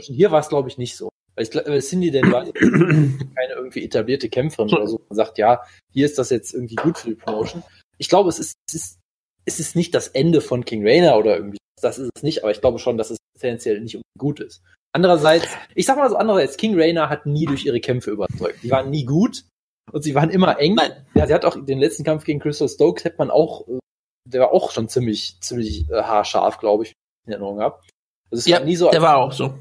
Hier 0.03 0.31
war 0.31 0.41
es, 0.41 0.51
glaube 0.51 0.69
ich, 0.69 0.77
nicht 0.77 0.97
so. 0.97 1.09
Weil 1.35 1.45
ich 1.45 1.51
glaube, 1.51 1.81
Cindy 1.81 2.11
denn 2.11 2.31
war 2.31 2.45
keine 2.53 3.55
irgendwie 3.57 3.85
etablierte 3.85 4.29
Kämpferin 4.29 4.75
oder 4.75 4.87
so. 4.87 5.01
Man 5.09 5.17
sagt, 5.17 5.39
ja, 5.39 5.63
hier 5.91 6.05
ist 6.05 6.19
das 6.19 6.29
jetzt 6.29 6.53
irgendwie 6.53 6.77
gut 6.77 6.99
für 6.99 7.09
die 7.09 7.15
Promotion. 7.15 7.63
Ich 7.97 8.11
glaube, 8.11 8.29
es 8.29 8.39
ist, 8.39 8.59
es 8.69 8.75
ist 8.75 9.00
es 9.45 9.61
ist 9.61 9.77
nicht 9.77 9.95
das 9.95 10.09
Ende 10.09 10.41
von 10.41 10.65
King 10.65 10.87
Rainer 10.87 11.17
oder 11.17 11.37
irgendwie. 11.37 11.59
Das 11.81 11.99
ist 11.99 12.11
es 12.15 12.23
nicht, 12.23 12.43
aber 12.43 12.51
ich 12.51 12.61
glaube 12.61 12.79
schon, 12.79 12.99
dass 12.99 13.11
es 13.11 13.19
tendenziell 13.39 13.81
nicht 13.81 14.01
gut 14.19 14.41
ist. 14.41 14.63
Andererseits, 14.93 15.47
ich 15.75 15.87
sag 15.87 15.97
mal 15.97 16.11
so 16.11 16.17
andererseits, 16.17 16.57
King 16.57 16.79
Rainer 16.79 17.09
hat 17.09 17.27
nie 17.27 17.47
durch 17.47 17.65
ihre 17.65 17.81
Kämpfe 17.81 18.11
überzeugt. 18.11 18.63
Die 18.63 18.71
waren 18.71 18.91
nie 18.91 19.05
gut 19.05 19.45
und 19.93 20.03
sie 20.03 20.15
waren 20.15 20.31
immer 20.31 20.59
eng. 20.59 20.75
Nein. 20.75 21.07
Ja, 21.15 21.27
sie 21.27 21.35
hat 21.35 21.45
auch 21.45 21.57
den 21.65 21.79
letzten 21.79 22.05
Kampf 22.05 22.25
gegen 22.25 22.41
Crystal 22.41 22.69
Stokes 22.69 23.05
hat 23.05 23.19
man 23.19 23.31
auch, 23.31 23.67
äh, 23.69 23.79
der 24.29 24.43
war 24.43 24.53
auch 24.53 24.73
schon 24.73 24.89
ziemlich, 24.89 25.41
ziemlich 25.41 25.89
äh, 25.91 26.03
haarscharf, 26.03 26.59
glaube 26.59 26.85
ich, 26.85 26.93
in 27.27 27.33
Erinnerung 27.33 27.59
gehabt. 27.59 27.89
Also 28.31 28.41
es 28.41 28.47
ja, 28.47 28.59
war 28.59 28.65
nie 28.65 28.77
so, 28.77 28.91
der 28.91 29.03
war 29.03 29.19
auch 29.19 29.33
so. 29.33 29.55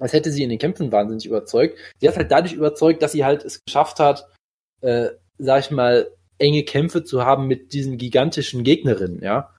Als 0.00 0.12
hätte 0.12 0.30
sie 0.30 0.42
in 0.42 0.50
den 0.50 0.58
Kämpfen 0.58 0.90
wahnsinnig 0.90 1.26
überzeugt. 1.26 1.78
Sie 2.00 2.08
hat 2.08 2.16
halt 2.16 2.30
dadurch 2.30 2.54
überzeugt, 2.54 3.02
dass 3.02 3.12
sie 3.12 3.24
halt 3.24 3.44
es 3.44 3.60
geschafft 3.64 4.00
hat, 4.00 4.28
äh, 4.80 5.10
sag 5.38 5.60
ich 5.60 5.70
mal, 5.70 6.10
enge 6.42 6.64
Kämpfe 6.64 7.04
zu 7.04 7.24
haben 7.24 7.46
mit 7.46 7.72
diesen 7.72 7.96
gigantischen 7.96 8.64
Gegnerinnen, 8.64 9.22
ja. 9.22 9.54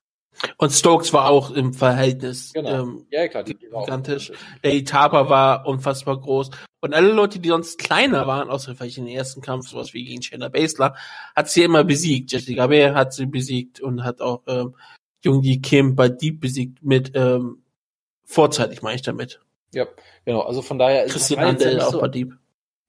Und 0.58 0.72
Stokes 0.72 1.14
war 1.14 1.30
auch 1.30 1.52
im 1.52 1.74
Verhältnis 1.74 2.54
genau. 2.54 2.82
ähm, 2.82 3.06
ja, 3.12 3.28
klar, 3.28 3.44
die 3.44 3.56
gigantisch. 3.56 4.32
Der 4.64 4.74
Itapa 4.74 5.30
war 5.30 5.66
unfassbar 5.68 6.20
groß. 6.20 6.50
Und 6.82 6.94
alle 6.94 7.14
Leute, 7.14 7.40
die 7.40 7.50
sonst 7.50 7.78
kleiner 7.78 8.28
waren, 8.28 8.50
außer 8.50 8.76
vielleicht 8.76 8.98
in 8.98 9.06
den 9.06 9.16
ersten 9.16 9.42
Kampf, 9.42 9.70
sowas 9.70 9.94
wie 9.94 10.04
gegen 10.04 10.22
Shayna 10.22 10.50
Baszler, 10.50 10.96
hat 11.36 11.50
sie 11.50 11.64
immer 11.64 11.84
besiegt. 11.84 12.32
Jessica 12.32 12.68
Bär 12.68 12.96
hat 12.96 13.14
sie 13.14 13.26
besiegt 13.26 13.80
und 13.80 14.04
hat 14.04 14.22
auch 14.22 14.42
ähm, 14.48 14.76
Jung 15.24 15.42
Kim 15.62 15.96
bei 15.96 16.10
Deep 16.10 16.42
besiegt 16.42 16.84
mit 16.84 17.12
ähm, 17.16 17.64
vorzeitig, 18.26 18.82
meine 18.82 18.96
ich 18.96 19.02
damit. 19.04 19.40
Ja, 19.74 19.88
genau. 20.26 20.42
Also 20.42 20.62
von 20.62 20.78
daher 20.78 21.06
Christian 21.06 21.48
jetzt 21.48 21.62
ja 21.62 21.70
Andel 21.70 21.82
auch 21.82 21.92
so, 21.92 22.02
bei 22.02 22.08
Dieb. 22.10 22.34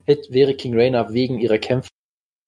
hätte, 0.04 0.32
wäre 0.32 0.54
King 0.54 0.74
Rainer 0.74 1.12
wegen 1.12 1.38
ihrer 1.38 1.58
Kämpfe 1.58 1.90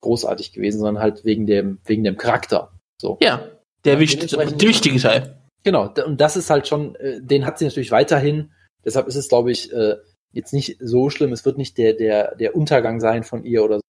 großartig 0.00 0.52
gewesen, 0.52 0.78
sondern 0.80 1.02
halt 1.02 1.24
wegen 1.24 1.46
dem, 1.46 1.78
wegen 1.84 2.04
dem 2.04 2.16
Charakter. 2.16 2.72
So. 3.00 3.18
Ja, 3.20 3.38
der 3.84 3.96
dementsprechend- 3.96 4.60
der 4.62 4.68
wichtige 4.68 4.98
Teil. 4.98 5.38
Genau, 5.64 5.92
und 6.06 6.20
das 6.20 6.36
ist 6.36 6.50
halt 6.50 6.68
schon, 6.68 6.94
äh, 6.96 7.20
den 7.20 7.44
hat 7.44 7.58
sie 7.58 7.64
natürlich 7.64 7.90
weiterhin. 7.90 8.52
Deshalb 8.84 9.08
ist 9.08 9.16
es, 9.16 9.28
glaube 9.28 9.50
ich, 9.50 9.72
äh, 9.72 9.96
jetzt 10.32 10.52
nicht 10.52 10.76
so 10.80 11.10
schlimm. 11.10 11.32
Es 11.32 11.44
wird 11.44 11.58
nicht 11.58 11.76
der, 11.78 11.94
der, 11.94 12.36
der 12.36 12.54
Untergang 12.54 13.00
sein 13.00 13.24
von 13.24 13.44
ihr 13.44 13.64
oder 13.64 13.76
so. 13.76 13.82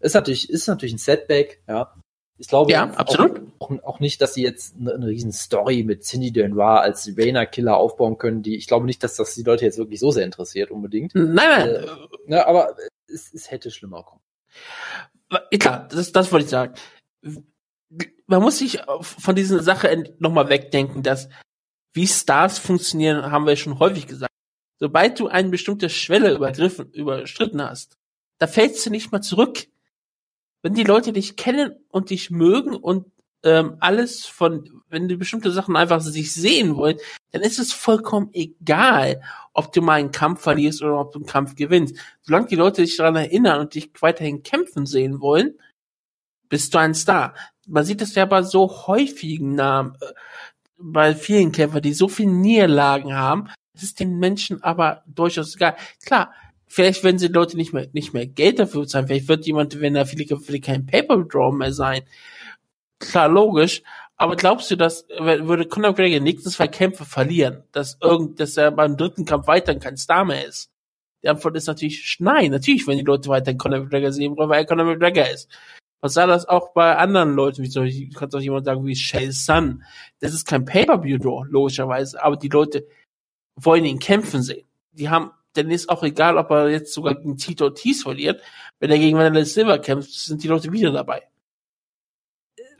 Ist 0.00 0.14
natürlich, 0.14 0.48
ist 0.50 0.68
natürlich 0.68 0.94
ein 0.94 0.98
Setback, 0.98 1.62
ja. 1.68 1.92
Ich 2.38 2.48
glaube 2.48 2.72
Ja, 2.72 2.84
absolut. 2.92 3.40
Auch, 3.58 3.70
auch, 3.70 3.82
auch 3.82 4.00
nicht, 4.00 4.22
dass 4.22 4.32
sie 4.34 4.42
jetzt 4.42 4.74
eine, 4.80 4.94
eine 4.94 5.08
riesen 5.08 5.32
Story 5.32 5.82
mit 5.82 6.04
Cindy 6.04 6.32
Denoir 6.32 6.80
als 6.80 7.10
Rainer-Killer 7.18 7.76
aufbauen 7.76 8.16
können, 8.16 8.42
die, 8.42 8.56
ich 8.56 8.66
glaube 8.66 8.86
nicht, 8.86 9.02
dass 9.02 9.16
das 9.16 9.34
die 9.34 9.42
Leute 9.42 9.66
jetzt 9.66 9.76
wirklich 9.76 10.00
so 10.00 10.10
sehr 10.10 10.24
interessiert 10.24 10.70
unbedingt. 10.70 11.14
Nein, 11.14 11.34
nein. 11.34 11.68
Äh, 11.68 11.86
Ja, 12.28 12.46
aber 12.46 12.76
es, 13.08 13.34
es 13.34 13.50
hätte 13.50 13.70
schlimmer 13.70 14.04
kommen. 14.04 14.22
Klar, 15.58 15.88
das, 15.88 16.12
das 16.12 16.32
wollte 16.32 16.44
ich 16.44 16.50
sagen. 16.50 16.74
Man 18.26 18.42
muss 18.42 18.58
sich 18.58 18.80
von 19.00 19.34
dieser 19.34 19.62
Sache 19.62 20.14
nochmal 20.18 20.48
wegdenken, 20.48 21.02
dass 21.02 21.28
wie 21.92 22.06
Stars 22.06 22.58
funktionieren, 22.58 23.30
haben 23.30 23.46
wir 23.46 23.56
schon 23.56 23.78
häufig 23.78 24.06
gesagt. 24.06 24.32
Sobald 24.78 25.18
du 25.18 25.28
eine 25.28 25.50
bestimmte 25.50 25.90
Schwelle 25.90 26.34
übergriffen, 26.34 26.92
überschritten 26.92 27.62
hast, 27.62 27.96
da 28.38 28.46
fällst 28.46 28.84
du 28.86 28.90
nicht 28.90 29.12
mehr 29.12 29.20
zurück. 29.20 29.66
Wenn 30.62 30.74
die 30.74 30.84
Leute 30.84 31.12
dich 31.12 31.36
kennen 31.36 31.74
und 31.88 32.10
dich 32.10 32.30
mögen 32.30 32.74
und 32.74 33.06
ähm, 33.42 33.76
alles 33.80 34.26
von, 34.26 34.82
wenn 34.88 35.08
die 35.08 35.16
bestimmte 35.16 35.50
Sachen 35.50 35.76
einfach 35.76 36.00
sich 36.00 36.32
sehen 36.34 36.76
wollen, 36.76 36.98
dann 37.32 37.42
ist 37.42 37.58
es 37.58 37.72
vollkommen 37.72 38.30
egal, 38.32 39.22
ob 39.54 39.72
du 39.72 39.82
mal 39.82 39.94
einen 39.94 40.12
Kampf 40.12 40.42
verlierst 40.42 40.82
oder 40.82 41.00
ob 41.00 41.12
du 41.12 41.20
einen 41.20 41.26
Kampf 41.26 41.54
gewinnst. 41.54 41.96
Solange 42.22 42.48
die 42.48 42.56
Leute 42.56 42.84
sich 42.84 42.96
daran 42.96 43.16
erinnern 43.16 43.60
und 43.60 43.74
dich 43.74 43.90
weiterhin 44.00 44.42
kämpfen 44.42 44.86
sehen 44.86 45.20
wollen, 45.20 45.58
bist 46.48 46.74
du 46.74 46.78
ein 46.78 46.94
Star. 46.94 47.34
Man 47.66 47.84
sieht 47.84 48.02
es 48.02 48.14
ja 48.14 48.24
bei 48.26 48.42
so 48.42 48.86
häufigen 48.86 49.54
Namen, 49.54 49.94
äh, 50.00 50.12
bei 50.76 51.14
vielen 51.14 51.52
Kämpfern, 51.52 51.82
die 51.82 51.92
so 51.92 52.08
viele 52.08 52.32
Niederlagen 52.32 53.14
haben, 53.14 53.48
es 53.74 53.82
ist 53.82 54.00
den 54.00 54.18
Menschen 54.18 54.62
aber 54.62 55.02
durchaus 55.06 55.56
egal. 55.56 55.76
Klar, 56.04 56.32
vielleicht 56.66 57.04
werden 57.04 57.18
sie 57.18 57.28
Leute 57.28 57.56
nicht 57.56 57.72
mehr, 57.72 57.88
nicht 57.92 58.12
mehr 58.12 58.26
Geld 58.26 58.58
dafür 58.58 58.86
zahlen, 58.86 59.06
vielleicht 59.06 59.28
wird 59.28 59.46
jemand, 59.46 59.80
wenn 59.80 59.96
er 59.96 60.06
viele 60.06 60.26
Kämpfe, 60.26 60.60
kein 60.60 60.86
Paper-Draw 60.86 61.52
mehr 61.54 61.72
sein. 61.72 62.02
Klar, 63.00 63.28
logisch. 63.28 63.82
Aber 64.16 64.36
glaubst 64.36 64.70
du, 64.70 64.76
dass 64.76 65.08
würde 65.08 65.66
Conor 65.66 65.90
McGregor 65.90 66.20
nächsten 66.20 66.50
zwei 66.50 66.68
Kämpfe 66.68 67.04
verlieren, 67.06 67.64
dass 67.72 67.96
irgend, 68.02 68.38
dass 68.38 68.56
er 68.56 68.70
beim 68.70 68.96
dritten 68.96 69.24
Kampf 69.24 69.46
weiter 69.46 69.74
kein 69.76 69.96
Star 69.96 70.24
mehr 70.24 70.46
ist? 70.46 70.70
Die 71.22 71.28
Antwort 71.28 71.56
ist 71.56 71.66
natürlich 71.66 72.16
nein. 72.20 72.50
Natürlich, 72.50 72.86
wenn 72.86 72.98
die 72.98 73.04
Leute 73.04 73.28
weiter 73.28 73.54
Conor 73.54 73.80
McGregor 73.80 74.12
sehen 74.12 74.36
wollen, 74.36 74.48
weil 74.50 74.60
er 74.60 74.66
Conor 74.66 74.84
McGregor 74.84 75.26
ist. 75.26 75.48
Was 76.02 76.14
sah 76.14 76.26
das 76.26 76.46
auch 76.48 76.72
bei 76.72 76.96
anderen 76.96 77.34
Leuten, 77.34 77.62
wie 77.62 77.68
zum 77.68 77.84
Beispiel, 77.84 78.10
kannst 78.10 78.34
auch 78.34 78.40
jemand 78.40 78.64
sagen, 78.64 78.86
wie 78.86 78.96
Shell 78.96 79.32
Sun. 79.32 79.84
Das 80.20 80.32
ist 80.32 80.46
kein 80.46 80.64
Pay-Per-View-Draw, 80.64 81.46
logischerweise, 81.50 82.22
aber 82.22 82.36
die 82.36 82.48
Leute 82.48 82.86
wollen 83.56 83.84
ihn 83.84 83.98
kämpfen 83.98 84.42
sehen. 84.42 84.66
Die 84.92 85.10
haben, 85.10 85.30
denn 85.56 85.70
ist 85.70 85.90
auch 85.90 86.02
egal, 86.02 86.38
ob 86.38 86.50
er 86.50 86.70
jetzt 86.70 86.94
sogar 86.94 87.14
gegen 87.14 87.36
Tito 87.36 87.66
Ortiz 87.66 88.02
verliert, 88.02 88.42
wenn 88.78 88.90
er 88.90 88.98
gegen 88.98 89.18
Vanilla 89.18 89.44
Silver 89.44 89.78
kämpft, 89.78 90.10
sind 90.10 90.42
die 90.42 90.48
Leute 90.48 90.72
wieder 90.72 90.90
dabei. 90.90 91.22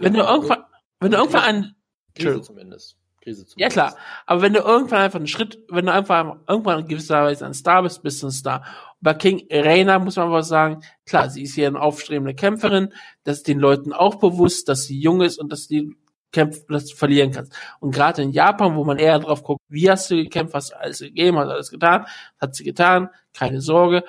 Wenn 0.00 0.14
du 0.14 0.20
irgendwann, 0.20 0.64
wenn 1.00 1.12
du 1.12 1.18
irgendwann 1.18 1.42
einen, 1.42 1.76
Krise 2.14 2.42
zumindest. 2.42 2.96
Krise 3.22 3.46
zumindest. 3.46 3.58
ja 3.60 3.68
klar, 3.68 3.96
aber 4.26 4.42
wenn 4.42 4.54
du 4.54 4.60
irgendwann 4.60 5.02
einfach 5.02 5.18
einen 5.18 5.26
Schritt, 5.26 5.58
wenn 5.68 5.86
du 5.86 5.92
einfach 5.92 6.38
irgendwann 6.48 6.80
in 6.80 6.88
gewisser 6.88 7.22
Weise 7.22 7.46
ein 7.46 7.54
Star 7.54 7.82
bist, 7.82 8.02
bist 8.02 8.22
du 8.22 8.28
ein 8.28 8.32
Star. 8.32 8.64
Und 8.94 9.02
bei 9.02 9.14
King 9.14 9.46
Reina 9.50 9.98
muss 9.98 10.16
man 10.16 10.28
aber 10.28 10.42
sagen, 10.42 10.82
klar, 11.06 11.28
sie 11.28 11.42
ist 11.42 11.54
hier 11.54 11.68
eine 11.68 11.80
aufstrebende 11.80 12.34
Kämpferin, 12.34 12.92
das 13.24 13.38
ist 13.38 13.48
den 13.48 13.58
Leuten 13.58 13.92
auch 13.92 14.16
bewusst, 14.16 14.68
dass 14.68 14.84
sie 14.84 14.98
jung 14.98 15.20
ist 15.20 15.38
und 15.38 15.52
dass 15.52 15.68
die 15.68 15.94
kämpft, 16.32 16.70
dass 16.70 16.86
du 16.86 16.96
verlieren 16.96 17.32
kannst. 17.32 17.52
Und 17.80 17.94
gerade 17.94 18.22
in 18.22 18.30
Japan, 18.30 18.76
wo 18.76 18.84
man 18.84 18.98
eher 18.98 19.18
drauf 19.18 19.42
guckt, 19.42 19.60
wie 19.68 19.90
hast 19.90 20.10
du 20.10 20.16
gekämpft, 20.16 20.54
hast 20.54 20.70
du 20.70 20.78
alles 20.78 21.00
gegeben, 21.00 21.38
hast 21.38 21.46
du 21.46 21.52
alles 21.52 21.70
getan, 21.70 22.06
hat 22.40 22.54
sie 22.54 22.64
getan, 22.64 23.10
keine 23.34 23.60
Sorge, 23.60 24.04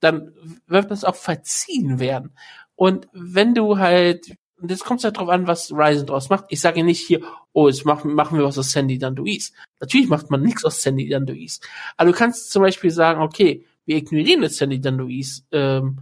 dann 0.00 0.32
wird 0.66 0.90
das 0.90 1.04
auch 1.04 1.16
verziehen 1.16 1.98
werden. 1.98 2.36
Und 2.76 3.08
wenn 3.12 3.54
du 3.54 3.78
halt, 3.78 4.36
und 4.60 4.70
jetzt 4.70 4.84
kommt 4.84 5.00
es 5.00 5.04
halt 5.04 5.18
drauf 5.18 5.28
an, 5.28 5.46
was 5.46 5.72
Ryzen 5.72 6.06
draus 6.06 6.30
macht. 6.30 6.46
Ich 6.48 6.60
sage 6.60 6.84
nicht 6.84 7.06
hier, 7.06 7.20
oh, 7.52 7.68
jetzt 7.68 7.84
machen, 7.84 8.14
machen 8.14 8.38
wir 8.38 8.44
was 8.44 8.58
aus 8.58 8.70
Sandy 8.70 8.98
Danduis. 8.98 9.52
Natürlich 9.80 10.08
macht 10.08 10.30
man 10.30 10.42
nichts 10.42 10.64
aus 10.64 10.80
Sandy 10.80 11.08
Danduis. 11.08 11.60
Aber 11.96 12.10
du 12.10 12.16
kannst 12.16 12.50
zum 12.50 12.62
Beispiel 12.62 12.90
sagen, 12.90 13.20
okay, 13.20 13.66
wir 13.84 13.96
ignorieren 13.96 14.42
jetzt 14.42 14.56
Sandy 14.56 14.80
Danduis, 14.80 15.46
ähm, 15.52 16.00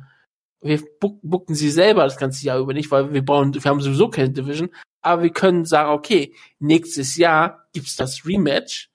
wir 0.60 0.80
booken 1.00 1.56
sie 1.56 1.70
selber 1.70 2.04
das 2.04 2.16
ganze 2.16 2.44
Jahr 2.46 2.58
über 2.58 2.72
nicht, 2.72 2.90
weil 2.90 3.12
wir 3.12 3.24
brauchen, 3.24 3.52
wir 3.52 3.62
haben 3.64 3.80
sowieso 3.80 4.08
keine 4.08 4.30
Division, 4.30 4.70
aber 5.00 5.22
wir 5.22 5.32
können 5.32 5.64
sagen, 5.64 5.90
okay, 5.90 6.34
nächstes 6.60 7.16
Jahr 7.16 7.66
gibt's 7.72 7.96
das 7.96 8.24
Rematch 8.24 8.90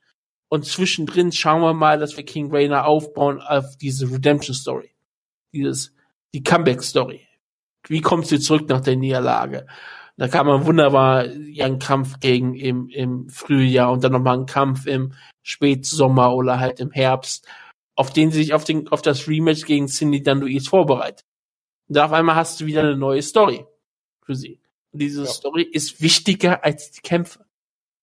und 0.47 0.65
zwischendrin 0.65 1.33
schauen 1.33 1.61
wir 1.61 1.73
mal, 1.73 1.99
dass 1.99 2.15
wir 2.15 2.23
King 2.23 2.49
Rainer 2.51 2.85
aufbauen 2.85 3.41
auf 3.41 3.75
diese 3.77 4.09
Redemption 4.09 4.55
Story. 4.55 4.91
Dieses, 5.53 5.93
die 6.33 6.43
Comeback 6.43 6.81
Story. 6.81 7.27
Wie 7.89 8.01
kommt 8.01 8.27
sie 8.27 8.39
zurück 8.39 8.69
nach 8.69 8.81
der 8.81 8.95
Niederlage? 8.95 9.65
Da 10.17 10.27
kann 10.27 10.47
man 10.47 10.65
wunderbar 10.65 11.27
ihren 11.27 11.77
Kampf 11.77 12.19
gegen 12.19 12.55
im, 12.55 12.89
im 12.89 13.29
Frühjahr 13.29 13.91
und 13.91 14.03
dann 14.03 14.13
nochmal 14.13 14.35
einen 14.37 14.47
Kampf 14.47 14.87
im 14.87 15.13
Spätsommer 15.43 16.33
oder 16.33 16.59
halt 16.59 16.79
im 16.79 16.91
Herbst, 16.91 17.47
auf 17.95 18.11
den 18.11 18.31
sie 18.31 18.39
sich 18.39 18.53
auf 18.53 18.63
den, 18.63 18.87
auf 18.87 19.01
das 19.03 19.27
Rematch 19.27 19.65
gegen 19.65 19.87
Cindy 19.87 20.23
Danduis 20.23 20.67
vorbereitet. 20.67 21.23
Und 21.87 21.97
da 21.97 22.05
auf 22.05 22.13
einmal 22.13 22.35
hast 22.35 22.59
du 22.59 22.65
wieder 22.65 22.81
eine 22.81 22.97
neue 22.97 23.21
Story 23.21 23.65
für 24.25 24.35
sie. 24.35 24.59
Und 24.91 25.01
diese 25.01 25.21
Ja. 25.23 25.27
Story 25.27 25.63
ist 25.63 26.01
wichtiger 26.01 26.63
als 26.63 26.91
die 26.91 27.01
Kämpfe. 27.01 27.45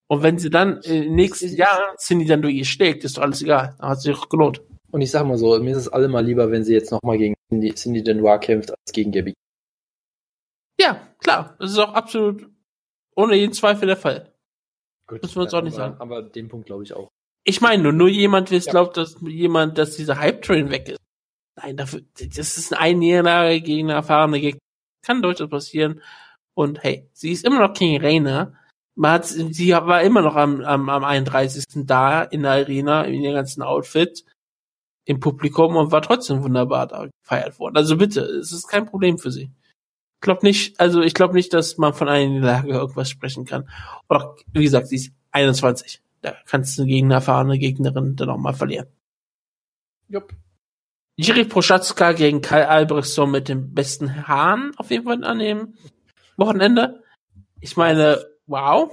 Und 0.06 0.22
wenn 0.22 0.38
sie 0.38 0.50
dann 0.50 0.80
äh, 0.82 1.08
nächstes 1.08 1.56
Jahr 1.56 1.96
Cindy 1.98 2.26
Danduis 2.26 2.68
schlägt, 2.68 3.04
ist 3.04 3.16
doch 3.16 3.22
alles 3.22 3.42
egal. 3.42 3.74
Dann 3.78 3.88
hat 3.90 4.00
sich 4.00 4.14
doch 4.14 4.28
gelohnt. 4.28 4.62
Und 4.92 5.00
ich 5.00 5.10
sag 5.10 5.26
mal 5.26 5.36
so, 5.38 5.58
mir 5.58 5.72
ist 5.72 5.78
es 5.78 5.88
allemal 5.88 6.24
lieber, 6.24 6.50
wenn 6.52 6.62
sie 6.62 6.74
jetzt 6.74 6.92
nochmal 6.92 7.18
gegen 7.18 7.34
Cindy, 7.48 7.74
Cindy 7.74 8.04
Denoir 8.04 8.38
kämpft, 8.38 8.70
als 8.70 8.92
gegen 8.92 9.10
Gabby. 9.10 9.34
Ja, 10.80 11.08
klar. 11.18 11.56
Das 11.58 11.72
ist 11.72 11.78
auch 11.78 11.94
absolut 11.94 12.48
ohne 13.16 13.36
jeden 13.36 13.52
Zweifel 13.52 13.86
der 13.86 13.96
Fall. 13.96 14.32
Gut, 15.06 15.22
Müssen 15.22 15.36
wir 15.36 15.42
uns 15.42 15.54
auch 15.54 15.62
nicht 15.62 15.76
sagen. 15.76 15.96
Aber 16.00 16.22
den 16.22 16.48
Punkt 16.48 16.66
glaube 16.66 16.82
ich 16.82 16.92
auch. 16.94 17.08
Ich 17.44 17.60
meine 17.60 17.82
nur, 17.82 17.92
nur 17.92 18.08
jemand, 18.08 18.50
der 18.50 18.58
Ja. 18.58 18.70
glaubt, 18.70 18.96
dass 18.96 19.16
jemand, 19.20 19.76
dass 19.78 19.96
dieser 19.96 20.18
Hype-Train 20.18 20.70
weg 20.70 20.88
ist. 20.88 20.98
Nein, 21.56 21.76
dafür, 21.76 22.00
das 22.18 22.56
ist 22.56 22.74
ein 22.74 22.98
Niederlage 22.98 23.60
gegen 23.60 23.88
eine 23.88 23.98
erfahrene 23.98 24.40
Gegner. 24.40 24.60
Kann 25.06 25.22
durchaus 25.22 25.50
passieren. 25.50 26.00
Und 26.54 26.82
hey, 26.82 27.08
sie 27.12 27.30
ist 27.32 27.44
immer 27.44 27.60
noch 27.60 27.74
King 27.74 28.00
Rainer. 28.00 28.54
Man 28.96 29.10
hat, 29.12 29.26
sie 29.26 29.72
war 29.72 30.02
immer 30.02 30.22
noch 30.22 30.36
am, 30.36 30.62
am, 30.62 30.88
am 30.88 31.04
31. 31.04 31.64
da 31.84 32.22
in 32.22 32.42
der 32.42 32.52
Arena, 32.52 33.02
in 33.04 33.20
ihrem 33.20 33.34
ganzen 33.34 33.62
Outfit, 33.62 34.24
im 35.04 35.20
Publikum 35.20 35.76
und 35.76 35.92
war 35.92 36.00
trotzdem 36.00 36.42
wunderbar 36.42 36.86
da 36.86 37.06
gefeiert 37.22 37.58
worden. 37.58 37.76
Also 37.76 37.96
bitte, 37.96 38.20
es 38.20 38.52
ist 38.52 38.68
kein 38.68 38.86
Problem 38.86 39.18
für 39.18 39.30
sie. 39.30 39.50
Ich 40.24 40.26
glaube 40.26 40.46
nicht, 40.46 40.80
also 40.80 41.02
ich 41.02 41.12
glaube 41.12 41.34
nicht, 41.34 41.52
dass 41.52 41.76
man 41.76 41.92
von 41.92 42.08
einer 42.08 42.26
Niederlage 42.26 42.70
irgendwas 42.70 43.10
sprechen 43.10 43.44
kann. 43.44 43.68
Oder, 44.08 44.34
wie 44.54 44.62
gesagt, 44.62 44.88
sie 44.88 44.96
ist 44.96 45.12
21. 45.32 46.00
Da 46.22 46.34
kannst 46.46 46.78
du 46.78 46.86
gegen 46.86 47.08
eine 47.08 47.16
erfahrene 47.16 47.58
Gegnerin 47.58 48.16
dann 48.16 48.30
auch 48.30 48.38
mal 48.38 48.54
verlieren. 48.54 48.86
Jupp. 50.08 50.32
Jiri 51.16 51.44
Prochatzka 51.44 52.12
gegen 52.12 52.40
Kai 52.40 52.66
Albrechtsson 52.66 53.30
mit 53.30 53.50
den 53.50 53.74
besten 53.74 54.26
Haaren 54.26 54.72
auf 54.78 54.90
jeden 54.90 55.04
Fall 55.04 55.22
an 55.24 55.40
dem 55.40 55.74
Wochenende. 56.38 57.02
Ich 57.60 57.76
meine, 57.76 58.24
wow. 58.46 58.90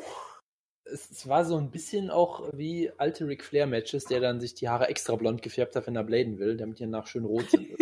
Es, 0.83 1.29
war 1.29 1.45
so 1.45 1.55
ein 1.55 1.71
bisschen 1.71 2.09
auch 2.09 2.49
wie 2.51 2.91
alte 2.97 3.25
Ric 3.25 3.45
Flair 3.45 3.67
Matches, 3.67 4.03
der 4.03 4.19
dann 4.19 4.41
sich 4.41 4.53
die 4.53 4.67
Haare 4.67 4.89
extra 4.89 5.15
blond 5.15 5.41
gefärbt 5.41 5.77
hat, 5.77 5.87
wenn 5.87 5.95
er 5.95 6.03
bladen 6.03 6.39
will, 6.39 6.57
damit 6.57 6.79
die 6.79 6.83
danach 6.83 7.07
schön 7.07 7.23
rot 7.23 7.49
sind. 7.51 7.67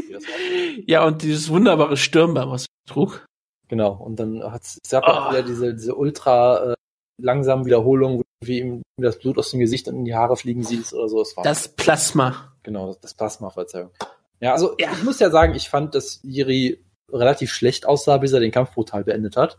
Ja, 0.85 1.05
und 1.05 1.23
dieses 1.23 1.49
wunderbare 1.49 1.95
Stirnband, 1.95 2.51
was 2.51 2.65
er 2.65 2.93
trug. 2.93 3.28
Genau. 3.69 3.93
Und 3.93 4.19
dann 4.19 4.43
hat 4.51 4.63
es 4.63 4.77
gab 4.89 5.05
auch 5.05 5.27
Ah. 5.27 5.31
wieder 5.31 5.43
diese, 5.43 5.73
diese 5.73 5.95
ultra 5.95 6.71
äh, 6.71 6.75
langsamen 7.21 7.65
Wiederholungen, 7.65 8.21
wie 8.43 8.59
ihm 8.59 8.81
das 8.99 9.17
Blut 9.19 9.37
aus 9.37 9.51
dem 9.51 9.59
Gesicht 9.61 9.87
und 9.87 9.95
in 9.95 10.05
die 10.05 10.15
Haare 10.15 10.35
fliegen 10.35 10.63
siehst 10.63 10.93
oder 10.93 11.07
so. 11.07 11.21
Es 11.21 11.35
war 11.37 11.43
Das 11.45 11.69
Plasma. 11.69 12.53
Genau, 12.63 12.87
das, 12.87 12.99
das 12.99 13.13
Plasma, 13.13 13.49
Verzeihung. 13.49 13.91
Ja, 14.41 14.51
also 14.53 14.75
Ja. 14.77 14.91
ich 14.91 15.03
muss 15.03 15.19
ja 15.19 15.29
sagen, 15.29 15.55
ich 15.55 15.69
fand, 15.69 15.95
dass 15.95 16.19
Jiri 16.23 16.83
relativ 17.11 17.51
schlecht 17.51 17.85
aussah, 17.85 18.17
bis 18.17 18.33
er 18.33 18.39
den 18.41 18.51
Kampf 18.51 18.73
brutal 18.73 19.03
beendet 19.05 19.35
hat. 19.37 19.57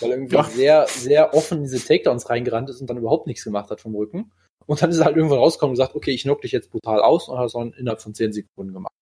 Weil 0.00 0.10
er 0.10 0.16
irgendwie 0.16 0.34
Ja. 0.36 0.44
sehr, 0.44 0.86
sehr 0.88 1.34
offen 1.34 1.58
in 1.58 1.64
diese 1.64 1.84
Takedowns 1.84 2.28
reingerannt 2.30 2.68
ist 2.70 2.80
und 2.80 2.88
dann 2.90 2.96
überhaupt 2.98 3.26
nichts 3.28 3.44
gemacht 3.44 3.70
hat 3.70 3.80
vom 3.80 3.94
Rücken. 3.94 4.32
Und 4.66 4.82
dann 4.82 4.90
ist 4.90 4.98
er 4.98 5.04
halt 5.06 5.16
irgendwann 5.16 5.38
rausgekommen 5.38 5.70
und 5.72 5.76
gesagt, 5.78 5.94
okay, 5.94 6.10
ich 6.10 6.22
knock 6.24 6.42
dich 6.42 6.50
jetzt 6.52 6.70
brutal 6.70 7.00
aus 7.00 7.28
und 7.28 7.38
hat 7.38 7.46
es 7.46 7.52
dann 7.52 7.72
innerhalb 7.74 8.02
von 8.02 8.12
10 8.14 8.32
Sekunden 8.32 8.72
gemacht. 8.72 8.92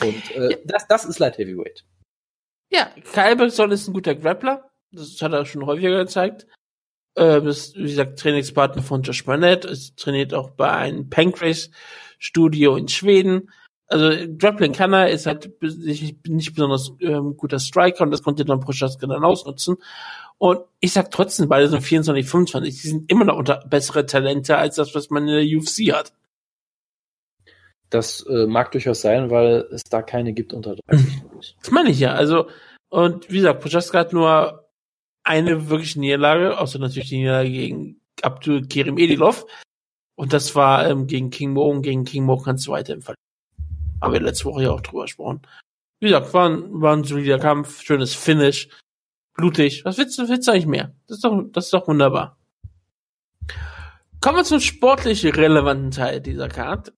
Und 0.00 0.30
äh, 0.34 0.52
Ja. 0.52 0.56
das, 0.64 0.86
das 0.88 1.04
ist 1.04 1.18
Light 1.18 1.36
Heavyweight. 1.38 1.84
Ja, 2.70 2.90
Kai 3.12 3.30
Albrechtsson 3.30 3.70
ist 3.70 3.88
ein 3.88 3.94
guter 3.94 4.14
Grappler. 4.14 4.70
Das 4.92 5.20
hat 5.22 5.32
er 5.32 5.46
schon 5.46 5.66
häufiger 5.66 5.98
gezeigt. 5.98 6.46
Äh, 7.16 7.46
ist, 7.46 7.76
wie 7.76 7.82
gesagt, 7.82 8.18
Trainingspartner 8.18 8.82
von 8.82 9.02
Josh 9.02 9.24
Barnett. 9.24 9.64
Es 9.64 9.94
trainiert 9.94 10.34
auch 10.34 10.50
bei 10.50 10.70
einem 10.70 11.08
Pancrase 11.08 11.70
Studio 12.18 12.76
in 12.76 12.88
Schweden. 12.88 13.50
Also 13.88 14.10
Grappling 14.36 14.72
kann 14.72 14.92
er, 14.92 15.10
ist 15.10 15.26
halt 15.26 15.62
nicht, 15.62 16.26
nicht 16.26 16.54
besonders 16.54 16.92
ähm, 17.00 17.36
guter 17.36 17.60
Striker 17.60 18.02
und 18.02 18.10
das 18.10 18.22
konnte 18.22 18.44
dann 18.44 18.60
Prochaska 18.60 19.06
dann 19.06 19.24
ausnutzen. 19.24 19.76
Und 20.38 20.60
ich 20.80 20.92
sag 20.92 21.10
trotzdem, 21.10 21.48
beide 21.48 21.68
sind 21.68 21.82
24, 21.82 22.28
25, 22.28 22.82
die 22.82 22.88
sind 22.88 23.10
immer 23.10 23.24
noch 23.24 23.36
unter 23.36 23.64
bessere 23.68 24.04
Talente 24.04 24.58
als 24.58 24.76
das, 24.76 24.94
was 24.94 25.08
man 25.10 25.28
in 25.28 25.34
der 25.34 25.58
UFC 25.58 25.94
hat. 25.94 26.12
Das 27.90 28.22
äh, 28.22 28.46
mag 28.46 28.72
durchaus 28.72 29.00
sein, 29.00 29.30
weil 29.30 29.66
es 29.70 29.82
da 29.84 30.02
keine 30.02 30.32
gibt 30.32 30.52
unter 30.52 30.76
30. 30.88 31.22
Das 31.60 31.70
meine 31.70 31.90
ich 31.90 32.00
ja. 32.00 32.14
Also, 32.14 32.48
und 32.88 33.30
wie 33.30 33.36
gesagt, 33.36 33.60
Prochaska 33.60 33.98
hat 33.98 34.12
nur 34.12 34.68
eine 35.22 35.68
wirkliche 35.68 36.00
Niederlage, 36.00 36.58
außer 36.58 36.78
natürlich 36.78 37.10
die 37.10 37.18
Niederlage 37.18 37.50
gegen 37.50 38.00
Abdul 38.22 38.66
Kerim 38.66 38.98
Edilov. 38.98 39.46
Und 40.16 40.32
das 40.32 40.54
war 40.54 40.88
ähm, 40.88 41.06
gegen 41.06 41.30
King 41.30 41.52
Mo 41.52 41.68
und 41.68 41.82
gegen 41.82 42.04
King 42.04 42.24
Mo 42.24 42.38
kannst 42.38 42.66
du 42.66 42.72
weiterhin 42.72 43.02
verlieren. 43.02 43.16
Haben 44.00 44.12
wir 44.12 44.20
letzte 44.20 44.46
Woche 44.46 44.62
ja 44.64 44.70
auch 44.70 44.80
drüber 44.80 45.02
gesprochen. 45.02 45.42
Wie 46.00 46.06
gesagt, 46.06 46.32
war 46.32 46.48
ein, 46.48 46.80
war 46.80 46.96
ein 46.96 47.04
solider 47.04 47.38
Kampf, 47.38 47.82
schönes 47.82 48.14
Finish, 48.14 48.68
blutig. 49.34 49.84
Was 49.84 49.98
willst 49.98 50.18
du, 50.18 50.28
willst 50.28 50.48
du 50.48 50.52
eigentlich 50.52 50.66
mehr? 50.66 50.94
Das 51.06 51.18
ist 51.18 51.24
doch, 51.24 51.42
das 51.52 51.66
ist 51.66 51.74
doch 51.74 51.88
wunderbar. 51.88 52.38
Kommen 54.20 54.38
wir 54.38 54.44
zum 54.44 54.60
sportlich 54.60 55.24
relevanten 55.24 55.90
Teil 55.90 56.20
dieser 56.20 56.48
Karte. 56.48 56.92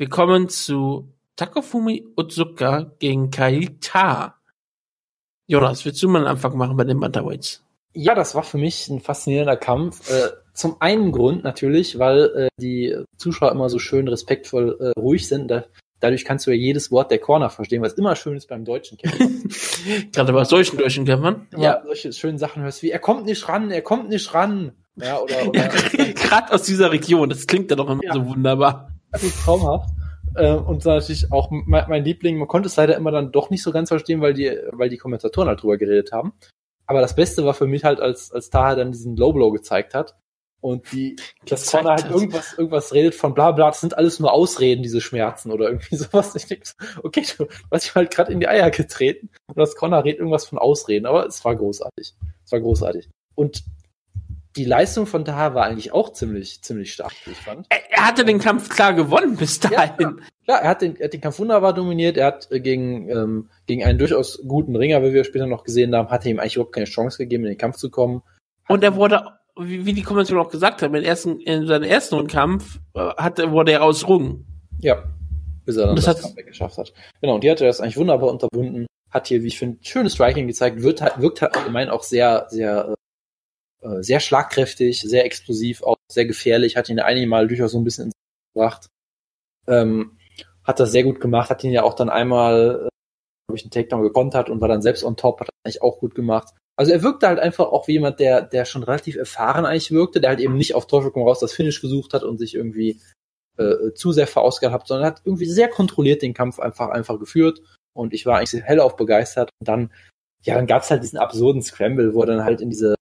Wir 0.00 0.08
kommen 0.08 0.48
zu 0.48 1.12
Takafumi 1.34 2.06
Otsuka 2.14 2.92
gegen 3.00 3.32
Kaita. 3.32 4.36
Jonas, 5.48 5.84
willst 5.84 6.00
du 6.04 6.08
mal 6.08 6.20
einen 6.20 6.28
Anfang 6.28 6.56
machen 6.56 6.76
bei 6.76 6.84
den 6.84 7.00
Bantamweights? 7.00 7.64
Ja, 7.94 8.14
das 8.14 8.36
war 8.36 8.44
für 8.44 8.58
mich 8.58 8.88
ein 8.88 9.00
faszinierender 9.00 9.56
Kampf. 9.56 10.08
Äh, 10.08 10.28
zum 10.54 10.80
einen 10.80 11.10
Grund 11.10 11.42
natürlich, 11.42 11.98
weil 11.98 12.30
äh, 12.36 12.48
die 12.60 12.96
Zuschauer 13.16 13.50
immer 13.50 13.68
so 13.68 13.80
schön 13.80 14.06
respektvoll 14.06 14.76
äh, 14.94 15.00
ruhig 15.00 15.26
sind. 15.26 15.48
Da, 15.50 15.64
dadurch 15.98 16.24
kannst 16.24 16.46
du 16.46 16.52
ja 16.52 16.56
jedes 16.56 16.92
Wort 16.92 17.10
der 17.10 17.18
Corner 17.18 17.50
verstehen, 17.50 17.82
was 17.82 17.94
immer 17.94 18.14
schön 18.14 18.36
ist 18.36 18.46
beim 18.48 18.64
deutschen 18.64 18.98
Kämpfen. 18.98 19.50
Gerade 20.12 20.32
bei 20.32 20.44
solchen 20.44 20.76
deutschen 20.78 21.06
Kämpfern. 21.06 21.48
Ja, 21.56 21.82
solche 21.84 22.12
schönen 22.12 22.38
Sachen 22.38 22.62
hörst 22.62 22.84
wie, 22.84 22.92
er 22.92 23.00
kommt 23.00 23.24
nicht 23.24 23.48
ran, 23.48 23.72
er 23.72 23.82
kommt 23.82 24.10
nicht 24.10 24.32
ran. 24.32 24.70
Ja, 24.94 25.18
oder, 25.18 25.48
oder 25.48 25.68
Gerade 26.14 26.52
aus 26.52 26.62
dieser 26.62 26.92
Region, 26.92 27.28
das 27.28 27.48
klingt 27.48 27.68
ja 27.70 27.76
doch 27.76 27.90
immer 27.90 28.04
Ja. 28.04 28.14
so 28.14 28.24
wunderbar. 28.26 28.92
Ist 29.12 29.40
traumhaft. 29.42 29.90
Äh, 30.34 30.52
und 30.52 30.84
natürlich 30.84 31.32
auch 31.32 31.50
mein, 31.50 31.84
mein 31.88 32.04
Liebling, 32.04 32.38
man 32.38 32.48
konnte 32.48 32.68
es 32.68 32.76
leider 32.76 32.96
immer 32.96 33.10
dann 33.10 33.32
doch 33.32 33.50
nicht 33.50 33.62
so 33.62 33.72
ganz 33.72 33.88
verstehen, 33.88 34.20
weil 34.20 34.34
die, 34.34 34.56
weil 34.72 34.88
die 34.88 34.98
Kommentatoren 34.98 35.48
halt 35.48 35.62
drüber 35.62 35.78
geredet 35.78 36.12
haben. 36.12 36.32
Aber 36.86 37.00
das 37.00 37.14
Beste 37.14 37.44
war 37.44 37.54
für 37.54 37.66
mich 37.66 37.84
halt, 37.84 38.00
als, 38.00 38.32
als 38.32 38.50
Taha 38.50 38.74
dann 38.74 38.92
diesen 38.92 39.16
Low 39.16 39.32
Blow 39.32 39.50
gezeigt 39.50 39.94
hat 39.94 40.16
und 40.60 40.90
die, 40.92 41.16
das 41.46 41.70
Corner 41.70 41.90
halt 41.90 42.10
irgendwas, 42.10 42.54
irgendwas 42.56 42.92
redet 42.92 43.14
von 43.14 43.34
bla 43.34 43.52
bla, 43.52 43.68
das 43.68 43.80
sind 43.80 43.96
alles 43.96 44.18
nur 44.18 44.32
Ausreden, 44.32 44.82
diese 44.82 45.00
Schmerzen 45.00 45.52
oder 45.52 45.68
irgendwie 45.68 45.96
sowas. 45.96 46.34
Ich 46.34 46.46
denk, 46.46 46.66
so, 46.66 46.74
okay, 47.02 47.24
du 47.36 47.46
hast 47.70 47.84
dich 47.84 47.94
halt 47.94 48.10
gerade 48.10 48.32
in 48.32 48.40
die 48.40 48.48
Eier 48.48 48.70
getreten 48.70 49.30
und 49.46 49.58
das 49.58 49.76
Corner 49.76 50.04
redet 50.04 50.18
irgendwas 50.18 50.46
von 50.46 50.58
Ausreden, 50.58 51.06
aber 51.06 51.26
es 51.26 51.44
war 51.44 51.54
großartig. 51.54 52.14
Es 52.44 52.52
war 52.52 52.60
großartig. 52.60 53.08
Und 53.34 53.64
die 54.58 54.64
Leistung 54.64 55.06
von 55.06 55.24
Taha 55.24 55.54
war 55.54 55.64
eigentlich 55.66 55.92
auch 55.92 56.12
ziemlich, 56.12 56.60
ziemlich 56.62 56.92
stark, 56.92 57.12
wie 57.24 57.30
ich 57.30 57.36
fand. 57.38 57.66
Er, 57.70 58.04
hatte 58.06 58.24
den 58.24 58.38
Kampf 58.38 58.68
klar 58.68 58.92
gewonnen 58.92 59.36
bis 59.36 59.60
dahin. 59.60 60.20
Klar, 60.44 60.62
er 60.62 60.68
hat 60.68 60.82
den, 60.82 60.96
er 60.96 61.04
hat 61.04 61.12
den 61.12 61.20
Kampf 61.20 61.38
wunderbar 61.38 61.72
dominiert. 61.72 62.16
Er 62.16 62.26
hat 62.26 62.50
äh, 62.50 62.60
gegen, 62.60 63.08
ähm, 63.08 63.48
gegen 63.66 63.84
einen 63.84 63.98
durchaus 63.98 64.42
guten 64.46 64.76
Ringer, 64.76 65.02
wie 65.02 65.12
wir 65.12 65.24
später 65.24 65.46
noch 65.46 65.64
gesehen 65.64 65.94
haben, 65.94 66.10
hat 66.10 66.24
er 66.24 66.32
ihm 66.32 66.38
eigentlich 66.40 66.56
überhaupt 66.56 66.74
keine 66.74 66.86
Chance 66.86 67.18
gegeben, 67.18 67.44
in 67.44 67.50
den 67.50 67.58
Kampf 67.58 67.76
zu 67.76 67.90
kommen. 67.90 68.22
Und 68.68 68.82
er 68.84 68.96
wurde, 68.96 69.24
wie, 69.58 69.92
die 69.92 70.02
Kommission 70.02 70.38
auch 70.38 70.50
gesagt 70.50 70.82
haben, 70.82 70.94
in, 70.94 71.04
ersten, 71.04 71.40
in 71.40 71.66
seinem 71.66 71.84
ersten 71.84 72.26
Kampf 72.26 72.80
äh, 72.94 73.00
hatte, 73.16 73.50
wurde 73.52 73.72
er 73.72 73.82
ausrungen. 73.82 74.46
Ja. 74.80 75.04
Bis 75.64 75.76
er 75.76 75.86
dann 75.86 75.96
Das 75.96 76.06
das, 76.06 76.16
hat- 76.16 76.22
Comeback 76.22 76.46
geschafft 76.46 76.78
hat. 76.78 76.92
Genau, 77.20 77.34
und 77.36 77.44
die 77.44 77.50
hat 77.50 77.60
er 77.60 77.66
das 77.68 77.80
eigentlich 77.80 77.96
wunderbar 77.96 78.30
unterbunden. 78.30 78.86
Hat 79.10 79.28
hier, 79.28 79.42
wie 79.42 79.46
ich 79.48 79.58
finde, 79.58 79.78
schönes 79.82 80.14
Striking 80.14 80.46
gezeigt, 80.46 80.82
wird 80.82 81.00
halt, 81.00 81.20
wirkt 81.20 81.40
halt 81.42 81.56
allgemein 81.56 81.88
auch 81.88 82.02
sehr, 82.02 82.46
sehr, 82.50 82.94
äh, 83.82 84.02
sehr 84.02 84.20
schlagkräftig, 84.20 85.00
sehr 85.00 85.24
explosiv, 85.24 85.82
auch 85.82 85.96
sehr 86.10 86.26
gefährlich, 86.26 86.76
hat 86.76 86.88
ihn 86.88 87.00
einige 87.00 87.26
Mal 87.26 87.48
durchaus 87.48 87.72
so 87.72 87.78
ein 87.78 87.84
bisschen 87.84 88.06
ins 88.06 88.14
gebracht. 88.54 88.88
Ähm, 89.66 90.18
hat 90.64 90.80
das 90.80 90.92
sehr 90.92 91.04
gut 91.04 91.20
gemacht, 91.20 91.50
hat 91.50 91.64
ihn 91.64 91.70
ja 91.70 91.82
auch 91.82 91.94
dann 91.94 92.10
einmal, 92.10 92.86
äh, 92.86 92.88
glaube 93.46 93.56
ich, 93.56 93.62
einen 93.62 93.70
Takedown 93.70 94.02
gekontert 94.02 94.50
und 94.50 94.60
war 94.60 94.68
dann 94.68 94.82
selbst 94.82 95.04
on 95.04 95.16
top, 95.16 95.40
hat 95.40 95.48
das 95.48 95.54
eigentlich 95.64 95.82
auch 95.82 95.98
gut 95.98 96.14
gemacht. 96.14 96.54
Also 96.76 96.92
er 96.92 97.02
wirkte 97.02 97.26
halt 97.26 97.40
einfach 97.40 97.66
auch 97.66 97.88
wie 97.88 97.92
jemand, 97.92 98.20
der, 98.20 98.42
der 98.42 98.64
schon 98.64 98.84
relativ 98.84 99.16
erfahren 99.16 99.66
eigentlich 99.66 99.90
wirkte, 99.90 100.20
der 100.20 100.30
halt 100.30 100.40
eben 100.40 100.56
nicht 100.56 100.74
auf 100.74 100.86
Teufel 100.86 101.10
komm 101.10 101.24
raus 101.24 101.40
das 101.40 101.52
Finish 101.52 101.80
gesucht 101.80 102.14
hat 102.14 102.22
und 102.22 102.38
sich 102.38 102.54
irgendwie 102.54 103.00
äh, 103.56 103.92
zu 103.94 104.12
sehr 104.12 104.28
verausgabt 104.28 104.72
hat, 104.72 104.86
sondern 104.86 105.06
hat 105.06 105.22
irgendwie 105.24 105.46
sehr 105.46 105.68
kontrolliert 105.68 106.22
den 106.22 106.34
Kampf 106.34 106.60
einfach, 106.60 106.90
einfach 106.90 107.18
geführt. 107.18 107.60
Und 107.96 108.14
ich 108.14 108.26
war 108.26 108.38
eigentlich 108.38 108.62
hellauf 108.62 108.96
begeistert. 108.96 109.50
Und 109.60 109.68
dann, 109.68 109.92
ja, 110.44 110.54
dann 110.54 110.68
gab's 110.68 110.90
halt 110.90 111.02
diesen 111.02 111.18
absurden 111.18 111.62
Scramble, 111.62 112.14
wo 112.14 112.20
er 112.20 112.26
dann 112.26 112.44
halt 112.44 112.60
in 112.60 112.70
diese, 112.70 112.94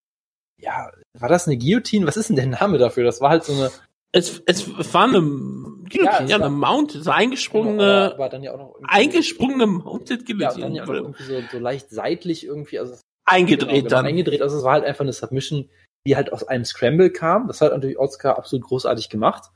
ja, 0.68 0.92
war 1.20 1.30
das 1.30 1.48
eine 1.48 1.58
Guillotine? 1.58 2.06
Was 2.08 2.18
ist 2.18 2.30
denn 2.30 2.36
der 2.36 2.46
Name 2.48 2.78
dafür? 2.78 3.04
Das 3.04 3.22
war 3.22 3.30
halt 3.30 3.44
so 3.46 3.54
eine, 3.54 3.72
Es, 4.12 4.42
es 4.46 4.68
war 4.94 5.06
eine 5.06 5.20
Guillotine, 5.22 6.04
Ja, 6.04 6.26
ja, 6.26 6.36
eine 6.36 6.44
war- 6.46 6.50
Mount, 6.50 6.92
so 6.92 7.00
genau, 7.00 7.12
eingesprungene, 7.12 7.84
aber, 7.84 8.14
aber 8.16 8.30
dann 8.30 8.44
ja 8.44 8.54
auch 8.54 8.58
noch 8.58 8.76
eingesprungene 8.88 9.66
Mounted 9.68 10.22
ja, 10.22 10.26
Guillotine. 10.36 10.62
dann 10.66 10.76
ja 10.76 10.84
auch 10.84 10.90
irgendwie 10.90 11.24
so, 11.24 11.42
so 11.52 11.60
leicht 11.60 11.90
seitlich 11.90 12.46
irgendwie, 12.46 12.80
also 12.80 12.96
eingedreht 13.26 13.70
genau, 13.70 13.78
genau, 13.82 13.90
dann. 13.90 14.06
Eingedreht, 14.06 14.42
also 14.42 14.58
es 14.58 14.64
war 14.64 14.74
halt 14.74 14.86
einfach 14.86 15.02
eine 15.02 15.14
Submission, 15.14 15.70
die 16.06 16.16
halt 16.16 16.32
aus 16.34 16.44
einem 16.48 16.66
Scramble 16.66 17.10
kam. 17.10 17.48
Das 17.48 17.62
hat 17.62 17.72
natürlich 17.72 17.98
Oscar 18.00 18.38
absolut 18.38 18.66
großartig 18.66 19.10
gemacht. 19.10 19.50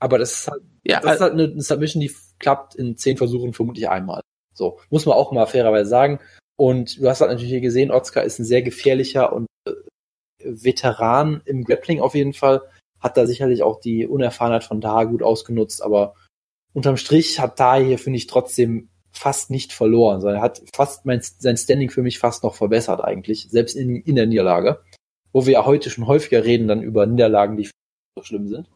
Aber 0.00 0.18
das 0.18 0.32
ist 0.32 0.48
halt 0.48 0.62
ja, 0.84 1.00
das 1.00 1.14
ist 1.16 1.20
halt 1.20 1.32
eine, 1.32 1.44
eine 1.44 1.62
Submission, 1.62 2.00
die 2.00 2.14
klappt 2.38 2.74
in 2.74 2.96
zehn 2.96 3.16
Versuchen 3.16 3.52
vermutlich 3.54 3.88
einmal. 3.88 4.20
So, 4.54 4.78
muss 4.90 5.06
man 5.06 5.14
auch 5.16 5.32
mal 5.32 5.46
fairerweise 5.46 5.88
sagen. 5.88 6.20
Und 6.56 7.00
du 7.00 7.08
hast 7.08 7.20
halt 7.20 7.30
natürlich 7.30 7.50
hier 7.50 7.60
gesehen, 7.62 7.90
Otzka 7.90 8.20
ist 8.20 8.38
ein 8.38 8.44
sehr 8.44 8.62
gefährlicher 8.62 9.32
und 9.32 9.44
äh, 9.44 9.46
Veteran 10.44 11.42
im 11.44 11.64
Grappling 11.64 12.00
auf 12.00 12.14
jeden 12.14 12.32
Fall. 12.32 12.62
Hat 13.00 13.16
da 13.16 13.26
sicherlich 13.26 13.62
auch 13.62 13.80
die 13.80 14.06
Unerfahrenheit 14.06 14.64
von 14.64 14.80
Daha 14.80 15.04
gut 15.04 15.22
ausgenutzt, 15.22 15.82
aber 15.82 16.14
unterm 16.72 16.96
Strich 16.96 17.40
hat 17.40 17.60
Daha 17.60 17.76
hier, 17.76 17.98
finde 17.98 18.18
ich, 18.18 18.26
trotzdem 18.26 18.88
fast 19.12 19.50
nicht 19.50 19.72
verloren, 19.72 20.20
sondern 20.20 20.40
er 20.40 20.42
hat 20.42 20.62
fast 20.74 21.06
mein, 21.06 21.20
sein 21.22 21.56
Standing 21.56 21.90
für 21.90 22.02
mich 22.02 22.18
fast 22.18 22.42
noch 22.42 22.54
verbessert 22.54 23.02
eigentlich, 23.02 23.48
selbst 23.48 23.76
in, 23.76 23.96
in 23.96 24.16
der 24.16 24.26
Niederlage. 24.26 24.80
Wo 25.32 25.46
wir 25.46 25.54
ja 25.54 25.66
heute 25.66 25.90
schon 25.90 26.06
häufiger 26.06 26.44
reden 26.44 26.68
dann 26.68 26.82
über 26.82 27.06
Niederlagen, 27.06 27.56
die 27.56 27.70
so 28.16 28.24
schlimm 28.24 28.48
sind. 28.48 28.68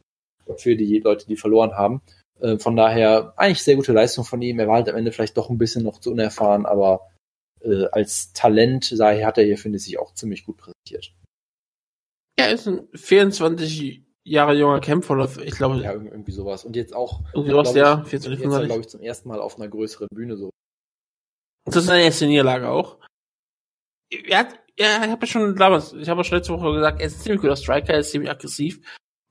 Für 0.56 0.76
die 0.76 1.00
Leute, 1.00 1.26
die 1.26 1.36
verloren 1.36 1.72
haben. 1.72 2.02
Äh, 2.40 2.58
Von 2.58 2.76
daher 2.76 3.34
eigentlich 3.36 3.62
sehr 3.62 3.76
gute 3.76 3.92
Leistung 3.92 4.24
von 4.24 4.40
ihm. 4.42 4.58
Er 4.58 4.68
war 4.68 4.76
halt 4.76 4.88
am 4.88 4.96
Ende 4.96 5.12
vielleicht 5.12 5.36
doch 5.36 5.50
ein 5.50 5.58
bisschen 5.58 5.84
noch 5.84 6.00
zu 6.00 6.10
unerfahren, 6.10 6.66
aber 6.66 7.08
äh, 7.60 7.86
als 7.92 8.32
Talent 8.32 8.94
daher 8.98 9.26
hat 9.26 9.38
er 9.38 9.44
hier, 9.44 9.58
finde 9.58 9.76
ich, 9.76 9.84
sich 9.84 9.98
auch 9.98 10.14
ziemlich 10.14 10.44
gut 10.44 10.56
präsentiert. 10.56 11.12
Er 12.38 12.52
ist 12.52 12.66
ein 12.68 12.88
24 12.94 14.02
Jahre 14.24 14.54
junger 14.54 14.80
Kämpfer, 14.80 15.14
oder 15.14 15.28
ich 15.42 15.54
glaube, 15.56 15.76
Ja, 15.78 15.92
irg- 15.92 16.10
irgendwie 16.10 16.32
sowas. 16.32 16.64
Und 16.64 16.76
jetzt 16.76 16.94
auch, 16.94 17.22
irgendwie 17.34 17.54
was, 17.54 17.72
glaub 17.72 17.76
ja, 17.76 18.02
ich, 18.04 18.08
24, 18.10 18.30
jetzt, 18.30 18.42
25. 18.42 18.66
glaube 18.68 18.80
ich, 18.82 18.88
zum 18.88 19.00
ersten 19.00 19.28
Mal 19.28 19.40
auf 19.40 19.56
einer 19.56 19.68
größeren 19.68 20.08
Bühne 20.14 20.36
so. 20.36 20.50
Das 21.66 21.76
ist 21.76 21.86
seine 21.86 22.02
erste 22.04 22.26
Niederlage 22.26 22.68
auch. 22.68 22.98
Er 24.10 24.38
hat, 24.38 24.58
ja, 24.78 25.04
ich 25.04 25.10
habe 25.10 25.20
ja 25.20 25.26
schon 25.26 25.56
damals, 25.56 25.92
ich 25.92 26.08
habe 26.08 26.20
ja 26.20 26.24
schon 26.24 26.38
letzte 26.38 26.52
Woche 26.54 26.72
gesagt, 26.74 27.00
er 27.00 27.06
ist 27.06 27.18
ein 27.18 27.22
ziemlich 27.22 27.40
guter 27.42 27.56
Striker, 27.56 27.92
er 27.92 27.98
ist 28.00 28.10
ziemlich 28.10 28.30
aggressiv 28.30 28.80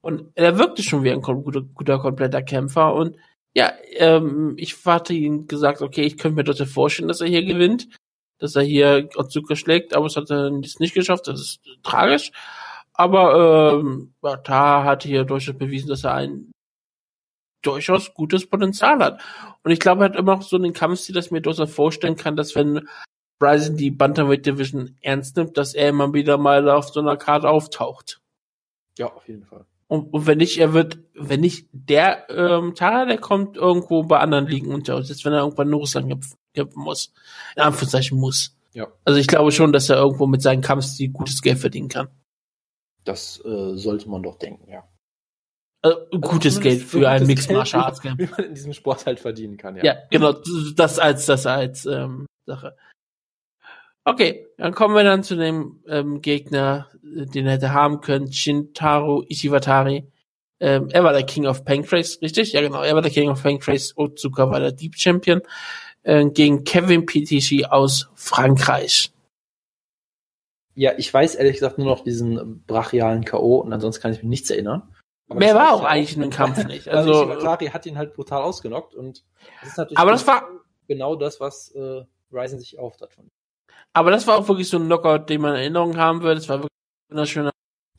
und 0.04 0.32
er 0.36 0.58
wirkte 0.60 0.84
schon 0.84 1.04
wie 1.04 1.12
ein 1.12 1.22
guter, 1.22 1.62
guter 1.62 2.00
kompletter 2.00 2.44
Kämpfer 2.44 2.94
und 2.94 3.18
ja, 3.56 3.74
ähm, 3.94 4.54
ich 4.58 4.86
hatte 4.86 5.14
ihm 5.14 5.48
gesagt, 5.48 5.82
okay, 5.82 6.04
ich 6.04 6.18
könnte 6.18 6.36
mir 6.36 6.44
das 6.44 6.60
ja 6.60 6.66
vorstellen, 6.66 7.08
dass 7.08 7.22
er 7.22 7.28
hier 7.28 7.44
gewinnt, 7.44 7.88
dass 8.40 8.56
er 8.56 8.62
hier 8.62 9.10
Otsuka 9.16 9.56
schlägt, 9.56 9.96
aber 9.96 10.06
es 10.06 10.16
hat 10.16 10.30
er 10.30 10.52
nicht 10.52 10.94
geschafft, 10.94 11.28
das 11.28 11.40
ist 11.42 11.60
tragisch. 11.82 12.32
Aber 12.98 13.80
ähm, 13.80 14.14
da 14.44 14.84
hat 14.84 15.04
hier 15.04 15.24
durchaus 15.24 15.58
bewiesen, 15.58 15.90
dass 15.90 16.04
er 16.04 16.16
ein 16.16 16.52
durchaus 17.62 18.14
gutes 18.14 18.48
Potenzial 18.48 19.00
hat. 19.00 19.22
Und 19.64 19.72
ich 19.72 19.80
glaube, 19.80 20.04
er 20.04 20.10
hat 20.10 20.16
immer 20.16 20.36
noch 20.36 20.42
so 20.42 20.56
einen 20.56 20.74
Kampfstil, 20.74 21.14
dass 21.14 21.28
ich 21.28 21.32
mir 21.32 21.42
durchaus 21.42 21.72
vorstellen 21.72 22.16
kann, 22.16 22.36
dass 22.36 22.56
wenn 22.56 22.88
Bryson 23.40 23.78
die 23.78 23.92
Bantamweight 23.92 24.46
Division 24.46 24.98
ernst 25.02 25.38
nimmt, 25.38 25.58
dass 25.58 25.76
er 25.76 25.90
immer 25.90 26.14
wieder 26.14 26.38
mal 26.38 26.68
auf 26.70 26.90
so 26.90 27.00
einer 27.00 27.18
Karte 27.18 27.50
auftaucht. 27.50 28.20
Ja, 28.98 29.08
auf 29.14 29.28
jeden 29.28 29.46
Fall. 29.46 29.66
Und, 29.88 30.14
und 30.14 30.26
wenn 30.26 30.40
nicht, 30.40 30.58
er 30.58 30.74
wird, 30.74 31.00
wenn 31.14 31.42
nicht 31.42 31.68
der 31.72 32.30
ähm, 32.30 32.74
Tara, 32.76 33.06
der 33.06 33.20
kommt 33.20 33.56
irgendwo 33.58 34.04
bei 34.04 34.20
anderen 34.20 34.48
Ligen 34.48 34.74
unter, 34.74 35.02
selbst 35.04 35.24
wenn 35.24 35.34
er 35.34 35.42
irgendwann 35.42 35.68
in 35.68 35.74
Russland 35.76 36.10
kämpfen, 36.10 36.38
kämpfen 36.54 36.84
muss. 36.84 37.14
In 37.56 37.62
Anführungszeichen 37.62 38.20
muss. 38.20 38.58
Ja. 38.74 38.88
Also 39.06 39.20
ich 39.20 39.28
glaube 39.28 39.52
schon, 39.52 39.72
dass 39.72 39.90
er 39.90 39.98
irgendwo 39.98 40.28
mit 40.28 40.42
seinem 40.42 40.62
Kampfstil 40.62 41.10
gutes 41.10 41.42
Geld 41.42 41.60
verdienen 41.60 41.90
kann. 41.90 42.10
Das 43.08 43.44
äh, 43.46 43.78
sollte 43.78 44.10
man 44.10 44.22
doch 44.22 44.38
denken, 44.38 44.70
ja. 44.70 44.84
Also, 45.82 46.00
gutes 46.20 46.56
zumindest 46.56 46.62
Geld 46.62 46.82
für 46.82 47.10
einen 47.10 47.28
Mixed 47.28 47.52
Martial 47.52 47.84
Arts 47.84 48.02
Camp. 48.02 48.20
Wie 48.20 48.26
man 48.26 48.44
in 48.44 48.54
diesem 48.54 48.74
Sport 48.74 49.06
halt 49.06 49.20
verdienen 49.20 49.56
kann, 49.56 49.78
ja. 49.78 49.84
Ja, 49.86 49.96
genau, 50.10 50.34
das 50.76 51.00
als 51.00 51.26
das 51.26 51.46
als 51.46 51.86
ähm, 51.86 52.26
Sache. 52.46 52.76
Okay, 54.04 54.48
dann 54.58 54.74
kommen 54.74 54.96
wir 54.96 55.04
dann 55.04 55.24
zu 55.24 55.38
dem 55.38 55.84
ähm, 55.88 56.22
Gegner, 56.22 56.88
äh, 57.04 57.26
den 57.26 57.46
er 57.46 57.54
hätte 57.54 57.74
haben 57.74 58.02
können, 58.02 58.32
Shintaro 58.32 59.24
Ishiwatari. 59.28 60.12
Ähm, 60.60 60.90
er 60.92 61.04
war 61.04 61.14
der 61.14 61.24
King 61.24 61.46
of 61.46 61.64
Pancrase, 61.64 62.22
richtig? 62.22 62.52
Ja, 62.54 62.62
genau. 62.62 62.82
Er 62.82 62.96
war 62.96 63.02
der 63.02 63.12
King 63.12 63.30
of 63.30 63.42
Pancrase. 63.42 63.94
Otsuka 63.96 64.50
war 64.50 64.60
der 64.60 64.72
Deep 64.72 64.96
Champion. 64.98 65.42
Äh, 66.04 66.26
gegen 66.30 66.64
Kevin 66.64 67.06
Pitishi 67.06 67.66
aus 67.66 68.10
Frankreich. 68.16 69.12
Ja, 70.78 70.92
ich 70.96 71.12
weiß 71.12 71.34
ehrlich 71.36 71.56
gesagt 71.56 71.80
nur 71.80 71.88
noch 71.88 72.04
diesen 72.04 72.64
brachialen 72.68 73.26
K.O. 73.26 73.58
und 73.58 73.74
ansonsten 73.74 74.00
kann 74.00 74.12
ich 74.12 74.20
mich 74.20 74.30
nichts 74.30 74.50
erinnern. 74.52 74.84
Aber 75.28 75.40
Mehr 75.40 75.56
war 75.56 75.74
auch 75.74 75.84
eigentlich 75.84 76.16
in 76.16 76.22
dem 76.22 76.30
Kampf 76.30 76.64
nicht. 76.68 76.88
Also, 76.88 77.12
Also, 77.12 77.32
Ishiwatari 77.32 77.66
hat 77.68 77.86
ihn 77.88 77.98
halt 77.98 78.14
brutal 78.14 78.44
ausgenockt 78.44 78.94
und 78.94 79.24
das 79.62 79.72
ist 79.72 79.78
natürlich 79.78 79.98
aber 79.98 80.12
das 80.12 80.28
war, 80.28 80.48
genau 80.88 81.16
das, 81.16 81.40
was 81.40 81.72
äh, 81.72 82.04
Ryzen 82.32 82.60
sich 82.60 82.78
erhofft 82.78 83.02
hat 83.02 83.12
von 83.12 83.26
ihm. 83.26 83.32
aber 83.94 84.12
das 84.12 84.28
war 84.28 84.38
auch 84.38 84.48
wirklich 84.48 84.70
so 84.70 84.78
ein 84.78 84.86
Knockout, 84.86 85.30
den 85.30 85.42
man 85.42 85.54
in 85.56 85.62
Erinnerung 85.62 85.98
haben 85.98 86.22
würde. 86.22 86.36
Das 86.36 86.48
war 86.48 86.60
wirklich 86.60 86.70
ein 87.10 87.16
wunderschöner, 87.16 87.52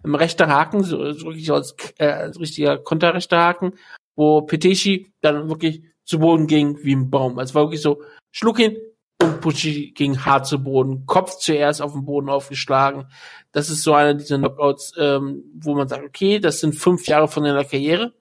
ein 0.05 0.14
rechter 0.14 0.46
Haken, 0.46 0.84
so, 0.84 1.12
so 1.12 1.26
wirklich 1.26 1.50
als, 1.50 1.74
äh, 1.98 2.06
als 2.06 2.38
richtiger 2.38 2.78
konterrechter 2.78 3.38
Haken, 3.38 3.72
wo 4.14 4.42
Peteshi 4.42 5.12
dann 5.20 5.48
wirklich 5.48 5.82
zu 6.05 6.20
Boden 6.20 6.46
ging 6.46 6.78
wie 6.84 6.94
ein 6.94 7.10
Baum. 7.10 7.40
Es 7.40 7.55
war 7.56 7.64
wirklich 7.64 7.82
so, 7.82 8.02
schlug 8.30 8.60
ihn 8.60 8.76
und 9.20 9.40
Pucci 9.40 9.92
ging 9.92 10.24
hart 10.24 10.46
zu 10.46 10.62
Boden, 10.62 11.06
Kopf 11.06 11.38
zuerst 11.38 11.82
auf 11.82 11.92
den 11.92 12.04
Boden 12.04 12.28
aufgeschlagen. 12.28 13.06
Das 13.52 13.70
ist 13.70 13.82
so 13.82 13.94
einer 13.94 14.14
dieser 14.14 14.38
Knockouts, 14.38 14.92
ähm, 14.98 15.44
wo 15.54 15.74
man 15.74 15.88
sagt, 15.88 16.04
okay, 16.04 16.38
das 16.38 16.60
sind 16.60 16.74
fünf 16.74 17.06
Jahre 17.06 17.28
von 17.28 17.44
deiner 17.44 17.64
Karriere. 17.64 18.14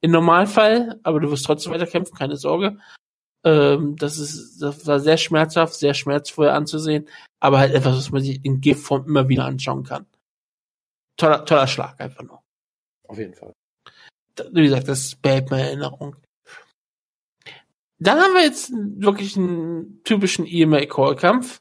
Im 0.00 0.10
Normalfall, 0.10 0.98
aber 1.02 1.20
du 1.20 1.30
wirst 1.30 1.46
trotzdem 1.46 1.72
weiter 1.72 1.86
kämpfen, 1.86 2.16
keine 2.16 2.36
Sorge. 2.36 2.78
Ähm, 3.44 3.96
das 3.96 4.18
ist, 4.18 4.60
das 4.60 4.86
war 4.86 5.00
sehr 5.00 5.16
schmerzhaft, 5.16 5.74
sehr 5.74 5.94
schmerzvoll 5.94 6.48
anzusehen, 6.48 7.08
aber 7.40 7.58
halt 7.58 7.74
etwas, 7.74 7.96
was 7.96 8.10
man 8.10 8.22
sich 8.22 8.44
in 8.44 8.60
Giftform 8.60 9.06
immer 9.06 9.28
wieder 9.28 9.44
anschauen 9.44 9.84
kann. 9.84 10.06
Toller, 11.16 11.44
toller 11.44 11.66
Schlag 11.66 12.00
einfach 12.00 12.22
nur. 12.22 12.42
Auf 13.06 13.18
jeden 13.18 13.34
Fall. 13.34 13.52
Wie 14.52 14.62
gesagt, 14.62 14.88
das 14.88 15.14
behält 15.16 15.50
meine 15.50 15.64
Erinnerung. 15.64 16.16
Dann 18.02 18.18
haben 18.18 18.34
wir 18.34 18.42
jetzt 18.42 18.72
wirklich 18.72 19.36
einen 19.36 20.02
typischen 20.04 20.46
EMA-Call-Kampf. 20.46 21.60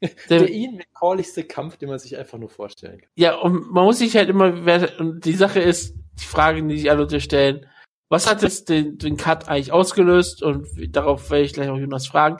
Der 0.28 0.50
Ian 0.50 0.76
McCalligste 0.76 1.44
Kampf, 1.44 1.76
den 1.76 1.88
man 1.88 1.98
sich 1.98 2.16
einfach 2.16 2.38
nur 2.38 2.48
vorstellen 2.48 3.00
kann. 3.00 3.10
Ja, 3.14 3.36
und 3.36 3.70
man 3.70 3.84
muss 3.84 3.98
sich 3.98 4.16
halt 4.16 4.28
immer, 4.28 4.64
wer- 4.64 4.98
und 4.98 5.24
die 5.24 5.34
Sache 5.34 5.60
ist, 5.60 5.94
die 6.20 6.24
Fragen, 6.24 6.68
die 6.68 6.78
sich 6.78 6.90
alle 6.90 7.02
unterstellen, 7.02 7.66
was 8.08 8.28
hat 8.28 8.42
jetzt 8.42 8.68
den, 8.68 8.98
den 8.98 9.16
Cut 9.16 9.48
eigentlich 9.48 9.72
ausgelöst? 9.72 10.42
Und 10.42 10.66
darauf 10.94 11.30
werde 11.30 11.44
ich 11.44 11.52
gleich 11.52 11.68
auch 11.68 11.78
Jonas 11.78 12.06
fragen. 12.06 12.38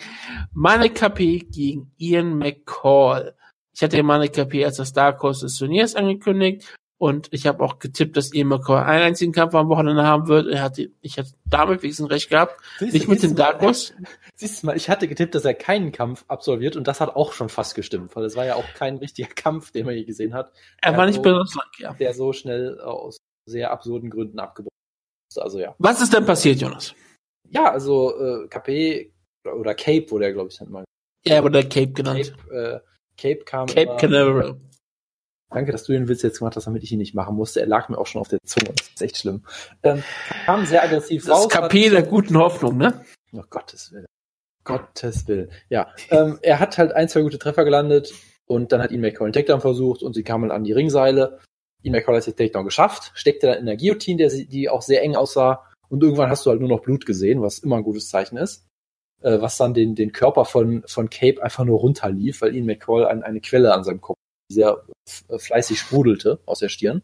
Mane 0.52 0.90
KP 0.90 1.46
gegen 1.50 1.92
Ian 1.98 2.36
McCall. 2.36 3.34
Ich 3.74 3.82
hatte 3.82 3.96
ja 3.96 4.02
Mane 4.02 4.28
KP 4.28 4.64
als 4.64 4.76
das 4.76 4.92
Dark 4.92 5.22
Horse 5.22 5.46
des 5.46 5.56
Turniers 5.56 5.94
angekündigt 5.94 6.74
und 7.02 7.26
ich 7.32 7.48
habe 7.48 7.64
auch 7.64 7.80
getippt, 7.80 8.16
dass 8.16 8.32
Ian 8.32 8.46
McCall 8.46 8.84
einen 8.84 9.02
einzigen 9.02 9.32
Kampf 9.32 9.56
am 9.56 9.68
Wochenende 9.68 10.04
haben 10.04 10.28
wird. 10.28 10.46
Er 10.46 10.62
hatte, 10.62 10.88
ich 11.00 11.18
hatte 11.18 11.30
damit 11.44 11.82
wenigstens 11.82 12.08
recht 12.10 12.30
gehabt. 12.30 12.60
Siehst 12.78 12.92
Nicht 12.92 13.06
du, 13.06 13.10
mit 13.10 13.22
dem 13.24 13.34
du 13.34 13.42
mal, 13.42 13.50
Dark 13.50 13.60
Horse. 13.62 13.92
Siehst 14.36 14.62
du 14.62 14.66
mal, 14.68 14.76
ich 14.76 14.88
hatte 14.88 15.08
getippt, 15.08 15.34
dass 15.34 15.44
er 15.44 15.54
keinen 15.54 15.90
Kampf 15.90 16.24
absolviert 16.28 16.76
und 16.76 16.86
das 16.86 17.00
hat 17.00 17.16
auch 17.16 17.32
schon 17.32 17.48
fast 17.48 17.74
gestimmt, 17.74 18.14
weil 18.14 18.24
es 18.24 18.36
war 18.36 18.44
ja 18.46 18.54
auch 18.54 18.64
kein 18.74 18.98
richtiger 18.98 19.28
Kampf, 19.34 19.72
den 19.72 19.84
man 19.86 19.96
je 19.96 20.04
gesehen 20.04 20.32
hat, 20.32 20.52
Er 20.80 20.96
war 20.96 21.06
nicht 21.06 21.16
so- 21.16 21.22
besonders 21.22 21.54
lang, 21.56 21.66
ja. 21.78 21.92
der 21.94 22.14
so 22.14 22.32
schnell 22.32 22.80
aus 22.80 23.16
sehr 23.48 23.72
absurden 23.72 24.08
Gründen 24.08 24.38
abgebrochen 24.38 24.68
ist. 25.28 25.38
Also 25.42 25.58
ja. 25.58 25.74
Was 25.78 26.00
ist 26.00 26.12
denn 26.14 26.24
passiert, 26.24 26.60
Jonas? 26.60 26.94
Ja, 27.50 27.72
also 27.72 28.16
äh, 28.16 28.46
KP 28.46 29.12
oder 29.44 29.74
Cape 29.74 30.08
wurde 30.10 30.26
er, 30.26 30.32
glaube 30.32 30.50
ich, 30.50 30.60
nennt 30.60 30.70
man. 30.70 30.84
Ja, 31.26 31.34
er 31.34 31.42
wurde 31.42 31.62
Cape 31.68 31.88
genannt. 31.92 32.32
Cape, 32.48 32.80
äh, 32.80 32.80
Cape 33.20 33.44
kam. 33.44 33.66
Cape 33.66 33.96
Canaveral. 33.98 34.60
Danke, 35.52 35.72
dass 35.72 35.84
du 35.84 35.92
den 35.92 36.08
Witz 36.08 36.22
jetzt 36.22 36.38
gemacht 36.38 36.56
hast, 36.56 36.66
damit 36.66 36.82
ich 36.82 36.92
ihn 36.92 36.98
nicht 36.98 37.14
machen 37.14 37.36
musste. 37.36 37.60
Er 37.60 37.66
lag 37.66 37.88
mir 37.88 37.98
auch 37.98 38.06
schon 38.06 38.20
auf 38.20 38.28
der 38.28 38.38
Zunge. 38.44 38.72
Das 38.76 38.88
ist 38.88 39.02
echt 39.02 39.18
schlimm. 39.18 39.42
Ähm, 39.82 40.02
kam 40.46 40.64
sehr 40.64 40.82
aggressiv 40.82 41.26
Das 41.26 41.36
raus. 41.36 41.48
KP 41.48 41.90
der 41.90 42.02
guten 42.02 42.36
Hoffnung, 42.38 42.78
ne? 42.78 43.04
Oh, 43.32 43.42
Gottes 43.50 43.92
Willen. 43.92 44.06
Gottes 44.64 45.28
Willen. 45.28 45.50
Ja. 45.68 45.88
Ähm, 46.10 46.38
er 46.42 46.58
hat 46.58 46.78
halt 46.78 46.92
ein, 46.92 47.08
zwei 47.08 47.20
gute 47.20 47.38
Treffer 47.38 47.64
gelandet 47.64 48.14
und 48.46 48.72
dann 48.72 48.82
hat 48.82 48.92
ihn 48.92 49.00
McCall 49.00 49.26
einen 49.26 49.32
Takedown 49.32 49.60
versucht 49.60 50.02
und 50.02 50.14
sie 50.14 50.22
kamen 50.22 50.50
an 50.50 50.64
die 50.64 50.72
Ringseile. 50.72 51.40
Ihn 51.82 51.92
McCall 51.92 52.16
hat 52.16 52.26
den 52.26 52.36
Takedown 52.36 52.64
geschafft, 52.64 53.10
steckte 53.14 53.48
dann 53.48 53.58
in 53.58 53.66
der 53.66 53.76
Guillotine, 53.76 54.18
der, 54.18 54.30
die 54.30 54.68
auch 54.68 54.82
sehr 54.82 55.02
eng 55.02 55.16
aussah. 55.16 55.68
Und 55.88 56.02
irgendwann 56.02 56.30
hast 56.30 56.46
du 56.46 56.50
halt 56.50 56.60
nur 56.60 56.68
noch 56.68 56.80
Blut 56.80 57.04
gesehen, 57.04 57.42
was 57.42 57.58
immer 57.58 57.76
ein 57.76 57.82
gutes 57.82 58.08
Zeichen 58.08 58.38
ist. 58.38 58.66
Äh, 59.20 59.40
was 59.40 59.56
dann 59.56 59.74
den, 59.74 59.94
den 59.94 60.12
Körper 60.12 60.44
von, 60.44 60.82
von 60.86 61.10
Cape 61.10 61.42
einfach 61.42 61.64
nur 61.64 61.78
runterlief, 61.78 62.40
weil 62.40 62.56
ihn 62.56 62.66
McCall 62.66 63.06
an 63.06 63.22
eine 63.22 63.40
Quelle 63.40 63.74
an 63.74 63.84
seinem 63.84 64.00
Kopf 64.00 64.18
sehr 64.52 64.82
f- 65.06 65.24
fleißig 65.42 65.78
sprudelte 65.78 66.38
aus 66.46 66.60
der 66.60 66.68
Stirn. 66.68 67.02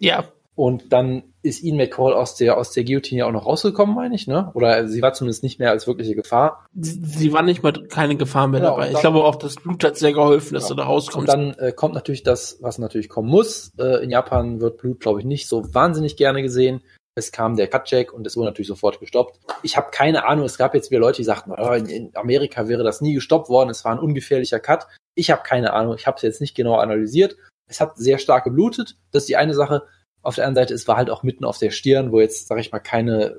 Ja, 0.00 0.24
Und 0.54 0.92
dann 0.92 1.22
ist 1.42 1.62
Ian 1.62 1.76
McCall 1.76 2.12
aus 2.12 2.34
der, 2.34 2.58
aus 2.58 2.72
der 2.72 2.82
Guillotine 2.82 3.24
auch 3.26 3.30
noch 3.30 3.46
rausgekommen, 3.46 3.94
meine 3.94 4.16
ich, 4.16 4.26
ne? 4.26 4.50
Oder 4.54 4.88
sie 4.88 5.00
war 5.02 5.12
zumindest 5.12 5.44
nicht 5.44 5.60
mehr 5.60 5.70
als 5.70 5.86
wirkliche 5.86 6.16
Gefahr. 6.16 6.66
sie, 6.74 7.00
sie 7.04 7.32
war 7.32 7.42
nicht 7.42 7.62
mal 7.62 7.72
keine 7.72 8.16
Gefahr 8.16 8.48
mehr 8.48 8.58
Genau, 8.60 8.72
dabei. 8.72 8.82
und 8.88 8.96
Ich 8.96 9.00
dann- 9.00 9.12
glaube 9.12 9.24
auch, 9.24 9.36
das 9.36 9.54
Blut 9.54 9.84
hat 9.84 9.96
sehr 9.96 10.12
geholfen, 10.12 10.54
dass 10.54 10.64
Genau. 10.64 10.74
du 10.74 10.76
da 10.78 10.82
Und 10.82 10.88
rauskommst. 10.94 11.28
dann 11.28 11.54
äh, 11.54 11.70
kommt 11.72 11.94
natürlich 11.94 12.24
das, 12.24 12.58
was 12.60 12.78
natürlich 12.78 13.08
kommen 13.08 13.28
muss. 13.28 13.70
Äh, 13.78 14.02
in 14.02 14.10
Japan 14.10 14.60
wird 14.60 14.78
Blut, 14.78 14.98
glaube 14.98 15.20
ich, 15.20 15.24
nicht 15.26 15.46
so 15.46 15.62
wahnsinnig 15.74 16.16
gerne 16.16 16.42
gesehen. 16.42 16.82
Es 17.14 17.30
kam 17.32 17.54
der 17.56 17.68
Cutcheck 17.68 18.12
und 18.12 18.26
es 18.26 18.36
wurde 18.36 18.46
natürlich 18.48 18.68
sofort 18.68 18.98
gestoppt. 19.00 19.38
Ich 19.62 19.76
habe 19.76 19.90
keine 19.92 20.26
Ahnung, 20.26 20.44
es 20.44 20.58
gab 20.58 20.74
jetzt 20.74 20.90
wieder 20.90 21.00
Leute, 21.00 21.18
die 21.18 21.24
sagten, 21.24 21.52
oh, 21.56 21.72
in, 21.72 21.86
in 21.86 22.10
Amerika 22.16 22.66
wäre 22.68 22.82
das 22.82 23.00
nie 23.00 23.14
gestoppt 23.14 23.48
worden, 23.48 23.70
es 23.70 23.84
war 23.84 23.92
ein 23.92 23.98
ungefährlicher 24.00 24.58
Cut. 24.60 24.86
Ich 25.18 25.32
habe 25.32 25.42
keine 25.42 25.72
Ahnung, 25.72 25.96
ich 25.96 26.06
habe 26.06 26.16
es 26.16 26.22
jetzt 26.22 26.40
nicht 26.40 26.54
genau 26.54 26.76
analysiert. 26.76 27.36
Es 27.68 27.80
hat 27.80 27.98
sehr 27.98 28.18
stark 28.18 28.44
geblutet, 28.44 28.96
das 29.10 29.24
ist 29.24 29.28
die 29.28 29.36
eine 29.36 29.52
Sache. 29.52 29.82
Auf 30.22 30.36
der 30.36 30.46
anderen 30.46 30.66
Seite, 30.66 30.74
es 30.74 30.86
war 30.86 30.96
halt 30.96 31.10
auch 31.10 31.22
mitten 31.22 31.44
auf 31.44 31.58
der 31.58 31.70
Stirn, 31.70 32.12
wo 32.12 32.20
jetzt, 32.20 32.46
sage 32.46 32.60
ich 32.60 32.70
mal, 32.70 32.78
keine 32.78 33.36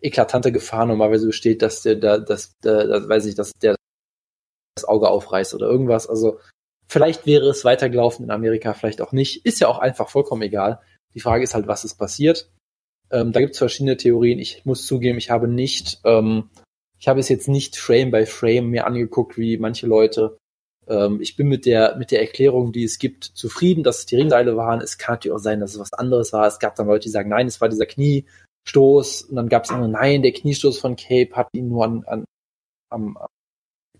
eklatante 0.00 0.50
Gefahr 0.50 0.86
normalerweise 0.86 1.26
besteht, 1.26 1.62
dass 1.62 1.82
der, 1.82 1.96
da, 1.96 2.18
dass, 2.18 2.52
der, 2.62 2.86
das, 2.86 3.08
weiß 3.08 3.26
ich, 3.26 3.34
dass 3.34 3.52
der 3.52 3.76
das 4.76 4.84
Auge 4.84 5.08
aufreißt 5.08 5.54
oder 5.54 5.66
irgendwas. 5.66 6.08
Also 6.08 6.40
vielleicht 6.88 7.26
wäre 7.26 7.48
es 7.48 7.64
weitergelaufen 7.64 8.24
in 8.24 8.30
Amerika, 8.30 8.72
vielleicht 8.72 9.02
auch 9.02 9.12
nicht. 9.12 9.44
Ist 9.44 9.60
ja 9.60 9.68
auch 9.68 9.78
einfach 9.78 10.08
vollkommen 10.08 10.42
egal. 10.42 10.80
Die 11.14 11.20
Frage 11.20 11.44
ist 11.44 11.54
halt, 11.54 11.66
was 11.66 11.84
ist 11.84 11.94
passiert. 11.94 12.50
Ähm, 13.10 13.32
da 13.32 13.40
gibt 13.40 13.52
es 13.52 13.58
verschiedene 13.58 13.96
Theorien. 13.96 14.38
Ich 14.38 14.64
muss 14.64 14.86
zugeben, 14.86 15.18
ich 15.18 15.30
habe 15.30 15.48
nicht, 15.48 16.00
ähm, 16.04 16.50
ich 16.98 17.08
habe 17.08 17.20
es 17.20 17.28
jetzt 17.28 17.48
nicht 17.48 17.76
Frame 17.76 18.10
by 18.10 18.26
Frame 18.26 18.70
mir 18.70 18.86
angeguckt, 18.86 19.36
wie 19.36 19.58
manche 19.58 19.86
Leute. 19.86 20.36
Ähm, 20.88 21.20
ich 21.20 21.36
bin 21.36 21.48
mit 21.48 21.66
der, 21.66 21.96
mit 21.96 22.10
der 22.10 22.20
Erklärung, 22.20 22.72
die 22.72 22.84
es 22.84 22.98
gibt, 22.98 23.24
zufrieden, 23.24 23.82
dass 23.84 24.00
es 24.00 24.06
die 24.06 24.16
Ringseile 24.16 24.56
waren. 24.56 24.80
Es 24.80 24.98
kann 24.98 25.14
natürlich 25.14 25.34
auch 25.34 25.42
sein, 25.42 25.60
dass 25.60 25.72
es 25.74 25.80
was 25.80 25.92
anderes 25.92 26.32
war. 26.32 26.46
Es 26.46 26.58
gab 26.58 26.76
dann 26.76 26.86
Leute, 26.86 27.04
die 27.04 27.10
sagen, 27.10 27.30
nein, 27.30 27.46
es 27.46 27.60
war 27.60 27.68
dieser 27.68 27.86
Kniestoß. 27.86 29.22
Und 29.22 29.36
dann 29.36 29.48
gab 29.48 29.64
es 29.64 29.70
andere, 29.70 29.90
nein, 29.90 30.22
der 30.22 30.32
Kniestoß 30.32 30.78
von 30.78 30.96
Cape 30.96 31.34
hat 31.34 31.48
ihn 31.52 31.68
nur 31.68 31.84
an, 31.84 32.04
an 32.04 32.24
am, 32.90 33.16
am 33.16 33.28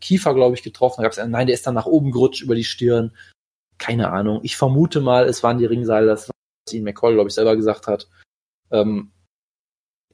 Kiefer, 0.01 0.35
glaube 0.35 0.55
ich, 0.55 0.63
getroffen. 0.63 0.97
Da 0.99 1.03
gab 1.05 1.13
es 1.13 1.19
einen, 1.19 1.33
nein, 1.33 1.47
der 1.47 1.55
ist 1.55 1.67
dann 1.67 1.75
nach 1.75 1.87
oben 1.87 2.11
gerutscht 2.13 2.43
über 2.43 2.55
die 2.55 2.65
Stirn. 2.65 3.17
Keine 3.79 4.11
Ahnung. 4.11 4.41
Ich 4.43 4.57
vermute 4.57 5.01
mal, 5.01 5.27
es 5.27 5.43
waren 5.43 5.59
die 5.59 5.67
Ringseile, 5.67 6.07
das 6.07 6.29
was 6.29 6.75
ihn 6.75 6.85
McCall, 6.85 7.15
glaube 7.15 7.29
ich, 7.29 7.35
selber 7.35 7.57
gesagt 7.57 7.87
hat. 7.87 8.09
Ähm, 8.71 9.11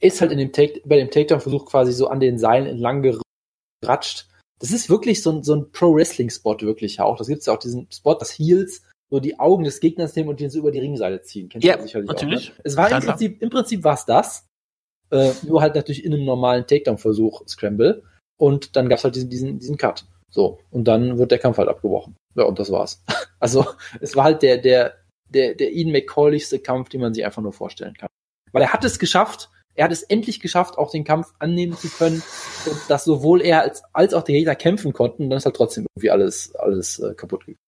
ist 0.00 0.20
halt 0.20 0.32
in 0.32 0.38
dem 0.38 0.52
Take, 0.52 0.80
bei 0.84 0.96
dem 0.96 1.10
Takedown-Versuch 1.10 1.66
quasi 1.66 1.92
so 1.92 2.08
an 2.08 2.20
den 2.20 2.38
Seilen 2.38 2.66
entlang 2.66 3.02
geratscht. 3.82 4.29
Das 4.60 4.70
ist 4.70 4.90
wirklich 4.90 5.22
so 5.22 5.32
ein, 5.32 5.42
so 5.42 5.54
ein 5.54 5.72
Pro-Wrestling-Spot, 5.72 6.60
wirklich 6.60 7.00
auch. 7.00 7.16
Das 7.16 7.26
gibt 7.26 7.40
es 7.40 7.46
ja 7.46 7.54
auch 7.54 7.58
diesen 7.58 7.88
Spot, 7.90 8.14
das 8.14 8.30
Heels, 8.30 8.82
so 9.10 9.18
die 9.18 9.40
Augen 9.40 9.64
des 9.64 9.80
Gegners 9.80 10.14
nehmen 10.14 10.28
und 10.28 10.38
den 10.38 10.50
so 10.50 10.58
über 10.58 10.70
die 10.70 10.78
Ringseile 10.78 11.22
ziehen. 11.22 11.48
Kennst 11.48 11.66
Ja, 11.66 11.80
sicherlich 11.80 12.08
natürlich. 12.08 12.52
Auch, 12.52 12.56
ne? 12.58 12.62
Es 12.64 12.76
war 12.76 12.90
im. 12.90 13.02
Prinzip, 13.02 13.42
im 13.42 13.50
Prinzip 13.50 13.82
war 13.84 13.94
es 13.94 14.04
das. 14.04 14.46
Äh, 15.10 15.32
nur 15.42 15.60
halt 15.60 15.74
natürlich 15.74 16.04
in 16.04 16.14
einem 16.14 16.24
normalen 16.24 16.66
Takedown-Versuch 16.66 17.42
Scramble. 17.48 18.04
Und 18.38 18.76
dann 18.76 18.88
gab's 18.88 19.02
halt 19.02 19.16
diesen, 19.16 19.30
diesen, 19.30 19.58
diesen 19.58 19.76
Cut. 19.76 20.04
So. 20.30 20.60
Und 20.70 20.84
dann 20.84 21.18
wird 21.18 21.32
der 21.32 21.38
Kampf 21.38 21.58
halt 21.58 21.68
abgebrochen. 21.68 22.16
Ja, 22.36 22.44
und 22.44 22.58
das 22.58 22.70
war's. 22.70 23.02
Also, 23.42 23.64
es 24.02 24.14
war 24.16 24.24
halt 24.24 24.42
der, 24.42 24.58
der, 24.58 24.98
der, 25.30 25.54
der 25.54 25.72
Ian 25.72 25.92
McCalligste 25.92 26.58
Kampf, 26.58 26.90
den 26.90 27.00
man 27.00 27.14
sich 27.14 27.24
einfach 27.24 27.40
nur 27.40 27.54
vorstellen 27.54 27.94
kann. 27.94 28.10
Weil 28.52 28.60
er 28.60 28.74
hat 28.74 28.84
es 28.84 28.98
geschafft, 28.98 29.48
er 29.74 29.84
hat 29.84 29.92
es 29.92 30.02
endlich 30.02 30.40
geschafft, 30.40 30.78
auch 30.78 30.90
den 30.90 31.04
Kampf 31.04 31.32
annehmen 31.38 31.76
zu 31.76 31.88
können, 31.88 32.22
dass 32.88 33.04
sowohl 33.04 33.40
er 33.40 33.62
als, 33.62 33.82
als 33.92 34.14
auch 34.14 34.22
der 34.22 34.34
Gegner 34.34 34.54
kämpfen 34.54 34.92
konnten, 34.92 35.24
und 35.24 35.30
dann 35.30 35.38
ist 35.38 35.46
halt 35.46 35.56
trotzdem 35.56 35.86
irgendwie 35.94 36.10
alles, 36.10 36.54
alles 36.56 36.98
äh, 36.98 37.14
kaputt 37.14 37.46
gegangen. 37.46 37.58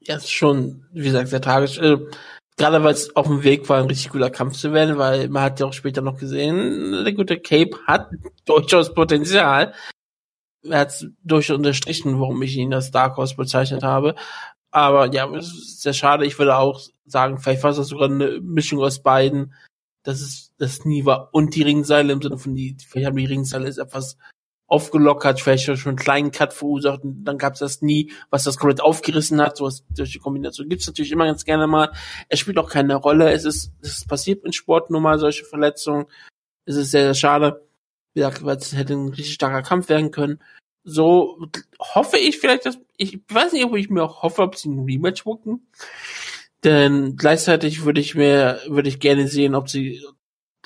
Ja, 0.00 0.16
ist 0.16 0.30
schon, 0.30 0.86
wie 0.92 1.04
gesagt, 1.04 1.28
sehr 1.28 1.40
tragisch. 1.40 1.78
Äh, 1.78 1.98
gerade 2.56 2.82
weil 2.82 2.92
es 2.92 3.14
auf 3.16 3.26
dem 3.26 3.42
Weg 3.42 3.68
war, 3.68 3.78
ein 3.78 3.88
richtig 3.88 4.10
guter 4.10 4.30
Kampf 4.30 4.56
zu 4.56 4.72
werden, 4.72 4.98
weil 4.98 5.28
man 5.28 5.42
hat 5.42 5.60
ja 5.60 5.66
auch 5.66 5.72
später 5.72 6.00
noch 6.00 6.16
gesehen, 6.18 7.04
der 7.04 7.12
gute 7.12 7.38
Cape 7.38 7.76
hat 7.86 8.10
durchaus 8.44 8.94
Potenzial. 8.94 9.74
Er 10.62 10.80
hat 10.80 11.06
durchaus 11.22 11.56
unterstrichen, 11.56 12.20
warum 12.20 12.42
ich 12.42 12.56
ihn 12.56 12.74
als 12.74 12.90
Dark 12.90 13.16
Horse 13.16 13.36
bezeichnet 13.36 13.82
habe. 13.82 14.14
Aber 14.70 15.12
ja, 15.12 15.28
es 15.34 15.46
ist 15.46 15.82
sehr 15.82 15.92
schade. 15.92 16.26
Ich 16.26 16.38
würde 16.38 16.56
auch 16.56 16.80
sagen, 17.04 17.38
vielleicht 17.38 17.62
war 17.62 17.70
es 17.70 17.76
sogar 17.88 18.08
eine 18.08 18.40
Mischung 18.40 18.80
aus 18.80 19.02
beiden. 19.02 19.54
Das 20.06 20.20
ist 20.20 20.52
das 20.58 20.80
Knie 20.80 21.04
war 21.04 21.30
und 21.32 21.56
die 21.56 21.62
Ringseile 21.62 22.12
im 22.12 22.22
Sinne 22.22 22.38
von 22.38 22.54
die, 22.54 22.76
vielleicht 22.86 23.08
haben 23.08 23.16
die 23.16 23.26
Ringseile 23.26 23.66
ist 23.66 23.78
etwas 23.78 24.16
aufgelockert, 24.68 25.40
vielleicht 25.40 25.64
schon 25.64 25.76
einen 25.84 25.96
kleinen 25.96 26.30
Cut 26.30 26.52
verursacht 26.52 27.02
und 27.02 27.24
dann 27.24 27.38
gab 27.38 27.54
es 27.54 27.58
das 27.58 27.82
nie, 27.82 28.12
was 28.30 28.44
das 28.44 28.56
komplett 28.56 28.80
aufgerissen 28.80 29.40
hat. 29.40 29.56
Sowas 29.56 29.84
die 29.90 30.18
Kombination 30.18 30.68
gibt's 30.68 30.86
natürlich 30.86 31.10
immer 31.10 31.26
ganz 31.26 31.44
gerne 31.44 31.66
mal. 31.66 31.90
Es 32.28 32.38
spielt 32.38 32.58
auch 32.58 32.70
keine 32.70 32.94
Rolle. 32.94 33.32
Es 33.32 33.44
ist, 33.44 33.72
es 33.82 34.04
passiert 34.04 34.44
in 34.44 34.52
Sport 34.52 34.90
nun 34.90 35.02
mal 35.02 35.18
solche 35.18 35.44
Verletzungen. 35.44 36.06
Es 36.66 36.76
ist 36.76 36.92
sehr, 36.92 37.02
sehr 37.02 37.14
schade. 37.14 37.66
Wie 38.14 38.20
gesagt, 38.20 38.44
weil 38.44 38.56
es 38.58 38.74
hätte 38.74 38.94
ein 38.94 39.08
richtig 39.08 39.34
starker 39.34 39.62
Kampf 39.62 39.88
werden 39.88 40.12
können. 40.12 40.40
So 40.84 41.48
hoffe 41.80 42.16
ich 42.16 42.38
vielleicht, 42.38 42.64
dass 42.64 42.78
ich 42.96 43.20
weiß 43.28 43.52
nicht, 43.52 43.64
ob 43.64 43.74
ich 43.74 43.90
mir 43.90 44.04
auch 44.04 44.22
hoffe, 44.22 44.42
ob 44.42 44.54
sie 44.54 44.68
ein 44.68 44.84
Rematch 44.84 45.24
bucken. 45.24 45.66
Denn 46.66 47.14
gleichzeitig 47.16 47.84
würde 47.84 48.00
ich 48.00 48.16
mir, 48.16 48.58
würde 48.66 48.88
ich 48.88 48.98
gerne 48.98 49.28
sehen, 49.28 49.54
ob 49.54 49.68
sie, 49.68 50.04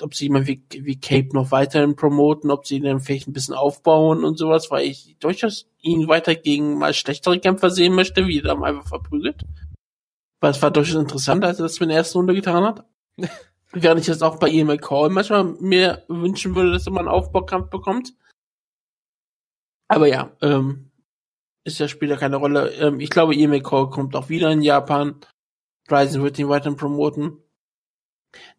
ob 0.01 0.15
sie 0.15 0.25
jemand 0.25 0.47
wie, 0.47 0.65
wie 0.71 0.99
Cape 0.99 1.29
noch 1.31 1.51
weiterhin 1.51 1.95
promoten, 1.95 2.49
ob 2.49 2.65
sie 2.65 2.77
ihn 2.77 2.85
dann 2.85 3.01
vielleicht 3.01 3.27
ein 3.27 3.33
bisschen 3.33 3.53
aufbauen 3.53 4.25
und 4.25 4.35
sowas, 4.35 4.71
weil 4.71 4.87
ich 4.87 5.15
durchaus 5.19 5.67
ihn 5.79 6.07
weiter 6.07 6.33
gegen 6.33 6.79
mal 6.79 6.95
schlechtere 6.95 7.39
Kämpfer 7.39 7.69
sehen 7.69 7.93
möchte, 7.93 8.25
wie 8.25 8.39
er 8.39 8.45
dann 8.45 8.63
einfach 8.63 8.87
verprügelt. 8.87 9.43
Weil 10.39 10.49
es 10.49 10.61
war 10.63 10.71
durchaus 10.71 10.99
interessant, 10.99 11.45
als 11.45 11.59
er 11.59 11.63
das 11.63 11.77
in 11.77 11.89
der 11.89 11.97
ersten 11.97 12.17
Runde 12.17 12.33
getan 12.33 12.63
hat. 12.63 12.83
Während 13.71 14.01
ich 14.01 14.07
das 14.07 14.23
auch 14.23 14.39
bei 14.39 14.49
Ian 14.49 14.67
McCall 14.67 15.11
manchmal 15.11 15.43
mir 15.43 16.03
wünschen 16.07 16.55
würde, 16.55 16.71
dass 16.71 16.87
er 16.87 16.93
mal 16.93 17.01
einen 17.01 17.09
Aufbaukampf 17.09 17.69
bekommt. 17.69 18.15
Aber 19.87 20.07
ja, 20.07 20.35
ähm, 20.41 20.89
ist 21.63 21.77
ja 21.77 21.87
spielt 21.87 22.09
ja 22.09 22.17
keine 22.17 22.37
Rolle. 22.37 22.71
Ähm, 22.71 22.99
ich 22.99 23.11
glaube, 23.11 23.35
Ian 23.35 23.51
McCall 23.51 23.91
kommt 23.91 24.15
auch 24.15 24.29
wieder 24.29 24.51
in 24.51 24.63
Japan. 24.63 25.21
Ryzen 25.91 26.21
wird 26.23 26.39
ihn 26.39 26.49
weiterhin 26.49 26.77
promoten. 26.77 27.37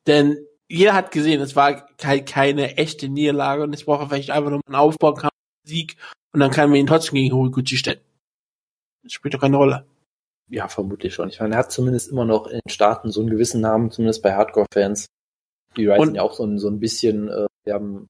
Denn 0.07 0.37
jeder 0.69 0.95
hat 0.95 1.11
gesehen, 1.11 1.41
es 1.41 1.57
war 1.57 1.87
halt 2.03 2.27
keine 2.27 2.77
echte 2.77 3.09
Niederlage 3.09 3.63
und 3.63 3.75
es 3.75 3.85
braucht 3.85 4.09
vielleicht 4.09 4.31
einfach 4.31 4.51
nur 4.51 4.61
einen 4.67 4.75
Aufbaukampf, 4.75 5.33
Sieg 5.67 5.97
und 6.33 6.41
dann 6.41 6.51
kann 6.51 6.71
man 6.71 6.79
ihn 6.79 6.87
trotzdem 6.87 7.15
gegen 7.15 7.35
Horiguchi 7.35 7.77
stellen. 7.77 8.01
Das 9.03 9.13
spielt 9.13 9.35
doch 9.35 9.41
keine 9.41 9.57
Rolle. 9.57 9.87
Ja, 10.49 10.69
vermutlich 10.69 11.15
schon. 11.15 11.29
Ich 11.29 11.41
meine, 11.41 11.55
er 11.55 11.59
hat 11.61 11.73
zumindest 11.73 12.11
immer 12.11 12.25
noch 12.25 12.47
in 12.47 12.61
den 12.65 12.71
Staaten 12.71 13.11
so 13.11 13.21
einen 13.21 13.31
gewissen 13.31 13.61
Namen, 13.61 13.91
zumindest 13.91 14.23
bei 14.23 14.35
Hardcore-Fans, 14.35 15.07
die 15.77 15.87
Ryzen 15.87 16.09
Und- 16.09 16.15
ja 16.17 16.23
auch 16.23 16.33
so 16.35 16.45
ein, 16.45 16.59
so 16.59 16.69
ein 16.69 16.79
bisschen 16.81 17.29
äh, 17.29 17.47
m- 17.71 18.09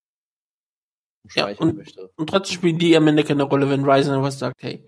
Ja, 1.35 1.49
und- 1.59 1.77
möchte. 1.77 2.11
Und 2.16 2.28
trotzdem 2.31 2.55
spielen 2.57 2.78
die 2.78 2.97
am 2.97 3.07
Ende 3.07 3.23
keine 3.24 3.44
Rolle, 3.44 3.69
wenn 3.70 3.85
Ryzen 3.85 4.20
was 4.23 4.39
sagt, 4.39 4.62
hey, 4.62 4.85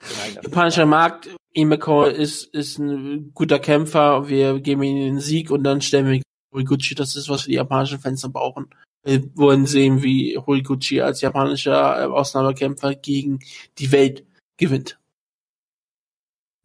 Nein, 0.00 0.34
das- 0.36 0.44
japanischer 0.44 0.86
Markt, 0.86 1.28
Imeko 1.52 2.04
ist, 2.04 2.44
ist 2.54 2.78
ein 2.78 3.32
guter 3.34 3.58
Kämpfer, 3.58 4.28
wir 4.28 4.60
geben 4.60 4.82
ihm 4.82 4.96
den 4.96 5.20
Sieg 5.20 5.50
und 5.50 5.64
dann 5.64 5.82
stellen 5.82 6.06
wir 6.06 6.22
Horiguchi, 6.52 6.94
das 6.94 7.16
ist, 7.16 7.28
was 7.28 7.44
die 7.44 7.54
japanischen 7.54 7.98
Fans 7.98 8.20
dann 8.22 8.32
brauchen. 8.32 8.70
Wir 9.04 9.22
wollen 9.36 9.66
sehen, 9.66 10.02
wie 10.02 10.38
Horiguchi 10.38 11.00
als 11.00 11.20
japanischer 11.20 12.02
äh, 12.02 12.04
Ausnahmekämpfer 12.06 12.94
gegen 12.94 13.40
die 13.78 13.90
Welt 13.90 14.24
gewinnt. 14.56 14.98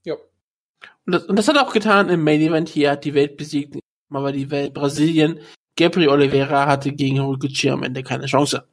Ja. 0.06 0.16
Und 1.06 1.14
das, 1.14 1.26
und 1.26 1.36
das 1.38 1.48
hat 1.48 1.56
er 1.56 1.68
auch 1.68 1.74
getan 1.74 2.10
im 2.10 2.24
Main 2.24 2.42
Event 2.42 2.70
hier, 2.70 2.92
hat 2.92 3.06
die 3.06 3.14
Welt 3.14 3.38
besiegt, 3.38 3.80
mal 4.10 4.24
war 4.24 4.32
die 4.32 4.52
Welt 4.52 4.74
Brasilien. 4.74 5.40
Gabriel 5.76 6.10
Oliveira 6.10 6.68
hatte 6.68 6.92
gegen 6.92 7.20
Horiguchi 7.20 7.70
am 7.70 7.84
Ende 7.84 8.04
keine 8.04 8.26
Chance. 8.26 8.68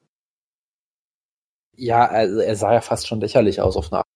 Ja, 1.77 2.07
also 2.07 2.41
er 2.41 2.57
sah 2.57 2.73
ja 2.73 2.81
fast 2.81 3.07
schon 3.07 3.21
lächerlich 3.21 3.61
aus 3.61 3.77
auf 3.77 3.93
eine 3.93 3.99
Art. 3.99 4.07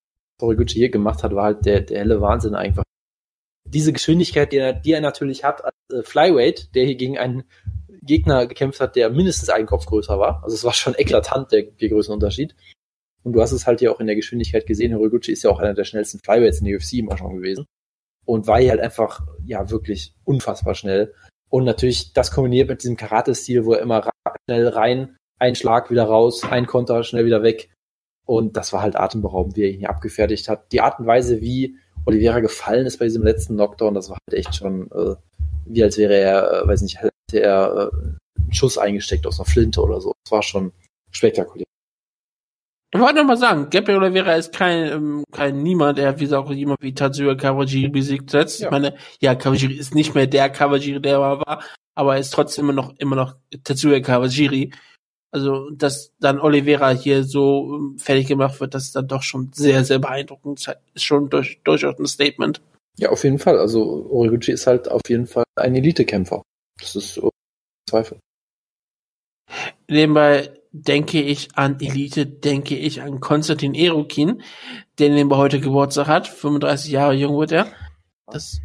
Horiguchi 0.41 0.79
hier 0.79 0.89
gemacht 0.89 1.23
hat, 1.23 1.33
war 1.33 1.45
halt 1.45 1.65
der, 1.65 1.81
der 1.81 1.99
helle 1.99 2.21
Wahnsinn 2.21 2.55
einfach. 2.55 2.83
Diese 3.65 3.93
Geschwindigkeit, 3.93 4.51
die 4.51 4.57
er, 4.57 4.73
die 4.73 4.93
er 4.93 5.01
natürlich 5.01 5.43
hat 5.43 5.63
als 5.63 5.75
äh, 5.93 6.01
Flyweight, 6.01 6.73
der 6.75 6.85
hier 6.85 6.95
gegen 6.95 7.17
einen 7.17 7.43
Gegner 8.01 8.47
gekämpft 8.47 8.79
hat, 8.79 8.95
der 8.95 9.09
mindestens 9.09 9.49
einen 9.49 9.67
Kopf 9.67 9.85
größer 9.85 10.19
war. 10.19 10.43
Also 10.43 10.55
es 10.55 10.63
war 10.63 10.73
schon 10.73 10.95
eklatant, 10.97 11.51
der, 11.51 11.63
der 11.63 11.89
Größenunterschied. 11.89 12.55
Und 13.23 13.33
du 13.33 13.41
hast 13.41 13.51
es 13.51 13.67
halt 13.67 13.79
hier 13.79 13.91
auch 13.91 13.99
in 13.99 14.07
der 14.07 14.15
Geschwindigkeit 14.15 14.65
gesehen. 14.65 14.95
Horiguchi 14.95 15.33
ist 15.33 15.43
ja 15.43 15.51
auch 15.51 15.59
einer 15.59 15.73
der 15.73 15.83
schnellsten 15.83 16.19
Flyweights 16.19 16.59
in 16.59 16.65
der 16.65 16.77
UFC 16.77 16.93
immer 16.93 17.17
schon 17.17 17.35
gewesen. 17.35 17.65
Und 18.25 18.47
war 18.47 18.59
hier 18.59 18.71
halt 18.71 18.81
einfach, 18.81 19.21
ja, 19.45 19.69
wirklich 19.69 20.13
unfassbar 20.23 20.75
schnell. 20.75 21.13
Und 21.49 21.65
natürlich 21.65 22.13
das 22.13 22.31
kombiniert 22.31 22.69
mit 22.69 22.81
diesem 22.83 22.95
Karate-Stil, 22.95 23.65
wo 23.65 23.73
er 23.73 23.81
immer 23.81 24.09
schnell 24.45 24.67
rein, 24.67 25.17
ein 25.39 25.55
Schlag 25.55 25.89
wieder 25.89 26.03
raus, 26.03 26.43
ein 26.43 26.67
Konter, 26.67 27.03
schnell 27.03 27.25
wieder 27.25 27.43
weg. 27.43 27.69
Und 28.29 28.57
das 28.57 28.73
war 28.73 28.83
halt 28.83 28.95
atemberaubend, 28.95 29.55
wie 29.55 29.63
er 29.63 29.69
ihn 29.71 29.79
hier 29.79 29.89
abgefertigt 29.89 30.49
hat. 30.49 30.71
Die 30.71 30.81
Art 30.81 30.99
und 30.99 31.07
Weise, 31.07 31.41
wie 31.41 31.77
Oliveira 32.05 32.41
gefallen 32.41 32.85
ist 32.85 32.99
bei 32.99 33.05
diesem 33.05 33.23
letzten 33.23 33.55
Knockdown, 33.55 33.95
das 33.95 34.11
war 34.11 34.19
halt 34.19 34.37
echt 34.37 34.53
schon, 34.53 34.83
äh, 34.91 35.15
wie 35.65 35.83
als 35.83 35.97
wäre 35.97 36.13
er, 36.13 36.61
äh, 36.61 36.67
weiß 36.67 36.83
nicht, 36.83 37.01
hätte 37.01 37.11
er 37.31 37.89
äh, 37.91 38.05
einen 38.39 38.53
Schuss 38.53 38.77
eingesteckt 38.77 39.25
aus 39.25 39.39
einer 39.39 39.47
Flinte 39.47 39.81
oder 39.81 39.99
so. 39.99 40.13
Das 40.23 40.31
war 40.31 40.43
schon 40.43 40.73
spektakulär. 41.09 41.65
Ich 42.93 42.99
wollte 42.99 43.15
noch 43.15 43.25
mal 43.25 43.35
sagen, 43.35 43.67
Gabriel 43.71 43.97
Oliveira 43.97 44.35
ist 44.35 44.53
kein, 44.53 44.91
ähm, 44.91 45.23
kein 45.31 45.63
Niemand, 45.63 45.97
er 45.97 46.09
hat 46.09 46.19
wie 46.19 46.25
gesagt 46.25 46.45
auch 46.45 46.51
jemand 46.51 46.83
wie 46.83 46.93
Tatsuya 46.93 47.33
Kawajiri 47.33 47.89
besiegt 47.89 48.31
jetzt. 48.33 48.59
Ja. 48.59 48.67
Ich 48.67 48.71
meine, 48.71 48.93
ja, 49.21 49.33
Kawajiri 49.33 49.73
ist 49.73 49.95
nicht 49.95 50.13
mehr 50.13 50.27
der 50.27 50.51
Kawajiri, 50.51 51.01
der 51.01 51.13
er 51.13 51.39
war, 51.39 51.63
aber 51.95 52.13
er 52.13 52.19
ist 52.19 52.29
trotzdem 52.29 52.65
immer 52.65 52.73
noch, 52.73 52.93
immer 52.99 53.15
noch 53.15 53.37
Tatsuya 53.63 54.01
Kawajiri. 54.01 54.71
Also, 55.31 55.69
dass 55.69 56.11
dann 56.19 56.39
Oliveira 56.39 56.89
hier 56.89 57.23
so 57.23 57.75
ähm, 57.75 57.99
fertig 57.99 58.27
gemacht 58.27 58.59
wird, 58.59 58.73
das 58.73 58.85
ist 58.85 58.95
dann 58.95 59.07
doch 59.07 59.21
schon 59.21 59.51
sehr, 59.53 59.83
sehr 59.83 59.99
beeindruckend. 59.99 60.75
Ist 60.93 61.03
schon 61.03 61.29
durch, 61.29 61.61
durchaus 61.63 61.99
ein 61.99 62.07
Statement. 62.07 62.61
Ja, 62.97 63.09
auf 63.09 63.23
jeden 63.23 63.39
Fall. 63.39 63.59
Also 63.59 64.07
Origuchi 64.09 64.51
ist 64.51 64.67
halt 64.67 64.89
auf 64.89 65.01
jeden 65.07 65.27
Fall 65.27 65.43
ein 65.55 65.75
Elite-Kämpfer. 65.75 66.41
Das 66.79 66.95
ist 66.95 67.17
ohne 67.19 67.31
Zweifel. 67.87 68.19
Nebenbei 69.87 70.51
denke 70.71 71.21
ich 71.21 71.49
an 71.55 71.79
Elite, 71.79 72.25
denke 72.25 72.75
ich 72.75 73.01
an 73.01 73.19
Konstantin 73.19 73.73
Erukin, 73.73 74.41
der 74.97 75.09
nebenbei 75.09 75.37
heute 75.37 75.59
Geburtstag 75.59 76.07
hat. 76.07 76.27
35 76.27 76.91
Jahre 76.91 77.13
jung 77.13 77.37
wird 77.39 77.51
er. 77.51 77.71
Das 78.27 78.59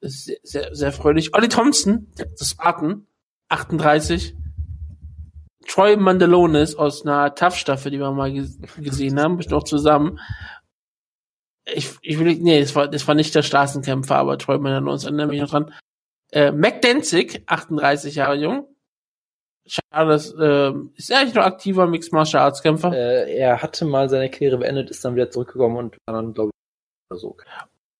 ist 0.00 0.24
sehr, 0.24 0.38
sehr, 0.42 0.74
sehr 0.74 0.92
fröhlich. 0.92 1.34
Olli 1.34 1.48
Thompson, 1.48 2.08
das 2.16 2.50
Spartan, 2.50 3.06
38. 3.48 4.34
Troy 5.66 5.96
Mandalonis 5.96 6.74
aus 6.76 7.04
einer 7.06 7.34
Tough-Staffel, 7.34 7.90
die 7.90 7.98
wir 7.98 8.10
mal 8.12 8.30
ges- 8.30 8.58
gesehen 8.80 9.20
haben, 9.20 9.40
ich 9.40 9.48
noch 9.48 9.64
zusammen. 9.64 10.18
Ich, 11.64 11.90
ich 12.02 12.18
will 12.18 12.26
nicht, 12.26 12.42
nee, 12.42 12.60
das 12.60 12.74
war, 12.74 12.88
das 12.88 13.06
war 13.06 13.14
nicht 13.14 13.34
der 13.34 13.42
Straßenkämpfer, 13.42 14.16
aber 14.16 14.36
Troy 14.38 14.58
Mandalonis 14.58 15.04
erinnere 15.04 15.28
mich 15.28 15.40
noch 15.40 15.50
dran. 15.50 15.72
Äh, 16.32 16.50
Mac 16.50 16.80
Danzig, 16.82 17.42
38 17.46 18.14
Jahre 18.16 18.34
jung. 18.36 18.66
Schade, 19.66 20.10
das, 20.10 20.32
äh, 20.32 20.72
ist 20.96 21.10
er 21.10 21.20
eigentlich 21.20 21.34
noch 21.34 21.44
aktiver 21.44 21.86
Mixed 21.86 22.12
Martial 22.12 22.42
Arts 22.42 22.62
Kämpfer? 22.62 22.92
Äh, 22.92 23.36
er 23.36 23.62
hatte 23.62 23.84
mal 23.84 24.08
seine 24.08 24.28
Karriere 24.28 24.58
beendet, 24.58 24.90
ist 24.90 25.04
dann 25.04 25.14
wieder 25.14 25.30
zurückgekommen 25.30 25.76
und 25.76 25.96
war 26.06 26.16
dann, 26.16 26.34
glaube 26.34 26.50
ich, 26.50 27.10
oder 27.12 27.20
so. 27.20 27.36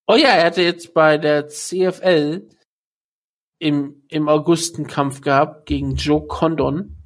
Oh 0.09 0.17
ja, 0.17 0.31
er 0.31 0.47
hatte 0.47 0.63
jetzt 0.63 0.93
bei 0.93 1.19
der 1.19 1.47
CFL 1.47 2.49
im, 3.61 4.03
im 4.09 4.29
August 4.29 4.77
einen 4.77 4.89
Kampf 4.89 5.21
gehabt 5.21 5.67
gegen 5.67 5.95
Joe 5.95 6.27
Condon 6.27 6.97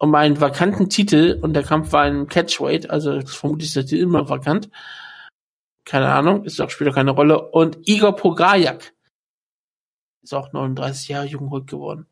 um 0.00 0.14
einen 0.14 0.40
vakanten 0.40 0.88
Titel 0.88 1.38
und 1.42 1.52
der 1.52 1.62
Kampf 1.62 1.92
war 1.92 2.02
ein 2.02 2.26
Catchweight, 2.26 2.88
also 2.90 3.20
vermutlich 3.26 3.68
ist 3.68 3.76
der 3.76 3.84
Titel 3.86 4.02
immer 4.02 4.28
vakant. 4.28 4.70
Keine 5.84 6.08
Ahnung, 6.12 6.44
ist 6.44 6.60
auch 6.60 6.70
spielt 6.70 6.90
auch 6.90 6.94
keine 6.94 7.10
Rolle. 7.10 7.50
Und 7.50 7.78
Igor 7.86 8.16
Pograjak 8.16 8.94
ist 10.22 10.32
auch 10.34 10.52
39 10.52 11.08
Jahre 11.08 11.26
jung 11.26 11.50
geworden. 11.66 12.06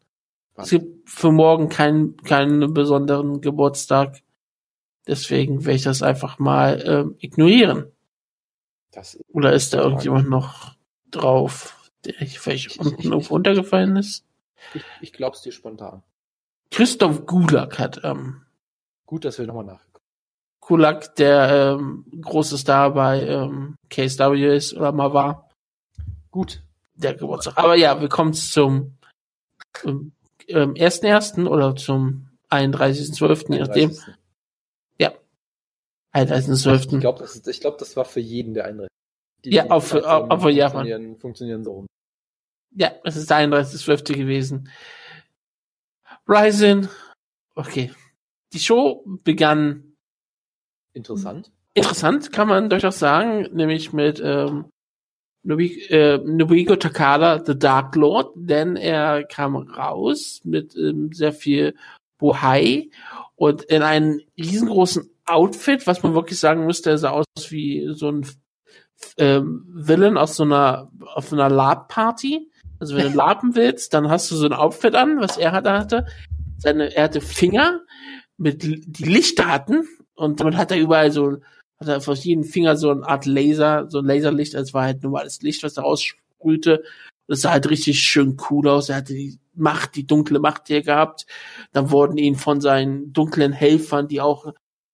Es 0.57 0.71
gibt 0.71 1.09
für 1.09 1.31
morgen 1.33 1.69
keinen 1.69 2.17
keinen 2.19 2.75
besonderen 2.75 3.41
Geburtstag. 3.41 4.21
Deswegen 5.07 5.65
werde 5.65 5.77
ich 5.77 5.83
das 5.85 6.03
einfach 6.03 6.39
mal 6.39 6.83
ähm, 6.85 7.17
ignorieren. 7.21 7.91
Das, 8.91 9.19
Oder 9.33 9.53
ist 9.53 9.73
da 9.73 9.83
irgendjemand 9.83 10.29
noch 10.29 10.75
drauf, 11.11 11.91
der 12.05 12.21
ich 12.21 12.39
vielleicht 12.41 12.67
Ich- 12.73 12.81
unten 12.81 12.99
ich- 12.99 13.05
irgendwo 13.07 13.35
untergefallen 13.37 13.97
ist? 13.97 14.25
ich 14.75 14.83
ich 15.01 15.13
glaub's 15.13 15.41
dir 15.43 15.53
spontan. 15.53 16.03
Christoph 16.71 17.27
Gulak 17.27 17.79
hat 17.79 18.01
ähm, 18.05 18.43
Gut, 19.07 19.25
dass 19.25 19.39
wir 19.39 19.47
nochmal 19.47 19.65
nachgekommen 19.65 19.89
Kulak, 20.61 21.15
der 21.17 21.77
ähm, 21.79 22.05
große 22.21 22.59
Star 22.59 22.93
bei 22.93 23.23
ähm, 23.23 23.77
KSW 23.89 24.55
ist 24.55 24.75
oder 24.75 24.93
mal 24.93 25.15
war, 25.15 25.49
Gut. 26.31 26.63
der 26.95 27.15
Geburtstag. 27.15 27.57
Aber 27.57 27.75
ja, 27.75 27.99
wir 28.03 28.11
kommen 28.11 28.35
zum 28.35 28.99
ähm, 29.85 30.13
ähm, 30.47 30.75
1.1. 30.75 31.47
oder 31.47 31.75
zum 31.75 32.29
31.12., 32.51 33.53
je 33.55 33.61
nachdem. 33.61 33.91
31.. 33.91 34.15
31.12. 36.15 36.95
Ich 36.95 37.01
glaube, 37.01 37.19
das, 37.21 37.35
ist- 37.37 37.49
ich 37.49 37.61
glaub, 37.61 37.79
das 37.79 37.97
war 37.97 38.05
für 38.05 38.21
jeden 38.21 38.53
der 38.55 38.65
31. 38.65 38.89
Die, 39.45 39.51
Ja, 39.51 39.71
auch 39.71 39.81
für- 39.83 40.07
auch 40.07 40.41
für 40.43 40.51
Japan. 40.51 40.85
funktionieren, 40.87 41.17
funktionieren 41.19 41.65
so 41.65 41.73
rum. 41.73 41.87
Ja, 42.75 42.93
es 43.05 43.17
ist 43.17 43.31
der 43.31 43.37
31.12. 43.39 44.15
gewesen. 44.15 44.69
Ryzen. 46.29 46.89
Okay. 47.55 47.91
Die 48.53 48.59
Show 48.59 49.05
begann 49.25 49.95
Interessant. 50.93 51.51
interessant, 51.75 52.33
kann 52.33 52.49
man 52.49 52.71
durchaus 52.71 52.99
sagen, 52.99 53.49
nämlich 53.53 53.93
mit 53.93 54.21
ähm, 54.23 54.67
Nobi, 55.43 55.83
äh, 55.89 56.19
Nobuhiko 56.19 56.77
Takada, 56.77 57.43
The 57.45 57.59
Dark 57.59 57.95
Lord, 57.97 58.33
denn 58.35 58.77
er 58.77 59.25
kam 59.25 59.57
raus 59.57 60.41
mit 60.45 60.77
ähm, 60.77 61.13
sehr 61.13 61.33
viel 61.33 61.75
Bohai 62.19 62.91
und 63.37 63.63
in 63.65 63.83
einem 63.83 64.21
riesengroßen 64.37 65.09
Outfit, 65.25 65.87
was 65.87 66.03
man 66.03 66.15
wirklich 66.15 66.41
sagen 66.41 66.67
müsste, 66.67 66.91
er 66.91 66.99
sah 66.99 67.11
aus 67.11 67.27
wie 67.51 67.89
so 67.93 68.11
ein 68.11 68.27
ähm, 69.17 69.65
Villain 69.69 70.17
aus 70.17 70.37
so 70.37 70.43
einer 70.43 70.91
auf 71.15 71.33
einer 71.33 71.49
Lab-Party. 71.49 72.51
Also 72.81 72.97
wenn 72.97 73.11
du 73.13 73.17
laben 73.17 73.55
willst, 73.55 73.95
dann 73.95 74.09
hast 74.09 74.31
du 74.31 74.37
so 74.37 74.47
ein 74.47 74.53
Outfit 74.53 74.95
an, 74.95 75.21
was 75.21 75.37
er 75.37 75.53
hatte. 75.53 75.73
hatte. 75.73 76.07
Seine, 76.59 76.95
er 76.95 77.05
hatte 77.05 77.21
Finger 77.21 77.81
mit 78.37 78.63
die 78.63 79.05
Lichter 79.05 79.47
hatten 79.47 79.87
und 80.15 80.41
damit 80.41 80.57
hat 80.57 80.71
er 80.71 80.79
überall 80.79 81.11
so 81.11 81.39
hat 81.81 81.89
er 81.89 81.97
auf 81.97 82.09
jedem 82.19 82.45
Finger 82.45 82.77
so 82.77 82.91
eine 82.91 83.07
Art 83.07 83.25
Laser, 83.27 83.87
so 83.89 83.99
ein 83.99 84.05
Laserlicht, 84.05 84.57
als 84.57 84.75
war 84.75 84.85
halt 84.85 85.03
normales 85.03 85.43
Licht, 85.43 85.63
was 85.63 85.75
da 85.75 85.83
raussprühte. 85.83 86.83
Das 87.29 87.43
sah 87.43 87.53
halt 87.53 87.71
richtig 87.71 88.01
schön 88.01 88.37
cool 88.51 88.69
aus. 88.69 88.89
Er 88.89 88.97
hatte 88.97 89.15
die 89.15 89.39
Macht, 89.55 89.95
die 89.97 90.07
dunkle 90.07 90.41
Macht 90.41 90.69
hier 90.69 90.83
gehabt. 90.83 91.27
Dann 91.73 91.91
wurden 91.91 92.19
ihn 92.19 92.37
von 92.37 92.61
seinen 92.61 93.13
dunklen 93.13 93.53
Helfern, 93.53 94.09
die 94.09 94.21
auch 94.21 94.53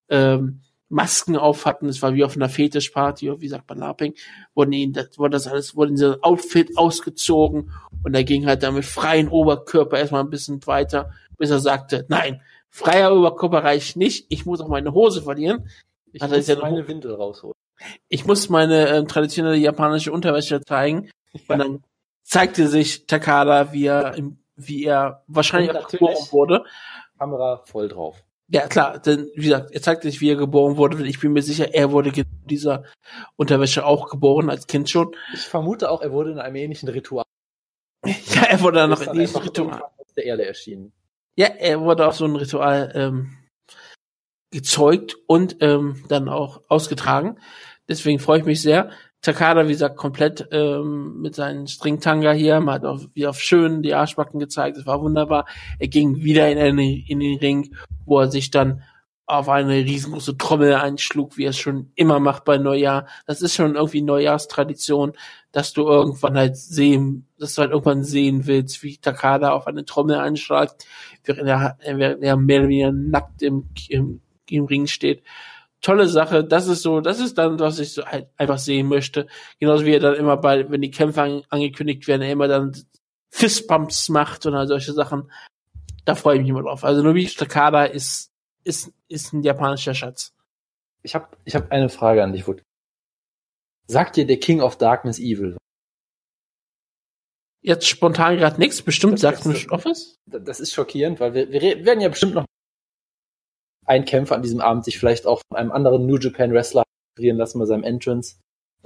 ähm, 0.09 0.61
Masken 0.95 1.37
auf 1.37 1.67
hatten, 1.67 1.89
es 1.89 2.01
war 2.03 2.15
wie 2.15 2.25
auf 2.25 2.37
einer 2.37 2.49
Fetischparty, 2.49 3.29
oder 3.29 3.41
wie 3.41 3.49
sagt 3.49 3.69
man 3.69 3.79
Laping, 3.79 4.15
wurden 4.55 4.73
ihnen, 4.73 4.93
das, 4.93 5.19
wurde 5.19 5.33
das 5.33 5.49
alles, 5.49 5.75
wurde 5.75 5.91
in 5.91 5.97
so 5.97 6.13
ein 6.13 6.23
Outfit 6.23 6.77
ausgezogen 6.77 7.73
und 8.05 8.15
er 8.15 8.25
ging 8.25 8.47
halt 8.47 8.63
dann 8.63 8.75
mit 8.75 8.85
freien 8.85 9.29
Oberkörper 9.29 9.99
erstmal 9.99 10.23
ein 10.23 10.31
bisschen 10.31 10.65
weiter, 10.67 11.11
bis 11.37 11.51
er 11.51 11.59
sagte, 11.59 12.07
nein, 12.09 12.41
freier 12.71 13.15
Oberkörper 13.15 13.65
reicht 13.65 13.97
nicht, 13.97 14.27
ich 14.29 14.47
muss 14.47 14.61
auch 14.61 14.69
meine 14.69 14.93
Hose 14.95 15.21
verlieren. 15.21 15.69
Ich 16.13 16.23
Hat 16.23 16.31
muss 16.31 16.47
ja 16.47 16.57
meine 16.61 16.87
Windel 16.87 17.15
rausholen. 17.15 17.55
Ich 18.09 18.25
muss 18.25 18.49
meine 18.49 18.89
ähm, 18.89 19.09
traditionelle 19.09 19.57
japanische 19.57 20.13
Unterwäsche 20.13 20.61
zeigen. 20.61 21.11
Und 21.49 21.59
dann 21.59 21.85
zeigte 22.23 22.69
sich 22.69 23.07
Takada, 23.07 23.73
wie 23.73 23.87
er, 23.87 24.15
wie 24.55 24.85
er 24.85 25.25
wahrscheinlich 25.27 25.75
auch 25.75 26.33
wurde. 26.33 26.65
Kamera 27.19 27.63
voll 27.65 27.89
drauf. 27.89 28.23
Ja, 28.49 28.67
klar, 28.69 28.99
denn 28.99 29.31
wie 29.35 29.45
gesagt, 29.45 29.71
er 29.73 29.81
zeigte 29.81 30.11
sich, 30.11 30.21
wie 30.21 30.31
er 30.31 30.37
geboren 30.37 30.77
wurde. 30.77 31.07
Ich 31.07 31.21
bin 31.21 31.33
mir 31.33 31.43
sicher, 31.43 31.73
er 31.73 31.93
wurde 31.93 32.11
in 32.11 32.27
dieser 32.45 32.85
Unterwäsche 33.37 33.87
auch 33.87 34.11
geboren, 34.11 34.51
als 34.51 34.67
Kind 34.67 34.91
schon. 34.91 35.17
Ich 35.33 35.41
vermute 35.41 35.91
auch, 35.91 36.03
er 36.03 36.13
wurde 36.13 36.33
in 36.33 36.39
einem 36.39 36.57
ähnlichen 36.57 36.89
Ritual. 36.89 37.25
Ja, 38.35 38.43
er 38.43 38.61
wurde 38.61 38.79
dann 38.79 38.91
noch 38.91 39.01
in 39.01 39.15
diesem 39.15 39.37
einfach 39.37 39.47
Ritual. 39.47 39.83
aus 39.97 40.15
der 40.15 40.25
Erde 40.27 40.45
erschienen. 40.45 40.93
Ja, 41.37 41.47
er 41.47 41.81
wurde 41.81 42.07
auf 42.07 42.17
so 42.17 42.27
ein 42.27 42.37
Ritual 42.37 42.93
ähm, 42.95 43.39
gezeugt 44.51 45.17
und 45.27 45.57
ähm, 45.61 46.05
dann 46.09 46.29
auch 46.29 46.63
ausgetragen. 46.69 47.39
Deswegen 47.89 48.19
freue 48.19 48.41
ich 48.41 48.45
mich 48.45 48.61
sehr. 48.61 48.91
Takada, 49.25 49.65
wie 49.67 49.73
gesagt, 49.73 49.97
komplett 49.97 50.49
ähm, 50.53 51.23
mit 51.23 51.35
seinen 51.35 51.67
Stringtanga 51.67 52.33
hier, 52.33 52.61
man 52.61 52.75
hat 52.75 52.85
auch 52.85 53.01
wieder 53.15 53.31
auf 53.31 53.41
schön 53.41 53.83
die 53.83 53.95
Arschbacken 53.95 54.39
gezeigt, 54.39 54.77
das 54.77 54.85
war 54.85 55.01
wunderbar. 55.01 55.47
Er 55.79 55.89
ging 55.89 56.23
wieder 56.23 56.51
in, 56.51 56.59
eine, 56.59 56.99
in 57.09 57.21
den 57.21 57.39
Ring, 57.39 57.75
wo 58.05 58.21
er 58.21 58.31
sich 58.31 58.51
dann 58.51 58.83
auf 59.25 59.49
eine 59.49 59.77
riesengroße 59.77 60.37
Trommel 60.37 60.75
einschlug, 60.75 61.39
wie 61.39 61.45
er 61.45 61.51
es 61.51 61.57
schon 61.57 61.91
immer 61.95 62.21
macht 62.21 62.45
bei 62.45 62.59
Neujahr. 62.59 63.07
Das 63.27 63.41
ist 63.41 63.55
schon 63.55 63.77
irgendwie 63.77 64.03
Neujahrstradition, 64.03 65.15
dass 65.53 65.73
du 65.73 65.89
irgendwann 65.89 66.37
halt 66.37 66.59
sehen, 66.59 67.27
dass 67.39 67.55
du 67.55 67.63
halt 67.63 67.71
irgendwann 67.71 68.05
sehen 68.05 68.47
willst, 68.47 68.83
wie 68.83 68.99
Takada 68.99 69.53
auf 69.53 69.67
eine 69.67 69.87
Trommel 69.87 70.17
einschlägt, 70.17 70.85
während 71.25 71.49
er, 71.49 71.79
während 71.83 72.23
er 72.23 72.37
mehr 72.37 72.61
oder 72.61 72.69
weniger 72.69 72.93
nackt 72.93 73.41
im, 73.41 73.71
im, 73.89 74.21
im 74.51 74.65
Ring 74.67 74.87
steht. 74.87 75.23
Tolle 75.85 76.09
Sache, 76.09 76.43
das 76.43 76.67
ist 76.67 76.81
so, 76.81 77.03
das 77.03 77.21
ist 77.21 77.37
dann, 77.37 77.59
was 77.59 77.79
ich 77.79 77.93
so 77.93 78.07
halt 78.07 78.31
einfach 78.39 78.57
sehen 78.57 78.89
möchte. 78.89 79.27
Genauso 79.61 79.85
wie 79.85 79.93
er 79.93 80.01
dann 80.01 80.15
immer 80.15 80.39
bei, 80.39 80.71
wenn 80.71 80.81
die 80.81 80.91
Kämpfe 80.91 81.21
an, 81.21 81.43
angekündigt 81.51 82.09
werden, 82.09 82.23
er 82.23 82.33
immer 82.33 82.49
dann 82.49 82.75
Fistbumps 83.31 84.09
macht 84.09 84.47
und 84.47 84.55
all 84.55 84.67
solche 84.67 84.95
Sachen. 84.95 85.31
Da 86.07 86.15
freue 86.15 86.37
ich 86.37 86.41
mich 86.41 86.49
immer 86.49 86.63
drauf. 86.63 86.85
Also 86.85 87.03
Nobushi 87.03 87.37
Takada 87.37 87.85
ist, 87.85 88.31
ist, 88.65 88.95
ist 89.09 89.35
ein 89.35 89.43
japanischer 89.43 89.93
Schatz. 89.93 90.33
Ich 91.03 91.15
habe 91.15 91.29
ich 91.45 91.55
hab 91.55 91.71
eine 91.71 91.91
Frage 91.91 92.25
an 92.25 92.33
dich, 92.33 92.49
Wood. 92.49 92.63
Sagt 93.87 94.17
dir 94.17 94.27
der 94.27 94.41
King 94.41 94.63
of 94.63 94.79
Darkness 94.79 95.19
Evil? 95.19 95.59
Jetzt 97.61 97.87
spontan 97.87 98.39
gerade 98.39 98.59
nichts, 98.59 98.81
bestimmt 98.81 99.15
Das 99.15 99.21
sagt 99.21 99.45
mir 99.45 99.55
Stoffes. 99.55 100.17
Das 100.25 100.61
ist 100.61 100.73
schockierend, 100.73 101.21
weil 101.21 101.35
wir, 101.35 101.53
wir 101.53 101.85
werden 101.85 102.01
ja 102.01 102.09
bestimmt 102.09 102.33
noch 102.33 102.47
ein 103.87 104.05
Kämpfer 104.05 104.35
an 104.37 104.43
diesem 104.43 104.61
Abend 104.61 104.85
sich 104.85 104.99
vielleicht 104.99 105.27
auch 105.27 105.41
von 105.49 105.59
einem 105.59 105.73
anderen 105.73 106.07
New 106.07 106.17
Japan 106.19 106.53
Wrestler 106.53 106.85
inspirieren 107.17 107.39
lassen 107.39 107.59
bei 107.59 107.67
seinem 107.67 107.85
Entrance. 107.85 108.37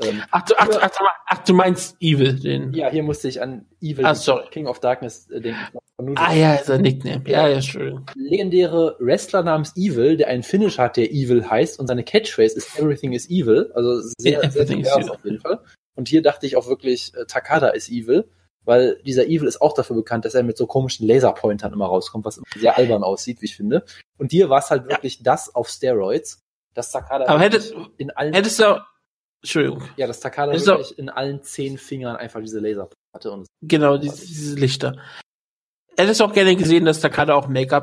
Ähm, 0.01 0.23
Ach, 0.31 0.45
du, 0.45 0.55
ach, 0.59 0.69
du- 0.69 0.79
ach, 0.81 0.91
du- 0.91 1.05
ach, 1.27 1.39
du 1.45 1.55
meinst 1.55 1.97
Evil, 2.01 2.39
den. 2.39 2.73
ja, 2.73 2.89
hier 2.89 3.03
musste 3.03 3.27
ich 3.27 3.43
an 3.43 3.66
Evil, 3.81 4.07
Ah, 4.07 4.15
sorry. 4.15 4.47
King 4.53 4.69
of 4.69 4.79
Darkness 4.79 5.29
äh, 5.31 5.41
denken. 5.41 5.59
Von 5.97 6.05
New 6.07 6.15
Ah 6.16 6.33
ja, 6.35 6.55
ist 6.55 6.70
ein 6.70 6.83
Nickname. 6.83 7.25
Ja, 7.27 7.49
ja, 7.49 7.61
schön. 7.61 8.07
legendäre 8.15 8.95
Wrestler 9.01 9.43
namens 9.43 9.73
Evil, 9.77 10.16
der 10.16 10.29
einen 10.29 10.45
Finish 10.45 10.79
hat, 10.79 10.97
der 10.97 11.11
Evil 11.11 11.51
heißt 11.51 11.81
und 11.81 11.89
seine 11.89 12.05
Catchphrase 12.05 12.57
ist 12.57 12.79
Everything 12.79 13.12
is 13.12 13.29
Evil. 13.29 13.73
Also 13.75 14.01
sehr, 14.01 14.12
sehr 14.41 14.45
everything 14.45 14.81
is 14.83 14.87
divers 14.89 14.99
evil. 15.07 15.11
auf 15.11 15.25
jeden 15.25 15.41
Fall. 15.41 15.59
Und 15.97 16.09
hier 16.09 16.23
dachte 16.23 16.47
ich 16.47 16.55
auch 16.57 16.69
wirklich, 16.69 17.12
äh, 17.16 17.25
Takada 17.27 17.70
ist 17.70 17.91
Evil, 17.91 18.29
weil 18.69 19.01
dieser 19.03 19.24
Evil 19.27 19.49
ist 19.49 19.62
auch 19.62 19.73
dafür 19.73 19.97
bekannt, 19.97 20.27
dass 20.27 20.35
er 20.35 20.43
mit 20.43 20.59
so 20.59 20.66
komischen 20.66 21.07
Laserpointern 21.09 21.73
immer 21.73 21.86
rauskommt, 21.86 22.27
was 22.27 22.36
immer 22.36 22.47
sehr 22.55 22.77
albern 22.77 23.03
aussieht, 23.03 23.40
wie 23.40 23.47
ich 23.47 23.57
finde. 23.57 23.85
Und 24.19 24.31
hier 24.31 24.51
war 24.51 24.59
es 24.59 24.70
halt 24.70 24.89
wirklich 24.89 25.23
das 25.23 25.55
auf 25.55 25.69
Steroids, 25.69 26.39
dass 26.74 26.93
Takada 26.93 27.27
Aber 27.27 27.40
hättest- 27.40 27.74
in 27.97 28.11
allen, 28.11 28.35
Hättest 28.35 28.59
du 28.61 28.65
auch, 28.77 28.81
Entschuldigung, 29.43 29.82
ja, 29.97 30.07
dass 30.07 30.20
Takada 30.20 30.53
hättest 30.53 30.66
wirklich 30.66 30.99
in 30.99 31.09
allen 31.09 31.43
zehn 31.43 31.78
Fingern 31.78 32.16
einfach 32.16 32.40
diese 32.40 32.61
Laser 32.61 32.90
hatte 33.15 33.32
und 33.32 33.47
genau, 33.62 33.97
diese, 33.97 34.27
diese 34.27 34.57
Lichter. 34.57 35.01
Hättest 35.97 36.20
du 36.20 36.24
auch 36.24 36.32
gerne 36.35 36.55
gesehen, 36.55 36.85
dass 36.85 37.01
Takada 37.01 37.35
auch 37.35 37.49
Make-up 37.49 37.82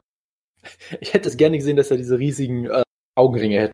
Ich 1.02 1.14
hätte 1.14 1.30
es 1.30 1.38
gerne 1.38 1.58
gesehen, 1.58 1.78
dass 1.78 1.90
er 1.92 1.98
diese 1.98 2.20
riesigen 2.20 2.66
äh, 2.66 2.84
Augenringe 3.18 3.60
hätte. 3.60 3.74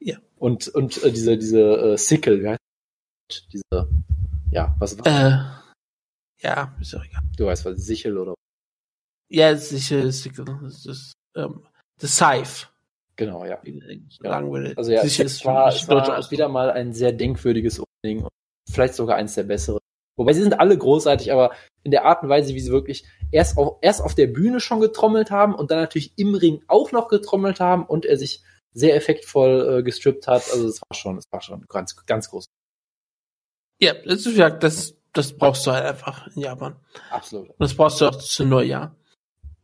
Ja. 0.00 0.16
Und, 0.38 0.68
und 0.68 1.02
äh, 1.04 1.12
diese, 1.12 1.36
diese 1.36 1.60
äh, 1.60 1.96
Sickle, 1.98 2.40
wie 2.42 2.48
heißt 2.48 2.58
das? 3.28 3.46
Diese, 3.52 3.88
ja, 4.50 4.74
was 4.78 4.98
war 4.98 5.06
Äh, 5.06 5.60
ja, 6.42 6.76
ist 6.80 6.92
ja 6.92 7.02
egal. 7.02 7.22
Du 7.36 7.46
weißt 7.46 7.64
was, 7.64 7.80
Sichel 7.80 8.18
oder 8.18 8.34
Ja, 9.28 9.50
ist 9.50 9.68
sicher, 9.68 10.04
es 10.04 10.26
ist, 10.26 11.12
ähm, 11.36 11.66
The 12.00 12.06
Scythe, 12.06 12.68
genau, 13.16 13.44
ja. 13.44 13.60
sagen 14.20 14.52
würde. 14.52 14.74
Also 14.76 14.92
ja, 14.92 15.02
sicher 15.02 15.24
es 15.24 15.44
war, 15.44 15.68
es 15.68 15.86
war 15.88 16.30
wieder 16.30 16.48
mal 16.48 16.70
ein 16.70 16.92
sehr 16.94 17.12
denkwürdiges 17.12 17.80
Opening 17.80 18.22
und 18.22 18.30
vielleicht 18.70 18.94
sogar 18.94 19.16
eins 19.16 19.34
der 19.34 19.44
besseren. 19.44 19.80
Wobei 20.16 20.32
sie 20.32 20.42
sind 20.42 20.58
alle 20.58 20.76
großartig, 20.76 21.32
aber 21.32 21.52
in 21.82 21.90
der 21.90 22.04
Art 22.04 22.22
und 22.22 22.28
Weise, 22.28 22.54
wie 22.54 22.60
sie 22.60 22.72
wirklich 22.72 23.04
erst 23.30 23.56
auf, 23.56 23.78
erst 23.80 24.02
auf 24.02 24.14
der 24.14 24.26
Bühne 24.26 24.60
schon 24.60 24.80
getrommelt 24.80 25.30
haben 25.30 25.54
und 25.54 25.70
dann 25.70 25.78
natürlich 25.78 26.12
im 26.16 26.34
Ring 26.34 26.62
auch 26.66 26.92
noch 26.92 27.08
getrommelt 27.08 27.60
haben 27.60 27.84
und 27.84 28.04
er 28.04 28.16
sich 28.16 28.42
sehr 28.72 28.94
effektvoll 28.96 29.78
äh, 29.78 29.82
gestrippt 29.82 30.26
hat. 30.26 30.42
Also 30.52 30.68
es 30.68 30.80
war 30.80 30.94
schon, 30.94 31.18
es 31.18 31.24
war 31.30 31.40
schon 31.40 31.64
ganz, 31.68 31.96
ganz 32.06 32.30
groß. 32.30 32.46
Ja, 33.80 33.94
das 34.04 34.26
ist 34.26 34.36
ja, 34.36 34.50
das, 34.50 34.94
das 35.12 35.32
brauchst 35.32 35.66
du 35.66 35.72
halt 35.72 35.84
einfach 35.84 36.26
in 36.34 36.42
Japan. 36.42 36.76
Absolut. 37.10 37.48
Und 37.48 37.60
das 37.60 37.74
brauchst 37.74 38.00
du 38.00 38.06
auch 38.06 38.16
zu 38.16 38.44
Neujahr. 38.44 38.94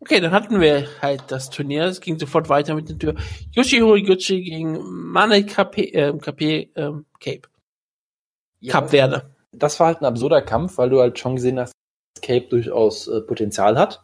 Okay, 0.01 0.20
dann 0.20 0.32
hatten 0.32 0.60
wir 0.60 0.88
halt 1.01 1.24
das 1.28 1.51
Turnier. 1.51 1.84
Es 1.84 2.01
ging 2.01 2.18
sofort 2.18 2.48
weiter 2.48 2.74
mit 2.74 2.88
der 2.88 2.98
Tür. 2.98 3.14
Yoshi 3.52 3.80
Horiguchi 3.80 4.43
gegen 4.43 4.78
Mane 5.10 5.44
KP, 5.44 5.93
äh, 5.93 6.12
KP 6.18 6.70
ähm, 6.76 7.06
Cape. 7.20 7.43
Cap 8.66 8.90
Verde. 8.90 9.30
das 9.52 9.78
war 9.78 9.88
halt 9.88 10.01
ein 10.01 10.06
absurder 10.06 10.43
Kampf, 10.43 10.78
weil 10.78 10.90
du 10.90 11.01
halt 11.01 11.18
schon 11.18 11.36
gesehen 11.36 11.60
hast, 11.60 11.72
dass 12.14 12.22
Cape 12.22 12.47
durchaus 12.48 13.06
äh, 13.06 13.20
Potenzial 13.20 13.78
hat. 13.78 14.02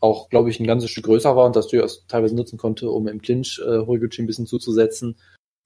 Auch, 0.00 0.30
glaube 0.30 0.48
ich, 0.48 0.58
ein 0.58 0.66
ganzes 0.66 0.90
Stück 0.90 1.04
größer 1.04 1.36
war 1.36 1.44
und 1.44 1.56
das 1.56 1.68
durchaus 1.68 2.06
teilweise 2.06 2.34
nutzen 2.34 2.58
konnte, 2.58 2.90
um 2.90 3.06
im 3.08 3.20
Clinch 3.20 3.60
äh, 3.64 3.78
Horiguchi 3.78 4.22
ein 4.22 4.26
bisschen 4.26 4.46
zuzusetzen. 4.46 5.18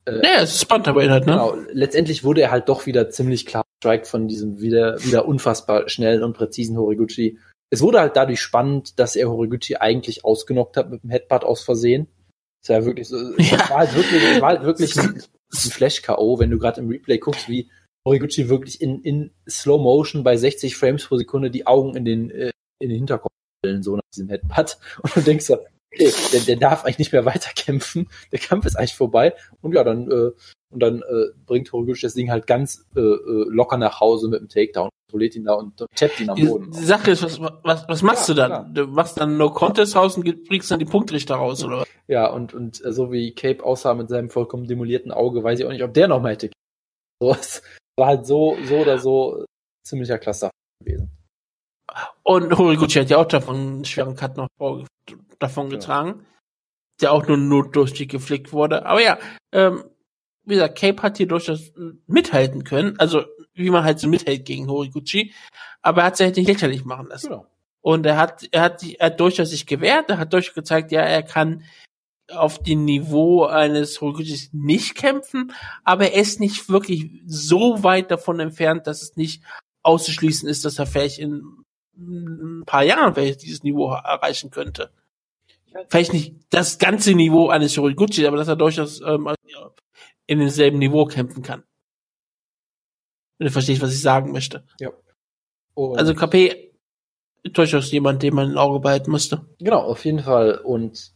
Naja, 0.06 0.42
es 0.42 0.54
ist 0.54 0.62
spannend 0.62 0.86
dabei 0.86 1.08
halt, 1.08 1.26
ne? 1.26 1.32
Genau, 1.32 1.56
letztendlich 1.70 2.24
wurde 2.24 2.42
er 2.42 2.50
halt 2.50 2.68
doch 2.68 2.86
wieder 2.86 3.08
ziemlich 3.10 3.46
klar 3.46 3.63
strikt 3.84 4.06
von 4.06 4.28
diesem 4.28 4.60
wieder, 4.60 4.98
wieder 5.04 5.26
unfassbar 5.26 5.88
schnellen 5.88 6.22
und 6.22 6.32
präzisen 6.32 6.78
Horiguchi. 6.78 7.38
Es 7.70 7.82
wurde 7.82 8.00
halt 8.00 8.16
dadurch 8.16 8.40
spannend, 8.40 8.98
dass 8.98 9.14
er 9.14 9.28
Horiguchi 9.28 9.76
eigentlich 9.76 10.24
ausgenockt 10.24 10.76
hat 10.76 10.90
mit 10.90 11.02
dem 11.02 11.10
Headbutt 11.10 11.44
aus 11.44 11.62
Versehen. 11.62 12.08
Das 12.62 12.70
war 12.70 12.84
wirklich 12.86 13.08
so, 13.08 13.16
Ja. 13.38 13.58
war 13.68 13.78
halt 13.78 13.94
wirklich, 13.94 14.40
war 14.40 14.48
halt 14.50 14.62
wirklich 14.62 14.98
ein, 14.98 15.16
ein 15.20 15.70
Flash-K.O., 15.70 16.38
wenn 16.38 16.50
du 16.50 16.58
gerade 16.58 16.80
im 16.80 16.88
Replay 16.88 17.18
guckst, 17.18 17.48
wie 17.48 17.68
Horiguchi 18.06 18.48
wirklich 18.48 18.80
in, 18.80 19.02
in 19.02 19.30
Slow 19.48 19.82
Motion 19.82 20.24
bei 20.24 20.36
60 20.36 20.76
Frames 20.76 21.04
pro 21.04 21.16
Sekunde 21.16 21.50
die 21.50 21.66
Augen 21.66 21.94
in 21.94 22.04
den, 22.06 22.30
äh, 22.30 22.52
in 22.80 22.88
den 22.88 22.98
Hinterkopf 22.98 23.32
stellen, 23.64 23.82
so 23.82 23.96
nach 23.96 24.02
diesem 24.14 24.28
Headbutt. 24.30 24.78
Und 25.02 25.16
du 25.16 25.20
denkst 25.20 25.44
so, 25.44 25.58
okay, 25.94 26.12
der, 26.32 26.40
der 26.40 26.56
darf 26.56 26.84
eigentlich 26.84 26.98
nicht 26.98 27.12
mehr 27.12 27.24
weiterkämpfen. 27.26 28.08
Der 28.32 28.38
Kampf 28.38 28.66
ist 28.66 28.76
eigentlich 28.76 28.94
vorbei. 28.94 29.34
Und 29.60 29.74
ja, 29.74 29.84
dann, 29.84 30.10
äh, 30.10 30.30
und 30.70 30.80
dann 30.80 31.02
äh, 31.02 31.26
bringt 31.46 31.72
Horiguchi 31.72 32.02
das 32.02 32.14
Ding 32.14 32.30
halt 32.30 32.46
ganz 32.46 32.84
äh, 32.96 33.00
äh, 33.00 33.44
locker 33.48 33.76
nach 33.78 34.00
Hause 34.00 34.28
mit 34.28 34.40
dem 34.40 34.48
Takedown, 34.48 34.90
kontrolliert 35.08 35.36
ihn 35.36 35.44
da 35.44 35.54
und, 35.54 35.78
tappt 35.94 36.20
ihn 36.20 36.28
am 36.30 36.44
Boden. 36.44 36.70
die 36.72 36.84
Sache 36.84 37.12
ist, 37.12 37.22
was, 37.22 37.40
was, 37.40 37.88
was 37.88 38.02
machst 38.02 38.28
Ja, 38.28 38.34
du 38.34 38.40
dann? 38.40 38.50
klar. 38.50 38.70
Du 38.72 38.86
machst 38.88 39.20
dann 39.20 39.36
No 39.36 39.50
Contest 39.50 39.94
raus 39.94 40.16
und 40.16 40.24
bringst 40.48 40.70
dann 40.70 40.80
die 40.80 40.84
Punktrichter 40.84 41.36
raus, 41.36 41.62
oder 41.64 41.78
was? 41.80 41.88
Ja, 42.08 42.26
und, 42.30 42.52
und 42.54 42.84
äh, 42.84 42.92
so 42.92 43.12
wie 43.12 43.32
Cape 43.32 43.62
aussah 43.64 43.94
mit 43.94 44.08
seinem 44.08 44.30
vollkommen 44.30 44.66
demolierten 44.66 45.12
Auge, 45.12 45.44
weiß 45.44 45.60
ich 45.60 45.64
auch 45.64 45.70
nicht, 45.70 45.84
ob 45.84 45.94
der 45.94 46.08
noch 46.08 46.20
mal 46.20 46.32
hätte. 46.32 46.50
So, 47.22 47.30
es 47.30 47.62
war 47.96 48.08
halt 48.08 48.26
so, 48.26 48.56
so 48.64 48.78
oder 48.78 48.98
so 48.98 49.42
äh, 49.42 49.44
ziemlicher 49.86 50.18
Cluster 50.18 50.50
gewesen. 50.84 51.13
Und 52.22 52.56
Horiguchi 52.56 53.00
hat 53.00 53.10
ja 53.10 53.18
auch 53.18 53.26
davon 53.26 53.56
einen 53.56 53.84
schweren 53.84 54.16
Cut 54.16 54.36
noch 54.36 54.48
davon 55.38 55.68
Genau. 55.68 55.78
getragen, 55.78 56.26
der 57.00 57.12
auch 57.12 57.26
nur 57.26 57.36
notdurchtig 57.36 58.08
geflickt 58.08 58.52
wurde. 58.52 58.86
Aber 58.86 59.02
ja, 59.02 59.18
ähm, 59.52 59.84
wie 60.44 60.54
gesagt, 60.54 60.78
Cape 60.78 61.02
hat 61.02 61.16
hier 61.18 61.28
durchaus 61.28 61.72
mithalten 62.06 62.64
können, 62.64 62.98
also 62.98 63.24
wie 63.54 63.70
man 63.70 63.84
halt 63.84 63.98
so 63.98 64.08
mithält 64.08 64.44
gegen 64.44 64.68
Horiguchi, 64.68 65.32
aber 65.82 66.02
er 66.02 66.06
hat 66.06 66.16
sich 66.16 66.26
halt 66.26 66.36
nicht 66.36 66.48
lächerlich 66.48 66.84
machen 66.84 67.06
lassen. 67.08 67.28
Genau. 67.28 67.46
Und 67.80 68.06
er 68.06 68.16
hat, 68.16 68.48
er 68.50 68.62
hat, 68.62 68.82
er 68.82 69.06
hat 69.06 69.20
durchaus 69.20 69.50
sich 69.50 69.66
gewehrt, 69.66 70.08
er 70.08 70.18
hat 70.18 70.32
durchaus 70.32 70.54
gezeigt, 70.54 70.90
ja, 70.90 71.02
er 71.02 71.22
kann 71.22 71.64
auf 72.32 72.62
dem 72.62 72.86
Niveau 72.86 73.44
eines 73.44 74.00
Horiguchis 74.00 74.50
nicht 74.52 74.94
kämpfen, 74.94 75.52
aber 75.84 76.12
er 76.12 76.20
ist 76.20 76.40
nicht 76.40 76.70
wirklich 76.70 77.10
so 77.26 77.82
weit 77.82 78.10
davon 78.10 78.40
entfernt, 78.40 78.86
dass 78.86 79.02
es 79.02 79.16
nicht 79.16 79.42
auszuschließen 79.82 80.48
ist, 80.48 80.64
dass 80.64 80.78
er 80.78 80.86
vielleicht 80.86 81.18
in 81.18 81.63
ein 81.96 82.64
paar 82.66 82.82
Jahren 82.82 83.14
vielleicht 83.14 83.42
dieses 83.42 83.62
Niveau 83.62 83.90
erreichen 83.92 84.50
könnte. 84.50 84.90
Vielleicht 85.88 86.12
nicht 86.12 86.34
das 86.50 86.78
ganze 86.78 87.14
Niveau 87.14 87.48
eines 87.48 87.76
Horiguchi, 87.76 88.26
aber 88.26 88.36
dass 88.36 88.48
er 88.48 88.56
durchaus 88.56 89.00
ähm, 89.00 89.28
in 90.26 90.38
demselben 90.38 90.78
Niveau 90.78 91.04
kämpfen 91.06 91.42
kann. 91.42 91.64
Wenn 93.38 93.46
du 93.46 93.52
verstehst, 93.52 93.82
was 93.82 93.92
ich 93.92 94.00
sagen 94.00 94.32
möchte. 94.32 94.64
Und 95.74 95.98
Also 95.98 96.14
KP 96.14 96.72
durchaus 97.42 97.90
jemand, 97.90 98.22
den 98.22 98.34
man 98.34 98.52
im 98.52 98.58
Auge 98.58 98.80
behalten 98.80 99.10
musste. 99.10 99.44
Genau, 99.58 99.80
auf 99.80 100.04
jeden 100.04 100.20
Fall. 100.20 100.58
Und 100.58 101.12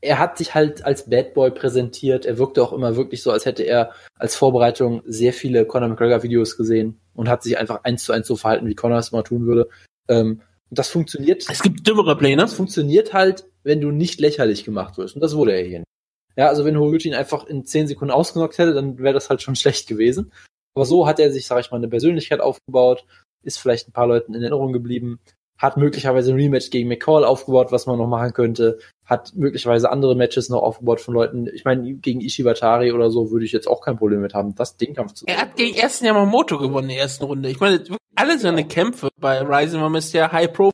er 0.00 0.18
hat 0.18 0.36
sich 0.36 0.54
halt 0.54 0.84
als 0.84 1.08
Bad 1.08 1.32
Boy 1.32 1.50
präsentiert. 1.50 2.26
Er 2.26 2.36
wirkte 2.38 2.62
auch 2.62 2.72
immer 2.72 2.96
wirklich 2.96 3.22
so, 3.22 3.30
als 3.30 3.46
hätte 3.46 3.62
er 3.62 3.92
als 4.18 4.36
Vorbereitung 4.36 5.02
sehr 5.06 5.32
viele 5.32 5.64
Conor 5.64 5.88
McGregor 5.88 6.22
Videos 6.22 6.56
gesehen 6.56 7.00
und 7.14 7.28
hat 7.28 7.42
sich 7.42 7.56
einfach 7.56 7.84
eins 7.84 8.04
zu 8.04 8.12
eins 8.12 8.26
so 8.26 8.36
verhalten, 8.36 8.66
wie 8.66 8.74
Conor 8.74 8.98
es 8.98 9.12
mal 9.12 9.22
tun 9.22 9.46
würde. 9.46 9.68
Ähm, 10.12 10.40
und 10.70 10.78
das 10.78 10.88
funktioniert. 10.88 11.44
Es 11.50 11.62
gibt 11.62 11.86
dümmere 11.86 12.16
Pläne. 12.16 12.40
Das 12.40 12.54
funktioniert 12.54 13.12
halt, 13.12 13.44
wenn 13.62 13.80
du 13.80 13.90
nicht 13.90 14.20
lächerlich 14.20 14.64
gemacht 14.64 14.96
wirst. 14.96 15.14
Und 15.14 15.20
das 15.20 15.36
wurde 15.36 15.52
er 15.52 15.64
hier 15.64 15.78
nicht. 15.80 15.88
Ja, 16.36 16.48
also 16.48 16.64
wenn 16.64 16.78
Horiguchi 16.78 17.08
ihn 17.08 17.14
einfach 17.14 17.46
in 17.46 17.66
10 17.66 17.88
Sekunden 17.88 18.12
ausgenockt 18.12 18.56
hätte, 18.56 18.72
dann 18.72 18.98
wäre 18.98 19.14
das 19.14 19.28
halt 19.28 19.42
schon 19.42 19.56
schlecht 19.56 19.86
gewesen. 19.86 20.32
Aber 20.74 20.86
so 20.86 21.06
hat 21.06 21.20
er 21.20 21.30
sich, 21.30 21.46
sag 21.46 21.60
ich 21.60 21.70
mal, 21.70 21.76
eine 21.76 21.88
Persönlichkeit 21.88 22.40
aufgebaut, 22.40 23.04
ist 23.42 23.58
vielleicht 23.58 23.88
ein 23.88 23.92
paar 23.92 24.06
Leuten 24.06 24.34
in 24.34 24.40
Erinnerung 24.40 24.72
geblieben, 24.72 25.20
hat 25.58 25.76
möglicherweise 25.76 26.32
ein 26.32 26.36
Rematch 26.36 26.70
gegen 26.70 26.88
McCall 26.88 27.24
aufgebaut, 27.24 27.70
was 27.70 27.86
man 27.86 27.98
noch 27.98 28.06
machen 28.06 28.32
könnte, 28.32 28.78
hat 29.04 29.32
möglicherweise 29.34 29.90
andere 29.90 30.16
Matches 30.16 30.48
noch 30.48 30.62
aufgebaut 30.62 31.00
von 31.00 31.12
Leuten. 31.12 31.48
Ich 31.52 31.64
meine, 31.64 31.92
gegen 31.94 32.20
Ishibatari 32.20 32.92
oder 32.92 33.10
so 33.10 33.30
würde 33.30 33.44
ich 33.44 33.52
jetzt 33.52 33.68
auch 33.68 33.82
kein 33.82 33.98
Problem 33.98 34.22
mit 34.22 34.32
haben, 34.32 34.54
das 34.54 34.76
Dingkampf 34.76 35.12
zu 35.12 35.26
Er 35.26 35.42
hat 35.42 35.56
gegen 35.56 35.76
ersten 35.76 36.06
Yamamoto 36.06 36.58
gewonnen 36.58 36.88
in 36.88 36.96
der 36.96 37.02
ersten 37.02 37.24
Runde. 37.24 37.50
Ich 37.50 37.60
meine, 37.60 37.84
alle 38.14 38.38
seine 38.38 38.66
Kämpfe 38.66 39.08
bei 39.18 39.40
Rising 39.40 39.80
waren 39.80 39.92
bisher 39.92 40.32
High 40.32 40.52
Pro. 40.52 40.70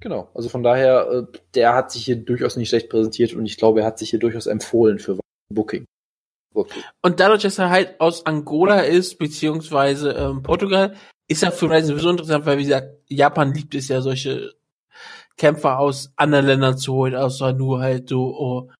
Genau, 0.00 0.30
also 0.34 0.48
von 0.48 0.62
daher, 0.62 1.10
äh, 1.10 1.38
der 1.54 1.74
hat 1.74 1.92
sich 1.92 2.04
hier 2.04 2.16
durchaus 2.16 2.56
nicht 2.56 2.70
schlecht 2.70 2.88
präsentiert 2.88 3.34
und 3.34 3.44
ich 3.44 3.58
glaube, 3.58 3.80
er 3.80 3.86
hat 3.86 3.98
sich 3.98 4.10
hier 4.10 4.18
durchaus 4.18 4.46
empfohlen 4.46 4.98
für 4.98 5.18
Booking. 5.52 5.84
Okay. 6.54 6.80
Und 7.02 7.20
dadurch, 7.20 7.42
dass 7.42 7.58
er 7.58 7.70
halt 7.70 8.00
aus 8.00 8.26
Angola 8.26 8.80
ist, 8.80 9.18
beziehungsweise 9.18 10.12
ähm, 10.12 10.42
Portugal, 10.42 10.96
ist 11.28 11.42
er 11.42 11.52
für 11.52 11.70
Rising 11.70 11.90
sowieso 11.90 12.10
interessant, 12.10 12.46
weil 12.46 12.58
wie 12.58 12.64
gesagt, 12.64 12.88
Japan 13.08 13.52
liebt 13.52 13.74
es 13.74 13.88
ja, 13.88 14.00
solche 14.00 14.54
Kämpfer 15.36 15.78
aus 15.78 16.12
anderen 16.16 16.46
Ländern 16.46 16.76
zu 16.76 16.94
holen, 16.94 17.14
außer 17.14 17.52
nur 17.52 17.80
halt 17.80 18.08
so 18.08 18.36
oh, 18.36 18.70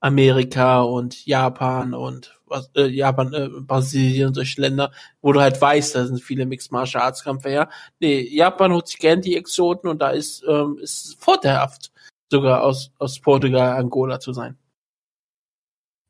Amerika 0.00 0.80
und 0.80 1.24
Japan 1.26 1.94
und 1.94 2.39
was, 2.50 2.70
äh, 2.74 2.86
Japan, 2.86 3.32
äh, 3.32 3.48
Brasilien 3.48 4.28
und 4.28 4.34
solche 4.34 4.60
Länder, 4.60 4.92
wo 5.22 5.32
du 5.32 5.40
halt 5.40 5.60
weißt, 5.60 5.94
da 5.94 6.06
sind 6.06 6.20
viele 6.20 6.46
Mixed 6.46 6.72
Martial 6.72 7.02
Arts 7.02 7.24
Kämpfer 7.24 7.50
her. 7.50 7.68
Nee, 8.00 8.20
Japan 8.20 8.72
holt 8.72 8.88
sich 8.88 8.98
gern 8.98 9.22
die 9.22 9.36
Exoten 9.36 9.88
und 9.88 10.02
da 10.02 10.10
ist, 10.10 10.44
ähm, 10.46 10.78
ist 10.82 11.16
vorteilhaft, 11.20 11.92
sogar 12.30 12.62
aus, 12.62 12.92
aus 12.98 13.20
Portugal, 13.20 13.78
Angola 13.78 14.20
zu 14.20 14.32
sein. 14.32 14.58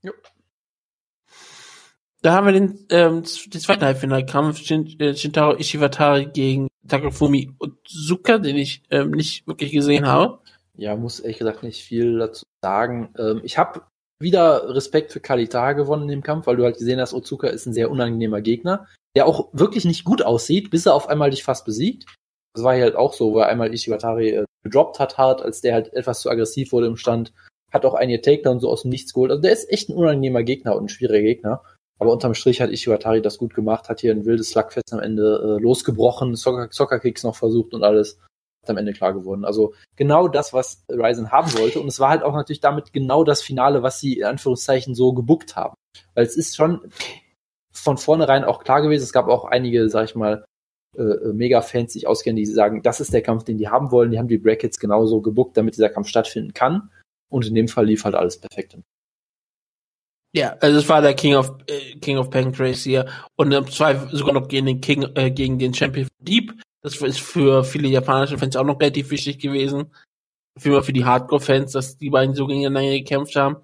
Jo. 0.03 0.13
Da 2.23 2.35
haben 2.35 2.47
wir 2.47 2.53
den, 2.53 2.87
ähm, 2.91 3.23
den 3.23 3.61
zweiten 3.61 3.85
Halbfinalkampf, 3.85 4.59
Shin, 4.59 4.99
äh, 5.01 5.15
Shintaro 5.15 5.57
Ishiwatari 5.57 6.27
gegen 6.27 6.69
Takafumi 6.87 7.55
Otsuka, 7.59 8.39
den 8.39 8.57
ich 8.57 8.83
ähm, 8.91 9.13
nicht 9.13 9.47
wirklich 9.47 9.73
gesehen 9.73 10.07
habe. 10.07 10.41
Ja, 10.75 10.97
muss 10.97 11.21
ehrlich 11.21 11.39
gesagt 11.39 11.63
nicht 11.63 11.83
viel 11.83 12.19
dazu 12.19 12.45
sagen. 12.63 13.15
Ähm, 13.19 13.41
ich 13.45 13.59
habe 13.59 13.83
wieder 14.21 14.75
Respekt 14.75 15.13
für 15.13 15.21
Kalita 15.21 15.73
gewonnen 15.73 16.03
in 16.03 16.09
dem 16.09 16.23
Kampf, 16.23 16.47
weil 16.47 16.57
du 16.57 16.65
halt 16.65 16.79
gesehen 16.79 17.01
hast, 17.01 17.15
Otsuka 17.15 17.49
ist 17.49 17.67
ein 17.67 17.73
sehr 17.73 17.91
unangenehmer 17.91 18.41
Gegner, 18.41 18.87
der 19.17 19.27
auch 19.27 19.49
wirklich 19.53 19.85
nicht 19.85 20.05
gut 20.05 20.23
aussieht, 20.23 20.71
bis 20.71 20.87
er 20.87 20.95
auf 20.95 21.09
einmal 21.09 21.31
dich 21.31 21.43
fast 21.43 21.65
besiegt. 21.65 22.07
Das 22.55 22.65
war 22.65 22.75
hier 22.75 22.85
halt 22.85 22.97
auch 22.97 23.15
so, 23.15 23.35
weil 23.35 23.45
einmal 23.45 23.73
Ishiwatari 23.73 24.31
äh, 24.31 24.45
gedroppt 24.63 24.99
hat 24.99 25.19
hart, 25.19 25.43
als 25.43 25.61
der 25.61 25.75
halt 25.75 25.93
etwas 25.95 26.21
zu 26.21 26.31
aggressiv 26.31 26.73
wurde 26.73 26.87
im 26.87 26.97
Stand, 26.97 27.33
hat 27.73 27.85
auch 27.85 27.95
einige 27.95 28.21
Takedown 28.21 28.61
so 28.61 28.69
aus 28.69 28.83
dem 28.83 28.91
Nichts 28.91 29.15
geholt. 29.15 29.31
Also 29.31 29.43
der 29.43 29.53
ist 29.53 29.71
echt 29.71 29.89
ein 29.89 29.97
unangenehmer 29.97 30.43
Gegner 30.43 30.77
und 30.77 30.85
ein 30.85 30.89
schwieriger 30.89 31.23
Gegner. 31.23 31.63
Aber 31.99 32.13
unterm 32.13 32.35
Strich 32.35 32.61
hat 32.61 32.71
Ishiwatari 32.71 33.23
das 33.23 33.39
gut 33.39 33.55
gemacht, 33.55 33.89
hat 33.89 34.01
hier 34.01 34.13
ein 34.13 34.25
wildes 34.25 34.51
Slugfest 34.51 34.93
am 34.93 35.01
Ende 35.01 35.59
äh, 35.59 35.63
losgebrochen, 35.63 36.35
Soccer, 36.35 36.69
Soccer-Kicks 36.71 37.25
noch 37.25 37.37
versucht 37.37 37.75
und 37.75 37.85
alles. 37.85 38.19
Am 38.67 38.77
Ende 38.77 38.93
klar 38.93 39.15
geworden. 39.15 39.45
Also 39.45 39.75
genau 39.97 40.29
das, 40.29 40.53
was 40.53 40.85
Ryzen 40.91 41.33
haben 41.33 41.53
wollte. 41.55 41.81
Und 41.81 41.89
es 41.89 41.99
war 41.99 42.11
halt 42.11 42.23
auch 42.23 42.35
natürlich 42.35 42.61
damit 42.61 42.93
genau 42.93 43.25
das 43.25 43.43
Finale, 43.43 43.83
was 43.83 44.01
sie 44.01 44.19
in 44.19 44.25
Anführungszeichen 44.25 44.95
so 44.95 45.13
gebuckt 45.13 45.57
haben. 45.57 45.75
Weil 46.15 46.27
es 46.27 46.37
ist 46.37 46.57
schon 46.57 46.81
von 47.73 47.97
vornherein 47.97 48.45
auch 48.45 48.63
klar 48.63 48.83
gewesen. 48.83 49.05
Es 49.05 49.13
gab 49.13 49.29
auch 49.29 49.45
einige, 49.45 49.89
sag 49.89 50.05
ich 50.05 50.15
mal, 50.15 50.45
äh, 50.97 51.33
Mega-Fans, 51.33 51.93
die 51.93 52.01
sich 52.01 52.07
auskennen, 52.07 52.37
die 52.37 52.47
sagen, 52.47 52.83
das 52.83 53.01
ist 53.01 53.15
der 53.15 53.23
Kampf, 53.23 53.45
den 53.45 53.59
die 53.59 53.69
haben 53.69 53.91
wollen. 53.91 54.11
Die 54.11 54.19
haben 54.19 54.29
die 54.29 54.39
Brackets 54.39 54.79
genauso 54.79 55.23
gebuckt, 55.23 55.57
damit 55.57 55.77
dieser 55.77 55.89
Kampf 55.89 56.09
stattfinden 56.09 56.53
kann. 56.53 56.91
Und 57.31 57.47
in 57.47 57.55
dem 57.55 57.69
Fall 57.69 57.87
lief 57.87 58.05
halt 58.05 58.15
alles 58.15 58.39
perfekt. 58.39 58.77
Ja, 60.33 60.57
also 60.61 60.79
es 60.79 60.89
war 60.89 61.03
der 61.03 61.15
King 61.15 61.35
of 61.35 61.57
äh, 61.67 61.99
King 61.99 62.19
of 62.19 62.31
Pancrase 62.31 62.89
hier 62.89 63.07
und 63.37 63.51
im 63.53 63.67
Zweifel 63.69 64.17
sogar 64.17 64.33
noch 64.33 64.47
gegen 64.47 64.67
den 64.67 64.81
King 64.81 65.05
äh, 65.15 65.31
gegen 65.31 65.59
den 65.59 65.75
Champion 65.75 66.07
Deep. 66.21 66.53
Das 66.83 66.97
ist 66.97 67.21
für 67.21 67.65
viele 67.65 67.89
japanische 67.89 68.39
Fans 68.39 68.57
auch 68.57 68.65
noch 68.65 68.81
relativ 68.81 69.11
wichtig 69.11 69.39
gewesen. 69.39 69.93
Für, 70.59 70.83
für 70.83 70.93
die 70.93 71.05
Hardcore-Fans, 71.05 71.73
dass 71.73 71.97
die 71.97 72.11
beiden 72.11 72.35
so 72.35 72.47
gegeneinander 72.47 72.91
gekämpft 72.91 73.37
haben. 73.37 73.57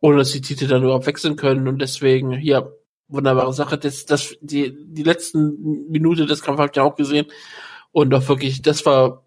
Oder 0.00 0.18
dass 0.18 0.32
die 0.32 0.40
Titel 0.40 0.66
dann 0.66 0.82
überhaupt 0.82 1.06
wechseln 1.06 1.36
können 1.36 1.68
und 1.68 1.78
deswegen, 1.80 2.32
ja, 2.40 2.68
wunderbare 3.08 3.52
Sache. 3.52 3.78
Das, 3.78 4.04
das, 4.04 4.36
die, 4.40 4.74
die 4.76 5.02
letzten 5.02 5.88
Minute 5.90 6.26
des 6.26 6.42
Kampfes 6.42 6.64
habt 6.64 6.76
ihr 6.76 6.84
auch 6.84 6.96
gesehen. 6.96 7.26
Und 7.92 8.12
auch 8.14 8.28
wirklich, 8.28 8.62
das 8.62 8.84
war 8.84 9.24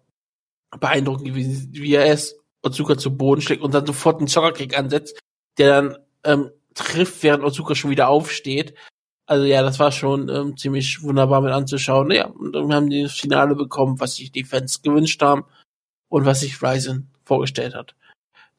beeindruckend 0.78 1.26
gewesen, 1.26 1.68
wie 1.72 1.94
er 1.94 2.06
es 2.06 2.38
Otsuka 2.62 2.98
zu 2.98 3.16
Boden 3.16 3.40
schlägt 3.40 3.62
und 3.62 3.72
dann 3.72 3.86
sofort 3.86 4.18
einen 4.18 4.26
Soccerkick 4.26 4.76
ansetzt, 4.76 5.18
der 5.56 5.68
dann 5.68 5.98
ähm, 6.24 6.50
trifft, 6.74 7.22
während 7.22 7.44
Otsuka 7.44 7.74
schon 7.74 7.90
wieder 7.90 8.08
aufsteht. 8.08 8.74
Also 9.26 9.44
ja, 9.44 9.62
das 9.62 9.78
war 9.80 9.90
schon 9.90 10.28
ähm, 10.28 10.56
ziemlich 10.56 11.02
wunderbar 11.02 11.40
mit 11.40 11.52
anzuschauen. 11.52 12.10
Ja, 12.12 12.26
und 12.26 12.52
dann 12.52 12.72
haben 12.72 12.88
die 12.88 13.02
das 13.02 13.14
Finale 13.14 13.56
bekommen, 13.56 13.98
was 13.98 14.16
sich 14.16 14.30
die 14.30 14.44
Fans 14.44 14.82
gewünscht 14.82 15.20
haben 15.20 15.44
und 16.08 16.24
was 16.24 16.40
sich 16.40 16.62
Ryzen 16.62 17.10
vorgestellt 17.24 17.74
hat. 17.74 17.96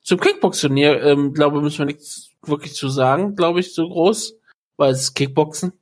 Zum 0.02 0.20
Kickbox-Turnier, 0.20 1.02
ähm, 1.04 1.34
glaube 1.34 1.62
müssen 1.62 1.80
wir 1.80 1.86
nichts 1.86 2.32
wirklich 2.42 2.76
zu 2.76 2.90
sagen, 2.90 3.36
glaube 3.36 3.62
ich, 3.62 3.74
so 3.74 3.88
groß, 3.88 4.38
weil 4.78 4.92
es 4.92 5.02
ist 5.02 5.14
Kickboxen. 5.16 5.74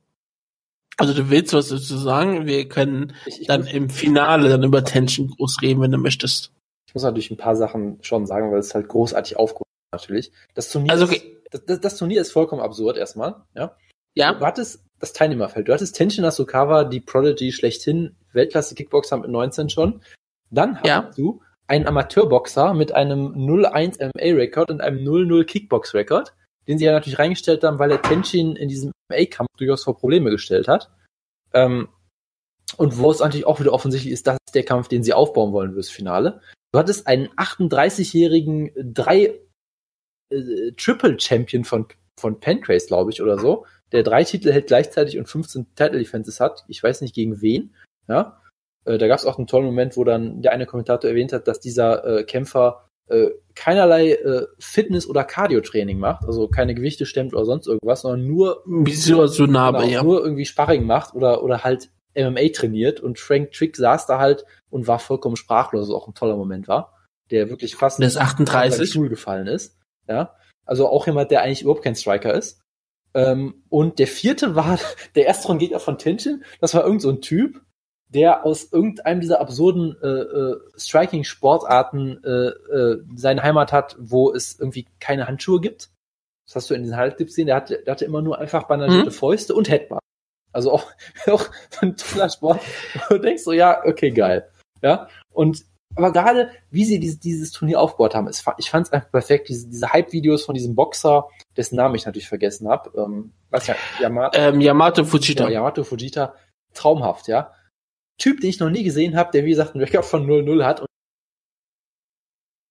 Also 0.96 1.14
du 1.14 1.30
willst 1.30 1.52
was 1.52 1.68
dazu 1.68 1.96
sagen, 1.98 2.46
wir 2.46 2.68
können 2.68 3.12
dann 3.46 3.66
im 3.66 3.90
Finale 3.90 4.48
dann 4.48 4.62
über 4.62 4.82
Tension 4.82 5.28
groß 5.28 5.58
reden, 5.62 5.80
wenn 5.80 5.90
du 5.92 5.98
möchtest. 5.98 6.52
ich 6.88 6.94
muss 6.94 7.02
natürlich 7.02 7.30
ein 7.30 7.36
paar 7.36 7.56
Sachen 7.56 7.98
schon 8.02 8.26
sagen, 8.26 8.50
weil 8.50 8.60
es 8.60 8.74
halt 8.74 8.88
großartig 8.88 9.36
aufgehoben 9.36 9.68
ist, 9.92 10.00
natürlich. 10.00 10.32
Das 10.54 10.70
Turnier, 10.70 10.92
Also 10.92 11.04
ist, 11.04 11.10
okay, 11.10 11.36
das, 11.50 11.64
das, 11.66 11.80
das 11.80 11.98
Turnier 11.98 12.20
ist 12.20 12.32
vollkommen 12.32 12.62
absurd 12.62 12.96
erstmal, 12.96 13.42
ja. 13.54 13.76
Ja, 14.16 14.32
Du 14.34 14.44
hattest 14.44 14.82
das 14.98 15.12
Teilnehmerfeld. 15.12 15.68
Du 15.68 15.72
hattest 15.72 15.94
Tenshin 15.96 16.24
Asukawa, 16.24 16.84
die 16.84 17.00
Prodigy 17.00 17.52
schlechthin, 17.52 18.16
Weltklasse-Kickboxer 18.32 19.18
mit 19.18 19.30
19 19.30 19.68
schon. 19.68 20.00
Dann 20.50 20.76
hast 20.78 20.86
Ja. 20.86 21.10
du 21.14 21.42
einen 21.66 21.86
Amateurboxer 21.86 22.74
mit 22.74 22.92
einem 22.92 23.34
0-1 23.34 23.98
MMA-Rekord 24.00 24.70
und 24.70 24.80
einem 24.80 25.04
0-0 25.04 25.44
Kickbox-Rekord, 25.44 26.34
den 26.66 26.78
sie 26.78 26.84
ja 26.86 26.92
natürlich 26.92 27.18
reingestellt 27.18 27.62
haben, 27.64 27.78
weil 27.78 27.90
er 27.90 28.00
Tenshin 28.00 28.56
in 28.56 28.68
diesem 28.68 28.92
MMA-Kampf 29.10 29.50
durchaus 29.58 29.84
vor 29.84 29.96
Probleme 29.98 30.30
gestellt 30.30 30.68
hat. 30.68 30.90
Ähm, 31.52 31.88
und 32.78 32.98
wo 32.98 33.10
es 33.10 33.20
natürlich 33.20 33.46
auch 33.46 33.60
wieder 33.60 33.72
offensichtlich 33.72 34.12
ist, 34.12 34.26
das 34.26 34.38
ist 34.46 34.54
der 34.54 34.64
Kampf, 34.64 34.88
den 34.88 35.02
sie 35.02 35.12
aufbauen 35.14 35.52
wollen 35.52 35.72
fürs 35.74 35.90
Finale. 35.90 36.40
Du 36.72 36.78
hattest 36.78 37.06
einen 37.06 37.28
38-jährigen, 37.36 38.70
drei 38.94 39.40
äh, 40.30 40.72
Triple 40.76 41.18
Champion 41.20 41.64
von, 41.64 41.86
von 42.18 42.40
Pancrase, 42.40 42.86
glaube 42.86 43.10
ich, 43.10 43.22
oder 43.22 43.38
so, 43.38 43.66
der 43.92 44.02
drei 44.02 44.24
Titel 44.24 44.52
hält 44.52 44.66
gleichzeitig 44.66 45.18
und 45.18 45.28
15 45.28 45.74
Title 45.74 45.98
Defenses 45.98 46.40
hat. 46.40 46.64
Ich 46.68 46.82
weiß 46.82 47.00
nicht 47.00 47.14
gegen 47.14 47.40
wen. 47.40 47.74
Ja, 48.08 48.40
äh, 48.84 48.98
da 48.98 49.08
gab 49.08 49.18
es 49.18 49.26
auch 49.26 49.38
einen 49.38 49.46
tollen 49.46 49.66
Moment, 49.66 49.96
wo 49.96 50.04
dann 50.04 50.42
der 50.42 50.52
eine 50.52 50.66
Kommentator 50.66 51.10
erwähnt 51.10 51.32
hat, 51.32 51.48
dass 51.48 51.60
dieser 51.60 52.04
äh, 52.04 52.24
Kämpfer 52.24 52.86
äh, 53.08 53.30
keinerlei 53.54 54.12
äh, 54.12 54.46
Fitness- 54.58 55.08
oder 55.08 55.24
Cardio-Training 55.24 55.98
macht, 55.98 56.24
also 56.24 56.48
keine 56.48 56.74
Gewichte 56.74 57.06
stemmt 57.06 57.34
oder 57.34 57.44
sonst 57.44 57.66
irgendwas, 57.66 58.02
sondern 58.02 58.26
nur 58.26 58.62
wieso 58.66 59.26
so 59.26 59.46
nah 59.46 59.70
genau, 59.70 59.84
ja. 59.84 60.02
nur 60.02 60.24
irgendwie 60.24 60.44
Sparring 60.44 60.84
macht 60.84 61.14
oder 61.14 61.42
oder 61.42 61.62
halt 61.62 61.90
MMA 62.16 62.48
trainiert 62.52 63.00
und 63.00 63.18
Frank 63.18 63.52
Trick 63.52 63.76
saß 63.76 64.06
da 64.06 64.18
halt 64.18 64.44
und 64.70 64.86
war 64.88 64.98
vollkommen 64.98 65.36
sprachlos, 65.36 65.88
was 65.88 65.94
auch 65.94 66.08
ein 66.08 66.14
toller 66.14 66.36
Moment 66.36 66.66
war, 66.66 66.94
der 67.30 67.50
wirklich 67.50 67.76
fast 67.76 68.00
Der 68.00 68.08
ist 68.08 68.16
38. 68.16 68.90
Stuhl 68.90 69.08
gefallen 69.08 69.46
ist. 69.46 69.78
Ja, 70.08 70.34
also 70.64 70.88
auch 70.88 71.06
jemand, 71.06 71.30
der 71.30 71.42
eigentlich 71.42 71.62
überhaupt 71.62 71.84
kein 71.84 71.94
Striker 71.94 72.34
ist. 72.34 72.60
Ähm, 73.16 73.62
und 73.70 73.98
der 73.98 74.06
vierte 74.06 74.54
war 74.54 74.78
der 75.14 75.24
erste 75.26 75.56
Gegner 75.56 75.80
von 75.80 75.96
Tension. 75.96 76.44
Das 76.60 76.74
war 76.74 76.84
irgend 76.84 77.00
so 77.00 77.08
ein 77.08 77.22
Typ, 77.22 77.62
der 78.08 78.44
aus 78.44 78.70
irgendeinem 78.72 79.20
dieser 79.20 79.40
absurden 79.40 79.96
äh, 80.02 80.06
äh, 80.06 80.60
Striking-Sportarten 80.76 82.22
äh, 82.22 82.28
äh, 82.28 83.02
seine 83.16 83.42
Heimat 83.42 83.72
hat, 83.72 83.96
wo 83.98 84.32
es 84.32 84.60
irgendwie 84.60 84.86
keine 85.00 85.26
Handschuhe 85.26 85.60
gibt. 85.60 85.90
Das 86.46 86.56
hast 86.56 86.70
du 86.70 86.74
in 86.74 86.82
diesen 86.82 86.96
Highlight-Clips 86.96 87.32
gesehen. 87.32 87.46
Der 87.46 87.56
hatte, 87.56 87.82
der 87.82 87.92
hatte 87.92 88.04
immer 88.04 88.20
nur 88.22 88.38
einfach 88.38 88.68
bandagierte 88.68 89.10
Mhm. 89.10 89.14
Fäuste 89.14 89.54
und 89.54 89.70
Headbar. 89.70 89.98
Also 90.52 90.72
auch, 90.72 90.84
auch 91.26 91.48
ein 91.80 91.96
toller 91.96 92.28
Sport. 92.28 92.60
Und 93.08 93.16
du 93.16 93.22
denkst 93.22 93.42
so, 93.42 93.52
ja, 93.52 93.82
okay, 93.84 94.10
geil. 94.10 94.48
Ja, 94.82 95.08
und 95.32 95.64
aber 95.96 96.12
gerade, 96.12 96.50
wie 96.70 96.84
sie 96.84 97.00
dieses, 97.00 97.18
dieses 97.18 97.50
Turnier 97.52 97.80
aufgebaut 97.80 98.14
haben, 98.14 98.28
es, 98.28 98.44
ich 98.58 98.70
fand 98.70 98.86
es 98.86 98.92
einfach 98.92 99.10
perfekt. 99.10 99.48
Diese, 99.48 99.68
diese 99.68 99.92
Hype-Videos 99.92 100.44
von 100.44 100.54
diesem 100.54 100.74
Boxer, 100.74 101.28
dessen 101.56 101.76
Namen 101.76 101.94
ich 101.94 102.06
natürlich 102.06 102.28
vergessen 102.28 102.68
habe. 102.68 102.90
Ähm, 102.96 103.32
was 103.50 103.66
ja, 103.66 103.76
Yamato, 104.00 104.38
Ähm, 104.38 104.60
Yamato 104.60 105.04
Fujita. 105.04 105.44
ja, 105.44 105.50
Yamato 105.54 105.84
Fujita, 105.84 106.34
traumhaft, 106.74 107.28
ja. 107.28 107.52
Typ, 108.18 108.40
den 108.40 108.50
ich 108.50 108.60
noch 108.60 108.70
nie 108.70 108.84
gesehen 108.84 109.16
habe, 109.16 109.30
der 109.32 109.44
wie 109.44 109.50
gesagt 109.50 109.74
einen 109.74 109.84
Rekord 109.84 110.04
von 110.04 110.26
0-0 110.26 110.64
hat 110.64 110.80
und 110.80 110.86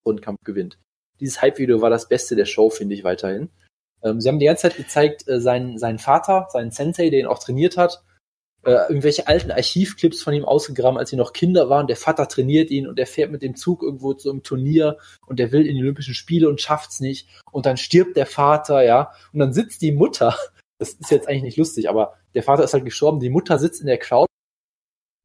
und 0.04 0.22
Kampf 0.22 0.42
gewinnt. 0.44 0.78
Dieses 1.20 1.42
Hype-Video 1.42 1.80
war 1.80 1.90
das 1.90 2.08
Beste 2.08 2.36
der 2.36 2.44
Show, 2.44 2.70
finde 2.70 2.94
ich 2.94 3.02
weiterhin. 3.04 3.50
Ähm, 4.02 4.20
sie 4.20 4.28
haben 4.28 4.38
die 4.38 4.46
ganze 4.46 4.62
Zeit 4.62 4.76
gezeigt, 4.76 5.26
äh, 5.28 5.40
seinen, 5.40 5.78
seinen 5.78 5.98
Vater, 5.98 6.46
seinen 6.50 6.70
Sensei, 6.70 7.10
der 7.10 7.20
ihn 7.20 7.26
auch 7.26 7.38
trainiert 7.40 7.76
hat, 7.76 8.04
äh, 8.66 8.88
irgendwelche 8.88 9.28
alten 9.28 9.52
Archivclips 9.52 10.22
von 10.22 10.34
ihm 10.34 10.44
ausgegraben, 10.44 10.98
als 10.98 11.10
sie 11.10 11.16
noch 11.16 11.32
Kinder 11.32 11.70
waren. 11.70 11.86
Der 11.86 11.96
Vater 11.96 12.26
trainiert 12.26 12.70
ihn 12.70 12.88
und 12.88 12.98
er 12.98 13.06
fährt 13.06 13.30
mit 13.30 13.42
dem 13.42 13.54
Zug 13.54 13.82
irgendwo 13.82 14.12
zu 14.12 14.28
einem 14.28 14.42
Turnier 14.42 14.98
und 15.26 15.38
der 15.38 15.52
will 15.52 15.64
in 15.66 15.76
die 15.76 15.82
Olympischen 15.82 16.14
Spiele 16.14 16.48
und 16.48 16.60
schafft's 16.60 16.98
nicht. 16.98 17.28
Und 17.52 17.64
dann 17.64 17.76
stirbt 17.76 18.16
der 18.16 18.26
Vater, 18.26 18.82
ja. 18.82 19.12
Und 19.32 19.38
dann 19.38 19.52
sitzt 19.52 19.82
die 19.82 19.92
Mutter. 19.92 20.36
Das 20.78 20.90
ist 20.90 21.10
jetzt 21.10 21.26
eigentlich 21.26 21.42
nicht 21.42 21.56
lustig, 21.56 21.88
aber 21.88 22.18
der 22.34 22.42
Vater 22.42 22.62
ist 22.62 22.74
halt 22.74 22.84
gestorben. 22.84 23.18
Die 23.18 23.30
Mutter 23.30 23.58
sitzt 23.58 23.80
in 23.80 23.86
der 23.86 23.96
Crowd 23.96 24.26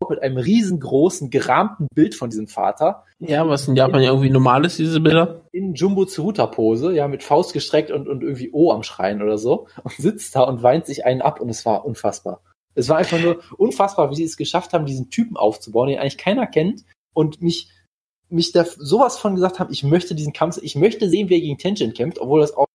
mit 0.10 0.22
einem 0.22 0.38
riesengroßen, 0.38 1.30
gerahmten 1.30 1.88
Bild 1.94 2.16
von 2.16 2.30
diesem 2.30 2.48
Vater 2.48 3.04
Ja, 3.20 3.46
was 3.50 3.68
in 3.68 3.76
Japan 3.76 4.02
ja 4.02 4.12
irgendwie 4.12 4.30
normal 4.30 4.64
ist, 4.64 4.80
diese 4.80 5.02
Bilder. 5.02 5.42
in 5.52 5.74
Jumbo 5.74 6.06
Tsuruta 6.06 6.48
Pose, 6.48 6.94
ja, 6.94 7.10
mit 7.10 7.22
Faust 7.22 7.52
gestreckt 7.52 7.92
und, 7.92 8.08
und 8.08 8.24
irgendwie 8.24 8.52
O 8.54 8.72
am 8.72 8.84
Schreien 8.84 9.22
oder 9.22 9.38
so 9.38 9.68
und 9.84 9.92
sitzt 9.92 10.38
da 10.38 10.44
und 10.44 10.64
weint 10.64 10.86
sich 10.86 11.06
einen 11.06 11.22
ab 11.22 11.42
und 11.42 11.50
es 11.50 11.66
war 11.66 11.86
unfassbar. 11.86 12.42
Es 12.76 12.90
war 12.90 12.98
einfach 12.98 13.20
nur 13.20 13.42
unfassbar, 13.58 14.12
wie 14.12 14.16
sie 14.16 14.24
es 14.24 14.38
geschafft 14.38 14.74
haben, 14.74 14.86
diesen 14.86 15.10
Typen 15.10 15.38
aufzubauen, 15.38 15.90
den 15.90 16.00
eigentlich 16.00 16.18
keiner 16.18 16.48
kennt 16.48 16.84
und 17.14 17.42
mich, 17.42 17.70
mich 18.30 18.52
da 18.52 18.66
sowas 18.66 19.18
von 19.18 19.36
gesagt 19.36 19.60
haben, 19.60 19.72
ich 19.72 19.84
möchte 19.84 20.16
diesen 20.16 20.34
Kampf, 20.34 20.60
ich 20.62 20.76
möchte 20.76 21.10
sehen, 21.10 21.30
wie 21.30 21.36
er 21.36 21.42
gegen 21.42 21.58
Tension 21.58 21.94
kämpft, 21.94 22.20
obwohl 22.20 22.42
das 22.42 22.56
auch 22.56 22.68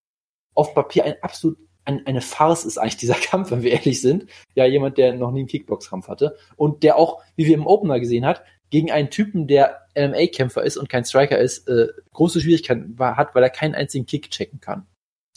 auf 0.54 0.74
Papier 0.74 1.04
ein 1.04 1.22
absolut 1.22 1.58
ein, 1.86 2.04
eine 2.06 2.20
Farce 2.20 2.64
ist 2.64 2.78
eigentlich 2.78 2.96
dieser 2.96 3.14
Kampf, 3.20 3.50
wenn 3.50 3.62
wir 3.62 3.72
ehrlich 3.72 4.00
sind. 4.00 4.26
Ja, 4.54 4.66
jemand, 4.66 4.98
der 4.98 5.14
noch 5.14 5.30
nie 5.30 5.40
einen 5.40 5.48
Kickbox-Kampf 5.48 6.08
hatte 6.08 6.36
und 6.56 6.82
der 6.82 6.96
auch, 6.96 7.22
wie 7.36 7.46
wir 7.46 7.54
im 7.54 7.66
Opener 7.66 8.00
gesehen 8.00 8.26
hat, 8.26 8.42
gegen 8.70 8.90
einen 8.90 9.10
Typen, 9.10 9.46
der 9.46 9.86
MMA-Kämpfer 9.96 10.62
ist 10.64 10.76
und 10.76 10.88
kein 10.88 11.04
Striker 11.04 11.38
ist, 11.38 11.68
äh, 11.68 11.86
große 12.12 12.40
Schwierigkeiten 12.40 12.96
hat, 12.98 13.34
weil 13.34 13.42
er 13.42 13.50
keinen 13.50 13.76
einzigen 13.76 14.06
Kick 14.06 14.30
checken 14.30 14.60
kann. 14.60 14.86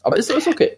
Aber 0.01 0.17
ist, 0.17 0.31
ist 0.31 0.47
okay. 0.47 0.77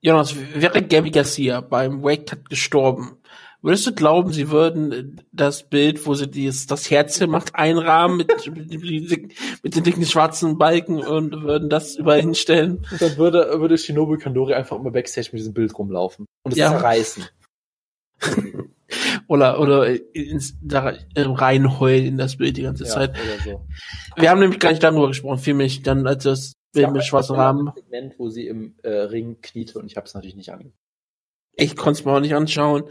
Jonas, 0.00 0.34
wäre 0.54 0.82
Gabby 0.82 1.10
Garcia 1.10 1.60
beim 1.60 2.02
Wake 2.02 2.26
Cut 2.26 2.48
gestorben, 2.48 3.16
würdest 3.62 3.86
du 3.86 3.92
glauben, 3.94 4.32
sie 4.32 4.50
würden 4.50 5.20
das 5.32 5.68
Bild, 5.68 6.06
wo 6.06 6.14
sie 6.14 6.28
dieses, 6.30 6.66
das 6.66 6.88
Herzchen 6.90 7.30
macht, 7.30 7.54
einrahmen 7.56 8.18
mit, 8.18 8.46
mit, 8.54 9.32
mit, 9.62 9.74
den 9.76 9.82
dicken 9.82 10.04
schwarzen 10.06 10.56
Balken 10.58 10.98
und 11.04 11.42
würden 11.42 11.68
das 11.68 11.96
überall 11.96 12.20
hinstellen? 12.20 12.86
Und 12.90 13.02
dann 13.02 13.16
würde, 13.16 13.60
würde 13.60 13.76
Shinobu 13.76 14.16
Kandori 14.18 14.54
einfach 14.54 14.78
immer 14.78 14.90
Backstage 14.92 15.30
mit 15.32 15.40
diesem 15.40 15.54
Bild 15.54 15.76
rumlaufen 15.76 16.26
und 16.44 16.52
es 16.52 16.58
Ja. 16.58 16.70
zerreißen. 16.70 17.24
Oder, 19.26 19.60
oder 19.60 19.86
ins, 20.14 20.56
da 20.62 20.90
äh, 21.14 21.20
reinheulen 21.20 22.06
in 22.06 22.16
das 22.16 22.36
Bild 22.36 22.56
die 22.56 22.62
ganze 22.62 22.84
Ja, 22.84 22.90
Zeit. 22.90 23.14
so. 23.44 23.66
Wir 24.16 24.30
haben 24.30 24.40
nämlich 24.40 24.58
gar 24.58 24.70
nicht 24.70 24.82
darüber 24.82 25.08
gesprochen, 25.08 25.38
vielmehr 25.38 25.68
dann 25.82 26.06
als 26.06 26.24
das 26.24 26.54
Bild 26.72 26.92
mit 26.92 27.04
schwarzen 27.04 27.36
Rahmen. 27.36 27.72
Segment, 27.74 28.18
wo 28.18 28.28
sie 28.28 28.46
im 28.46 28.74
äh, 28.82 28.90
Ring 28.90 29.40
kniete 29.40 29.78
und 29.78 29.86
ich 29.86 29.96
habe 29.96 30.06
es 30.06 30.14
natürlich 30.14 30.36
nicht 30.36 30.50
angeguckt. 30.50 30.76
Ich 31.54 31.76
konnte 31.76 32.00
es 32.00 32.04
mir 32.04 32.12
auch 32.12 32.20
nicht 32.20 32.34
anschauen. 32.34 32.84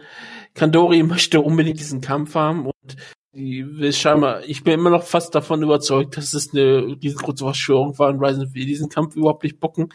Kandori 0.54 1.04
möchte 1.04 1.40
unbedingt 1.40 1.80
diesen 1.80 2.02
Kampf 2.02 2.36
haben 2.36 2.66
und 2.66 2.98
die 3.38 3.66
will 3.78 3.94
scheinbar, 3.94 4.44
ich 4.46 4.64
bin 4.64 4.74
immer 4.74 4.90
noch 4.90 5.04
fast 5.04 5.36
davon 5.36 5.62
überzeugt, 5.62 6.18
dass 6.18 6.34
es 6.34 6.54
eine 6.54 6.98
riesengroße 7.02 7.44
Verschwörung 7.44 7.98
war 8.00 8.10
und 8.10 8.20
Ryzen 8.20 8.54
will 8.54 8.66
diesen 8.66 8.90
Kampf 8.90 9.16
überhaupt 9.16 9.44
nicht 9.44 9.60
bocken. 9.60 9.94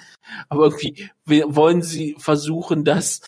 Aber 0.49 0.65
irgendwie 0.65 1.11
wollen 1.27 1.83
sie 1.83 2.15
versuchen, 2.19 2.85
dass 2.85 3.27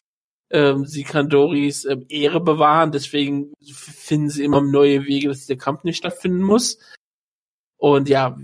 ähm, 0.51 0.87
sie 0.87 1.03
Kandoris 1.03 1.85
ähm, 1.85 2.07
Ehre 2.09 2.41
bewahren, 2.41 2.93
deswegen 2.93 3.53
finden 3.61 4.31
sie 4.31 4.45
immer 4.45 4.61
neue 4.61 5.05
Wege, 5.05 5.29
dass 5.29 5.47
der 5.47 5.57
Kampf 5.57 5.83
nicht 5.83 5.97
stattfinden 5.97 6.43
muss. 6.43 6.79
Und 7.77 8.09
ja, 8.09 8.37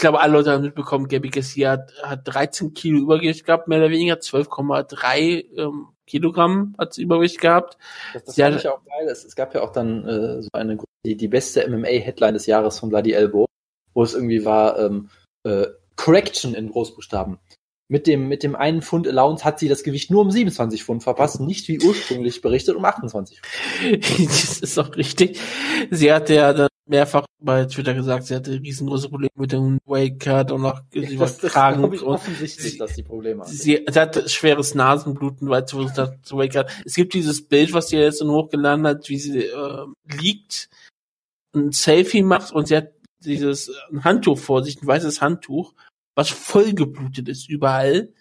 glaube, 0.00 0.20
alle 0.20 0.32
Leute 0.32 0.52
haben 0.52 0.62
mitbekommen, 0.62 1.08
Gabby 1.08 1.30
Garcia 1.30 1.72
hat, 1.72 1.92
hat 2.02 2.20
13 2.24 2.74
Kilo 2.74 2.98
Übergewicht 2.98 3.44
gehabt, 3.44 3.68
mehr 3.68 3.78
oder 3.78 3.90
weniger, 3.90 4.16
12,3 4.16 5.56
ähm, 5.56 5.88
Kilogramm 6.06 6.74
hat 6.76 6.92
sie 6.92 7.02
Übergewicht 7.02 7.40
gehabt. 7.40 7.78
Das, 8.12 8.24
das 8.24 8.36
Ja, 8.36 8.46
fand 8.46 8.60
ich 8.60 8.68
auch 8.68 8.84
geil. 8.84 9.08
Es, 9.08 9.24
es 9.24 9.36
gab 9.36 9.54
ja 9.54 9.62
auch 9.62 9.70
dann 9.70 10.06
äh, 10.06 10.42
so 10.42 10.48
eine 10.52 10.78
die, 11.06 11.16
die 11.16 11.28
beste 11.28 11.66
MMA-Headline 11.68 12.34
des 12.34 12.46
Jahres 12.46 12.78
von 12.78 12.90
Bloody 12.90 13.12
Elbow, 13.12 13.46
wo 13.94 14.02
es 14.02 14.14
irgendwie 14.14 14.44
war 14.44 14.78
ähm, 14.78 15.08
äh, 15.44 15.66
Correction 15.96 16.54
in 16.54 16.70
Großbuchstaben. 16.70 17.38
Mit 17.88 18.06
dem, 18.06 18.28
mit 18.28 18.42
dem 18.42 18.54
einen 18.54 18.82
Pfund 18.82 19.08
Allowance 19.08 19.44
hat 19.44 19.58
sie 19.58 19.68
das 19.68 19.82
Gewicht 19.82 20.10
nur 20.10 20.22
um 20.22 20.30
27 20.30 20.84
Pfund 20.84 21.02
verpasst, 21.02 21.40
nicht 21.40 21.66
wie 21.68 21.80
ursprünglich 21.80 22.40
berichtet 22.40 22.76
um 22.76 22.84
28 22.84 23.40
Pfund. 23.40 24.04
das 24.24 24.60
ist 24.60 24.78
auch 24.78 24.96
richtig. 24.96 25.40
Sie 25.90 26.12
hatte 26.12 26.34
ja 26.34 26.52
dann 26.52 26.69
mehrfach 26.90 27.24
bei 27.40 27.64
Twitter 27.64 27.94
gesagt, 27.94 28.24
sie 28.26 28.34
hatte 28.34 28.52
riesengroße 28.52 29.08
Probleme 29.08 29.30
mit 29.36 29.52
dem 29.52 29.78
Wake-Cut 29.86 30.52
und 30.52 30.64
auch 30.66 30.80
sie 30.92 31.18
war 31.18 31.26
Das, 31.26 31.38
das 31.38 31.52
krank 31.52 31.82
und 31.82 32.02
offensichtlich, 32.02 32.72
sie- 32.72 32.78
dass 32.78 32.94
die 32.94 33.02
Probleme 33.02 33.40
hat. 33.42 33.48
Sie, 33.48 33.84
sie 33.88 34.00
hatte 34.00 34.28
schweres 34.28 34.74
Nasenbluten, 34.74 35.48
weil 35.48 35.66
sie 35.66 35.86
zu 36.22 36.36
wake 36.36 36.56
up. 36.56 36.68
Es 36.84 36.94
gibt 36.94 37.14
dieses 37.14 37.46
Bild, 37.46 37.72
was 37.72 37.88
sie 37.88 37.96
jetzt 37.96 38.22
hochgeladen 38.22 38.86
hat, 38.86 39.08
wie 39.08 39.18
sie 39.18 39.44
äh, 39.46 39.86
liegt, 40.20 40.68
ein 41.54 41.72
Selfie 41.72 42.22
macht 42.22 42.52
und 42.52 42.68
sie 42.68 42.76
hat 42.76 42.92
dieses 43.24 43.68
äh, 43.68 43.72
ein 43.92 44.04
Handtuch 44.04 44.38
vor 44.38 44.62
sich, 44.62 44.82
ein 44.82 44.86
weißes 44.86 45.20
Handtuch, 45.20 45.72
was 46.14 46.28
voll 46.28 46.74
geblutet 46.74 47.28
ist 47.28 47.48
überall. 47.48 48.12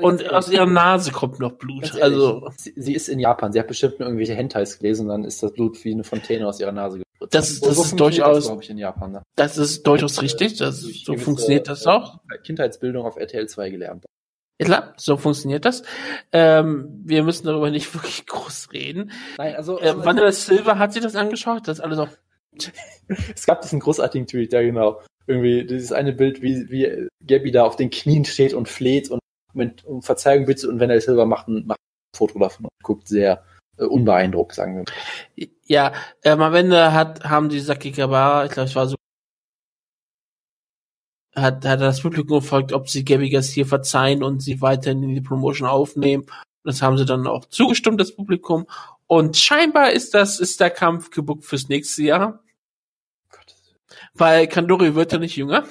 Und 0.00 0.26
aus 0.30 0.50
ihrer 0.50 0.64
Nase 0.64 1.10
kommt 1.12 1.38
noch 1.38 1.52
Blut. 1.52 1.82
Ehrlich, 1.84 2.02
Also 2.02 2.48
sie, 2.56 2.72
sie 2.76 2.94
ist 2.94 3.08
in 3.08 3.18
Japan. 3.18 3.52
Sie 3.52 3.58
hat 3.60 3.66
bestimmt 3.68 3.98
nur 3.98 4.08
irgendwelche 4.08 4.34
Hentais 4.34 4.78
gelesen 4.78 5.02
und 5.02 5.08
dann 5.08 5.24
ist 5.24 5.42
das 5.42 5.52
Blut 5.52 5.84
wie 5.84 5.92
eine 5.92 6.02
Fontäne 6.04 6.48
aus 6.48 6.60
ihrer 6.60 6.72
Nase. 6.72 7.02
Das 7.30 7.50
ist- 7.50 7.64
das 7.64 7.72
ist 7.72 7.76
funktioniert 7.88 8.18
durchaus- 8.26 8.46
glaube 8.46 8.62
ich, 8.62 8.70
in 8.70 8.78
Japan. 8.78 9.12
Ne? 9.12 9.22
das 9.36 9.58
ist 9.58 9.86
durchaus 9.86 10.20
richtig. 10.22 10.56
Das, 10.58 10.84
Also 10.84 10.88
so 11.04 11.16
funktioniert 11.16 11.68
das 11.68 11.86
auch. 11.86 12.20
Kindheitsbildung 12.44 13.04
auf 13.06 13.16
RTL 13.16 13.48
2 13.48 13.70
gelernt. 13.70 14.04
Ja 14.60 14.66
klar, 14.66 14.94
so 14.96 15.16
funktioniert 15.16 15.64
das. 15.64 15.82
Ähm, 16.30 17.02
wir 17.04 17.24
müssen 17.24 17.46
darüber 17.46 17.70
nicht 17.70 17.92
wirklich 17.94 18.26
groß 18.26 18.68
reden. 18.72 19.10
Nein, 19.38 19.56
also 19.56 19.78
Äh, 19.80 20.04
Vanilla 20.04 20.30
Silver 20.32 20.78
hat 20.78 20.92
sich 20.92 21.02
das 21.02 21.16
angeschaut. 21.16 21.66
Das 21.68 21.78
ist 21.78 21.84
alles 21.84 21.98
auch 21.98 22.08
es 23.34 23.46
gab 23.46 23.62
diesen 23.62 23.80
großartigen 23.80 24.26
Tweet, 24.26 24.52
ja 24.52 24.60
genau. 24.62 25.00
Irgendwie 25.26 25.64
dieses 25.64 25.92
eine 25.92 26.12
Bild, 26.12 26.42
wie, 26.42 26.68
wie 26.70 27.08
Gabby 27.26 27.50
da 27.52 27.64
auf 27.64 27.76
den 27.76 27.90
Knien 27.90 28.24
steht 28.24 28.54
und 28.54 28.68
fleht 28.68 29.10
und 29.10 29.20
mit, 29.54 29.84
um 29.84 30.02
Verzeihung 30.02 30.46
bittet 30.46 30.68
und 30.68 30.80
Vanilla 30.80 31.00
Silver 31.00 31.26
macht 31.26 31.48
ein, 31.48 31.64
macht 31.66 31.78
ein 31.78 32.16
Foto 32.16 32.38
davon 32.38 32.66
und 32.66 32.70
guckt 32.82 33.08
sehr 33.08 33.44
unbeeindruckt, 33.88 34.54
sagen 34.54 34.76
wir 34.76 34.84
mal. 34.84 35.48
Ja, 35.66 35.92
ähm, 36.24 36.40
am 36.42 36.54
Ende 36.54 36.92
hat, 36.92 37.24
haben 37.24 37.48
die 37.48 37.60
Saki 37.60 37.92
Kabara, 37.92 38.44
ich 38.44 38.52
glaube, 38.52 38.68
es 38.68 38.74
war 38.76 38.88
so, 38.88 38.96
hat, 41.34 41.64
hat 41.64 41.80
das 41.80 42.02
Publikum 42.02 42.40
gefragt, 42.40 42.72
ob 42.72 42.88
sie 42.88 43.04
Gabby 43.04 43.30
Garcia 43.30 43.64
verzeihen 43.64 44.22
und 44.22 44.42
sie 44.42 44.60
weiterhin 44.60 45.02
in 45.02 45.14
die 45.14 45.20
Promotion 45.20 45.68
aufnehmen. 45.68 46.24
Und 46.24 46.30
das 46.64 46.82
haben 46.82 46.98
sie 46.98 47.06
dann 47.06 47.26
auch 47.26 47.46
zugestimmt, 47.46 48.00
das 48.00 48.14
Publikum. 48.14 48.66
Und 49.06 49.36
scheinbar 49.36 49.92
ist 49.92 50.14
das, 50.14 50.40
ist 50.40 50.60
der 50.60 50.70
Kampf 50.70 51.10
gebuckt 51.10 51.44
fürs 51.44 51.68
nächste 51.68 52.02
Jahr, 52.02 52.42
weil 54.14 54.46
Kandori 54.46 54.94
wird 54.94 55.12
ja 55.12 55.18
nicht 55.18 55.36
jünger. 55.36 55.64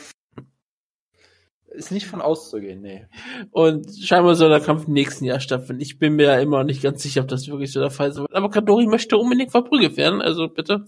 Ist 1.74 1.92
nicht 1.92 2.06
von 2.06 2.22
auszugehen, 2.22 2.82
nee. 2.82 3.06
Und 3.52 3.96
scheinbar 3.98 4.36
soll 4.36 4.50
der 4.50 4.60
Kampf 4.60 4.88
im 4.88 4.94
nächsten 4.94 5.26
Jahr 5.26 5.40
stattfinden. 5.40 5.82
Ich 5.82 6.00
bin 6.00 6.16
mir 6.16 6.28
ja 6.28 6.40
immer 6.40 6.60
noch 6.60 6.66
nicht 6.66 6.84
ganz 6.84 7.02
sicher, 7.02 7.22
ob 7.22 7.28
das 7.30 7.48
wirklich 7.48 7.72
so 7.72 7.80
der 7.80 7.92
Fall 7.92 8.12
sein 8.12 8.24
wird. 8.24 8.36
Aber 8.36 8.50
Kandori 8.50 8.88
möchte 8.88 9.18
unbedingt 9.18 9.52
verprügelt 9.52 9.96
werden, 9.96 10.22
also 10.22 10.50
bitte. 10.50 10.86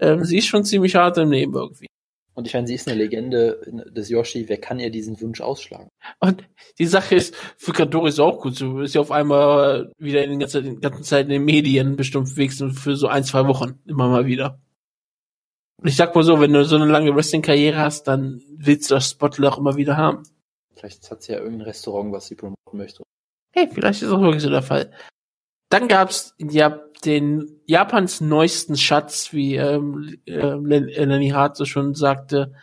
Ähm, 0.00 0.24
sie 0.24 0.38
ist 0.38 0.46
schon 0.46 0.64
ziemlich 0.64 0.96
hart 0.96 1.18
im 1.18 1.30
Leben 1.30 1.54
irgendwie. 1.54 1.86
Und 2.34 2.46
ich 2.46 2.52
meine, 2.52 2.66
sie 2.66 2.74
ist 2.74 2.86
eine 2.86 2.98
Legende 2.98 3.60
des 3.90 4.10
Yoshi. 4.10 4.46
Wer 4.46 4.58
kann 4.58 4.78
ihr 4.78 4.90
diesen 4.90 5.18
Wunsch 5.22 5.40
ausschlagen? 5.40 5.88
Und 6.20 6.46
die 6.78 6.84
Sache 6.84 7.14
ist, 7.14 7.34
für 7.56 7.72
Kandori 7.72 8.10
ist 8.10 8.20
auch 8.20 8.42
gut. 8.42 8.56
So 8.56 8.80
ist 8.80 8.94
ja 8.94 9.00
auf 9.00 9.10
einmal 9.10 9.90
wieder 9.96 10.22
in 10.22 10.30
den 10.30 10.40
ganzen, 10.40 10.80
ganzen 10.80 11.02
Zeit 11.02 11.24
in 11.26 11.30
den 11.30 11.44
Medien 11.46 11.96
bestimmt 11.96 12.36
wenigstens 12.36 12.78
für 12.78 12.94
so 12.94 13.06
ein, 13.06 13.24
zwei 13.24 13.46
Wochen 13.46 13.78
immer 13.86 14.08
mal 14.08 14.26
wieder. 14.26 14.60
Und 15.82 15.88
ich 15.88 15.96
sag 15.96 16.14
mal 16.14 16.24
so, 16.24 16.40
wenn 16.40 16.52
du 16.52 16.64
so 16.64 16.76
eine 16.76 16.86
lange 16.86 17.14
Wrestling-Karriere 17.14 17.78
hast, 17.78 18.04
dann 18.04 18.42
willst 18.48 18.90
du 18.90 18.94
das 18.94 19.10
Spotlight 19.10 19.52
auch 19.52 19.58
immer 19.58 19.76
wieder 19.76 19.96
haben. 19.96 20.22
Vielleicht 20.74 21.10
hat 21.10 21.22
sie 21.22 21.32
ja 21.32 21.38
irgendein 21.38 21.66
Restaurant, 21.68 22.12
was 22.12 22.26
sie 22.26 22.34
promoten 22.34 22.78
möchte. 22.78 23.02
Hey, 23.52 23.68
vielleicht 23.72 24.02
ist 24.02 24.10
das 24.10 24.20
wirklich 24.20 24.42
so 24.42 24.50
der 24.50 24.62
Fall. 24.62 24.92
Dann 25.70 25.88
gab's 25.88 26.34
ja 26.38 26.80
den 27.04 27.60
Japans 27.66 28.20
neuesten 28.20 28.76
Schatz, 28.76 29.32
wie 29.32 29.56
ähm, 29.56 30.18
äh, 30.26 30.54
Lenny 30.54 31.30
Hart 31.30 31.56
so 31.56 31.64
schon 31.64 31.94
sagte, 31.94 32.54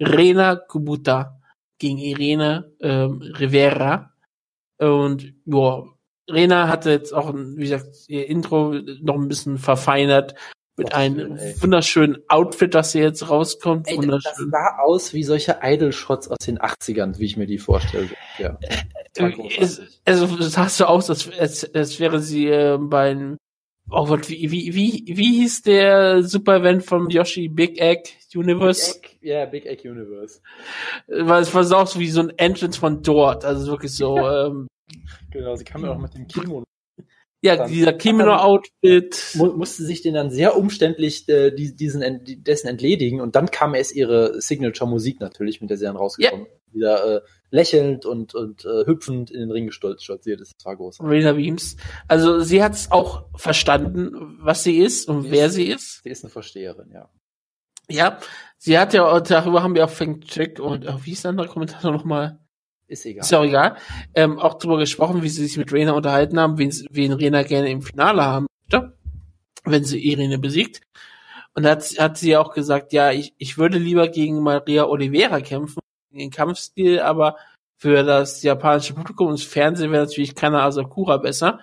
Rena 0.00 0.56
Kubuta 0.56 1.40
gegen 1.78 1.98
Irene 1.98 2.72
ähm, 2.80 3.20
Rivera. 3.22 4.14
Und 4.78 5.34
ja, 5.44 5.84
Rena 6.30 6.68
hatte 6.68 6.90
jetzt 6.90 7.12
auch, 7.12 7.32
wie 7.34 7.62
gesagt, 7.62 8.08
ihr 8.08 8.28
Intro 8.28 8.74
noch 9.00 9.14
ein 9.14 9.28
bisschen 9.28 9.58
verfeinert 9.58 10.34
mit 10.78 10.94
einem 10.94 11.38
wunderschönen 11.60 12.18
Outfit, 12.28 12.74
das 12.74 12.92
hier 12.92 13.02
jetzt 13.02 13.28
rauskommt. 13.28 13.88
Ey, 13.88 13.98
das 13.98 14.22
sah 14.22 14.78
aus 14.78 15.12
wie 15.12 15.24
solche 15.24 15.58
Idol-Shots 15.62 16.28
aus 16.28 16.38
den 16.38 16.58
80ern, 16.58 17.18
wie 17.18 17.24
ich 17.24 17.36
mir 17.36 17.46
die 17.46 17.58
vorstelle. 17.58 18.08
Ja. 18.38 18.58
Es, 19.58 19.82
also 20.04 20.26
das 20.36 20.52
sah 20.52 20.68
so 20.68 20.84
aus, 20.86 21.10
als, 21.10 21.28
als, 21.38 21.74
als 21.74 22.00
wäre 22.00 22.20
sie 22.20 22.46
äh, 22.48 22.78
beim 22.80 23.36
Oh 23.90 24.04
Gott, 24.04 24.28
wie, 24.28 24.50
wie, 24.50 24.74
wie, 24.74 25.04
wie 25.16 25.40
hieß 25.40 25.62
der 25.62 26.22
Super-Event 26.22 26.84
von 26.84 27.08
Yoshi 27.08 27.48
Big 27.48 27.80
Egg 27.80 28.10
Universe? 28.34 28.92
Big 29.00 29.04
Egg, 29.04 29.16
ja, 29.22 29.46
Big 29.46 29.64
Egg 29.64 29.88
Universe. 29.88 30.42
Weil 31.06 31.40
es 31.40 31.54
war 31.54 31.64
so 31.64 31.76
auch 31.76 31.86
so 31.86 31.98
wie 31.98 32.10
so 32.10 32.20
ein 32.20 32.30
Entrance 32.36 32.78
von 32.78 33.02
dort, 33.02 33.46
also 33.46 33.66
wirklich 33.70 33.92
so. 33.92 34.18
ähm, 34.28 34.68
genau, 35.30 35.56
sie 35.56 35.64
kam 35.64 35.84
ja 35.84 35.92
auch 35.92 35.98
mit 35.98 36.14
dem 36.14 36.26
Kimono 36.26 36.64
ja, 37.40 37.56
dann 37.56 37.70
dieser 37.70 37.92
Kimono-Outfit. 37.92 39.34
Mu 39.34 39.46
musste 39.52 39.84
sich 39.84 40.02
den 40.02 40.14
dann 40.14 40.30
sehr 40.30 40.56
umständlich 40.56 41.28
äh, 41.28 41.52
die, 41.52 41.74
diesen 41.74 42.02
dessen 42.24 42.68
entledigen 42.68 43.20
und 43.20 43.36
dann 43.36 43.50
kam 43.50 43.74
erst 43.74 43.94
ihre 43.94 44.40
Signature-Musik 44.40 45.20
natürlich, 45.20 45.60
mit 45.60 45.70
der 45.70 45.76
sie 45.76 45.84
dann 45.84 45.96
rausgekommen. 45.96 46.46
Ja. 46.46 46.74
Wieder 46.74 47.16
äh, 47.16 47.20
lächelnd 47.50 48.04
und, 48.04 48.34
und 48.34 48.64
äh, 48.64 48.84
hüpfend 48.86 49.30
in 49.30 49.40
den 49.40 49.50
Ring 49.50 49.70
stolziert. 49.70 50.40
Das 50.40 50.52
war 50.64 50.76
groß. 50.76 51.00
Rena 51.00 51.32
Beams. 51.32 51.76
Also 52.06 52.40
sie 52.40 52.62
hat 52.62 52.74
es 52.74 52.90
auch 52.90 53.24
verstanden, 53.36 54.36
was 54.40 54.64
sie 54.64 54.78
ist 54.78 55.08
und 55.08 55.22
sie 55.22 55.30
wer 55.30 55.46
ist, 55.46 55.54
sie 55.54 55.68
ist. 55.68 56.02
Sie 56.02 56.10
ist 56.10 56.24
eine 56.24 56.30
Versteherin, 56.30 56.90
ja. 56.92 57.08
Ja, 57.90 58.18
sie 58.58 58.78
hat 58.78 58.92
ja, 58.92 59.18
darüber 59.20 59.62
haben 59.62 59.74
wir 59.74 59.84
auch 59.84 59.90
Feng 59.90 60.20
Check 60.20 60.60
und 60.60 60.86
oh, 60.86 60.98
wie 61.04 61.12
ist 61.12 61.24
der 61.24 61.30
andere 61.30 61.48
Kommentator 61.48 61.90
nochmal? 61.90 62.38
Ist 62.88 63.04
egal. 63.04 63.22
Ist 63.22 63.34
auch 63.34 63.44
egal. 63.44 63.76
Ähm, 64.14 64.38
auch 64.38 64.54
darüber 64.54 64.78
gesprochen, 64.78 65.22
wie 65.22 65.28
sie 65.28 65.46
sich 65.46 65.58
mit 65.58 65.72
Rena 65.72 65.92
unterhalten 65.92 66.40
haben, 66.40 66.56
wen, 66.58 66.72
wen 66.90 67.12
Rena 67.12 67.42
gerne 67.42 67.70
im 67.70 67.82
Finale 67.82 68.24
haben 68.24 68.46
möchte, 68.70 68.96
wenn 69.64 69.84
sie 69.84 69.98
Irene 69.98 70.38
besiegt. 70.38 70.80
Und 71.54 71.64
da 71.64 71.70
hat, 71.70 71.84
hat 71.98 72.16
sie 72.16 72.36
auch 72.36 72.54
gesagt, 72.54 72.92
ja, 72.92 73.12
ich, 73.12 73.34
ich 73.36 73.58
würde 73.58 73.78
lieber 73.78 74.08
gegen 74.08 74.42
Maria 74.42 74.86
Oliveira 74.86 75.40
kämpfen, 75.40 75.80
den 76.10 76.30
Kampfstil, 76.30 77.00
aber 77.00 77.36
für 77.76 78.02
das 78.04 78.42
japanische 78.42 78.94
Publikum 78.94 79.28
und 79.28 79.38
das 79.38 79.46
Fernsehen 79.46 79.92
wäre 79.92 80.04
natürlich 80.04 80.34
Kana 80.34 80.64
Asakura 80.64 81.18
besser, 81.18 81.60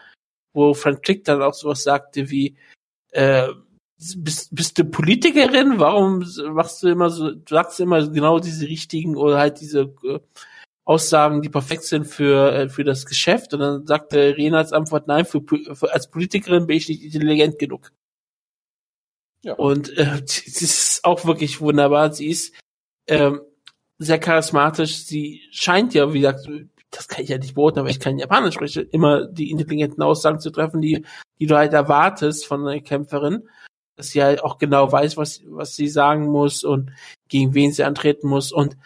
wo 0.54 0.74
Frank 0.74 1.04
Trick 1.04 1.24
dann 1.24 1.42
auch 1.42 1.54
sowas 1.54 1.84
sagte 1.84 2.30
wie, 2.30 2.56
äh, 3.12 3.48
bist, 4.18 4.54
bist 4.54 4.78
du 4.78 4.86
Politikerin? 4.86 5.80
Warum 5.80 6.26
machst 6.54 6.84
du 6.84 6.90
immer 6.90 7.10
so, 7.10 7.32
sagst 7.48 7.80
du 7.80 7.84
immer 7.84 8.08
genau 8.08 8.40
diese 8.40 8.68
richtigen 8.68 9.16
oder 9.16 9.40
halt 9.40 9.60
diese 9.62 9.94
äh, 10.04 10.20
Aussagen, 10.86 11.42
die 11.42 11.50
perfekt 11.50 11.84
sind 11.84 12.06
für, 12.06 12.54
äh, 12.54 12.70
für 12.70 12.84
das 12.84 13.06
Geschäft. 13.08 13.54
Und 13.54 13.60
dann 13.60 13.86
sagte 13.88 14.38
Rena 14.38 14.60
als 14.60 14.72
Antwort, 14.72 15.08
nein, 15.08 15.26
für, 15.26 15.42
für, 15.42 15.92
als 15.92 16.10
Politikerin 16.10 16.68
bin 16.68 16.78
ich 16.78 16.88
nicht 16.88 17.04
intelligent 17.04 17.58
genug. 17.58 17.92
Ja. 19.42 19.54
Und 19.54 19.96
äh, 19.98 20.22
sie 20.26 20.66
ist 20.66 21.04
auch 21.04 21.26
wirklich 21.26 21.60
wunderbar. 21.60 22.14
Sie 22.14 22.28
ist 22.28 22.54
ähm, 23.08 23.42
sehr 23.98 24.20
charismatisch. 24.20 25.06
Sie 25.06 25.42
scheint 25.52 25.96
ja, 25.96 26.14
wie 26.14 26.22
gesagt, 26.22 26.48
das 26.92 27.08
kann 27.08 27.24
ich 27.24 27.30
ja 27.30 27.40
nicht 27.40 27.56
beurteilen, 27.56 27.82
aber 27.82 27.90
ich 27.90 28.00
kann 28.00 28.20
Japanisch 28.20 28.56
spreche, 28.56 28.82
immer 28.82 29.26
die 29.26 29.50
intelligenten 29.52 30.04
Aussagen 30.04 30.40
zu 30.40 30.52
treffen, 30.52 30.82
die, 30.82 31.04
die 31.40 31.48
du 31.48 31.58
halt 31.58 31.74
erwartest 31.74 32.46
von 32.46 32.66
einer 32.66 32.80
Kämpferin. 32.80 33.50
Dass 33.98 34.10
sie 34.10 34.22
halt 34.22 34.44
auch 34.44 34.60
genau 34.60 34.92
weiß, 34.92 35.18
was, 35.18 35.42
was 35.48 35.76
sie 35.76 35.88
sagen 35.88 36.28
muss 36.28 36.64
und 36.64 36.92
gegen 37.28 37.54
wen 37.54 37.72
sie 37.72 37.86
antreten 37.86 38.28
muss. 38.28 38.52
Und 38.52 38.78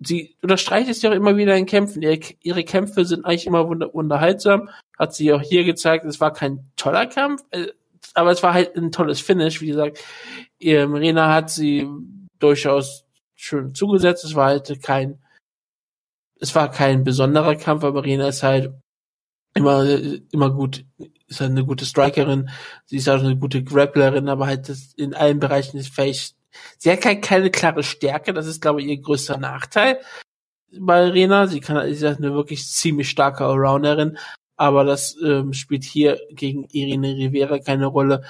sie 0.00 0.36
unterstreicht 0.42 0.88
es 0.88 1.02
ja 1.02 1.10
auch 1.10 1.14
immer 1.14 1.36
wieder 1.36 1.56
in 1.56 1.66
Kämpfen. 1.66 2.02
Ihre, 2.02 2.20
ihre 2.42 2.64
Kämpfe 2.64 3.04
sind 3.04 3.24
eigentlich 3.24 3.46
immer 3.46 3.66
unterhaltsam. 3.66 4.68
Hat 4.98 5.14
sie 5.14 5.32
auch 5.32 5.42
hier 5.42 5.64
gezeigt, 5.64 6.04
es 6.04 6.20
war 6.20 6.32
kein 6.32 6.70
toller 6.76 7.06
Kampf, 7.06 7.42
äh, 7.50 7.68
aber 8.14 8.30
es 8.30 8.42
war 8.42 8.54
halt 8.54 8.76
ein 8.76 8.92
tolles 8.92 9.20
Finish. 9.20 9.60
Wie 9.60 9.68
gesagt, 9.68 9.98
ähm, 10.60 10.94
Rena 10.94 11.32
hat 11.32 11.50
sie 11.50 11.88
durchaus 12.38 13.04
schön 13.34 13.74
zugesetzt. 13.74 14.24
Es 14.24 14.34
war 14.34 14.46
halt 14.46 14.82
kein, 14.82 15.18
es 16.40 16.54
war 16.54 16.70
kein 16.70 17.04
besonderer 17.04 17.56
Kampf, 17.56 17.84
aber 17.84 18.04
Rena 18.04 18.28
ist 18.28 18.42
halt 18.42 18.72
immer, 19.54 19.84
immer 20.30 20.50
gut, 20.50 20.84
ist 21.26 21.40
halt 21.40 21.50
eine 21.50 21.64
gute 21.64 21.84
Strikerin. 21.84 22.50
Sie 22.86 22.96
ist 22.96 23.08
auch 23.08 23.18
eine 23.18 23.36
gute 23.36 23.62
Grapplerin, 23.64 24.28
aber 24.28 24.46
halt 24.46 24.70
in 24.96 25.14
allen 25.14 25.40
Bereichen 25.40 25.78
ist 25.78 25.94
fähig, 25.94 26.34
Sie 26.78 26.90
hat 26.90 27.00
keine, 27.00 27.20
keine 27.20 27.50
klare 27.50 27.82
Stärke, 27.82 28.32
das 28.32 28.46
ist, 28.46 28.60
glaube 28.60 28.80
ich, 28.80 28.88
ihr 28.88 29.00
größter 29.00 29.38
Nachteil 29.38 30.00
bei 30.72 31.08
Rena. 31.08 31.46
Sie 31.46 31.60
kann, 31.60 31.76
ist 31.86 32.04
eine 32.04 32.34
wirklich 32.34 32.66
ziemlich 32.66 33.08
starke 33.08 33.44
Allrounderin, 33.44 34.18
aber 34.56 34.84
das 34.84 35.16
ähm, 35.22 35.52
spielt 35.52 35.84
hier 35.84 36.20
gegen 36.30 36.64
Irene 36.70 37.16
Rivera 37.16 37.58
keine 37.58 37.86
Rolle. 37.86 38.22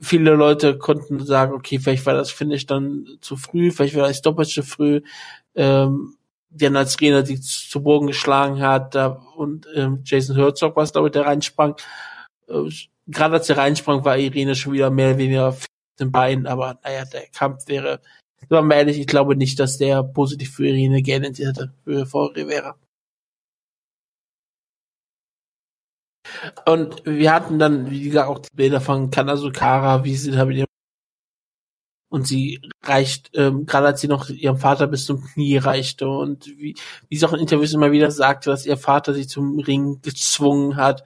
Viele 0.00 0.34
Leute 0.34 0.78
konnten 0.78 1.24
sagen, 1.24 1.54
okay, 1.54 1.78
vielleicht 1.78 2.04
war 2.06 2.14
das 2.14 2.30
Finish 2.30 2.66
dann 2.66 3.06
zu 3.20 3.36
früh, 3.36 3.70
vielleicht 3.70 3.94
war 3.94 4.08
das 4.08 4.22
doppelt 4.22 4.48
zu 4.48 4.62
früh. 4.62 5.02
Ähm, 5.54 6.16
denn 6.50 6.76
als 6.76 7.00
Rena 7.00 7.22
die 7.22 7.40
zu 7.40 7.82
Boden 7.82 8.06
geschlagen 8.06 8.60
hat 8.60 8.94
da, 8.94 9.08
und 9.36 9.66
ähm, 9.74 10.02
Jason 10.04 10.36
Herzog 10.36 10.76
was 10.76 10.92
glaube 10.92 11.08
ich, 11.08 11.12
der 11.12 11.26
reinsprang, 11.26 11.76
äh, 12.48 12.70
gerade 13.06 13.34
als 13.34 13.50
er 13.50 13.58
reinsprang, 13.58 14.04
war 14.04 14.18
Irene 14.18 14.54
schon 14.54 14.72
wieder 14.72 14.90
mehr 14.90 15.10
oder 15.10 15.18
weniger 15.18 15.56
den 16.00 16.12
Beinen, 16.12 16.46
aber 16.46 16.78
naja, 16.84 17.04
der 17.04 17.26
Kampf 17.28 17.68
wäre, 17.68 18.00
sagen 18.48 18.70
ehrlich, 18.70 18.98
ich 18.98 19.06
glaube 19.06 19.36
nicht, 19.36 19.58
dass 19.60 19.78
der 19.78 20.02
positiv 20.02 20.54
für 20.54 20.66
Irene 20.66 21.02
geendet 21.02 21.38
hätte, 21.38 21.72
für 21.84 22.06
Frau 22.06 22.26
Rivera. 22.26 22.76
Und 26.66 27.02
wir 27.04 27.32
hatten 27.32 27.58
dann, 27.58 27.90
wie 27.90 28.02
gesagt, 28.02 28.28
auch 28.28 28.38
die 28.38 28.48
Bilder 28.54 28.80
von 28.80 29.10
Kanazukara, 29.10 30.04
wie 30.04 30.16
sie 30.16 30.32
da 30.32 30.44
mit 30.44 30.56
ihrem 30.58 30.66
und 32.14 32.28
sie 32.28 32.60
reicht, 32.84 33.30
ähm, 33.34 33.66
gerade 33.66 33.88
als 33.88 34.00
sie 34.00 34.06
noch 34.06 34.28
ihrem 34.28 34.56
Vater 34.56 34.86
bis 34.86 35.04
zum 35.04 35.24
Knie 35.24 35.56
reichte 35.56 36.08
und 36.08 36.46
wie, 36.46 36.76
wie 37.08 37.16
sie 37.16 37.26
auch 37.26 37.32
in 37.32 37.40
Interviews 37.40 37.72
immer 37.74 37.90
wieder 37.90 38.12
sagte, 38.12 38.50
dass 38.50 38.66
ihr 38.66 38.76
Vater 38.76 39.14
sie 39.14 39.26
zum 39.26 39.58
Ring 39.58 40.00
gezwungen 40.00 40.76
hat 40.76 41.02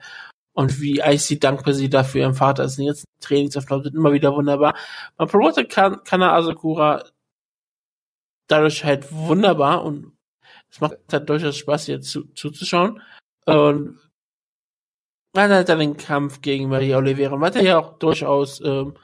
und 0.59 0.81
wie 0.81 0.99
icy 0.99 1.39
dankbar 1.39 1.73
sie 1.73 1.89
dafür 1.89 2.23
ihrem 2.23 2.35
Vater 2.35 2.65
ist. 2.65 2.77
Die 2.77 2.85
ganzen 2.85 3.05
Trainingsaufnahmen 3.21 3.85
sind 3.85 3.95
immer 3.95 4.11
wieder 4.11 4.35
wunderbar. 4.35 4.75
Man 5.17 5.29
promotet 5.29 5.69
kan 5.69 6.03
Kana 6.03 6.35
Asakura 6.35 7.05
dadurch 8.47 8.83
halt 8.83 9.09
wunderbar 9.09 9.85
und 9.85 10.11
es 10.69 10.81
macht 10.81 10.97
halt 11.09 11.29
durchaus 11.29 11.55
Spaß, 11.55 11.87
ihr 11.87 12.01
zu, 12.01 12.25
zuzuschauen. 12.33 13.01
Und 13.45 13.99
man 15.33 15.49
hat 15.49 15.69
dann 15.69 15.79
den 15.79 15.95
Kampf 15.95 16.41
gegen 16.41 16.67
Maria 16.67 16.97
Oliveira. 16.97 17.37
Man 17.37 17.53
hat 17.53 17.61
ja 17.61 17.79
auch 17.79 17.97
durchaus 17.97 18.59
ähm, 18.59 18.97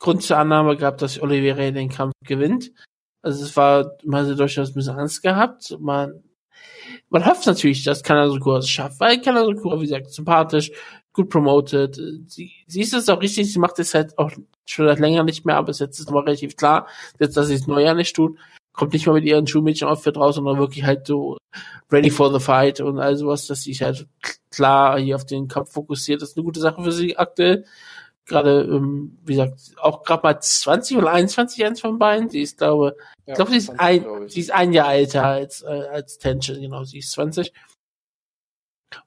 Grund 0.00 0.22
zur 0.22 0.36
Annahme 0.36 0.76
gehabt, 0.76 1.00
dass 1.00 1.18
Oliveira 1.18 1.70
den 1.70 1.88
Kampf 1.88 2.12
gewinnt. 2.26 2.72
Also 3.22 3.42
es 3.42 3.56
war, 3.56 3.96
man 4.04 4.24
hatte 4.26 4.36
durchaus 4.36 4.68
ein 4.68 4.74
bisschen 4.74 4.98
Angst 4.98 5.22
gehabt. 5.22 5.78
Man 5.80 6.22
man 7.08 7.26
hofft 7.26 7.46
natürlich, 7.46 7.84
dass 7.84 8.02
Kanazukura 8.02 8.58
es 8.58 8.68
schafft, 8.68 9.00
weil 9.00 9.20
Kanazukura, 9.20 9.78
wie 9.78 9.86
gesagt, 9.86 10.10
sympathisch, 10.10 10.70
gut 11.12 11.28
promoted. 11.28 11.96
Sie, 12.26 12.52
sie 12.66 12.80
ist 12.80 12.94
es 12.94 13.08
auch 13.08 13.20
richtig, 13.20 13.52
sie 13.52 13.58
macht 13.58 13.78
es 13.78 13.94
halt 13.94 14.16
auch 14.18 14.30
schon 14.66 14.86
seit 14.86 15.00
länger 15.00 15.24
nicht 15.24 15.44
mehr, 15.44 15.56
aber 15.56 15.72
jetzt 15.72 15.80
ist 15.80 16.00
es 16.00 16.10
mal 16.10 16.20
relativ 16.20 16.56
klar, 16.56 16.86
jetzt, 17.18 17.36
dass 17.36 17.48
sie 17.48 17.54
es 17.54 17.66
neuer 17.66 17.94
nicht 17.94 18.14
tut, 18.14 18.38
kommt 18.72 18.92
nicht 18.92 19.06
mal 19.06 19.14
mit 19.14 19.24
ihren 19.24 19.46
Schulmädchen-Outfit 19.46 20.16
raus, 20.16 20.36
sondern 20.36 20.58
wirklich 20.58 20.84
halt 20.84 21.06
so 21.06 21.36
ready 21.90 22.10
for 22.10 22.32
the 22.32 22.44
fight 22.44 22.80
und 22.80 22.98
all 22.98 23.16
sowas, 23.16 23.46
dass 23.46 23.62
sie 23.62 23.72
sich 23.72 23.82
halt 23.82 24.06
klar 24.50 24.98
hier 24.98 25.16
auf 25.16 25.26
den 25.26 25.48
Kampf 25.48 25.72
fokussiert. 25.72 26.22
Das 26.22 26.30
ist 26.30 26.36
eine 26.36 26.44
gute 26.44 26.60
Sache 26.60 26.82
für 26.82 26.92
sie 26.92 27.16
aktuell 27.16 27.64
gerade, 28.30 28.62
ähm, 28.62 29.18
wie 29.24 29.34
gesagt, 29.34 29.60
auch 29.76 30.02
gerade 30.02 30.22
mal 30.22 30.40
20 30.40 30.96
oder 30.96 31.12
21 31.12 31.64
eins 31.64 31.80
von 31.80 31.98
beiden. 31.98 32.30
Sie 32.30 32.40
ist, 32.40 32.58
glaube, 32.58 32.96
ja, 33.26 33.32
ich 33.32 33.34
glaube, 33.34 33.50
sie 33.50 33.58
ist 33.58 33.78
ein, 33.78 34.06
ich. 34.24 34.32
sie 34.32 34.40
ist 34.40 34.52
ein 34.52 34.72
Jahr 34.72 34.94
älter 34.94 35.24
als, 35.26 35.62
äh, 35.62 35.66
als 35.66 36.18
Tension, 36.18 36.60
genau, 36.60 36.84
sie 36.84 36.98
ist 36.98 37.12
20. 37.12 37.52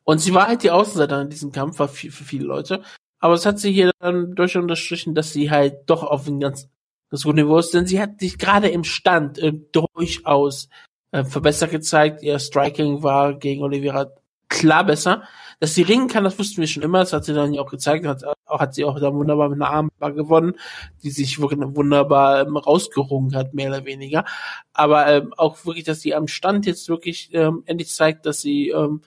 Und 0.03 0.19
sie 0.19 0.33
war 0.33 0.47
halt 0.47 0.63
die 0.63 0.71
Außenseiter 0.71 1.21
in 1.21 1.29
diesem 1.29 1.51
Kampf, 1.51 1.79
war 1.79 1.87
viel, 1.87 2.11
für 2.11 2.23
viele 2.23 2.45
Leute. 2.45 2.83
Aber 3.19 3.33
es 3.33 3.45
hat 3.45 3.59
sie 3.59 3.71
hier 3.71 3.91
dann 3.99 4.35
durch 4.35 4.55
unterstrichen, 4.57 5.15
dass 5.15 5.33
sie 5.33 5.49
halt 5.49 5.89
doch 5.89 6.03
auf 6.03 6.27
ein 6.27 6.39
ganz 6.39 6.69
das 7.09 7.23
gute 7.23 7.43
Niveau 7.43 7.59
ist, 7.59 7.73
denn 7.73 7.85
sie 7.85 8.01
hat 8.01 8.19
sich 8.19 8.39
gerade 8.39 8.69
im 8.69 8.83
Stand 8.83 9.37
äh, 9.37 9.53
durchaus 9.71 10.67
äh, 11.11 11.23
verbessert 11.23 11.69
gezeigt. 11.69 12.23
Ihr 12.23 12.39
Striking 12.39 13.03
war 13.03 13.35
gegen 13.35 13.61
Oliveira 13.61 14.11
klar 14.53 14.85
besser. 14.85 15.23
Dass 15.59 15.75
sie 15.75 15.83
ringen 15.83 16.07
kann, 16.07 16.23
das 16.23 16.37
wussten 16.37 16.59
wir 16.59 16.67
schon 16.67 16.83
immer. 16.83 16.99
Das 16.99 17.13
hat 17.13 17.25
sie 17.25 17.33
dann 17.33 17.53
ja 17.53 17.61
auch 17.61 17.69
gezeigt. 17.69 18.05
Hat, 18.05 18.23
auch, 18.25 18.59
hat 18.59 18.73
sie 18.73 18.83
auch 18.85 18.99
da 18.99 19.13
wunderbar 19.13 19.49
mit 19.49 19.61
einer 19.61 19.69
Armbar 19.69 20.11
gewonnen, 20.11 20.55
die 21.03 21.09
sich 21.09 21.39
wirklich 21.39 21.59
wunderbar 21.75 22.41
ähm, 22.41 22.57
rausgerungen 22.57 23.35
hat, 23.35 23.53
mehr 23.53 23.69
oder 23.69 23.85
weniger. 23.85 24.25
Aber 24.73 25.07
ähm, 25.07 25.33
auch 25.37 25.65
wirklich, 25.65 25.85
dass 25.85 26.01
sie 26.01 26.15
am 26.15 26.27
Stand 26.27 26.65
jetzt 26.65 26.89
wirklich 26.89 27.29
ähm, 27.33 27.63
endlich 27.65 27.89
zeigt, 27.89 28.25
dass 28.25 28.41
sie 28.41 28.69
ähm, 28.69 29.01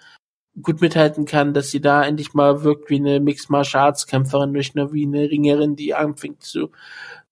gut 0.62 0.80
mithalten 0.80 1.26
kann, 1.26 1.52
dass 1.52 1.70
sie 1.70 1.80
da 1.80 2.04
endlich 2.04 2.32
mal 2.32 2.62
wirkt 2.62 2.88
wie 2.88 2.96
eine 2.96 3.20
Mixed 3.20 3.50
Martial 3.50 3.84
Arts 3.84 4.06
Kämpferin, 4.06 4.52
nicht 4.52 4.74
nur 4.74 4.92
wie 4.92 5.04
eine 5.04 5.30
Ringerin, 5.30 5.76
die 5.76 5.94
anfängt 5.94 6.42
zu, 6.42 6.70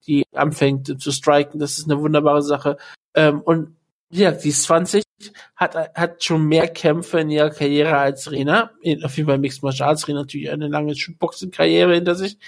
die 0.06 0.24
anfängt 0.34 1.00
zu 1.00 1.12
striken. 1.12 1.58
Das 1.58 1.78
ist 1.78 1.90
eine 1.90 2.00
wunderbare 2.00 2.42
Sache. 2.42 2.76
Ähm, 3.14 3.40
und 3.40 3.76
ja, 4.14 4.32
sie 4.38 4.50
ist 4.50 4.62
20, 4.64 5.02
hat, 5.56 5.74
hat 5.94 6.22
schon 6.22 6.46
mehr 6.46 6.68
Kämpfe 6.68 7.18
in 7.20 7.30
ihrer 7.30 7.50
Karriere 7.50 7.96
als 7.96 8.30
Rena. 8.30 8.70
Auf 9.02 9.16
jeden 9.16 9.28
Fall 9.28 9.38
Mixed 9.38 9.62
Martial 9.62 9.88
Arts. 9.88 10.06
Rena 10.06 10.20
natürlich 10.20 10.50
eine 10.50 10.68
lange 10.68 10.94
Shootboxing-Karriere 10.94 11.94
hinter 11.94 12.14
sich. 12.14 12.38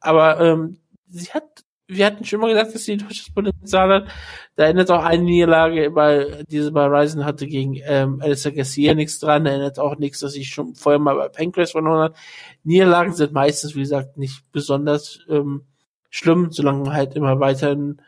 Aber 0.00 0.40
ähm, 0.40 0.78
sie 1.08 1.30
hat, 1.30 1.44
wir 1.86 2.06
hatten 2.06 2.24
schon 2.24 2.40
mal 2.40 2.48
gesagt, 2.48 2.74
dass 2.74 2.84
sie 2.84 2.96
durchaus 2.96 3.34
Potenzial 3.34 3.90
hat. 3.90 4.08
Da 4.56 4.64
erinnert 4.64 4.90
auch 4.90 5.04
eine 5.04 5.22
Niederlage, 5.22 5.90
bei, 5.90 6.42
diese 6.48 6.72
bei 6.72 6.86
Ryzen 6.86 7.26
hatte 7.26 7.46
gegen 7.46 7.78
ähm, 7.84 8.20
Alistair 8.22 8.52
Garcia 8.52 8.94
nichts 8.94 9.18
dran. 9.18 9.44
Da 9.44 9.50
erinnert 9.50 9.78
auch 9.78 9.98
nichts, 9.98 10.20
dass 10.20 10.32
sie 10.32 10.46
schon 10.46 10.74
vorher 10.74 11.00
mal 11.00 11.16
bei 11.16 11.28
Pancrase 11.28 11.72
verloren 11.72 12.04
hat. 12.04 12.16
Niederlagen 12.62 13.12
sind 13.12 13.32
meistens, 13.32 13.74
wie 13.74 13.80
gesagt, 13.80 14.16
nicht 14.16 14.50
besonders 14.52 15.18
ähm, 15.28 15.66
schlimm, 16.08 16.50
solange 16.50 16.90
halt 16.94 17.14
immer 17.14 17.40
weiterhin 17.40 18.00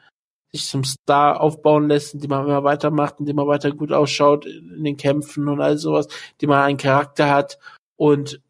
sich 0.53 0.67
zum 0.67 0.85
Star 0.85 1.41
aufbauen 1.41 1.89
lässt, 1.89 2.15
indem 2.15 2.31
man 2.31 2.47
immer 2.47 2.65
weitermacht, 2.65 3.17
indem 3.19 3.37
man 3.37 3.47
weiter 3.47 3.73
gut 3.73 3.93
ausschaut 3.93 4.47
in 4.47 4.85
den 4.85 4.97
Kämpfen 4.97 5.49
und 5.49 5.61
all 5.61 5.79
sowas, 5.79 6.09
indem 6.33 6.51
man 6.51 6.63
einen 6.65 6.79
Charakter 6.79 7.31
hat 7.31 7.59
und 7.97 8.41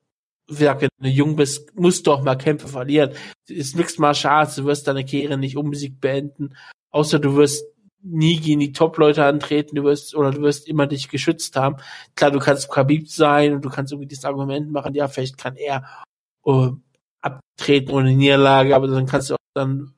wie 0.48 0.58
gesagt, 0.58 0.82
wenn 0.82 0.88
du 1.00 1.08
jung 1.08 1.36
bist, 1.36 1.74
musst 1.76 2.06
du 2.06 2.12
auch 2.12 2.22
mal 2.22 2.36
Kämpfe 2.36 2.68
verlieren. 2.68 3.12
Ist 3.48 3.76
Mixed 3.76 3.98
Martial 3.98 4.34
Arts, 4.34 4.56
du 4.56 4.64
wirst 4.64 4.86
deine 4.86 5.04
Karriere 5.04 5.38
nicht 5.38 5.56
unbesiegt 5.56 6.00
beenden, 6.00 6.54
außer 6.90 7.18
du 7.18 7.36
wirst 7.36 7.64
nie 8.02 8.38
gegen 8.40 8.60
die 8.60 8.72
Top-Leute 8.72 9.24
antreten, 9.24 9.76
du 9.76 9.84
wirst, 9.84 10.14
oder 10.14 10.32
du 10.32 10.42
wirst 10.42 10.68
immer 10.68 10.86
dich 10.86 11.08
geschützt 11.08 11.56
haben. 11.56 11.76
Klar, 12.16 12.32
du 12.32 12.40
kannst 12.40 12.70
Khabib 12.70 13.08
sein 13.08 13.54
und 13.54 13.64
du 13.64 13.70
kannst 13.70 13.92
irgendwie 13.92 14.08
dieses 14.08 14.24
Argument 14.24 14.70
machen, 14.70 14.94
ja, 14.94 15.06
vielleicht 15.08 15.38
kann 15.38 15.56
er 15.56 15.84
uh, 16.44 16.72
abtreten 17.20 17.92
ohne 17.92 18.12
Niederlage, 18.12 18.74
aber 18.74 18.88
dann 18.88 19.06
kannst 19.06 19.30
du 19.30 19.34
auch, 19.34 19.38
dann 19.54 19.94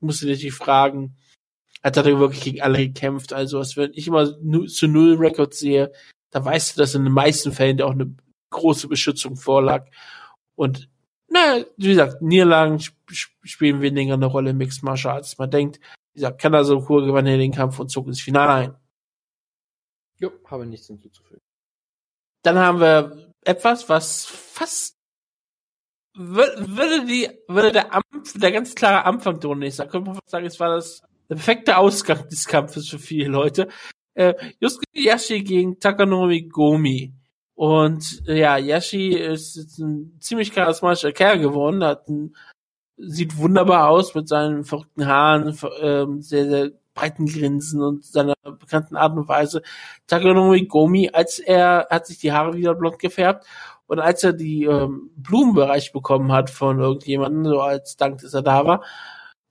musst 0.00 0.22
du 0.22 0.26
dich 0.26 0.52
fragen, 0.52 1.16
hat 1.84 1.96
er 1.96 2.18
wirklich 2.18 2.42
gegen 2.42 2.62
alle 2.62 2.78
gekämpft. 2.78 3.32
Also, 3.32 3.58
als 3.58 3.76
wenn 3.76 3.92
ich 3.92 4.08
immer 4.08 4.26
zu 4.66 4.88
Null 4.88 5.16
Records 5.16 5.58
sehe, 5.58 5.92
da 6.30 6.44
weißt 6.44 6.76
du, 6.76 6.80
dass 6.80 6.94
in 6.94 7.04
den 7.04 7.12
meisten 7.12 7.52
Fällen 7.52 7.80
auch 7.82 7.92
eine 7.92 8.14
große 8.50 8.88
Beschützung 8.88 9.36
vorlag. 9.36 9.88
Und, 10.56 10.88
na, 11.28 11.64
wie 11.76 11.88
gesagt, 11.88 12.22
Niederlagen 12.22 12.80
spielen 13.42 13.82
weniger 13.82 14.14
eine 14.14 14.26
Rolle 14.26 14.50
im 14.50 14.56
Mixed 14.56 14.82
Martial 14.82 15.16
Arts. 15.16 15.36
Man 15.38 15.50
denkt, 15.50 15.78
wie 16.14 16.20
gesagt, 16.20 16.40
kann 16.40 16.54
also 16.54 16.80
Kur 16.80 17.04
gewann 17.04 17.26
den 17.26 17.52
Kampf 17.52 17.78
und 17.78 17.90
zog 17.90 18.06
ins 18.06 18.20
Finale 18.20 18.52
ein. 18.52 18.76
Jo, 20.18 20.30
habe 20.46 20.64
nichts 20.64 20.86
hinzuzufügen. 20.86 21.42
Dann 22.42 22.58
haben 22.58 22.80
wir 22.80 23.32
etwas, 23.44 23.88
was 23.88 24.24
fast 24.26 24.96
würde 26.16 27.04
die, 27.06 27.28
würde 27.48 27.72
der 27.72 27.92
Ampf, 27.92 28.38
der 28.38 28.52
ganz 28.52 28.74
klare 28.74 29.04
Anfang 29.04 29.42
Runde, 29.42 29.66
ich 29.66 29.74
sag, 29.74 29.90
könnte 29.90 30.10
man 30.10 30.20
sagen, 30.26 30.46
es 30.46 30.60
war 30.60 30.68
das 30.68 31.02
der 31.28 31.36
perfekte 31.36 31.76
Ausgang 31.76 32.28
des 32.28 32.46
Kampfes 32.46 32.88
für 32.88 32.98
viele 32.98 33.28
Leute. 33.28 33.68
Äh, 34.14 34.34
Yusuke 34.60 34.84
Yashi 34.92 35.42
gegen 35.42 35.80
Takanori 35.80 36.42
Gomi. 36.42 37.12
Und 37.54 38.22
äh, 38.26 38.40
ja, 38.40 38.56
Yashi 38.56 39.14
ist 39.14 39.56
jetzt 39.56 39.78
ein 39.78 40.16
ziemlich 40.20 40.52
charismatischer 40.52 41.12
Kerl 41.12 41.38
geworden, 41.38 41.84
hat 41.84 42.08
ein, 42.08 42.34
sieht 42.96 43.36
wunderbar 43.36 43.88
aus 43.88 44.14
mit 44.14 44.28
seinen 44.28 44.64
verrückten 44.64 45.06
Haaren, 45.06 45.48
äh, 45.48 46.06
sehr, 46.20 46.48
sehr 46.48 46.70
breiten 46.94 47.26
Grinsen 47.26 47.82
und 47.82 48.04
seiner 48.04 48.34
bekannten 48.44 48.96
Art 48.96 49.16
und 49.16 49.28
Weise. 49.28 49.62
Takanori 50.06 50.66
Gomi, 50.66 51.10
als 51.12 51.38
er 51.38 51.88
hat 51.90 52.06
sich 52.06 52.18
die 52.18 52.32
Haare 52.32 52.54
wieder 52.54 52.74
blond 52.74 52.98
gefärbt 52.98 53.46
und 53.86 53.98
als 53.98 54.22
er 54.22 54.32
die 54.32 54.64
ähm, 54.64 55.10
Blumenbereich 55.16 55.92
bekommen 55.92 56.32
hat 56.32 56.50
von 56.50 56.80
irgendjemandem, 56.80 57.44
so 57.44 57.60
als 57.60 57.96
Dank, 57.96 58.20
dass 58.20 58.34
er 58.34 58.42
da 58.42 58.64
war, 58.64 58.84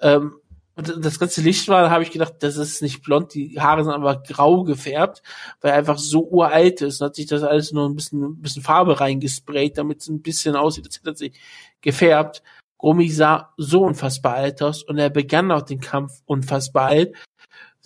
ähm, 0.02 0.36
und 0.76 1.06
das 1.06 1.20
ganze 1.20 1.41
Licht 1.41 1.68
war, 1.68 1.91
habe 1.91 2.02
ich 2.02 2.10
gedacht, 2.10 2.36
das 2.40 2.58
ist 2.58 2.82
nicht 2.82 3.04
blond, 3.04 3.36
die 3.36 3.60
Haare 3.60 3.84
sind 3.84 3.94
aber 3.94 4.24
grau 4.24 4.64
gefärbt, 4.64 5.22
weil 5.62 5.72
er 5.72 5.78
einfach 5.78 6.00
so 6.00 6.28
uralt 6.28 6.82
ist. 6.82 7.00
Und 7.00 7.08
hat 7.08 7.16
sich 7.16 7.28
das 7.28 7.44
alles 7.44 7.72
nur 7.72 7.88
ein 7.88 7.95
bisschen, 7.95 8.24
ein 8.24 8.41
bisschen 8.41 8.64
Farbe 8.64 9.00
reingesprayt, 9.00 9.78
damit 9.78 10.02
es 10.02 10.08
ein 10.08 10.24
bisschen 10.24 10.56
aussieht, 10.56 10.86
als 10.86 10.98
hätte 10.98 11.10
er 11.12 11.16
sich 11.16 11.40
gefärbt. 11.82 12.41
Romy 12.82 13.08
sah 13.10 13.54
so 13.56 13.84
unfassbar 13.84 14.36
alt 14.36 14.64
aus 14.64 14.84
und 14.84 14.98
er 14.98 15.12
begann 15.12 15.52
auch 15.52 15.62
den 15.62 15.80
Kampf 15.80 16.22
unfassbar 16.26 16.88
alt. 16.88 17.16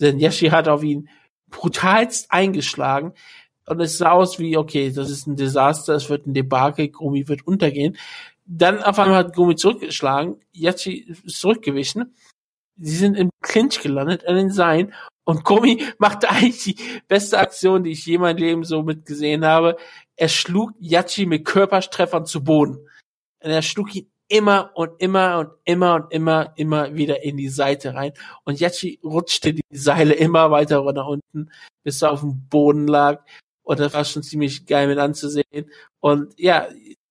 Denn 0.00 0.18
Yashi 0.18 0.48
hat 0.48 0.66
auf 0.66 0.82
ihn 0.82 1.10
brutalst 1.50 2.32
eingeschlagen. 2.32 3.12
Und 3.66 3.80
es 3.80 3.98
sah 3.98 4.12
aus 4.12 4.38
wie, 4.38 4.56
okay, 4.56 4.90
das 4.90 5.10
ist 5.10 5.26
ein 5.26 5.36
Desaster, 5.36 5.94
es 5.94 6.08
wird 6.08 6.26
ein 6.26 6.32
Debakel, 6.32 6.88
Gomi 6.88 7.28
wird 7.28 7.46
untergehen. 7.46 7.98
Dann 8.46 8.82
auf 8.82 8.98
einmal 8.98 9.18
hat 9.18 9.36
Gomi 9.36 9.56
zurückgeschlagen, 9.56 10.36
Yashi 10.52 11.14
ist 11.22 11.38
zurückgewichen 11.38 12.14
sie 12.78 12.96
sind 12.96 13.16
im 13.16 13.30
Clinch 13.42 13.80
gelandet, 13.80 14.26
an 14.26 14.36
den 14.36 14.50
Seilen. 14.50 14.94
Und 15.24 15.44
Komi 15.44 15.84
machte 15.98 16.30
eigentlich 16.30 16.62
die 16.62 16.76
beste 17.06 17.38
Aktion, 17.38 17.84
die 17.84 17.90
ich 17.90 18.06
je 18.06 18.18
mein 18.18 18.36
Leben 18.36 18.64
so 18.64 18.82
mitgesehen 18.82 19.44
habe. 19.44 19.76
Er 20.16 20.28
schlug 20.28 20.72
Yachi 20.78 21.26
mit 21.26 21.44
Körpertreffern 21.44 22.24
zu 22.24 22.42
Boden. 22.42 22.78
Und 23.42 23.50
er 23.50 23.62
schlug 23.62 23.94
ihn 23.94 24.10
immer 24.28 24.70
und 24.74 25.00
immer 25.00 25.38
und 25.38 25.50
immer 25.64 25.94
und 25.96 26.12
immer, 26.12 26.52
immer 26.56 26.94
wieder 26.94 27.22
in 27.24 27.36
die 27.36 27.48
Seite 27.48 27.94
rein. 27.94 28.12
Und 28.44 28.60
Yachi 28.60 29.00
rutschte 29.02 29.54
die 29.54 29.62
Seile 29.70 30.14
immer 30.14 30.50
weiter 30.50 30.82
nach 30.92 31.06
unten, 31.06 31.50
bis 31.82 32.02
er 32.02 32.12
auf 32.12 32.20
dem 32.20 32.48
Boden 32.48 32.86
lag. 32.86 33.24
Und 33.62 33.80
das 33.80 33.92
war 33.92 34.04
schon 34.04 34.22
ziemlich 34.22 34.66
geil 34.66 34.86
mit 34.86 34.98
anzusehen. 34.98 35.70
Und 36.00 36.32
ja, 36.38 36.68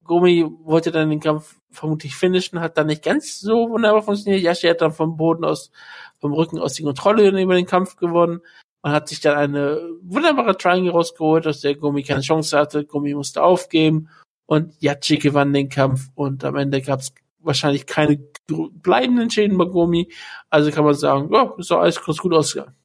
Gomi 0.07 0.45
wollte 0.63 0.91
dann 0.91 1.09
den 1.09 1.19
Kampf 1.19 1.55
vermutlich 1.69 2.15
finishen, 2.15 2.59
hat 2.59 2.77
dann 2.77 2.87
nicht 2.87 3.03
ganz 3.03 3.39
so 3.39 3.69
wunderbar 3.69 4.01
funktioniert. 4.01 4.41
Yashi 4.41 4.67
hat 4.67 4.81
dann 4.81 4.91
vom 4.91 5.17
Boden 5.17 5.45
aus, 5.45 5.71
vom 6.19 6.33
Rücken 6.33 6.59
aus 6.59 6.73
die 6.73 6.83
Kontrolle 6.83 7.29
über 7.29 7.55
den 7.55 7.65
Kampf 7.65 7.97
gewonnen 7.97 8.41
und 8.81 8.91
hat 8.91 9.09
sich 9.09 9.19
dann 9.19 9.37
eine 9.37 9.81
wunderbare 10.01 10.57
Triangle 10.57 10.91
rausgeholt, 10.91 11.45
aus 11.45 11.61
der 11.61 11.75
Gomi 11.75 12.03
keine 12.03 12.21
Chance 12.21 12.57
hatte. 12.57 12.85
Gomi 12.85 13.13
musste 13.13 13.43
aufgeben 13.43 14.09
und 14.47 14.73
Yachi 14.79 15.17
gewann 15.17 15.53
den 15.53 15.69
Kampf 15.69 16.09
und 16.15 16.43
am 16.43 16.55
Ende 16.55 16.81
gab 16.81 17.01
es 17.01 17.13
wahrscheinlich 17.39 17.85
keine 17.85 18.19
bleibenden 18.47 19.29
Schäden 19.29 19.57
bei 19.57 19.65
Gomi. 19.65 20.11
Also 20.49 20.71
kann 20.71 20.85
man 20.85 20.93
sagen, 20.93 21.29
ja, 21.33 21.53
ist 21.57 21.69
doch 21.69 21.79
alles 21.79 22.03
ganz 22.03 22.17
gut 22.17 22.33
ausgegangen. 22.33 22.75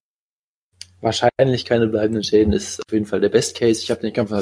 Wahrscheinlich 1.01 1.65
keine 1.65 1.89
bleibenden 1.89 2.23
Schäden 2.23 2.53
ist 2.53 2.81
auf 2.81 2.93
jeden 2.93 3.07
Fall 3.07 3.21
der 3.21 3.29
Best 3.29 3.57
Case. 3.57 3.81
Ich 3.83 3.91
habe 3.91 4.01
den 4.01 4.13
Kampf 4.13 4.33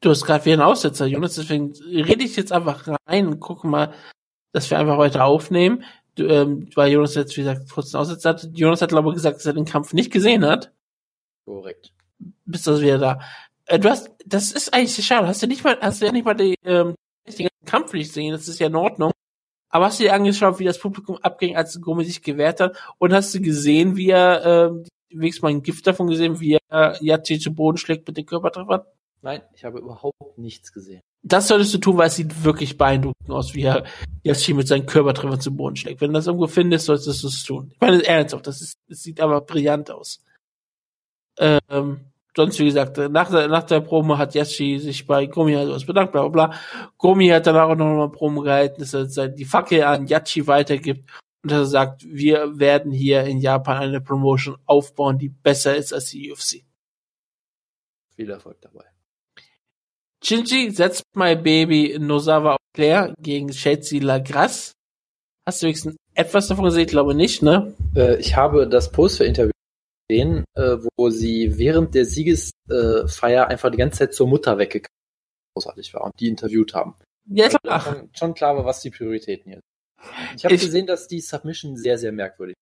Du 0.00 0.10
hast 0.10 0.24
gerade 0.24 0.44
wieder 0.46 0.54
einen 0.54 0.62
Aussetzer, 0.62 1.06
Jonas, 1.06 1.34
deswegen 1.34 1.72
rede 1.86 2.24
ich 2.24 2.34
jetzt 2.36 2.52
einfach 2.52 2.88
rein 3.06 3.26
und 3.26 3.40
gucke 3.40 3.66
mal, 3.66 3.92
dass 4.52 4.70
wir 4.70 4.78
einfach 4.78 4.98
weiter 4.98 5.24
aufnehmen. 5.24 5.84
Du, 6.14 6.26
ähm, 6.26 6.68
weil 6.74 6.90
Jonas 6.90 7.14
jetzt, 7.14 7.36
wie 7.36 7.42
gesagt, 7.42 7.70
kurz 7.70 7.94
einen 7.94 8.00
Aussetzer 8.02 8.30
hat. 8.30 8.48
Jonas 8.54 8.82
hat, 8.82 8.88
glaube 8.88 9.10
ich, 9.10 9.14
gesagt, 9.14 9.36
dass 9.36 9.46
er 9.46 9.52
den 9.52 9.66
Kampf 9.66 9.92
nicht 9.92 10.10
gesehen 10.10 10.44
hat. 10.44 10.72
Korrekt. 11.44 11.92
Bist 12.46 12.66
du 12.66 12.72
also 12.72 12.82
wieder 12.82 12.98
da? 12.98 13.20
Äh, 13.66 13.78
du 13.78 13.90
hast, 13.90 14.10
das 14.26 14.52
ist 14.52 14.72
eigentlich 14.72 15.04
schade. 15.06 15.26
Hast 15.28 15.42
du 15.42 15.46
nicht 15.46 15.62
mal, 15.62 15.78
hast 15.80 16.00
du 16.00 16.06
ja 16.06 16.12
nicht 16.12 16.24
mal 16.24 16.34
die, 16.34 16.56
ähm, 16.64 16.94
den 17.38 17.48
Kampf 17.64 17.92
nicht 17.92 18.08
gesehen. 18.08 18.32
Das 18.32 18.48
ist 18.48 18.58
ja 18.58 18.66
in 18.66 18.74
Ordnung. 18.74 19.12
Aber 19.68 19.86
hast 19.86 20.00
du 20.00 20.04
dir 20.04 20.14
angeschaut, 20.14 20.58
wie 20.58 20.64
das 20.64 20.80
Publikum 20.80 21.18
abging, 21.18 21.56
als 21.56 21.80
Gomez 21.80 22.06
sich 22.06 22.22
gewehrt 22.22 22.60
hat? 22.60 22.76
Und 22.98 23.12
hast 23.12 23.34
du 23.34 23.40
gesehen, 23.40 23.96
wie 23.96 24.10
er, 24.10 24.44
ähm, 24.44 24.84
wenigstens 25.10 25.42
mal 25.42 25.50
ein 25.50 25.62
Gift 25.62 25.86
davon 25.86 26.08
gesehen, 26.08 26.40
wie 26.40 26.58
er 26.68 26.98
Yachi 27.00 27.38
zu 27.38 27.54
Boden 27.54 27.76
schlägt 27.76 28.08
mit 28.08 28.16
den 28.16 28.26
Körpertreffern? 28.26 28.82
Nein, 29.22 29.42
ich 29.54 29.64
habe 29.64 29.78
überhaupt 29.78 30.38
nichts 30.38 30.72
gesehen. 30.72 31.00
Das 31.22 31.48
solltest 31.48 31.74
du 31.74 31.78
tun, 31.78 31.98
weil 31.98 32.06
es 32.06 32.16
sieht 32.16 32.44
wirklich 32.44 32.78
beeindruckend 32.78 33.30
aus, 33.30 33.54
wie 33.54 33.62
er 33.62 33.84
Yashi 34.22 34.54
mit 34.54 34.66
seinen 34.66 34.86
Körpertreffer 34.86 35.38
zu 35.38 35.54
Boden 35.54 35.76
schlägt. 35.76 36.00
Wenn 36.00 36.08
du 36.08 36.14
das 36.14 36.26
irgendwo 36.26 36.46
findest, 36.46 36.86
solltest 36.86 37.22
du 37.22 37.28
es 37.28 37.42
tun. 37.42 37.70
Ich 37.74 37.80
meine, 37.80 38.02
ernsthaft, 38.04 38.46
das 38.46 38.62
ist, 38.62 38.78
es 38.88 39.02
sieht 39.02 39.20
aber 39.20 39.42
brillant 39.42 39.90
aus. 39.90 40.22
Ähm, 41.38 42.06
sonst, 42.34 42.58
wie 42.58 42.64
gesagt, 42.64 42.96
nach 42.96 43.30
der, 43.30 43.48
nach 43.48 43.64
der 43.64 43.80
Promo 43.80 44.16
hat 44.16 44.34
Yashi 44.34 44.78
sich 44.78 45.06
bei 45.06 45.26
Gomi 45.26 45.56
also 45.56 45.74
was 45.74 45.84
bedankt, 45.84 46.12
bla, 46.12 46.26
bla, 46.28 46.46
bla. 46.46 46.60
Gomi 46.96 47.28
hat 47.28 47.46
danach 47.46 47.68
auch 47.68 47.76
noch 47.76 47.94
mal 47.94 48.10
Promo 48.10 48.40
gehalten, 48.40 48.80
dass 48.80 49.16
er 49.16 49.28
die 49.28 49.44
Fackel 49.44 49.82
an 49.82 50.06
Yachi 50.06 50.46
weitergibt 50.46 51.10
und 51.42 51.52
dass 51.52 51.60
er 51.60 51.66
sagt, 51.66 52.04
wir 52.06 52.58
werden 52.58 52.92
hier 52.92 53.24
in 53.24 53.38
Japan 53.38 53.78
eine 53.82 54.00
Promotion 54.00 54.56
aufbauen, 54.64 55.18
die 55.18 55.28
besser 55.28 55.76
ist 55.76 55.92
als 55.92 56.06
die 56.06 56.32
UFC. 56.32 56.64
Viel 58.16 58.30
Erfolg 58.30 58.60
dabei. 58.60 58.89
Shinji 60.24 60.70
setzt 60.70 61.02
My 61.14 61.34
Baby 61.36 61.96
Nozawa 61.98 62.56
Claire 62.74 63.14
gegen 63.20 63.52
Shotzi 63.52 63.98
Lagrasse. 63.98 64.72
Hast 65.46 65.62
du 65.62 65.66
wenigstens 65.66 65.96
etwas 66.14 66.48
davon 66.48 66.66
gesehen? 66.66 66.82
Ich 66.82 66.88
glaube 66.88 67.14
nicht, 67.14 67.42
ne? 67.42 67.74
Äh, 67.96 68.16
ich 68.20 68.36
habe 68.36 68.68
das 68.68 68.92
Poster-Interview 68.92 69.50
gesehen, 70.08 70.44
äh, 70.56 70.76
wo 70.96 71.08
sie 71.10 71.58
während 71.58 71.94
der 71.94 72.04
Siegesfeier 72.04 73.48
einfach 73.48 73.70
die 73.70 73.78
ganze 73.78 74.00
Zeit 74.00 74.14
zur 74.14 74.28
Mutter 74.28 74.58
weggegangen 74.58 74.88
großartig 75.56 75.92
war 75.94 76.04
und 76.04 76.12
die 76.20 76.28
interviewt 76.28 76.74
haben. 76.74 76.94
Ja, 77.28 77.46
Also 77.46 77.58
klar. 77.64 77.80
schon, 77.80 78.10
schon 78.14 78.34
klar 78.34 78.56
war, 78.56 78.64
was 78.64 78.80
die 78.82 78.90
Prioritäten 78.90 79.50
hier 79.52 79.60
sind. 79.60 80.36
Ich 80.36 80.44
habe 80.44 80.54
Ich- 80.54 80.60
gesehen, 80.62 80.86
dass 80.86 81.08
die 81.08 81.20
Submission 81.20 81.76
sehr, 81.76 81.98
sehr 81.98 82.12
merkwürdig 82.12 82.54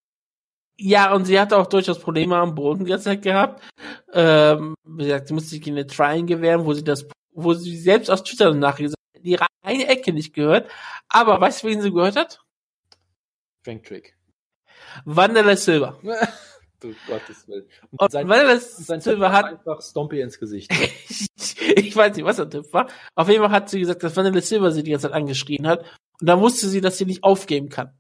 Ja, 0.81 1.13
und 1.15 1.25
sie 1.27 1.39
hatte 1.39 1.57
auch 1.59 1.67
durchaus 1.67 1.99
Probleme 1.99 2.37
am 2.37 2.55
Boden 2.55 2.85
die 2.85 2.91
ganze 2.91 3.07
Zeit 3.07 3.23
gehabt. 3.23 3.63
Ähm, 4.13 4.75
wie 4.87 5.05
gesagt, 5.05 5.29
sie 5.29 5.35
musste 5.35 5.51
sich 5.51 5.67
in 5.67 5.75
eine 5.75 5.87
Trying 5.87 6.27
gewähren, 6.27 6.65
wo 6.65 6.73
sie 6.73 6.85
das, 6.85 7.07
wo 7.39 7.55
sie 7.55 7.77
selbst 7.77 8.11
aus 8.11 8.25
Twitter 8.25 8.53
nachgesagt 8.53 9.01
hat, 9.15 9.25
ihre 9.25 9.47
eine 9.63 9.87
Ecke 9.87 10.13
nicht 10.13 10.35
gehört. 10.35 10.71
Aber 11.09 11.41
weißt 11.41 11.63
du, 11.63 11.69
wen 11.69 11.81
sie 11.81 11.93
gehört 11.93 12.17
hat? 12.17 12.41
Strength 13.61 13.87
Trick. 13.87 14.17
Wanderlei 15.05 15.57
Silver. 15.57 15.99
du 16.81 16.95
Gottes 17.07 17.47
Willen. 17.47 17.67
Und, 17.91 18.03
Und 18.03 18.13
sein, 18.13 18.29
Wanderlei 18.29 18.57
sein 18.59 19.03
hat, 19.33 19.45
einfach 19.45 19.83
Stompy 19.83 20.21
ins 20.21 20.39
Gesicht. 20.39 20.73
ich 21.77 21.95
weiß 21.95 22.17
nicht, 22.17 22.25
was 22.25 22.37
der 22.37 22.51
Tipp 22.51 22.73
war. 22.73 22.89
Auf 23.15 23.29
jeden 23.29 23.43
Fall 23.43 23.51
hat 23.51 23.69
sie 23.69 23.81
gesagt, 23.81 24.03
dass 24.03 24.17
Vanilla 24.17 24.41
Silver 24.41 24.73
sie 24.73 24.83
die 24.83 24.91
ganze 24.91 25.09
Zeit 25.09 25.15
angeschrien 25.15 25.67
hat. 25.67 25.81
Und 26.21 26.29
dann 26.29 26.41
wusste 26.41 26.69
sie, 26.69 26.81
dass 26.81 26.99
sie 26.99 27.07
nicht 27.07 27.23
aufgeben 27.23 27.69
kann. 27.69 27.97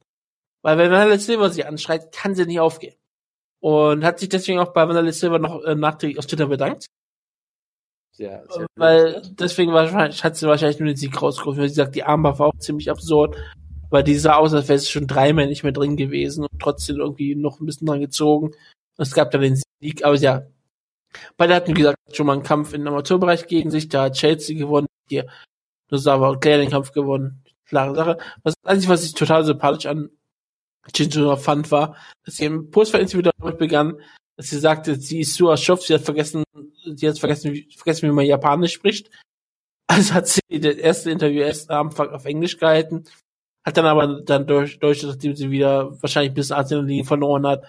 Weil 0.63 0.79
wenn 0.79 0.91
Vanilla 0.91 1.19
Silver 1.19 1.51
sie 1.51 1.65
anschreit, 1.65 2.13
kann 2.13 2.35
sie 2.35 2.47
nicht 2.47 2.61
aufgeben. 2.61 2.97
Und 3.61 4.05
hat 4.05 4.19
sich 4.19 4.29
deswegen 4.29 4.59
auch 4.59 4.73
bei 4.73 4.89
Vanilla 4.89 5.13
Silver 5.13 5.39
noch 5.39 5.63
äh, 5.65 5.75
nachträglich 5.75 6.19
auf 6.19 6.27
Twitter 6.27 6.47
bedankt. 6.47 6.87
Sehr, 8.13 8.45
sehr 8.51 8.67
Weil 8.77 9.23
deswegen 9.31 9.73
wahrscheinlich, 9.73 10.25
hat 10.25 10.37
sie 10.37 10.47
wahrscheinlich 10.47 10.81
nur 10.81 10.89
den 10.89 10.97
Sieg 10.97 11.21
rausgerufen. 11.21 11.61
Weil 11.61 11.69
sie 11.69 11.77
sagt, 11.77 11.95
die 11.95 12.05
Armbar 12.05 12.39
war 12.39 12.49
auch 12.49 12.59
ziemlich 12.59 12.91
absurd. 12.91 13.37
Weil 13.91 14.03
die 14.03 14.17
sah 14.17 14.37
aus, 14.37 14.53
als 14.53 14.69
wäre 14.69 14.79
sie 14.79 14.91
schon 14.91 15.07
dreimal 15.07 15.47
nicht 15.47 15.63
mehr 15.63 15.73
drin 15.73 15.97
gewesen 15.97 16.45
und 16.45 16.61
trotzdem 16.61 16.97
irgendwie 16.97 17.35
noch 17.35 17.61
ein 17.61 17.67
bisschen 17.67 17.87
dran 17.87 18.01
gezogen. 18.01 18.53
Es 18.99 19.15
gab 19.15 19.31
dann 19.31 19.41
den 19.41 19.61
Sieg, 19.81 20.05
aber 20.05 20.17
ja. 20.17 20.43
Beide 21.37 21.55
hatten, 21.55 21.71
wie 21.71 21.81
gesagt, 21.81 21.99
schon 22.13 22.27
mal 22.27 22.35
einen 22.35 22.43
Kampf 22.43 22.75
im 22.75 22.87
Amateurbereich 22.87 23.47
gegen 23.47 23.71
sich. 23.71 23.89
Da 23.89 24.05
hat 24.05 24.15
Chelsea 24.15 24.59
gewonnen. 24.59 24.89
Hier, 25.09 25.27
das 25.89 26.07
aber 26.07 26.29
auch 26.29 26.41
Claire 26.41 26.61
den 26.61 26.71
Kampf 26.71 26.93
gewonnen. 26.93 27.43
Klare 27.65 27.95
Sache. 27.95 28.19
Was 28.43 28.55
einzige, 28.65 28.93
was 28.93 29.05
ich 29.05 29.15
total 29.15 29.45
sympathisch 29.45 29.87
an 29.87 30.11
Chinchilla 30.95 31.37
fand, 31.37 31.71
war, 31.71 31.97
dass 32.25 32.37
sie 32.37 32.47
im 32.47 32.71
Postfall-Interview 32.71 33.31
damit 33.39 33.59
begann, 33.59 34.01
dass 34.39 34.51
sie 34.51 34.61
sagte, 34.61 34.95
sie 35.01 35.21
ist 35.21 35.35
so 35.35 35.51
erschöpft, 35.51 35.89
sie 35.89 35.95
hat 35.95 36.03
vergessen, 36.03 36.45
sie 36.95 37.09
hat 37.09 37.19
vergessen, 37.19 37.53
wie, 37.53 37.69
vergessen, 37.77 38.09
wie 38.09 38.13
man 38.13 38.25
Japanisch 38.25 38.73
spricht. 38.73 39.11
Also 39.91 40.13
hat 40.13 40.29
sie 40.29 40.41
das 40.51 40.77
erste 40.77 41.11
Interview 41.11 41.41
erst 41.41 41.71
am 41.71 41.87
Anfang 41.87 42.11
auf 42.11 42.27
Englisch 42.27 42.59
gehalten, 42.59 43.05
hat 43.65 43.79
dann 43.79 43.87
aber 43.87 44.21
dann 44.21 44.47
durch, 44.47 44.79
durch 44.79 45.03
nachdem 45.03 45.35
sie 45.35 45.51
wieder 45.51 46.01
wahrscheinlich 46.03 46.35
bis 46.35 46.53
Adrenalin 46.53 47.07
verloren 47.07 47.47
hat, 47.47 47.65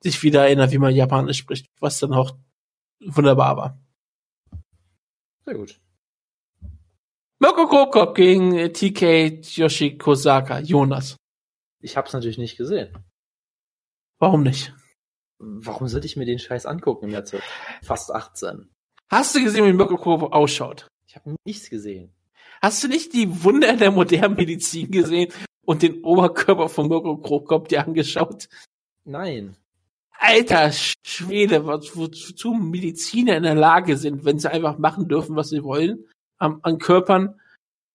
sich 0.00 0.22
wieder 0.22 0.44
erinnert, 0.44 0.72
wie 0.72 0.78
man 0.78 0.94
Japanisch 0.94 1.36
spricht, 1.36 1.66
was 1.80 1.98
dann 1.98 2.14
auch 2.14 2.34
wunderbar 3.04 3.58
war. 3.58 3.78
Sehr 5.44 5.54
gut. 5.54 5.78
Mirko 7.38 7.68
Krokop 7.68 8.14
gegen 8.14 8.72
TK 8.72 9.44
Yoshi 9.54 9.98
Kosaka, 9.98 10.60
Jonas. 10.60 11.18
Ich 11.82 11.98
hab's 11.98 12.14
natürlich 12.14 12.38
nicht 12.38 12.56
gesehen. 12.56 12.96
Warum 14.18 14.42
nicht? 14.42 14.72
Warum 15.44 15.88
sollte 15.88 16.06
ich 16.06 16.16
mir 16.16 16.24
den 16.26 16.38
Scheiß 16.38 16.66
angucken 16.66 17.06
im 17.06 17.10
Jahr 17.10 17.24
zu- 17.24 17.38
fast 17.82 18.10
18? 18.12 18.68
Hast 19.10 19.34
du 19.34 19.42
gesehen, 19.42 19.64
wie 19.66 19.72
Mirko 19.72 19.96
Krokop 19.96 20.32
ausschaut? 20.32 20.88
Ich 21.06 21.16
habe 21.16 21.36
nichts 21.44 21.68
gesehen. 21.70 22.12
Hast 22.62 22.82
du 22.82 22.88
nicht 22.88 23.12
die 23.12 23.44
Wunder 23.44 23.76
der 23.76 23.90
modernen 23.90 24.36
Medizin 24.36 24.90
gesehen 24.90 25.30
und 25.66 25.82
den 25.82 26.02
Oberkörper 26.02 26.68
von 26.68 26.88
Mirko 26.88 27.16
Krokop 27.18 27.68
dir 27.68 27.84
angeschaut? 27.86 28.48
Nein. 29.04 29.56
Alter 30.18 30.72
Schwede, 30.72 31.66
was- 31.66 31.94
wozu 31.96 32.54
Mediziner 32.54 33.36
in 33.36 33.42
der 33.42 33.54
Lage 33.54 33.96
sind, 33.98 34.24
wenn 34.24 34.38
sie 34.38 34.50
einfach 34.50 34.78
machen 34.78 35.08
dürfen, 35.08 35.36
was 35.36 35.50
sie 35.50 35.62
wollen, 35.62 36.04
am, 36.38 36.60
an 36.62 36.78
Körpern. 36.78 37.38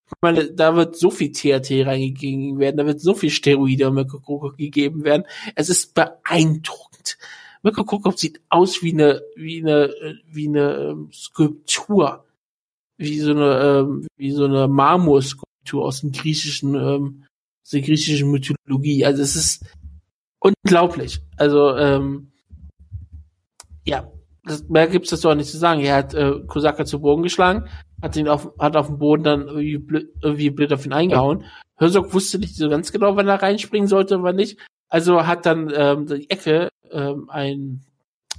Ich 0.07 0.13
meine, 0.21 0.51
da 0.51 0.75
wird 0.75 0.95
so 0.97 1.11
viel 1.11 1.31
THT 1.31 1.85
reingegeben 1.85 2.59
werden, 2.59 2.77
da 2.77 2.85
wird 2.85 2.99
so 3.01 3.13
viel 3.15 3.29
Steroide 3.29 3.87
an 3.87 3.93
Mirko 3.95 4.19
Krokop 4.19 4.57
gegeben 4.57 5.03
werden. 5.03 5.23
Es 5.55 5.69
ist 5.69 5.93
beeindruckend. 5.95 7.17
Mirko 7.61 7.83
Krokop 7.83 8.17
sieht 8.17 8.41
aus 8.49 8.81
wie 8.81 8.93
eine, 8.93 9.21
wie 9.35 9.61
eine, 9.61 9.85
äh, 9.85 10.15
wie 10.31 10.47
eine 10.47 10.75
ähm, 10.75 11.09
Skulptur. 11.11 12.25
Wie 12.97 13.19
so 13.19 13.31
eine, 13.31 13.59
ähm, 13.59 14.07
wie 14.17 14.31
so 14.31 14.45
eine 14.45 14.67
Marmorskulptur 14.67 15.85
aus 15.85 16.01
dem 16.01 16.11
griechischen, 16.11 16.75
ähm, 16.75 17.25
aus 17.63 17.69
der 17.71 17.81
griechischen 17.81 18.31
Mythologie. 18.31 19.05
Also 19.05 19.21
es 19.21 19.35
ist 19.35 19.65
unglaublich. 20.39 21.21
Also, 21.37 21.75
ähm, 21.77 22.31
ja, 23.85 24.11
das, 24.43 24.67
mehr 24.67 24.87
gibt's 24.87 25.11
das 25.11 25.21
doch 25.21 25.35
nicht 25.35 25.49
zu 25.49 25.57
sagen. 25.57 25.81
Er 25.81 25.95
hat 25.95 26.13
äh, 26.13 26.39
Kosaka 26.47 26.85
zu 26.85 26.99
Boden 27.01 27.23
geschlagen, 27.23 27.69
hat 28.01 28.15
ihn 28.15 28.27
auf, 28.27 28.51
hat 28.59 28.75
auf 28.75 28.87
dem 28.87 28.97
Boden 28.97 29.23
dann 29.23 29.47
irgendwie 29.47 29.77
blöd, 29.77 30.09
irgendwie 30.21 30.49
blöd 30.49 30.73
auf 30.73 30.85
ihn 30.85 30.93
eingehauen. 30.93 31.45
Herzog 31.75 32.13
wusste 32.13 32.39
nicht 32.39 32.55
so 32.55 32.69
ganz 32.69 32.91
genau, 32.91 33.15
wann 33.15 33.27
er 33.27 33.41
reinspringen 33.41 33.87
sollte 33.87 34.21
wann 34.23 34.35
nicht. 34.35 34.59
Also 34.89 35.25
hat 35.27 35.45
dann 35.45 35.71
ähm, 35.73 36.07
die 36.07 36.29
Ecke 36.29 36.69
ähm, 36.91 37.29
ein, 37.29 37.81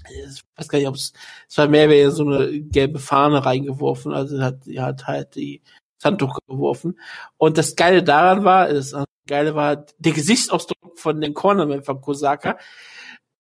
ich 0.09 0.43
weiß 0.57 0.69
gar 0.69 0.79
nicht, 0.79 0.89
ob 0.89 0.95
es, 0.95 1.13
es 1.49 1.59
war 1.59 1.69
mehr 1.69 2.11
so 2.11 2.25
eine 2.27 2.61
gelbe 2.61 2.99
Fahne 2.99 3.45
reingeworfen. 3.45 4.13
Also 4.13 4.41
hat, 4.41 4.61
hat 4.77 5.07
halt 5.07 5.35
die 5.35 5.63
Handtuch 6.03 6.39
geworfen. 6.49 6.99
Und 7.37 7.59
das 7.59 7.77
Geile 7.77 8.03
daran 8.03 8.45
war, 8.45 8.73
das 8.73 8.95
Geile 9.27 9.55
war 9.55 9.87
der 9.99 10.13
Gesichtsausdruck 10.13 10.99
von 10.99 11.21
den 11.21 11.35
Cornerman 11.35 11.85
von 11.85 12.01
Kosaka, 12.01 12.59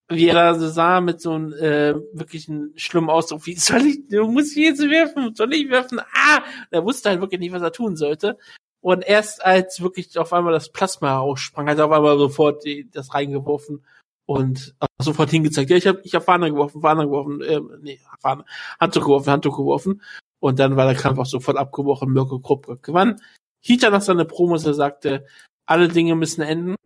wie 0.09 0.29
er 0.29 0.35
da 0.35 0.55
so 0.55 0.69
sah 0.69 1.01
mit 1.01 1.21
so 1.21 1.33
einem 1.33 1.53
äh, 1.53 1.95
wirklich 2.13 2.49
einen 2.49 2.73
schlimmen 2.77 3.11
Ausdruck, 3.11 3.47
wie 3.47 3.55
soll 3.57 3.87
ich, 3.87 4.09
du 4.09 4.27
musst 4.27 4.57
jetzt 4.57 4.81
werfen, 4.81 5.35
soll 5.35 5.55
ich 5.55 5.69
werfen? 5.71 6.01
Ah! 6.01 6.39
Und 6.39 6.73
er 6.73 6.85
wusste 6.85 7.11
halt 7.11 7.21
wirklich 7.21 7.41
nicht, 7.41 7.53
was 7.53 7.63
er 7.63 7.73
tun 7.73 7.97
sollte. 7.97 8.37
Und 8.81 9.07
erst 9.07 9.45
als 9.45 9.81
wirklich 9.83 10.19
auf 10.19 10.33
einmal 10.33 10.53
das 10.53 10.71
Plasma 10.71 11.19
raussprang, 11.19 11.69
hat 11.69 11.79
er 11.79 11.87
auf 11.87 11.93
einmal 11.93 12.19
sofort 12.19 12.65
die, 12.65 12.91
das 12.91 13.15
reingeworfen 13.15 13.85
und 14.27 14.75
sofort 15.03 15.31
hingezeigt. 15.31 15.71
Ja, 15.71 15.77
ich 15.77 15.87
habe 15.87 16.01
ich 16.05 16.15
hab 16.15 16.25
Fahne 16.25 16.51
geworfen, 16.51 16.81
Fahne 16.81 17.05
geworfen, 17.05 17.41
äh, 17.43 17.61
nee, 17.81 18.01
Fahne, 18.21 18.45
Handtuch 18.79 19.03
geworfen, 19.03 19.31
Handtuch 19.31 19.57
geworfen. 19.57 20.03
Und 20.41 20.59
dann 20.59 20.77
war 20.77 20.87
der 20.87 21.01
Kampf 21.01 21.19
auch 21.19 21.27
sofort 21.27 21.57
abgebrochen. 21.57 22.13
Mirko 22.13 22.41
Krupp 22.41 22.83
gewann. 22.83 23.21
Hita 23.61 23.91
nach 23.91 24.03
seiner 24.03 24.25
Promos, 24.25 24.65
er 24.65 24.75
sagte, 24.75 25.27
alle 25.67 25.89
Dinge 25.89 26.15
müssen 26.17 26.43
enden. 26.43 26.77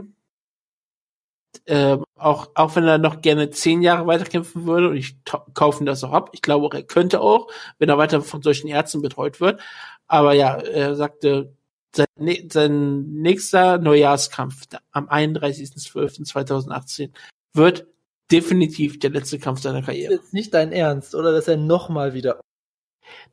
Ähm, 1.66 2.04
auch, 2.16 2.50
auch 2.54 2.76
wenn 2.76 2.84
er 2.84 2.98
noch 2.98 3.22
gerne 3.22 3.50
zehn 3.50 3.82
Jahre 3.82 4.06
weiterkämpfen 4.06 4.66
würde, 4.66 4.90
und 4.90 4.96
ich 4.96 5.16
kaufe 5.54 5.82
ihm 5.82 5.86
das 5.86 6.04
auch 6.04 6.12
ab. 6.12 6.30
Ich 6.32 6.42
glaube 6.42 6.66
auch, 6.66 6.74
er 6.74 6.82
könnte 6.82 7.20
auch, 7.20 7.48
wenn 7.78 7.88
er 7.88 7.96
weiter 7.96 8.20
von 8.22 8.42
solchen 8.42 8.68
Ärzten 8.68 9.00
betreut 9.02 9.40
wird. 9.40 9.60
Aber 10.06 10.34
ja, 10.34 10.56
er 10.56 10.94
sagte, 10.96 11.54
sein, 11.94 12.06
sein 12.50 13.12
nächster 13.12 13.78
Neujahrskampf 13.78 14.66
am 14.90 15.08
31.12.2018 15.08 17.10
wird 17.54 17.86
definitiv 18.30 18.98
der 18.98 19.10
letzte 19.10 19.38
Kampf 19.38 19.60
seiner 19.60 19.80
Das 19.80 19.82
ist 19.82 19.86
Karriere. 19.86 20.12
jetzt 20.14 20.32
nicht 20.32 20.54
dein 20.54 20.72
Ernst, 20.72 21.14
oder 21.14 21.32
dass 21.32 21.48
er 21.48 21.56
nochmal 21.56 22.14
wieder. 22.14 22.40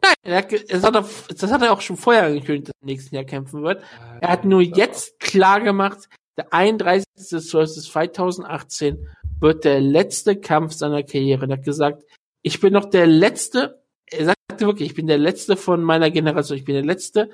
Nein, 0.01 0.13
er 0.23 0.37
hat, 0.37 0.51
das, 0.51 0.83
hat 0.83 0.95
er, 0.95 1.07
das 1.29 1.51
hat 1.51 1.61
er 1.61 1.71
auch 1.71 1.81
schon 1.81 1.97
vorher 1.97 2.25
angekündigt, 2.25 2.69
dass 2.69 2.73
er 2.75 2.81
im 2.81 2.87
nächsten 2.87 3.15
Jahr 3.15 3.23
kämpfen 3.23 3.61
wird. 3.63 3.83
Er 4.19 4.29
hat 4.29 4.45
nur 4.45 4.61
jetzt 4.61 5.19
klar 5.19 5.61
gemacht, 5.61 6.09
der 6.37 6.49
31.12.2018 6.49 8.97
wird 9.39 9.63
der 9.63 9.79
letzte 9.79 10.39
Kampf 10.39 10.73
seiner 10.73 11.03
Karriere. 11.03 11.45
Er 11.47 11.57
hat 11.57 11.63
gesagt, 11.63 12.03
ich 12.41 12.59
bin 12.59 12.73
noch 12.73 12.89
der 12.89 13.05
letzte, 13.07 13.81
er 14.05 14.25
sagte 14.25 14.65
wirklich, 14.65 14.89
ich 14.89 14.95
bin 14.95 15.07
der 15.07 15.17
letzte 15.17 15.55
von 15.57 15.83
meiner 15.83 16.11
Generation, 16.11 16.57
ich 16.57 16.65
bin 16.65 16.75
der 16.75 16.85
letzte 16.85 17.29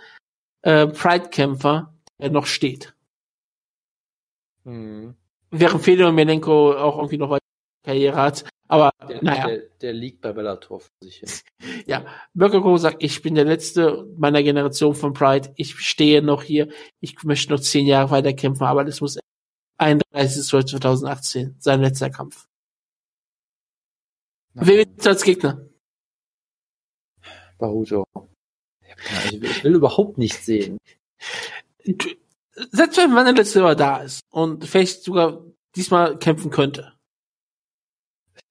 äh, 0.61 0.87
Pride-Kämpfer, 0.87 1.93
der 2.19 2.31
noch 2.31 2.45
steht. 2.45 2.93
Hm. 4.63 5.15
Während 5.49 5.83
Fedor 5.83 6.11
Melenko 6.11 6.73
auch 6.73 6.97
irgendwie 6.97 7.17
noch 7.17 7.29
weiter 7.29 7.46
Karriere 7.87 8.17
hat. 8.17 8.43
Aber 8.67 8.91
Der, 9.07 9.23
naja. 9.23 9.47
der, 9.47 9.59
der 9.81 9.93
liegt 9.93 10.19
bei 10.21 10.33
Bellator 10.33 10.81
vor 10.81 10.89
sich 11.01 11.19
hin. 11.19 11.29
Ja, 11.85 12.05
Mirko 12.33 12.75
sagt, 12.77 13.01
ich 13.01 13.21
bin 13.21 13.35
der 13.35 13.45
letzte 13.45 14.05
meiner 14.17 14.43
Generation 14.43 14.93
von 14.93 15.13
Pride. 15.13 15.53
Ich 15.55 15.79
stehe 15.79 16.21
noch 16.21 16.43
hier. 16.43 16.67
Ich 16.99 17.23
möchte 17.23 17.53
noch 17.53 17.61
zehn 17.61 17.87
Jahre 17.87 18.11
weiter 18.11 18.33
kämpfen, 18.33 18.65
aber 18.65 18.83
das 18.83 18.99
muss 18.99 19.17
31.12.2018 19.79 21.53
sein 21.59 21.81
letzter 21.81 22.09
Kampf. 22.09 22.45
Wer 24.53 24.77
wird 24.77 25.07
als 25.07 25.23
Gegner? 25.23 25.65
Baruto. 27.57 28.03
Ich, 29.31 29.63
will, 29.63 29.75
überhaupt 29.75 30.17
nichts 30.17 30.45
sehen. 30.45 30.77
Selbst 32.71 32.97
wenn 32.97 33.45
Silver 33.45 33.75
da 33.75 33.97
ist 33.97 34.21
und 34.31 34.65
vielleicht 34.65 35.03
sogar 35.03 35.45
diesmal 35.75 36.17
kämpfen 36.17 36.49
könnte. 36.49 36.96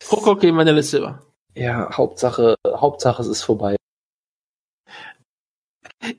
Krokok 0.01 0.41
gegen 0.41 0.57
Vanilla 0.57 0.83
Silver. 0.83 1.23
Ja, 1.55 1.91
Hauptsache, 1.97 2.57
Hauptsache 2.67 3.23
es 3.23 3.29
ist 3.29 3.43
vorbei. 3.43 3.77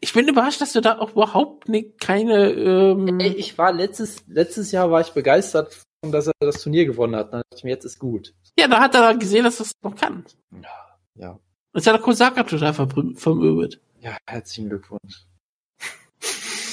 Ich 0.02 0.14
bin 0.14 0.28
überrascht, 0.28 0.60
dass 0.60 0.74
du 0.74 0.82
da 0.82 0.98
auch 1.00 1.12
überhaupt 1.12 1.70
nicht 1.70 2.00
keine. 2.00 2.50
Ähm 2.52 3.20
ich 3.20 3.58
war 3.58 3.72
letztes, 3.72 4.24
letztes 4.28 4.72
Jahr 4.72 4.92
war 4.92 5.02
ich 5.02 5.12
begeistert, 5.12 5.84
dass 6.02 6.28
er 6.28 6.34
das 6.40 6.62
Turnier 6.62 6.86
gewonnen 6.86 7.16
hat. 7.16 7.32
Dann 7.32 7.42
dachte 7.42 7.58
ich 7.58 7.64
mir, 7.64 7.70
jetzt 7.70 7.86
ist 7.86 8.00
gut. 8.00 8.34
ja, 8.60 8.68
da 8.68 8.80
hat 8.80 8.96
er 8.96 9.16
gesehen, 9.16 9.44
dass 9.44 9.58
das 9.58 9.72
noch 9.84 9.96
kann. 9.96 10.26
Ja, 10.52 10.98
ja. 11.16 11.30
Und 11.32 11.42
jetzt 11.76 11.88
hat 11.88 11.96
er 11.96 12.02
Kosaka 12.02 12.44
total 12.44 12.74
vermöbelt. 12.74 13.80
Ja, 14.02 14.18
herzlichen 14.28 14.70
Glückwunsch. 14.70 15.26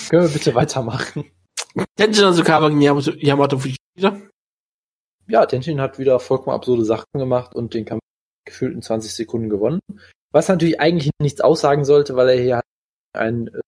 Können 0.09 0.23
wir 0.23 0.33
bitte 0.33 0.55
weitermachen? 0.55 1.31
Tenshin 1.97 2.25
Asukawa 2.25 2.69
gegen 2.69 2.81
Yamato, 2.81 3.59
Fujita. 3.59 4.21
Ja, 5.27 5.47
Tenshin 5.47 5.81
hat 5.81 5.99
wieder 5.99 6.21
vollkommen 6.21 6.55
absurde 6.55 6.85
Sachen 6.85 7.07
gemacht 7.15 7.55
und 7.55 7.75
den 7.75 7.85
Kampf 7.85 8.01
gefühlt 8.47 8.75
in 8.75 8.83
20 8.83 9.15
Sekunden 9.15 9.49
gewonnen. 9.49 9.81
Was 10.33 10.49
natürlich 10.49 10.81
eigentlich 10.81 11.11
nichts 11.21 11.41
aussagen 11.41 11.85
sollte, 11.85 12.17
weil 12.17 12.29
er 12.29 12.43
hier 12.43 12.61
einen 13.17 13.49
äh, 13.49 13.61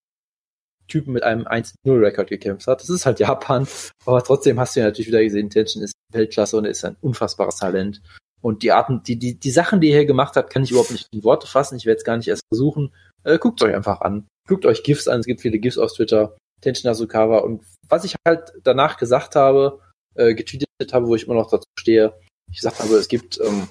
Typen 0.89 1.13
mit 1.13 1.23
einem 1.23 1.47
1-0-Rekord 1.47 2.29
gekämpft 2.29 2.67
hat. 2.67 2.81
Das 2.81 2.91
ist 2.91 3.07
halt 3.07 3.21
Japan, 3.21 3.67
aber 4.05 4.23
trotzdem 4.23 4.61
hast 4.61 4.77
du 4.77 4.81
ja 4.81 4.87
natürlich 4.87 5.09
wieder 5.09 5.23
gesehen, 5.23 5.51
Tenshin 5.51 5.83
ist 5.83 5.95
Weltklasse 6.13 6.57
und 6.57 6.65
er 6.65 6.71
ist 6.71 6.85
ein 6.85 6.97
unfassbares 7.01 7.57
Talent. 7.57 8.03
Und 8.43 8.63
die 8.63 8.73
Arten, 8.73 9.03
die, 9.03 9.19
die, 9.19 9.39
die 9.39 9.51
Sachen, 9.51 9.81
die 9.81 9.89
er 9.89 9.99
hier 9.99 10.07
gemacht 10.07 10.37
hat, 10.37 10.51
kann 10.51 10.63
ich 10.63 10.71
überhaupt 10.71 10.91
nicht 10.91 11.09
in 11.13 11.25
Worte 11.25 11.47
fassen. 11.47 11.77
Ich 11.77 11.87
werde 11.87 11.99
es 11.99 12.05
gar 12.05 12.17
nicht 12.17 12.29
erst 12.29 12.43
versuchen. 12.49 12.93
Äh, 13.25 13.39
guckt 13.39 13.63
euch 13.63 13.75
einfach 13.75 14.03
an. 14.03 14.29
Guckt 14.47 14.67
euch 14.67 14.83
GIFs 14.85 15.09
an. 15.09 15.21
Es 15.21 15.27
gibt 15.27 15.41
viele 15.41 15.59
GIFs 15.59 15.79
auf 15.79 15.93
Twitter. 15.93 16.37
Tenshin 16.61 16.91
Asukawa. 16.91 17.39
Und 17.39 17.65
was 17.89 18.05
ich 18.05 18.15
halt 18.27 18.53
danach 18.63 18.99
gesagt 18.99 19.35
habe, 19.35 19.81
äh, 20.17 20.35
getweetet 20.35 20.93
habe, 20.93 21.07
wo 21.07 21.15
ich 21.15 21.25
immer 21.25 21.35
noch 21.35 21.51
dazu 21.51 21.67
stehe, 21.79 22.19
ich 22.51 22.57
gesagt 22.57 22.81
habe, 22.81 22.95
es 22.95 23.09
gibt, 23.09 23.39
ähm, 23.41 23.69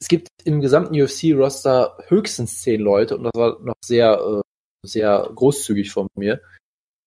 es 0.00 0.08
gibt 0.08 0.28
im 0.44 0.60
gesamten 0.60 1.00
UFC-Roster 1.00 1.98
höchstens 2.08 2.62
zehn 2.62 2.80
Leute 2.80 3.16
und 3.16 3.24
das 3.24 3.32
war 3.34 3.60
noch 3.60 3.74
sehr, 3.84 4.18
äh, 4.18 4.86
sehr 4.86 5.30
großzügig 5.34 5.90
von 5.90 6.08
mir, 6.16 6.40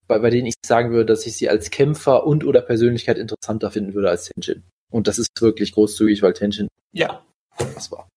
bei, 0.07 0.19
bei 0.19 0.29
denen 0.29 0.47
ich 0.47 0.55
sagen 0.65 0.91
würde, 0.91 1.05
dass 1.05 1.25
ich 1.25 1.35
sie 1.35 1.49
als 1.49 1.71
Kämpfer 1.71 2.25
und 2.25 2.43
oder 2.43 2.61
Persönlichkeit 2.61 3.17
interessanter 3.17 3.71
finden 3.71 3.93
würde 3.93 4.09
als 4.09 4.25
Tenshin. 4.25 4.63
Und 4.91 5.07
das 5.07 5.17
ist 5.17 5.29
wirklich 5.39 5.71
großzügig, 5.71 6.21
weil 6.21 6.33
Tenshin 6.33 6.67
Ja. 6.93 7.25
das 7.57 7.91
war. 7.91 8.07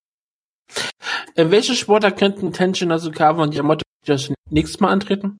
In 1.36 1.50
welche 1.50 1.74
Sportler 1.74 2.12
könnten 2.12 2.52
Tenshin 2.52 2.92
Asukawa 2.92 3.42
und 3.42 3.54
Yamato 3.54 3.82
das 4.04 4.32
nächstes 4.50 4.80
Mal 4.80 4.90
antreten? 4.90 5.38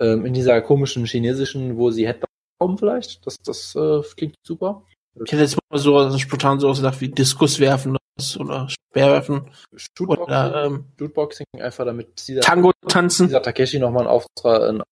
Ähm, 0.00 0.24
in 0.26 0.34
dieser 0.34 0.60
komischen 0.62 1.04
chinesischen, 1.04 1.76
wo 1.76 1.90
sie 1.90 2.06
Headbang 2.06 2.30
kommen 2.60 2.78
vielleicht. 2.78 3.26
Das, 3.26 3.38
das 3.42 3.74
äh, 3.74 4.02
klingt 4.16 4.36
super. 4.46 4.84
Ich 5.24 5.32
hätte 5.32 5.42
jetzt 5.42 5.58
mal 5.70 5.78
so 5.78 5.96
also 5.96 6.18
spontan 6.18 6.60
so 6.60 6.68
ausgedacht 6.68 7.00
wie 7.00 7.08
Diskus 7.08 7.58
werfen 7.58 7.92
oder, 7.92 8.00
was, 8.16 8.38
oder 8.38 8.68
Speerwerfen 8.68 9.50
Shootboxing, 9.74 10.24
oder 10.24 10.64
ähm, 10.64 10.84
Shootboxing 10.98 11.46
einfach 11.58 11.84
damit 11.84 12.28
dieser, 12.28 12.42
Tango 12.42 12.72
tanzen. 12.86 13.26
dieser 13.26 13.42
Takeshi 13.42 13.78
nochmal 13.78 14.02
einen, 14.02 14.10
Auftra 14.10 14.68
einen 14.68 14.82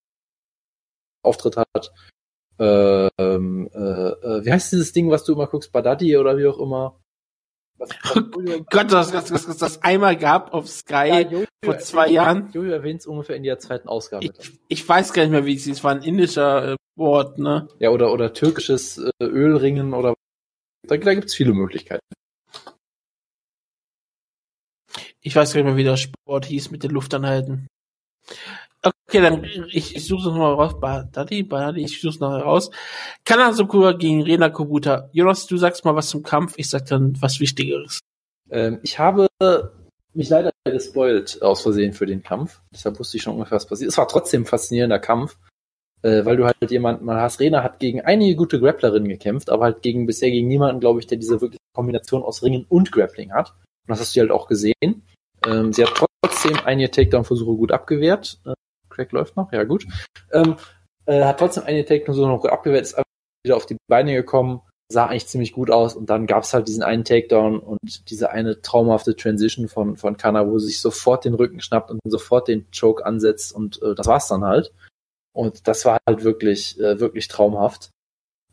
Auftritt 1.22 1.56
hat. 1.56 1.92
Ähm, 2.58 3.70
äh, 3.72 3.78
äh, 3.78 4.44
wie 4.44 4.52
heißt 4.52 4.72
dieses 4.72 4.92
Ding, 4.92 5.10
was 5.10 5.24
du 5.24 5.34
immer 5.34 5.46
guckst, 5.46 5.70
Badadi 5.70 6.16
oder 6.16 6.36
wie 6.36 6.46
auch 6.46 6.58
immer? 6.58 6.98
Was, 7.78 7.90
Gott, 8.70 8.90
dass 8.90 9.12
das, 9.12 9.26
das, 9.26 9.46
das, 9.46 9.56
das 9.56 9.82
einmal 9.82 10.16
gab 10.16 10.52
auf 10.52 10.68
Sky 10.68 11.26
Jojo 11.30 11.46
vor 11.64 11.78
zwei 11.78 12.08
Jahren. 12.08 12.50
Jojo 12.52 12.72
erwähnt 12.72 13.00
es 13.00 13.06
ungefähr 13.06 13.36
in 13.36 13.44
der 13.44 13.60
zweiten 13.60 13.88
Ausgabe. 13.88 14.24
Ich, 14.24 14.58
ich 14.66 14.88
weiß 14.88 15.12
gar 15.12 15.22
nicht 15.22 15.30
mehr, 15.30 15.46
wie 15.46 15.54
es 15.54 15.64
hieß. 15.64 15.76
Es 15.76 15.84
war 15.84 15.92
ein 15.92 16.02
indischer 16.02 16.72
äh, 16.72 16.76
Wort, 16.98 17.38
ne? 17.38 17.68
Ja, 17.78 17.90
oder, 17.90 18.12
oder 18.12 18.32
türkisches 18.32 18.98
äh, 18.98 19.24
Ölringen 19.24 19.94
oder 19.94 20.14
da, 20.86 20.96
da 20.96 21.14
gibt's 21.14 21.34
viele 21.34 21.52
Möglichkeiten. 21.52 22.04
Ich 25.20 25.34
weiß 25.34 25.52
gar 25.52 25.60
nicht 25.60 25.66
mehr, 25.66 25.76
wie 25.76 25.84
der 25.84 25.96
Sport 25.96 26.46
hieß 26.46 26.70
mit 26.70 26.82
den 26.82 26.90
Luftanhalten. 26.90 27.66
Okay, 28.82 29.20
dann 29.20 29.44
ich, 29.44 29.96
ich 29.96 30.06
suche 30.06 30.20
es 30.20 30.26
nochmal 30.26 30.54
raus. 30.54 30.78
Badadi, 30.80 31.42
Badadi, 31.42 31.82
ich 31.82 32.00
suche 32.00 32.14
es 32.14 32.20
nachher 32.20 32.42
raus. 32.42 32.70
Kanazukura 33.24 33.92
gegen 33.92 34.22
Rena 34.22 34.48
Kobuta. 34.50 35.08
Jonas, 35.12 35.46
du 35.46 35.56
sagst 35.56 35.84
mal 35.84 35.96
was 35.96 36.08
zum 36.08 36.22
Kampf, 36.22 36.54
ich 36.56 36.70
sag 36.70 36.86
dann 36.86 37.20
was 37.20 37.40
Wichtigeres. 37.40 38.00
Ähm, 38.50 38.78
ich 38.82 38.98
habe 38.98 39.28
mich 40.14 40.28
leider 40.28 40.50
gespoilt 40.64 41.42
aus 41.42 41.62
Versehen 41.62 41.92
für 41.92 42.06
den 42.06 42.22
Kampf. 42.22 42.60
Deshalb 42.72 42.98
wusste 42.98 43.16
ich 43.16 43.22
schon 43.22 43.34
ungefähr, 43.34 43.56
was 43.56 43.66
passiert. 43.66 43.90
Es 43.90 43.98
war 43.98 44.08
trotzdem 44.08 44.42
ein 44.42 44.46
faszinierender 44.46 44.98
Kampf, 44.98 45.36
äh, 46.02 46.24
weil 46.24 46.36
du 46.36 46.44
halt 46.44 46.70
jemanden 46.70 47.04
mal 47.04 47.20
hast. 47.20 47.40
Rena 47.40 47.62
hat 47.62 47.78
gegen 47.78 48.00
einige 48.00 48.36
gute 48.36 48.60
Grapplerinnen 48.60 49.08
gekämpft, 49.08 49.50
aber 49.50 49.64
halt 49.64 49.82
gegen 49.82 50.06
bisher 50.06 50.30
gegen 50.30 50.48
niemanden, 50.48 50.80
glaube 50.80 51.00
ich, 51.00 51.06
der 51.06 51.18
diese 51.18 51.40
wirkliche 51.40 51.60
Kombination 51.74 52.22
aus 52.22 52.42
Ringen 52.42 52.66
und 52.68 52.92
Grappling 52.92 53.32
hat. 53.32 53.50
Und 53.50 53.90
das 53.90 54.00
hast 54.00 54.16
du 54.16 54.20
halt 54.20 54.30
auch 54.30 54.48
gesehen. 54.48 55.02
Ähm, 55.46 55.72
sie 55.72 55.84
hat 55.84 55.94
trotzdem 55.94 56.58
einige 56.64 56.90
Takedown-Versuche 56.90 57.56
gut 57.56 57.72
abgewehrt. 57.72 58.40
Äh, 58.44 58.54
Craig 58.88 59.12
läuft 59.12 59.36
noch, 59.36 59.52
ja 59.52 59.64
gut. 59.64 59.86
Ähm, 60.32 60.56
äh, 61.06 61.24
hat 61.24 61.38
trotzdem 61.38 61.64
einige 61.64 61.84
Takedown-Versuche 61.86 62.28
noch 62.28 62.40
gut 62.40 62.50
abgewehrt, 62.50 62.82
ist 62.82 63.00
wieder 63.44 63.56
auf 63.56 63.66
die 63.66 63.76
Beine 63.88 64.14
gekommen, 64.14 64.60
sah 64.90 65.06
eigentlich 65.06 65.26
ziemlich 65.26 65.52
gut 65.52 65.70
aus 65.70 65.94
und 65.94 66.10
dann 66.10 66.26
gab's 66.26 66.54
halt 66.54 66.66
diesen 66.66 66.82
einen 66.82 67.04
Takedown 67.04 67.60
und 67.60 68.10
diese 68.10 68.30
eine 68.30 68.62
traumhafte 68.62 69.14
Transition 69.16 69.68
von, 69.68 69.96
von 69.96 70.16
Kana, 70.16 70.48
wo 70.48 70.58
sie 70.58 70.68
sich 70.68 70.80
sofort 70.80 71.24
den 71.24 71.34
Rücken 71.34 71.60
schnappt 71.60 71.90
und 71.90 72.00
sofort 72.04 72.48
den 72.48 72.66
Choke 72.78 73.04
ansetzt 73.04 73.54
und 73.54 73.80
äh, 73.82 73.94
das 73.94 74.06
war's 74.06 74.28
dann 74.28 74.44
halt. 74.44 74.72
Und 75.38 75.68
das 75.68 75.84
war 75.84 76.00
halt 76.04 76.24
wirklich, 76.24 76.80
äh, 76.80 76.98
wirklich 76.98 77.28
traumhaft. 77.28 77.90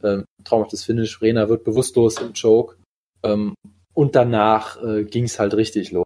Ähm, 0.04 0.26
traumhaftes 0.44 0.84
Finish. 0.84 1.20
Rena 1.20 1.50
wird 1.50 1.64
bewusstlos 1.64 2.22
im 2.22 2.34
Choke. 2.40 2.78
Ähm, 3.24 3.56
und 3.96 4.16
danach 4.16 4.80
äh, 4.84 5.04
ging's 5.04 5.40
halt 5.40 5.56
richtig 5.56 5.90
los. 5.90 6.06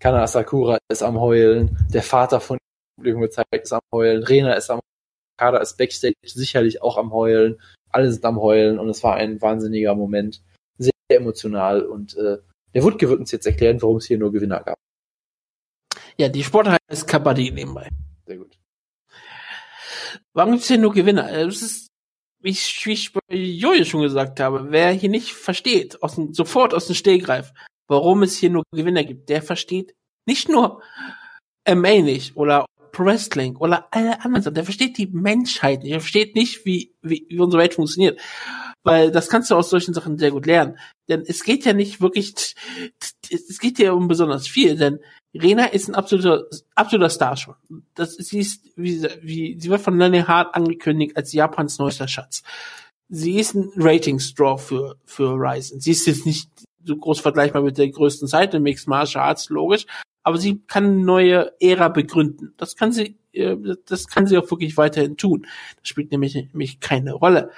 Kana 0.00 0.24
Asakura 0.24 0.78
ist 0.90 1.04
am 1.04 1.20
Heulen, 1.20 1.78
der 1.88 2.02
Vater 2.02 2.40
von 2.40 2.58
ihm 3.00 3.20
gezeigt 3.20 3.62
ist 3.62 3.72
am 3.72 3.80
Heulen, 3.94 4.24
Rena 4.24 4.54
ist 4.54 4.70
am 4.70 4.80
Kader 5.38 5.60
ist 5.60 5.78
Backstage 5.78 6.14
sicherlich 6.24 6.82
auch 6.82 6.98
am 6.98 7.12
Heulen, 7.12 7.60
alle 7.90 8.10
sind 8.10 8.24
am 8.24 8.40
Heulen 8.40 8.80
und 8.80 8.88
es 8.88 9.04
war 9.04 9.14
ein 9.14 9.40
wahnsinniger 9.40 9.94
Moment, 9.94 10.42
sehr 10.78 10.92
emotional 11.08 11.82
und 11.86 12.16
äh, 12.16 12.38
der 12.74 12.82
Wutke 12.82 13.08
wird 13.08 13.20
uns 13.20 13.30
jetzt 13.30 13.46
erklären, 13.46 13.80
warum 13.80 13.98
es 13.98 14.06
hier 14.06 14.18
nur 14.18 14.32
Gewinner 14.32 14.64
gab. 14.64 14.76
Ja, 16.16 16.28
die 16.28 16.42
Sportart 16.42 16.80
heißt 16.90 17.06
Kabaddi 17.06 17.52
nebenbei. 17.52 17.88
Sehr 18.26 18.38
gut. 18.38 18.58
Warum 20.32 20.52
gibt's 20.52 20.68
hier 20.68 20.78
nur 20.78 20.92
Gewinner? 20.92 21.30
Äh, 21.30 21.46
Das 21.46 21.62
ist, 21.62 21.88
wie 22.40 22.50
ich, 22.50 22.82
wie 22.84 22.92
ich 22.92 23.12
bei 23.12 23.20
Jojo 23.34 23.84
schon 23.84 24.02
gesagt 24.02 24.40
habe, 24.40 24.66
wer 24.70 24.92
hier 24.92 25.08
nicht 25.08 25.32
versteht, 25.32 26.02
aus 26.02 26.16
dem, 26.16 26.34
sofort 26.34 26.74
aus 26.74 26.86
dem 26.86 26.94
Stehgreif, 26.94 27.52
warum 27.88 28.22
es 28.22 28.36
hier 28.36 28.50
nur 28.50 28.64
Gewinner 28.72 29.04
gibt, 29.04 29.28
der 29.28 29.42
versteht 29.42 29.94
nicht 30.26 30.48
nur 30.48 30.82
MA 31.68 32.02
nicht 32.02 32.36
oder 32.36 32.66
Pro 32.92 33.04
Wrestling 33.04 33.56
oder 33.56 33.88
alle 33.90 34.24
anderen 34.24 34.42
Sachen, 34.42 34.54
der 34.54 34.64
versteht 34.64 34.98
die 34.98 35.08
Menschheit 35.08 35.82
nicht, 35.82 35.92
der 35.92 36.00
versteht 36.00 36.34
nicht, 36.36 36.64
wie, 36.64 36.94
wie, 37.02 37.26
wie 37.28 37.40
unsere 37.40 37.62
Welt 37.62 37.74
funktioniert. 37.74 38.20
Weil 38.84 39.10
das 39.10 39.28
kannst 39.28 39.50
du 39.50 39.56
aus 39.56 39.70
solchen 39.70 39.94
Sachen 39.94 40.18
sehr 40.18 40.30
gut 40.30 40.46
lernen. 40.46 40.78
Denn 41.08 41.22
es 41.26 41.42
geht 41.42 41.64
ja 41.64 41.72
nicht 41.72 42.00
wirklich, 42.00 42.54
es 43.30 43.58
geht 43.58 43.78
ja 43.78 43.92
um 43.92 44.08
besonders 44.08 44.46
viel, 44.46 44.76
denn 44.76 45.00
Rena 45.34 45.66
ist 45.66 45.88
ein 45.88 45.94
absoluter, 45.94 46.44
absoluter 46.74 47.10
Star 47.10 47.36
schon. 47.36 47.54
Das, 47.94 48.14
sie 48.14 48.38
ist, 48.38 48.64
wie, 48.76 49.02
wie, 49.22 49.58
sie 49.58 49.68
wird 49.68 49.80
von 49.80 49.98
Lenny 49.98 50.22
Hart 50.22 50.54
angekündigt 50.54 51.16
als 51.16 51.32
Japans 51.32 51.78
neuester 51.78 52.08
Schatz. 52.08 52.42
Sie 53.08 53.38
ist 53.38 53.54
ein 53.54 53.70
Ratings-Draw 53.76 54.58
für, 54.58 54.96
für 55.04 55.34
Ryzen. 55.34 55.80
Sie 55.80 55.90
ist 55.90 56.06
jetzt 56.06 56.26
nicht 56.26 56.48
so 56.84 56.96
groß 56.96 57.20
vergleichbar 57.20 57.62
mit 57.62 57.78
der 57.78 57.88
größten 57.88 58.28
Seite, 58.28 58.60
Mixed 58.60 58.88
Martial 58.88 59.24
Arts, 59.24 59.48
logisch. 59.48 59.86
Aber 60.22 60.38
sie 60.38 60.62
kann 60.66 60.84
eine 60.84 61.04
neue 61.04 61.52
Ära 61.60 61.88
begründen. 61.88 62.54
Das 62.56 62.76
kann 62.76 62.92
sie, 62.92 63.18
das 63.86 64.06
kann 64.06 64.26
sie 64.26 64.38
auch 64.38 64.50
wirklich 64.50 64.76
weiterhin 64.76 65.16
tun. 65.16 65.46
Das 65.80 65.88
spielt 65.88 66.12
nämlich, 66.12 66.34
nämlich 66.34 66.80
keine 66.80 67.12
Rolle, 67.12 67.50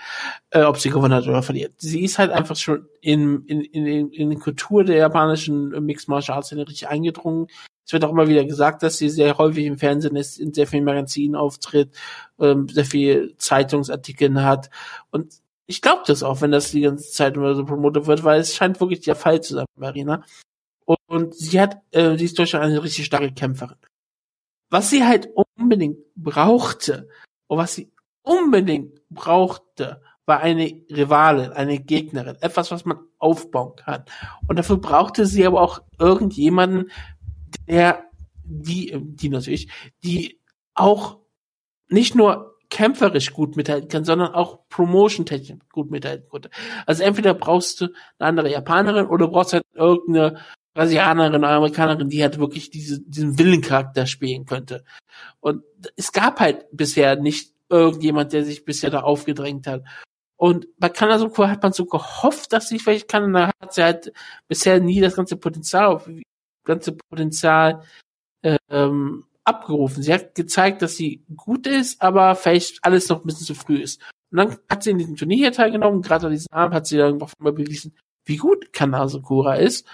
äh, 0.50 0.62
ob 0.62 0.78
sie 0.78 0.90
gewonnen 0.90 1.14
hat 1.14 1.26
oder 1.26 1.42
verliert. 1.42 1.74
Sie 1.78 2.02
ist 2.02 2.18
halt 2.18 2.30
einfach 2.30 2.56
schon 2.56 2.86
in, 3.00 3.44
in, 3.46 3.60
in, 3.60 4.10
in 4.10 4.30
die 4.30 4.36
Kultur 4.36 4.84
der 4.84 4.96
japanischen 4.96 5.68
Mixed 5.84 6.08
Martial 6.08 6.36
Arts 6.36 6.52
richtig 6.52 6.88
eingedrungen. 6.88 7.48
Es 7.84 7.92
wird 7.92 8.04
auch 8.04 8.10
immer 8.10 8.28
wieder 8.28 8.44
gesagt, 8.44 8.82
dass 8.82 8.98
sie 8.98 9.08
sehr 9.08 9.38
häufig 9.38 9.64
im 9.64 9.78
Fernsehen 9.78 10.16
ist, 10.16 10.38
in 10.38 10.52
sehr 10.52 10.66
vielen 10.66 10.84
Magazinen 10.84 11.36
auftritt, 11.36 11.90
ähm, 12.40 12.68
sehr 12.68 12.84
viel 12.84 13.34
Zeitungsartikeln 13.38 14.42
hat. 14.42 14.70
Und 15.10 15.40
ich 15.66 15.82
glaube 15.82 16.02
das 16.06 16.22
auch, 16.22 16.40
wenn 16.40 16.50
das 16.50 16.72
die 16.72 16.80
ganze 16.80 17.10
Zeit 17.10 17.36
immer 17.36 17.54
so 17.54 17.64
promotet 17.64 18.06
wird, 18.06 18.24
weil 18.24 18.40
es 18.40 18.54
scheint 18.54 18.80
wirklich 18.80 19.00
der 19.00 19.16
Fall 19.16 19.40
zu 19.40 19.54
sein, 19.54 19.66
Marina. 19.76 20.24
Und, 20.84 20.98
und 21.06 21.34
sie 21.34 21.60
hat, 21.60 21.82
äh, 21.92 22.16
sie 22.16 22.24
ist 22.24 22.38
durchaus 22.38 22.60
eine 22.60 22.82
richtig 22.82 23.04
starke 23.04 23.32
Kämpferin. 23.32 23.76
Was 24.70 24.90
sie 24.90 25.04
halt 25.04 25.28
unbedingt 25.56 25.98
brauchte, 26.14 27.08
und 27.46 27.58
was 27.58 27.74
sie 27.74 27.92
unbedingt 28.22 29.00
brauchte, 29.08 30.02
war 30.26 30.40
eine 30.40 30.82
Rivalin, 30.90 31.52
eine 31.52 31.78
Gegnerin, 31.78 32.36
etwas, 32.40 32.70
was 32.72 32.84
man 32.84 32.98
aufbauen 33.18 33.76
kann. 33.76 34.04
Und 34.48 34.58
dafür 34.58 34.78
brauchte 34.78 35.24
sie 35.24 35.46
aber 35.46 35.60
auch 35.60 35.82
irgendjemanden, 35.98 36.90
der, 37.68 38.04
die, 38.44 38.92
die 39.00 39.28
natürlich, 39.28 39.70
die 40.02 40.40
auch 40.74 41.18
nicht 41.88 42.16
nur 42.16 42.56
kämpferisch 42.68 43.32
gut 43.32 43.56
mithalten 43.56 43.88
kann, 43.88 44.04
sondern 44.04 44.34
auch 44.34 44.68
promotion-technisch 44.68 45.60
gut 45.70 45.90
mithalten 45.92 46.28
konnte. 46.28 46.50
Also 46.84 47.04
entweder 47.04 47.32
brauchst 47.34 47.80
du 47.80 47.84
eine 48.18 48.28
andere 48.28 48.50
Japanerin 48.50 49.06
oder 49.06 49.28
brauchst 49.28 49.52
halt 49.52 49.62
irgendeine 49.74 50.40
Brasilianerin 50.76 51.42
Amerikanerin, 51.42 52.10
die 52.10 52.22
halt 52.22 52.38
wirklich 52.38 52.68
diese, 52.68 53.00
diesen 53.00 53.38
Willencharakter 53.38 54.06
spielen 54.06 54.44
könnte. 54.44 54.84
Und 55.40 55.62
es 55.96 56.12
gab 56.12 56.38
halt 56.38 56.66
bisher 56.70 57.16
nicht 57.16 57.54
irgendjemand, 57.70 58.34
der 58.34 58.44
sich 58.44 58.66
bisher 58.66 58.90
da 58.90 59.00
aufgedrängt 59.00 59.66
hat. 59.66 59.84
Und 60.36 60.66
bei 60.78 60.90
Kanasuko 60.90 61.48
hat 61.48 61.62
man 61.62 61.72
so 61.72 61.86
gehofft, 61.86 62.52
dass 62.52 62.68
sie 62.68 62.78
vielleicht 62.78 63.08
kann, 63.08 63.24
und 63.24 63.32
da 63.32 63.52
hat 63.58 63.72
sie 63.72 63.82
halt 63.82 64.12
bisher 64.48 64.78
nie 64.78 65.00
das 65.00 65.16
ganze 65.16 65.36
Potenzial, 65.36 66.02
ganze 66.64 66.92
Potenzial 66.92 67.82
ähm, 68.68 69.24
abgerufen. 69.44 70.02
Sie 70.02 70.12
hat 70.12 70.34
gezeigt, 70.34 70.82
dass 70.82 70.96
sie 70.96 71.24
gut 71.34 71.66
ist, 71.66 72.02
aber 72.02 72.34
vielleicht 72.34 72.84
alles 72.84 73.08
noch 73.08 73.22
ein 73.22 73.26
bisschen 73.26 73.46
zu 73.46 73.54
früh 73.54 73.78
ist. 73.78 74.02
Und 74.30 74.36
dann 74.36 74.58
hat 74.68 74.82
sie 74.82 74.90
in 74.90 74.98
diesem 74.98 75.16
Turnier 75.16 75.38
hier 75.38 75.52
teilgenommen, 75.52 76.02
gerade 76.02 76.26
an 76.26 76.32
diesem 76.32 76.52
Abend 76.52 76.74
hat 76.74 76.86
sie 76.86 76.98
dann 76.98 77.18
mal 77.38 77.52
bewiesen, 77.52 77.96
wie 78.26 78.36
gut 78.36 78.74
Kanasukura 78.74 79.54
ist, 79.54 79.86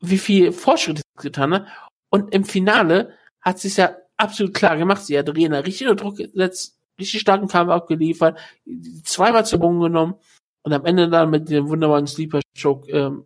wie 0.00 0.18
viel 0.18 0.52
Fortschritte 0.52 1.02
sie 1.16 1.28
getan 1.28 1.54
hat. 1.54 1.66
Und 2.10 2.34
im 2.34 2.44
Finale 2.44 3.14
hat 3.40 3.58
sie 3.58 3.68
es 3.68 3.76
ja 3.76 3.96
absolut 4.16 4.54
klar 4.54 4.76
gemacht. 4.76 5.04
Sie 5.04 5.18
hat 5.18 5.28
Rena 5.34 5.58
richtig 5.60 5.88
unter 5.88 6.04
Druck 6.04 6.16
gesetzt, 6.16 6.78
richtig 6.98 7.20
starken 7.20 7.48
Kampf 7.48 7.70
abgeliefert, 7.70 8.38
zweimal 9.04 9.46
zu 9.46 9.58
Boden 9.58 9.80
genommen 9.80 10.14
und 10.62 10.72
am 10.72 10.84
Ende 10.84 11.08
dann 11.08 11.30
mit 11.30 11.48
dem 11.48 11.68
wunderbaren 11.68 12.06
Sleeper 12.06 12.40
Choke 12.60 12.90
ähm, 12.90 13.24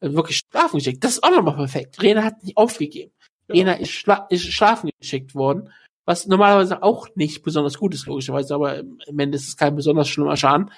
wirklich 0.00 0.40
schlafen 0.50 0.78
geschickt. 0.78 1.02
Das 1.02 1.12
ist 1.12 1.24
auch 1.24 1.30
nochmal 1.30 1.56
perfekt. 1.56 2.02
Rena 2.02 2.22
hat 2.22 2.42
nicht 2.42 2.56
aufgegeben. 2.56 3.12
Ja. 3.48 3.54
Rena 3.54 3.72
ist, 3.74 3.90
schla 3.90 4.26
ist 4.28 4.44
schlafen 4.44 4.90
geschickt 5.00 5.34
worden, 5.34 5.72
was 6.04 6.26
normalerweise 6.26 6.82
auch 6.82 7.08
nicht 7.14 7.42
besonders 7.42 7.78
gut 7.78 7.94
ist, 7.94 8.06
logischerweise, 8.06 8.54
aber 8.54 8.78
im 8.78 9.18
Ende 9.18 9.36
ist 9.36 9.48
es 9.48 9.56
kein 9.56 9.76
besonders 9.76 10.08
schlimmer 10.08 10.36
Schaden. 10.36 10.70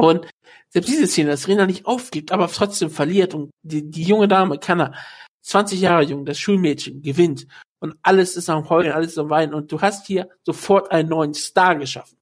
Und 0.00 0.26
selbst 0.70 0.88
diese 0.88 1.06
Szene, 1.06 1.30
dass 1.30 1.46
Rena 1.46 1.66
nicht 1.66 1.84
aufgibt, 1.84 2.32
aber 2.32 2.48
trotzdem 2.48 2.88
verliert 2.88 3.34
und 3.34 3.50
die, 3.62 3.90
die 3.90 4.02
junge 4.02 4.28
Dame, 4.28 4.58
Kanna, 4.58 4.94
20 5.42 5.78
Jahre 5.78 6.04
jung, 6.04 6.24
das 6.24 6.38
Schulmädchen, 6.38 7.02
gewinnt 7.02 7.46
und 7.80 7.96
alles 8.02 8.34
ist 8.34 8.48
am 8.48 8.70
Heulen, 8.70 8.92
alles 8.92 9.18
am 9.18 9.28
Weinen 9.28 9.52
und 9.52 9.70
du 9.70 9.82
hast 9.82 10.06
hier 10.06 10.30
sofort 10.42 10.90
einen 10.90 11.10
neuen 11.10 11.34
Star 11.34 11.76
geschaffen. 11.76 12.16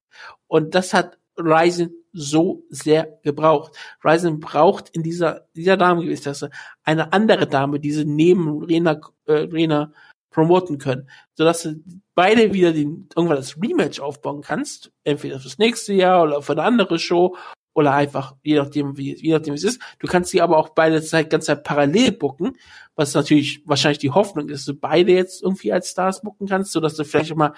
Und 0.47 0.75
das 0.75 0.93
hat 0.93 1.17
Ryzen 1.37 1.93
so 2.11 2.65
sehr 2.69 3.19
gebraucht. 3.23 3.73
Ryzen 4.03 4.41
braucht 4.41 4.89
in 4.89 5.01
dieser, 5.01 5.47
dieser 5.55 5.77
Damengewichtsklasse 5.77 6.49
eine 6.83 7.13
andere 7.13 7.47
Dame, 7.47 7.79
die 7.79 7.93
sie 7.93 8.03
neben 8.03 8.61
Rena, 8.61 8.99
äh, 9.25 9.31
Rena 9.31 9.93
promoten 10.31 10.79
können, 10.79 11.09
sodass 11.35 11.63
du 11.63 11.81
beide 12.13 12.53
wieder 12.53 12.73
den, 12.73 13.07
irgendwann 13.15 13.37
das 13.37 13.55
Rematch 13.55 14.01
aufbauen 14.01 14.41
kannst, 14.41 14.91
entweder 15.05 15.39
fürs 15.39 15.59
nächste 15.59 15.93
Jahr 15.93 16.23
oder 16.23 16.41
für 16.41 16.51
eine 16.51 16.63
andere 16.63 16.99
Show 16.99 17.37
oder 17.73 17.93
einfach, 17.93 18.35
je 18.43 18.57
nachdem, 18.57 18.97
wie, 18.97 19.15
je 19.15 19.33
nachdem, 19.33 19.53
wie 19.53 19.57
es 19.57 19.63
ist. 19.63 19.81
Du 19.99 20.07
kannst 20.07 20.31
sie 20.31 20.41
aber 20.41 20.57
auch 20.57 20.69
beide 20.69 21.01
Zeit 21.01 21.29
ganz 21.29 21.45
Zeit 21.45 21.63
parallel 21.63 22.11
bucken, 22.11 22.57
was 22.95 23.13
natürlich 23.13 23.61
wahrscheinlich 23.65 23.99
die 23.99 24.11
Hoffnung 24.11 24.49
ist, 24.49 24.67
dass 24.67 24.75
du 24.75 24.79
beide 24.79 25.13
jetzt 25.13 25.41
irgendwie 25.43 25.71
als 25.71 25.89
Stars 25.89 26.21
bucken 26.21 26.47
kannst, 26.47 26.71
so 26.71 26.79
dass 26.79 26.95
du 26.95 27.03
vielleicht 27.05 27.35
mal 27.35 27.53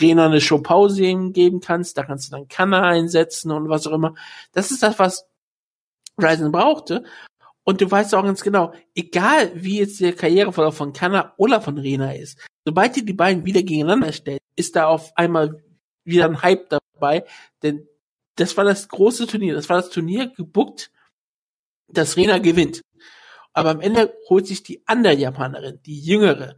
Rena 0.00 0.26
eine 0.26 0.40
Showpause 0.40 1.02
geben 1.32 1.60
kannst, 1.60 1.98
da 1.98 2.04
kannst 2.04 2.28
du 2.28 2.36
dann 2.36 2.48
Kanna 2.48 2.82
einsetzen 2.82 3.50
und 3.50 3.68
was 3.68 3.86
auch 3.86 3.92
immer. 3.92 4.14
Das 4.52 4.70
ist 4.70 4.82
das, 4.82 4.98
was 4.98 5.28
Ryzen 6.20 6.52
brauchte. 6.52 7.04
Und 7.64 7.80
du 7.80 7.90
weißt 7.90 8.14
auch 8.14 8.22
ganz 8.22 8.42
genau, 8.42 8.72
egal 8.94 9.50
wie 9.54 9.80
jetzt 9.80 10.00
der 10.00 10.12
Karriereverlauf 10.12 10.76
von 10.76 10.92
Kanna 10.92 11.34
oder 11.36 11.60
von 11.60 11.78
Rena 11.78 12.12
ist, 12.12 12.38
sobald 12.64 12.96
ihr 12.96 13.04
die 13.04 13.12
beiden 13.12 13.44
wieder 13.44 13.62
gegeneinander 13.62 14.12
stellt, 14.12 14.40
ist 14.54 14.76
da 14.76 14.86
auf 14.86 15.12
einmal 15.16 15.62
wieder 16.04 16.26
ein 16.26 16.42
Hype 16.42 16.68
dabei, 16.68 17.24
denn 17.62 17.88
das 18.36 18.56
war 18.56 18.64
das 18.64 18.88
große 18.88 19.26
Turnier. 19.26 19.54
Das 19.54 19.68
war 19.68 19.78
das 19.78 19.90
Turnier 19.90 20.28
gebuckt, 20.28 20.90
das 21.88 22.16
Rena 22.16 22.38
gewinnt. 22.38 22.82
Aber 23.52 23.70
am 23.70 23.80
Ende 23.80 24.14
holt 24.28 24.46
sich 24.46 24.62
die 24.62 24.82
andere 24.86 25.14
Japanerin, 25.14 25.80
die 25.86 25.98
jüngere, 25.98 26.56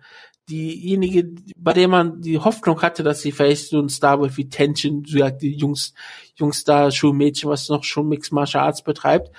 diejenige, 0.49 1.31
bei 1.57 1.73
der 1.73 1.89
man 1.89 2.21
die 2.21 2.39
Hoffnung 2.39 2.83
hatte, 2.83 3.03
dass 3.03 3.23
sie 3.23 3.33
vielleicht 3.33 3.69
so 3.69 3.81
ein 3.81 3.89
Star 3.89 4.21
wird 4.21 4.37
wie 4.37 4.49
Tension, 4.49 5.05
so 5.07 5.19
ja, 5.19 5.31
die 5.31 5.55
Jungs, 5.55 5.95
Jungstar 6.37 6.91
Schulmädchen, 6.91 7.51
was 7.51 7.69
noch 7.69 7.85
schon 7.85 8.09
Mixed 8.09 8.33
Martial 8.33 8.65
Arts 8.65 8.83
betreibt. 8.83 9.31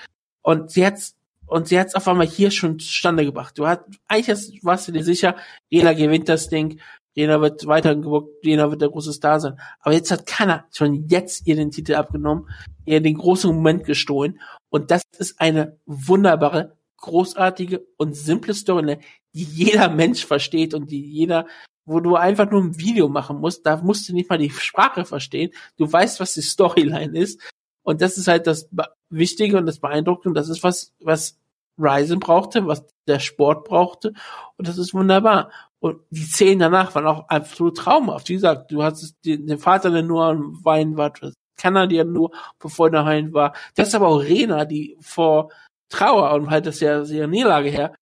Und 0.42 0.72
sie 0.72 0.86
hat's, 0.86 1.16
und 1.48 1.68
sie 1.68 1.80
hat's 1.80 1.96
auf 1.96 2.08
einmal 2.08 2.28
hier 2.28 2.52
schon 2.52 2.80
zustande 2.80 3.26
gebracht. 3.26 3.58
Du 3.58 3.68
hast, 3.68 3.82
eigentlich 4.08 4.60
warst 4.64 4.88
du 4.88 4.92
dir 4.92 5.04
sicher, 5.04 5.36
Rena 5.72 5.94
gewinnt 5.94 6.30
das 6.30 6.48
Ding, 6.48 6.80
Jena 7.14 7.42
wird 7.42 7.68
weiterhin 7.68 8.02
gebuckt, 8.02 8.46
Jena 8.46 8.70
wird 8.70 8.82
der 8.82 8.90
große 8.90 9.14
Star 9.14 9.40
sein. 9.40 9.60
Aber 9.82 9.94
jetzt 9.94 10.12
hat 10.12 10.26
keiner 10.26 10.66
schon 10.72 11.08
jetzt 11.08 11.48
ihr 11.48 11.56
den 11.56 11.72
Titel 11.72 11.96
abgenommen, 11.96 12.48
ihr 12.86 13.02
den 13.02 13.18
großen 13.18 13.54
Moment 13.54 13.86
gestohlen. 13.86 14.40
Und 14.70 14.92
das 14.92 15.04
ist 15.18 15.40
eine 15.42 15.78
wunderbare, 15.86 16.78
großartige 16.98 17.86
und 17.98 18.16
simple 18.16 18.54
Storyline, 18.54 19.00
die 19.34 19.44
jeder 19.44 19.90
Mensch 19.90 20.26
versteht 20.26 20.74
und 20.74 20.92
die 20.92 21.02
jeder, 21.02 21.48
wo 21.86 22.00
du 22.00 22.16
einfach 22.16 22.50
nur 22.50 22.62
ein 22.62 22.78
Video 22.78 23.10
machen 23.10 23.40
musst, 23.40 23.66
da 23.66 23.78
musst 23.78 24.08
du 24.08 24.14
nicht 24.14 24.30
mal 24.30 24.38
die 24.38 24.50
Sprache 24.50 25.06
verstehen. 25.06 25.52
Du 25.78 25.92
weißt, 25.92 26.20
was 26.20 26.34
die 26.34 26.42
Storyline 26.42 27.18
ist. 27.18 27.42
Und 27.84 28.02
das 28.02 28.18
ist 28.18 28.28
halt 28.28 28.46
das 28.46 28.70
Wichtige 29.10 29.58
und 29.58 29.66
das 29.66 29.80
Beeindruckende. 29.80 30.40
Das 30.40 30.50
ist 30.50 30.64
was, 30.64 30.94
was 31.00 31.40
Ryzen 31.80 32.20
brauchte, 32.20 32.68
was 32.68 32.86
der 33.08 33.20
Sport 33.20 33.66
brauchte. 33.66 34.14
Und 34.58 34.68
das 34.68 34.78
ist 34.78 34.94
wunderbar. 34.94 35.52
Und 35.82 36.02
die 36.10 36.24
Szenen 36.24 36.60
danach 36.60 36.94
waren 36.94 37.08
auch 37.08 37.30
absolut 37.30 37.78
traumhaft. 37.78 38.30
Wie 38.30 38.34
gesagt, 38.34 38.72
du 38.72 38.84
hattest 38.84 39.16
den, 39.26 39.60
Vater, 39.60 39.92
der 39.92 40.04
nur 40.04 40.26
am 40.26 40.64
Weinen 40.64 40.98
war, 40.98 41.14
Kanadier 41.56 42.06
nur, 42.06 42.32
bevor 42.60 42.88
er 42.88 42.92
daheim 42.92 43.34
war. 43.34 43.54
Das 43.76 43.90
ist 43.90 43.96
aber 43.96 44.08
auch 44.08 44.22
Rena, 44.22 44.66
die 44.66 44.98
vor 45.00 45.52
Trauer 45.90 46.34
und 46.34 46.50
halt 46.50 46.66
das 46.66 46.80
ja 46.80 47.04
ihre 47.04 47.28
Niederlage 47.28 47.70
her, 47.70 47.94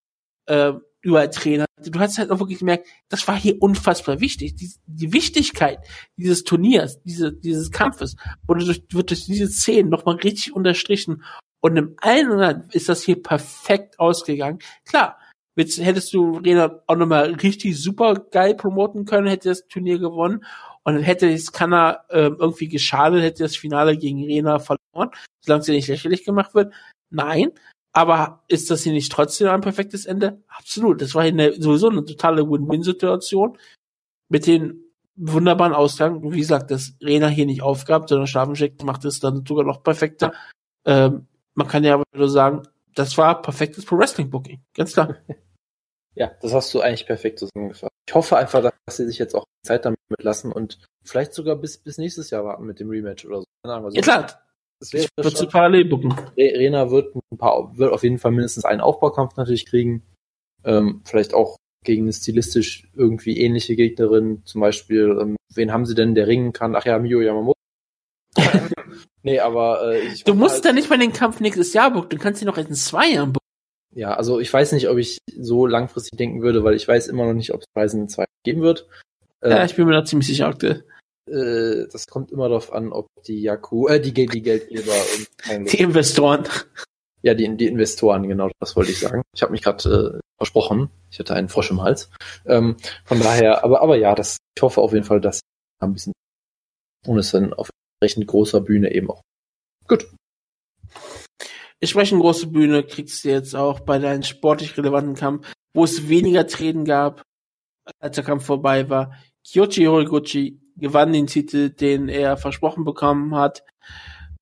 äh, 0.48 0.74
überall 1.02 1.30
Trainer. 1.30 1.66
Du 1.84 2.00
hast 2.00 2.18
halt 2.18 2.32
auch 2.32 2.40
wirklich 2.40 2.60
gemerkt, 2.60 2.88
das 3.10 3.28
war 3.28 3.36
hier 3.36 3.62
unfassbar 3.62 4.20
wichtig. 4.20 4.56
Die, 4.56 4.72
die 4.86 5.14
Wichtigkeit 5.14 5.80
dieses 6.18 6.44
Turniers, 6.44 7.02
diese, 7.04 7.32
dieses 7.32 7.72
Kampfes, 7.72 8.16
wurde 8.48 8.66
durch, 8.66 8.84
wird 8.92 9.10
durch 9.12 9.26
diese 9.26 9.48
Szenen 9.48 9.90
nochmal 9.90 10.16
richtig 10.16 10.54
unterstrichen. 10.54 11.24
Und 11.60 11.78
im 11.78 11.96
allen 12.02 12.68
ist 12.72 12.90
das 12.90 13.04
hier 13.04 13.22
perfekt 13.22 14.00
ausgegangen. 14.00 14.60
Klar, 14.86 15.18
Hättest 15.58 16.14
du 16.14 16.38
Rena 16.38 16.82
auch 16.86 16.96
nochmal 16.96 17.34
richtig 17.34 17.82
super 17.82 18.14
geil 18.14 18.56
promoten 18.56 19.06
können, 19.06 19.28
hätte 19.28 19.50
das 19.50 19.68
Turnier 19.68 19.98
gewonnen 19.98 20.46
und 20.84 21.00
hätte 21.00 21.30
es 21.30 21.52
Kanna 21.52 22.04
äh, 22.10 22.28
irgendwie 22.28 22.68
geschadet, 22.68 23.24
hätte 23.24 23.44
das 23.44 23.58
Finale 23.58 23.98
gegen 23.98 24.24
Rena 24.24 24.60
verloren, 24.60 25.10
solange 25.42 25.64
sie 25.64 25.72
nicht 25.72 25.88
lächerlich 25.88 26.24
gemacht 26.24 26.54
wird. 26.54 26.74
Nein, 27.10 27.52
aber 27.92 28.44
ist 28.48 28.70
das 28.70 28.84
hier 28.84 28.94
nicht 28.94 29.12
trotzdem 29.12 29.48
ein 29.48 29.62
perfektes 29.62 30.06
Ende? 30.06 30.44
Absolut. 30.48 31.02
Das 31.02 31.16
war 31.16 31.24
eine, 31.24 31.54
sowieso 31.60 31.90
eine 31.90 32.06
totale 32.06 32.48
Win-Win-Situation 32.48 33.58
mit 34.30 34.46
den 34.46 34.84
wunderbaren 35.16 35.74
Ausgang. 35.74 36.22
Wie 36.32 36.38
gesagt, 36.38 36.70
dass 36.70 36.94
Rena 37.02 37.28
hier 37.28 37.48
nicht 37.48 37.64
aufgab, 37.64 38.08
sondern 38.08 38.28
Schlafencheck 38.28 38.84
macht 38.84 39.04
es 39.06 39.20
dann 39.20 39.44
sogar 39.48 39.66
noch 39.66 39.82
perfekter. 39.82 40.34
Ähm, 40.86 41.26
man 41.56 41.68
kann 41.68 41.84
ja 41.84 41.96
aber 41.96 42.04
nur 42.14 42.30
sagen, 42.30 42.62
das 42.94 43.18
war 43.18 43.42
perfektes 43.42 43.84
Pro 43.84 43.98
Wrestling 43.98 44.30
Booking. 44.30 44.62
Ganz 44.76 44.94
klar. 44.94 45.18
Ja, 46.18 46.32
das 46.42 46.54
hast 46.54 46.74
du 46.74 46.82
eigentlich 46.82 47.06
perfekt 47.06 47.40
zusammengefasst. 47.40 47.92
Ich 48.08 48.16
hoffe 48.16 48.38
einfach, 48.38 48.72
dass 48.86 48.98
sie 48.98 49.06
sich 49.06 49.20
jetzt 49.20 49.36
auch 49.36 49.46
Zeit 49.64 49.86
damit 49.86 50.00
lassen 50.20 50.52
und 50.52 50.80
vielleicht 51.04 51.34
sogar 51.34 51.56
bis, 51.56 51.78
bis 51.78 51.98
nächstes 51.98 52.32
Jahr 52.32 52.44
warten 52.44 52.66
mit 52.66 52.80
dem 52.80 52.90
Rematch 52.90 53.26
oder 53.26 53.42
so. 53.42 53.46
Keine 53.64 53.76
Ahnung, 53.76 53.92
ja, 53.92 54.02
klar. 54.02 54.28
Das 54.80 54.94
wäre 54.94 55.06
ich 55.06 55.10
würde 55.24 55.48
parallel 55.48 55.86
bucken. 55.86 56.14
Rena 56.38 56.92
wird 56.92 57.16
ein 57.16 57.38
paar, 57.38 57.78
wird 57.78 57.94
auf 57.94 58.04
jeden 58.04 58.20
Fall 58.20 58.32
mindestens 58.32 58.66
einen 58.66 58.82
Aufbaukampf 58.82 59.36
natürlich 59.36 59.66
kriegen. 59.66 60.04
Ähm, 60.64 61.02
vielleicht 61.06 61.34
auch 61.34 61.58
gegen 61.84 62.04
eine 62.04 62.14
stilistisch 62.14 62.90
irgendwie 62.96 63.40
ähnliche 63.40 63.76
Gegnerin. 63.76 64.42
Zum 64.46 64.62
Beispiel, 64.62 65.18
ähm, 65.22 65.36
wen 65.54 65.72
haben 65.72 65.86
sie 65.86 65.96
denn, 65.96 66.16
der 66.16 66.28
ringen 66.28 66.54
kann? 66.54 66.76
Ach 66.76 66.86
ja, 66.86 66.98
Mio 67.00 67.22
Yamamoto. 67.22 67.54
nee, 69.24 69.40
aber 69.40 69.94
äh, 69.94 70.00
ich 70.08 70.24
Du 70.24 70.34
musst 70.34 70.56
halt, 70.56 70.66
ja 70.66 70.74
nicht 70.74 70.90
mal 70.90 71.00
den 71.00 71.14
Kampf 71.14 71.40
nächstes 71.40 71.74
Jahr 71.74 71.92
bucken, 71.92 72.10
du 72.10 72.18
kannst 72.18 72.42
ihn 72.42 72.48
noch 72.48 72.58
in 72.58 72.74
zwei 72.74 73.10
Jahren 73.10 73.34
bucken. 73.34 73.47
Ja, 73.98 74.14
also 74.14 74.40
ich 74.40 74.54
weiß 74.54 74.74
nicht, 74.74 74.90
ob 74.90 75.00
ich 75.00 75.18
so 75.36 75.66
langfristig 75.66 76.20
denken 76.20 76.44
würde, 76.44 76.64
weil 76.64 76.76
ich 76.76 76.88
weiß 76.88 77.08
immer 77.08 77.26
noch 77.26 77.34
nicht, 77.34 77.52
ob 77.52 77.62
es 77.62 77.66
Reisen 77.76 78.08
2 78.08 78.26
geben 78.44 78.62
wird. 78.62 78.88
Ja, 79.44 79.64
äh, 79.64 79.66
ich 79.66 79.76
bin 79.76 79.88
mir 79.88 79.94
da 79.94 80.06
ziemlich 80.06 80.28
sicher 80.28 80.48
aktuell. 80.48 80.86
Äh, 81.28 81.88
das 81.92 82.06
kommt 82.06 82.32
immer 82.32 82.48
darauf 82.48 82.72
an, 82.72 82.92
ob 82.92 83.08
die 83.26 83.42
Yaku, 83.42 83.88
äh, 83.88 84.00
die, 84.00 84.14
die 84.14 84.42
Geldgeber 84.44 84.94
und 85.50 85.74
Die 85.74 85.80
Investoren. 85.80 86.44
Ja, 87.24 87.34
die, 87.34 87.58
die 87.58 87.66
Investoren, 87.66 88.28
genau, 88.28 88.52
das 88.60 88.76
wollte 88.76 88.92
ich 88.92 89.00
sagen. 89.00 89.24
Ich 89.34 89.42
habe 89.42 89.52
mich 89.52 89.64
gerade 89.64 90.20
äh, 90.20 90.20
versprochen. 90.38 90.92
Ich 91.10 91.18
hatte 91.18 91.34
einen 91.34 91.50
Frosch 91.50 91.72
im 91.72 91.82
Hals. 91.82 92.12
Ähm, 92.46 92.78
von 93.04 93.20
daher, 93.20 93.64
aber, 93.64 93.82
aber 93.82 93.98
ja, 93.98 94.14
das, 94.14 94.38
ich 94.56 94.62
hoffe 94.62 94.80
auf 94.80 94.94
jeden 94.94 95.06
Fall, 95.06 95.22
dass 95.22 95.42
ein 95.80 95.94
bisschen 95.94 96.14
und 97.08 97.18
es 97.18 97.32
dann 97.32 97.52
auf 97.54 97.72
entsprechend 98.00 98.28
großer 98.28 98.62
Bühne 98.62 98.94
eben 98.94 99.10
auch. 99.10 99.22
Gut. 99.88 100.08
Entsprechend 101.80 102.22
große 102.22 102.48
Bühne 102.48 102.84
kriegst 102.84 103.24
du 103.24 103.30
jetzt 103.30 103.56
auch 103.56 103.82
bei 103.82 104.00
deinem 104.00 104.24
sportlich 104.24 104.78
relevanten 104.78 105.16
Kampf, 105.16 105.52
wo 105.74 105.84
es 105.84 106.10
weniger 106.10 106.48
Treten 106.48 106.86
gab, 106.86 107.22
als 108.00 108.16
der 108.16 108.24
Kampf 108.24 108.46
vorbei 108.46 108.90
war. 108.90 109.16
Kyoji 109.48 109.86
Horiguchi 109.86 110.60
gewann 110.76 111.14
den 111.14 111.28
Titel, 111.28 111.70
den 111.70 112.10
er 112.10 112.38
versprochen 112.38 112.84
bekommen 112.84 113.36
hat. 113.36 113.64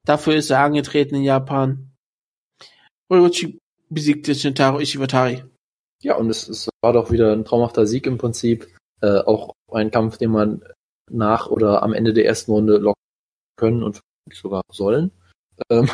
Dafür 0.06 0.36
ist 0.36 0.50
er 0.50 0.62
angetreten 0.62 1.16
in 1.16 1.24
Japan. 1.24 1.92
Horiguchi 3.10 3.60
besiegte 3.90 4.34
Shintaro 4.34 4.80
Ishiwatari. 4.80 5.44
ja, 6.02 6.16
und 6.16 6.30
es, 6.30 6.48
es 6.48 6.70
war 6.82 6.94
doch 6.94 7.12
wieder 7.12 7.34
ein 7.34 7.46
traumhafter 7.46 7.86
Sieg 7.86 8.08
im 8.08 8.18
Prinzip. 8.18 8.68
Äh, 9.02 9.20
auch 9.20 9.54
ein 9.72 9.92
Kampf, 9.92 10.18
den 10.18 10.32
man 10.32 10.64
nach 11.12 11.48
oder 11.48 11.84
am 11.84 11.94
Ende 11.94 12.14
der 12.14 12.26
ersten 12.26 12.52
Runde 12.52 12.78
locken 12.78 13.02
können 13.58 13.84
und 13.84 14.00
sogar 14.32 14.62
sollen, 14.72 15.12
ähm, 15.70 15.90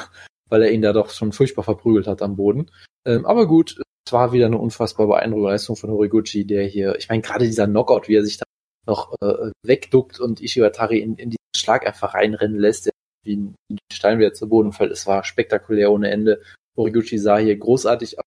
weil 0.52 0.64
er 0.64 0.72
ihn 0.72 0.82
da 0.82 0.94
doch 0.94 1.10
schon 1.10 1.32
furchtbar 1.32 1.64
verprügelt 1.64 2.07
hat 2.07 2.22
am 2.22 2.36
Boden. 2.36 2.69
Ähm, 3.07 3.26
aber 3.26 3.48
gut, 3.48 3.82
es 4.06 4.14
war 4.14 4.34
wieder 4.34 4.48
eine 4.48 4.57
unfassbar 4.57 5.07
beeindruckende 5.07 5.52
Leistung 5.52 5.76
von 5.76 5.90
Horiguchi, 5.90 6.45
der 6.45 6.65
hier, 6.65 6.95
ich 6.98 7.10
meine, 7.10 7.22
gerade 7.22 7.45
dieser 7.45 7.68
Knockout, 7.68 8.07
wie 8.07 8.15
er 8.15 8.23
sich 8.23 8.38
da 8.38 8.44
noch 8.86 9.15
äh, 9.22 9.52
wegduckt 9.64 10.19
und 10.19 10.41
Ishiwatari 10.41 10.99
in, 10.99 11.15
in 11.15 11.30
diesen 11.30 11.38
Schlag 11.56 11.88
einfach 11.88 12.14
reinrennen 12.14 12.60
lässt, 12.60 12.88
der 12.88 12.91
wie 13.23 13.38
ein, 13.38 13.56
Stein 13.91 14.19
wieder 14.19 14.34
zu 14.34 14.49
Boden 14.49 14.73
fällt. 14.73 14.91
Es 14.91 15.07
war 15.07 15.23
spektakulär 15.23 15.91
ohne 15.91 16.10
Ende. 16.11 16.41
Horiguchi 16.76 17.18
sah 17.18 17.38
hier 17.38 17.56
großartig 17.56 18.18
aus. 18.18 18.26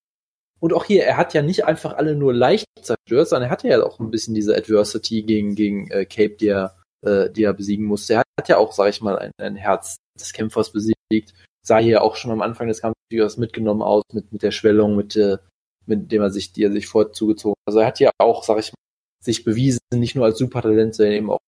Und 0.61 0.73
auch 0.73 0.85
hier, 0.85 1.05
er 1.05 1.17
hat 1.17 1.35
ja 1.35 1.43
nicht 1.43 1.67
einfach 1.67 1.95
alle 1.95 2.15
nur 2.15 2.33
leicht 2.33 2.67
zerstört, 2.81 3.29
sondern 3.29 3.49
er 3.49 3.53
hatte 3.53 3.69
ja 3.69 3.83
auch 3.83 3.99
ein 3.99 4.11
bisschen 4.11 4.35
diese 4.35 4.57
Adversity 4.57 5.23
gegen, 5.23 5.55
gegen 5.57 5.91
äh, 5.91 6.07
Cape, 6.07 6.37
die 6.37 6.49
er, 6.49 6.79
äh, 7.05 7.29
die 7.29 7.43
er 7.43 7.53
besiegen 7.53 7.85
musste. 7.85 8.15
Er 8.15 8.23
hat 8.39 8.49
ja 8.49 8.57
auch, 8.57 8.73
sag 8.73 8.89
ich 8.89 9.03
mal, 9.03 9.19
ein, 9.19 9.33
ein 9.39 9.57
Herz 9.57 9.97
des 10.19 10.33
Kämpfers 10.33 10.71
besiegt. 10.71 11.35
Sah 11.67 11.79
hier 11.79 12.03
auch 12.03 12.17
schon 12.17 12.31
am 12.31 12.43
Anfang 12.43 12.69
des 12.69 12.83
Kampfes 12.83 13.37
mitgenommen 13.37 13.83
aus, 13.83 14.03
mit, 14.13 14.33
mit 14.33 14.43
der 14.43 14.51
Schwellung, 14.51 14.97
mit, 14.97 15.17
äh, 15.17 15.39
mit 15.87 16.13
dem 16.13 16.23
er 16.23 16.31
sich, 16.31 16.53
die 16.53 16.65
er 16.65 16.73
sich 16.73 16.87
vorzugezogen 16.87 17.55
hat. 17.55 17.67
Also 17.67 17.79
er 17.81 17.87
hat 17.87 18.01
ja 18.01 18.11
auch, 18.19 18.45
sag 18.45 18.59
ich 18.59 18.73
mal, 18.73 19.25
sich 19.25 19.45
bewiesen, 19.45 19.81
nicht 19.95 20.15
nur 20.15 20.27
als 20.27 20.39
Supertalent, 20.39 20.95
sondern 20.95 21.15
eben 21.15 21.31
auch 21.31 21.39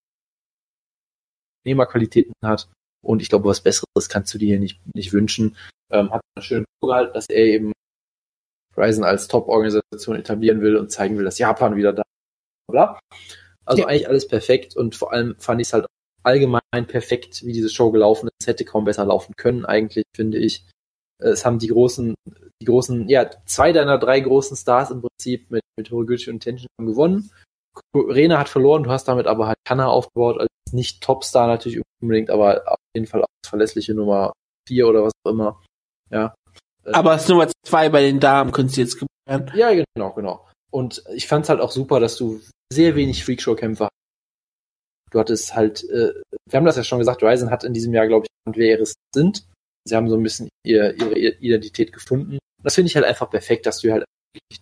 Nehmerqualitäten 1.65 2.33
hat. 2.43 2.67
Und 3.05 3.21
ich 3.21 3.29
glaube, 3.29 3.45
was 3.45 3.61
Besseres 3.61 4.09
kannst 4.09 4.33
du 4.33 4.37
dir 4.37 4.47
hier 4.47 4.59
nicht, 4.59 4.81
nicht 4.95 5.13
wünschen. 5.13 5.55
Ähm, 5.91 6.11
hat 6.11 6.21
schön 6.39 6.65
gehalten, 6.81 7.13
dass 7.13 7.29
er 7.29 7.45
eben 7.45 7.73
Ryzen 8.75 9.03
als 9.03 9.27
Top-Organisation 9.27 10.15
etablieren 10.15 10.61
will 10.61 10.77
und 10.77 10.91
zeigen 10.91 11.17
will, 11.17 11.25
dass 11.25 11.37
Japan 11.37 11.75
wieder 11.75 11.93
da 11.93 12.03
ist. 12.71 12.99
Also 13.65 13.81
ja. 13.81 13.87
eigentlich 13.87 14.07
alles 14.07 14.27
perfekt 14.27 14.75
und 14.75 14.95
vor 14.95 15.11
allem 15.11 15.35
fand 15.39 15.61
ich 15.61 15.67
es 15.67 15.73
halt 15.73 15.85
allgemein 16.23 16.87
perfekt, 16.87 17.45
wie 17.45 17.53
diese 17.53 17.69
Show 17.69 17.91
gelaufen 17.91 18.27
ist. 18.27 18.35
Es 18.41 18.47
hätte 18.47 18.65
kaum 18.65 18.85
besser 18.85 19.05
laufen 19.05 19.33
können, 19.37 19.65
eigentlich, 19.65 20.05
finde 20.15 20.37
ich. 20.37 20.65
Es 21.19 21.45
haben 21.45 21.59
die 21.59 21.67
großen, 21.67 22.15
die 22.61 22.65
großen, 22.65 23.09
ja, 23.09 23.29
zwei 23.45 23.71
deiner 23.71 23.97
drei 23.97 24.19
großen 24.19 24.55
Stars 24.55 24.91
im 24.91 25.01
Prinzip 25.01 25.49
mit, 25.49 25.61
mit 25.77 25.89
Horiguchi 25.89 26.29
und 26.29 26.41
Tenshin 26.41 26.67
haben 26.79 26.87
gewonnen. 26.87 27.31
Rena 27.95 28.39
hat 28.39 28.49
verloren, 28.49 28.83
du 28.83 28.91
hast 28.91 29.07
damit 29.07 29.27
aber 29.27 29.47
halt 29.47 29.57
Kanna 29.63 29.87
aufgebaut, 29.87 30.39
als 30.39 30.49
nicht 30.71 31.01
Topstar 31.01 31.47
natürlich 31.47 31.81
unbedingt, 32.01 32.29
aber 32.29 32.63
auf 32.67 32.77
jeden 32.95 33.07
Fall 33.07 33.21
als 33.21 33.49
verlässliche 33.49 33.93
Nummer 33.93 34.33
vier 34.67 34.87
oder 34.87 35.03
was 35.03 35.13
auch 35.23 35.31
immer. 35.31 35.63
Ja. 36.09 36.35
Aber 36.91 37.15
es 37.15 37.23
ist 37.23 37.29
Nummer 37.29 37.47
zwei 37.65 37.89
bei 37.89 38.01
den 38.01 38.19
Damen, 38.19 38.51
können 38.51 38.69
sie 38.69 38.81
jetzt 38.81 38.99
gebären. 38.99 39.51
Ja, 39.55 39.71
genau, 39.73 40.13
genau. 40.13 40.47
Und 40.71 41.03
ich 41.13 41.27
fand 41.27 41.45
es 41.45 41.49
halt 41.49 41.61
auch 41.61 41.71
super, 41.71 41.99
dass 41.99 42.17
du 42.17 42.41
sehr 42.71 42.95
wenig 42.95 43.23
Freakshow-Kämpfer 43.23 43.85
hast. 43.85 43.96
Du 45.11 45.19
hattest 45.19 45.55
halt, 45.55 45.83
äh, 45.89 46.13
wir 46.49 46.57
haben 46.57 46.65
das 46.65 46.75
ja 46.75 46.83
schon 46.83 46.99
gesagt, 46.99 47.23
Ryzen 47.23 47.49
hat 47.49 47.63
in 47.63 47.73
diesem 47.73 47.93
Jahr, 47.93 48.07
glaube 48.07 48.25
ich, 48.25 48.55
wer 48.55 48.77
ihre 48.77 48.85
sind. 49.13 49.47
Sie 49.85 49.95
haben 49.95 50.09
so 50.09 50.17
ein 50.17 50.23
bisschen 50.23 50.49
ihr, 50.65 50.95
ihre 50.95 51.17
Identität 51.17 51.93
gefunden. 51.93 52.39
Das 52.61 52.75
finde 52.75 52.89
ich 52.89 52.95
halt 52.95 53.05
einfach 53.05 53.29
perfekt, 53.29 53.65
dass 53.65 53.79
du 53.79 53.91
halt 53.91 54.05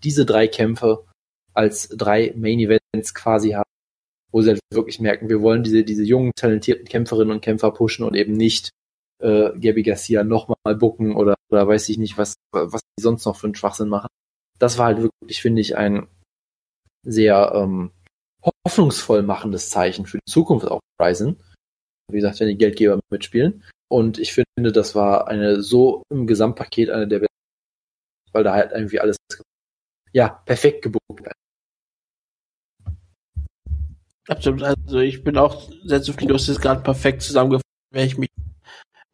diese 0.03 0.25
drei 0.25 0.47
Kämpfe 0.47 1.05
als 1.53 1.89
drei 1.89 2.33
Main 2.35 2.59
Events 2.59 3.13
quasi 3.13 3.51
haben, 3.51 3.69
wo 4.31 4.41
sie 4.41 4.51
halt 4.51 4.59
wirklich 4.71 4.99
merken, 4.99 5.29
wir 5.29 5.41
wollen 5.41 5.63
diese, 5.63 5.83
diese 5.83 6.03
jungen, 6.03 6.31
talentierten 6.35 6.85
Kämpferinnen 6.85 7.33
und 7.33 7.41
Kämpfer 7.41 7.71
pushen 7.71 8.05
und 8.05 8.15
eben 8.15 8.33
nicht 8.33 8.69
äh, 9.21 9.51
Gabby 9.59 9.83
Garcia 9.83 10.23
nochmal 10.23 10.75
bucken 10.77 11.15
oder, 11.15 11.35
oder 11.49 11.67
weiß 11.67 11.89
ich 11.89 11.97
nicht, 11.97 12.17
was, 12.17 12.35
was 12.51 12.81
die 12.81 13.01
sonst 13.01 13.25
noch 13.25 13.37
für 13.37 13.47
einen 13.47 13.55
Schwachsinn 13.55 13.89
machen. 13.89 14.07
Das 14.59 14.77
war 14.77 14.87
halt 14.87 15.01
wirklich, 15.01 15.41
finde 15.41 15.61
ich, 15.61 15.77
ein 15.77 16.07
sehr 17.03 17.51
ähm, 17.55 17.91
hoffnungsvoll 18.65 19.21
machendes 19.21 19.69
Zeichen 19.69 20.05
für 20.05 20.17
die 20.17 20.31
Zukunft 20.31 20.67
auch 20.67 20.81
Ryzen. 21.01 21.39
Wie 22.11 22.17
gesagt, 22.17 22.39
wenn 22.39 22.47
die 22.47 22.57
Geldgeber 22.57 22.99
mitspielen. 23.09 23.63
Und 23.87 24.19
ich 24.19 24.33
finde, 24.33 24.71
das 24.71 24.95
war 24.95 25.27
eine 25.27 25.61
so 25.61 26.03
im 26.09 26.27
Gesamtpaket 26.27 26.89
eine 26.89 27.07
der 27.07 27.19
besten, 27.19 27.33
weil 28.31 28.43
da 28.43 28.53
halt 28.53 28.71
irgendwie 28.71 28.99
alles 28.99 29.17
ja 30.11 30.29
perfekt 30.29 30.81
gebucht 30.81 31.05
Absolut. 34.27 34.63
Also 34.63 34.99
ich 34.99 35.23
bin 35.23 35.37
auch 35.37 35.69
sehr 35.83 36.01
zufrieden, 36.01 36.29
du 36.29 36.35
hast 36.35 36.47
es 36.47 36.59
gerade 36.59 36.81
perfekt 36.81 37.21
zusammengefasst, 37.21 37.63
werde 37.91 38.07
ich 38.07 38.17
mich 38.17 38.29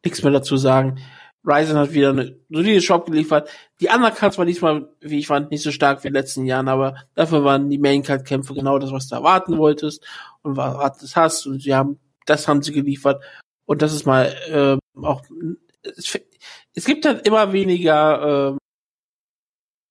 nichts 0.04 0.22
mehr 0.22 0.32
dazu 0.32 0.56
sagen. 0.56 1.00
Ryzen 1.44 1.76
hat 1.76 1.92
wieder 1.92 2.10
eine 2.10 2.36
solide 2.48 2.80
Shop 2.80 3.06
geliefert. 3.06 3.50
Die 3.80 3.88
Undercards 3.88 4.38
war 4.38 4.44
diesmal, 4.44 4.88
wie 5.00 5.18
ich 5.18 5.26
fand, 5.26 5.50
nicht 5.50 5.62
so 5.62 5.72
stark 5.72 6.02
wie 6.02 6.08
in 6.08 6.14
den 6.14 6.20
letzten 6.20 6.46
Jahren, 6.46 6.68
aber 6.68 6.94
dafür 7.14 7.44
waren 7.44 7.68
die 7.68 7.78
Maincard-Kämpfe 7.78 8.54
genau 8.54 8.78
das, 8.78 8.92
was 8.92 9.08
du 9.08 9.16
erwarten 9.16 9.58
wolltest 9.58 10.06
und 10.42 10.56
was 10.56 10.74
erwartet 10.74 11.16
hast. 11.16 11.46
Und 11.46 11.62
sie 11.62 11.74
haben, 11.74 11.98
das 12.26 12.46
haben 12.46 12.62
sie 12.62 12.72
geliefert. 12.72 13.22
Und 13.64 13.82
das 13.82 13.92
ist 13.92 14.06
mal 14.06 14.26
äh, 14.48 15.00
auch. 15.00 15.22
Es, 15.82 16.18
es 16.74 16.84
gibt 16.84 17.04
halt 17.04 17.26
immer 17.26 17.52
weniger, 17.52 18.52
äh, 18.52 18.56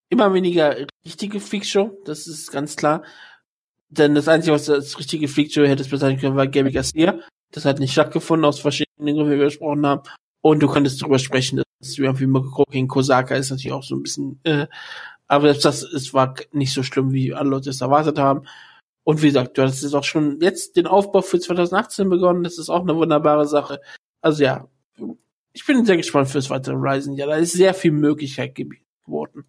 immer 0.09 0.33
weniger 0.33 0.75
richtige 1.05 1.39
Freakshow, 1.39 1.97
das 2.05 2.27
ist 2.27 2.51
ganz 2.51 2.75
klar. 2.75 3.03
Denn 3.89 4.15
das 4.15 4.29
Einzige, 4.29 4.53
was 4.53 4.65
das 4.65 4.97
richtige 4.97 5.27
Freakshow 5.27 5.63
hätte 5.63 5.83
bezeichnen 5.83 6.19
können, 6.19 6.37
war 6.37 6.47
Gabby 6.47 6.71
Garcia. 6.71 7.19
Das 7.51 7.65
hat 7.65 7.79
nicht 7.79 7.91
stattgefunden, 7.91 8.45
aus 8.45 8.59
verschiedenen 8.59 9.15
Gründen, 9.15 9.31
wie 9.31 9.37
wir 9.37 9.45
gesprochen 9.45 9.85
haben. 9.85 10.03
Und 10.41 10.61
du 10.61 10.67
könntest 10.67 11.01
darüber 11.01 11.19
sprechen, 11.19 11.61
dass 11.79 11.97
wir 11.97 12.19
wie 12.19 12.25
Mokoko 12.25 12.63
gegen 12.69 12.87
Kosaka 12.87 13.35
ist 13.35 13.51
natürlich 13.51 13.73
auch 13.73 13.83
so 13.83 13.95
ein 13.95 14.03
bisschen, 14.03 14.39
äh, 14.43 14.67
aber 15.27 15.47
selbst 15.47 15.65
das, 15.65 15.83
es 15.83 16.13
war 16.13 16.35
nicht 16.51 16.73
so 16.73 16.83
schlimm, 16.83 17.13
wie 17.13 17.33
alle 17.33 17.49
Leute 17.49 17.69
es 17.69 17.81
erwartet 17.81 18.17
haben. 18.17 18.43
Und 19.03 19.21
wie 19.21 19.27
gesagt, 19.27 19.57
du 19.57 19.63
hast 19.63 19.81
jetzt 19.81 19.93
auch 19.93 20.03
schon 20.03 20.39
jetzt 20.41 20.75
den 20.75 20.87
Aufbau 20.87 21.21
für 21.21 21.39
2018 21.39 22.09
begonnen. 22.09 22.43
Das 22.43 22.57
ist 22.57 22.69
auch 22.69 22.81
eine 22.81 22.95
wunderbare 22.95 23.47
Sache. 23.47 23.81
Also 24.21 24.43
ja, 24.43 24.67
ich 25.53 25.65
bin 25.65 25.85
sehr 25.85 25.97
gespannt 25.97 26.29
fürs 26.29 26.49
weitere 26.49 26.75
Ryzen. 26.75 27.15
Ja, 27.15 27.27
da 27.27 27.35
ist 27.35 27.53
sehr 27.53 27.73
viel 27.73 27.91
Möglichkeit 27.91 28.55
geboten. 28.55 29.45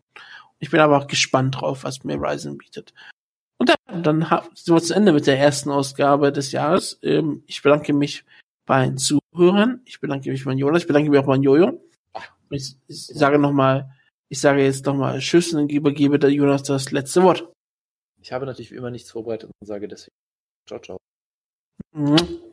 Ich 0.58 0.70
bin 0.70 0.80
aber 0.80 0.98
auch 0.98 1.06
gespannt 1.06 1.60
drauf, 1.60 1.84
was 1.84 2.04
mir 2.04 2.16
Ryzen 2.16 2.56
bietet. 2.56 2.94
Und 3.58 3.68
dann, 3.68 4.02
dann 4.02 4.42
sind 4.54 4.74
wir 4.74 4.82
zu 4.82 4.94
Ende 4.94 5.12
mit 5.12 5.26
der 5.26 5.38
ersten 5.38 5.70
Ausgabe 5.70 6.32
des 6.32 6.52
Jahres. 6.52 6.98
Ähm, 7.02 7.42
ich 7.46 7.62
bedanke 7.62 7.92
mich 7.92 8.24
bei 8.66 8.86
den 8.86 8.98
Zuhörern. 8.98 9.80
Ich 9.84 10.00
bedanke 10.00 10.30
mich 10.30 10.44
bei 10.44 10.52
Jonas. 10.52 10.82
Ich 10.82 10.88
bedanke 10.88 11.10
mich 11.10 11.18
auch 11.18 11.26
bei 11.26 11.36
Jojo. 11.36 11.80
Ich, 12.50 12.76
ich 12.86 13.06
sage 13.06 13.38
nochmal, 13.38 13.90
ich 14.28 14.40
sage 14.40 14.62
jetzt 14.62 14.84
nochmal 14.86 15.18
Tschüss 15.20 15.54
und 15.54 15.72
übergebe 15.72 16.18
der 16.18 16.30
Jonas 16.30 16.62
das 16.62 16.90
letzte 16.90 17.22
Wort. 17.22 17.50
Ich 18.20 18.32
habe 18.32 18.46
natürlich 18.46 18.70
wie 18.70 18.76
immer 18.76 18.90
nichts 18.90 19.10
vorbereitet 19.10 19.50
und 19.58 19.66
sage 19.66 19.88
deswegen 19.88 20.14
ciao, 20.66 20.80
ciao. 20.80 20.98
Mhm. 21.92 22.51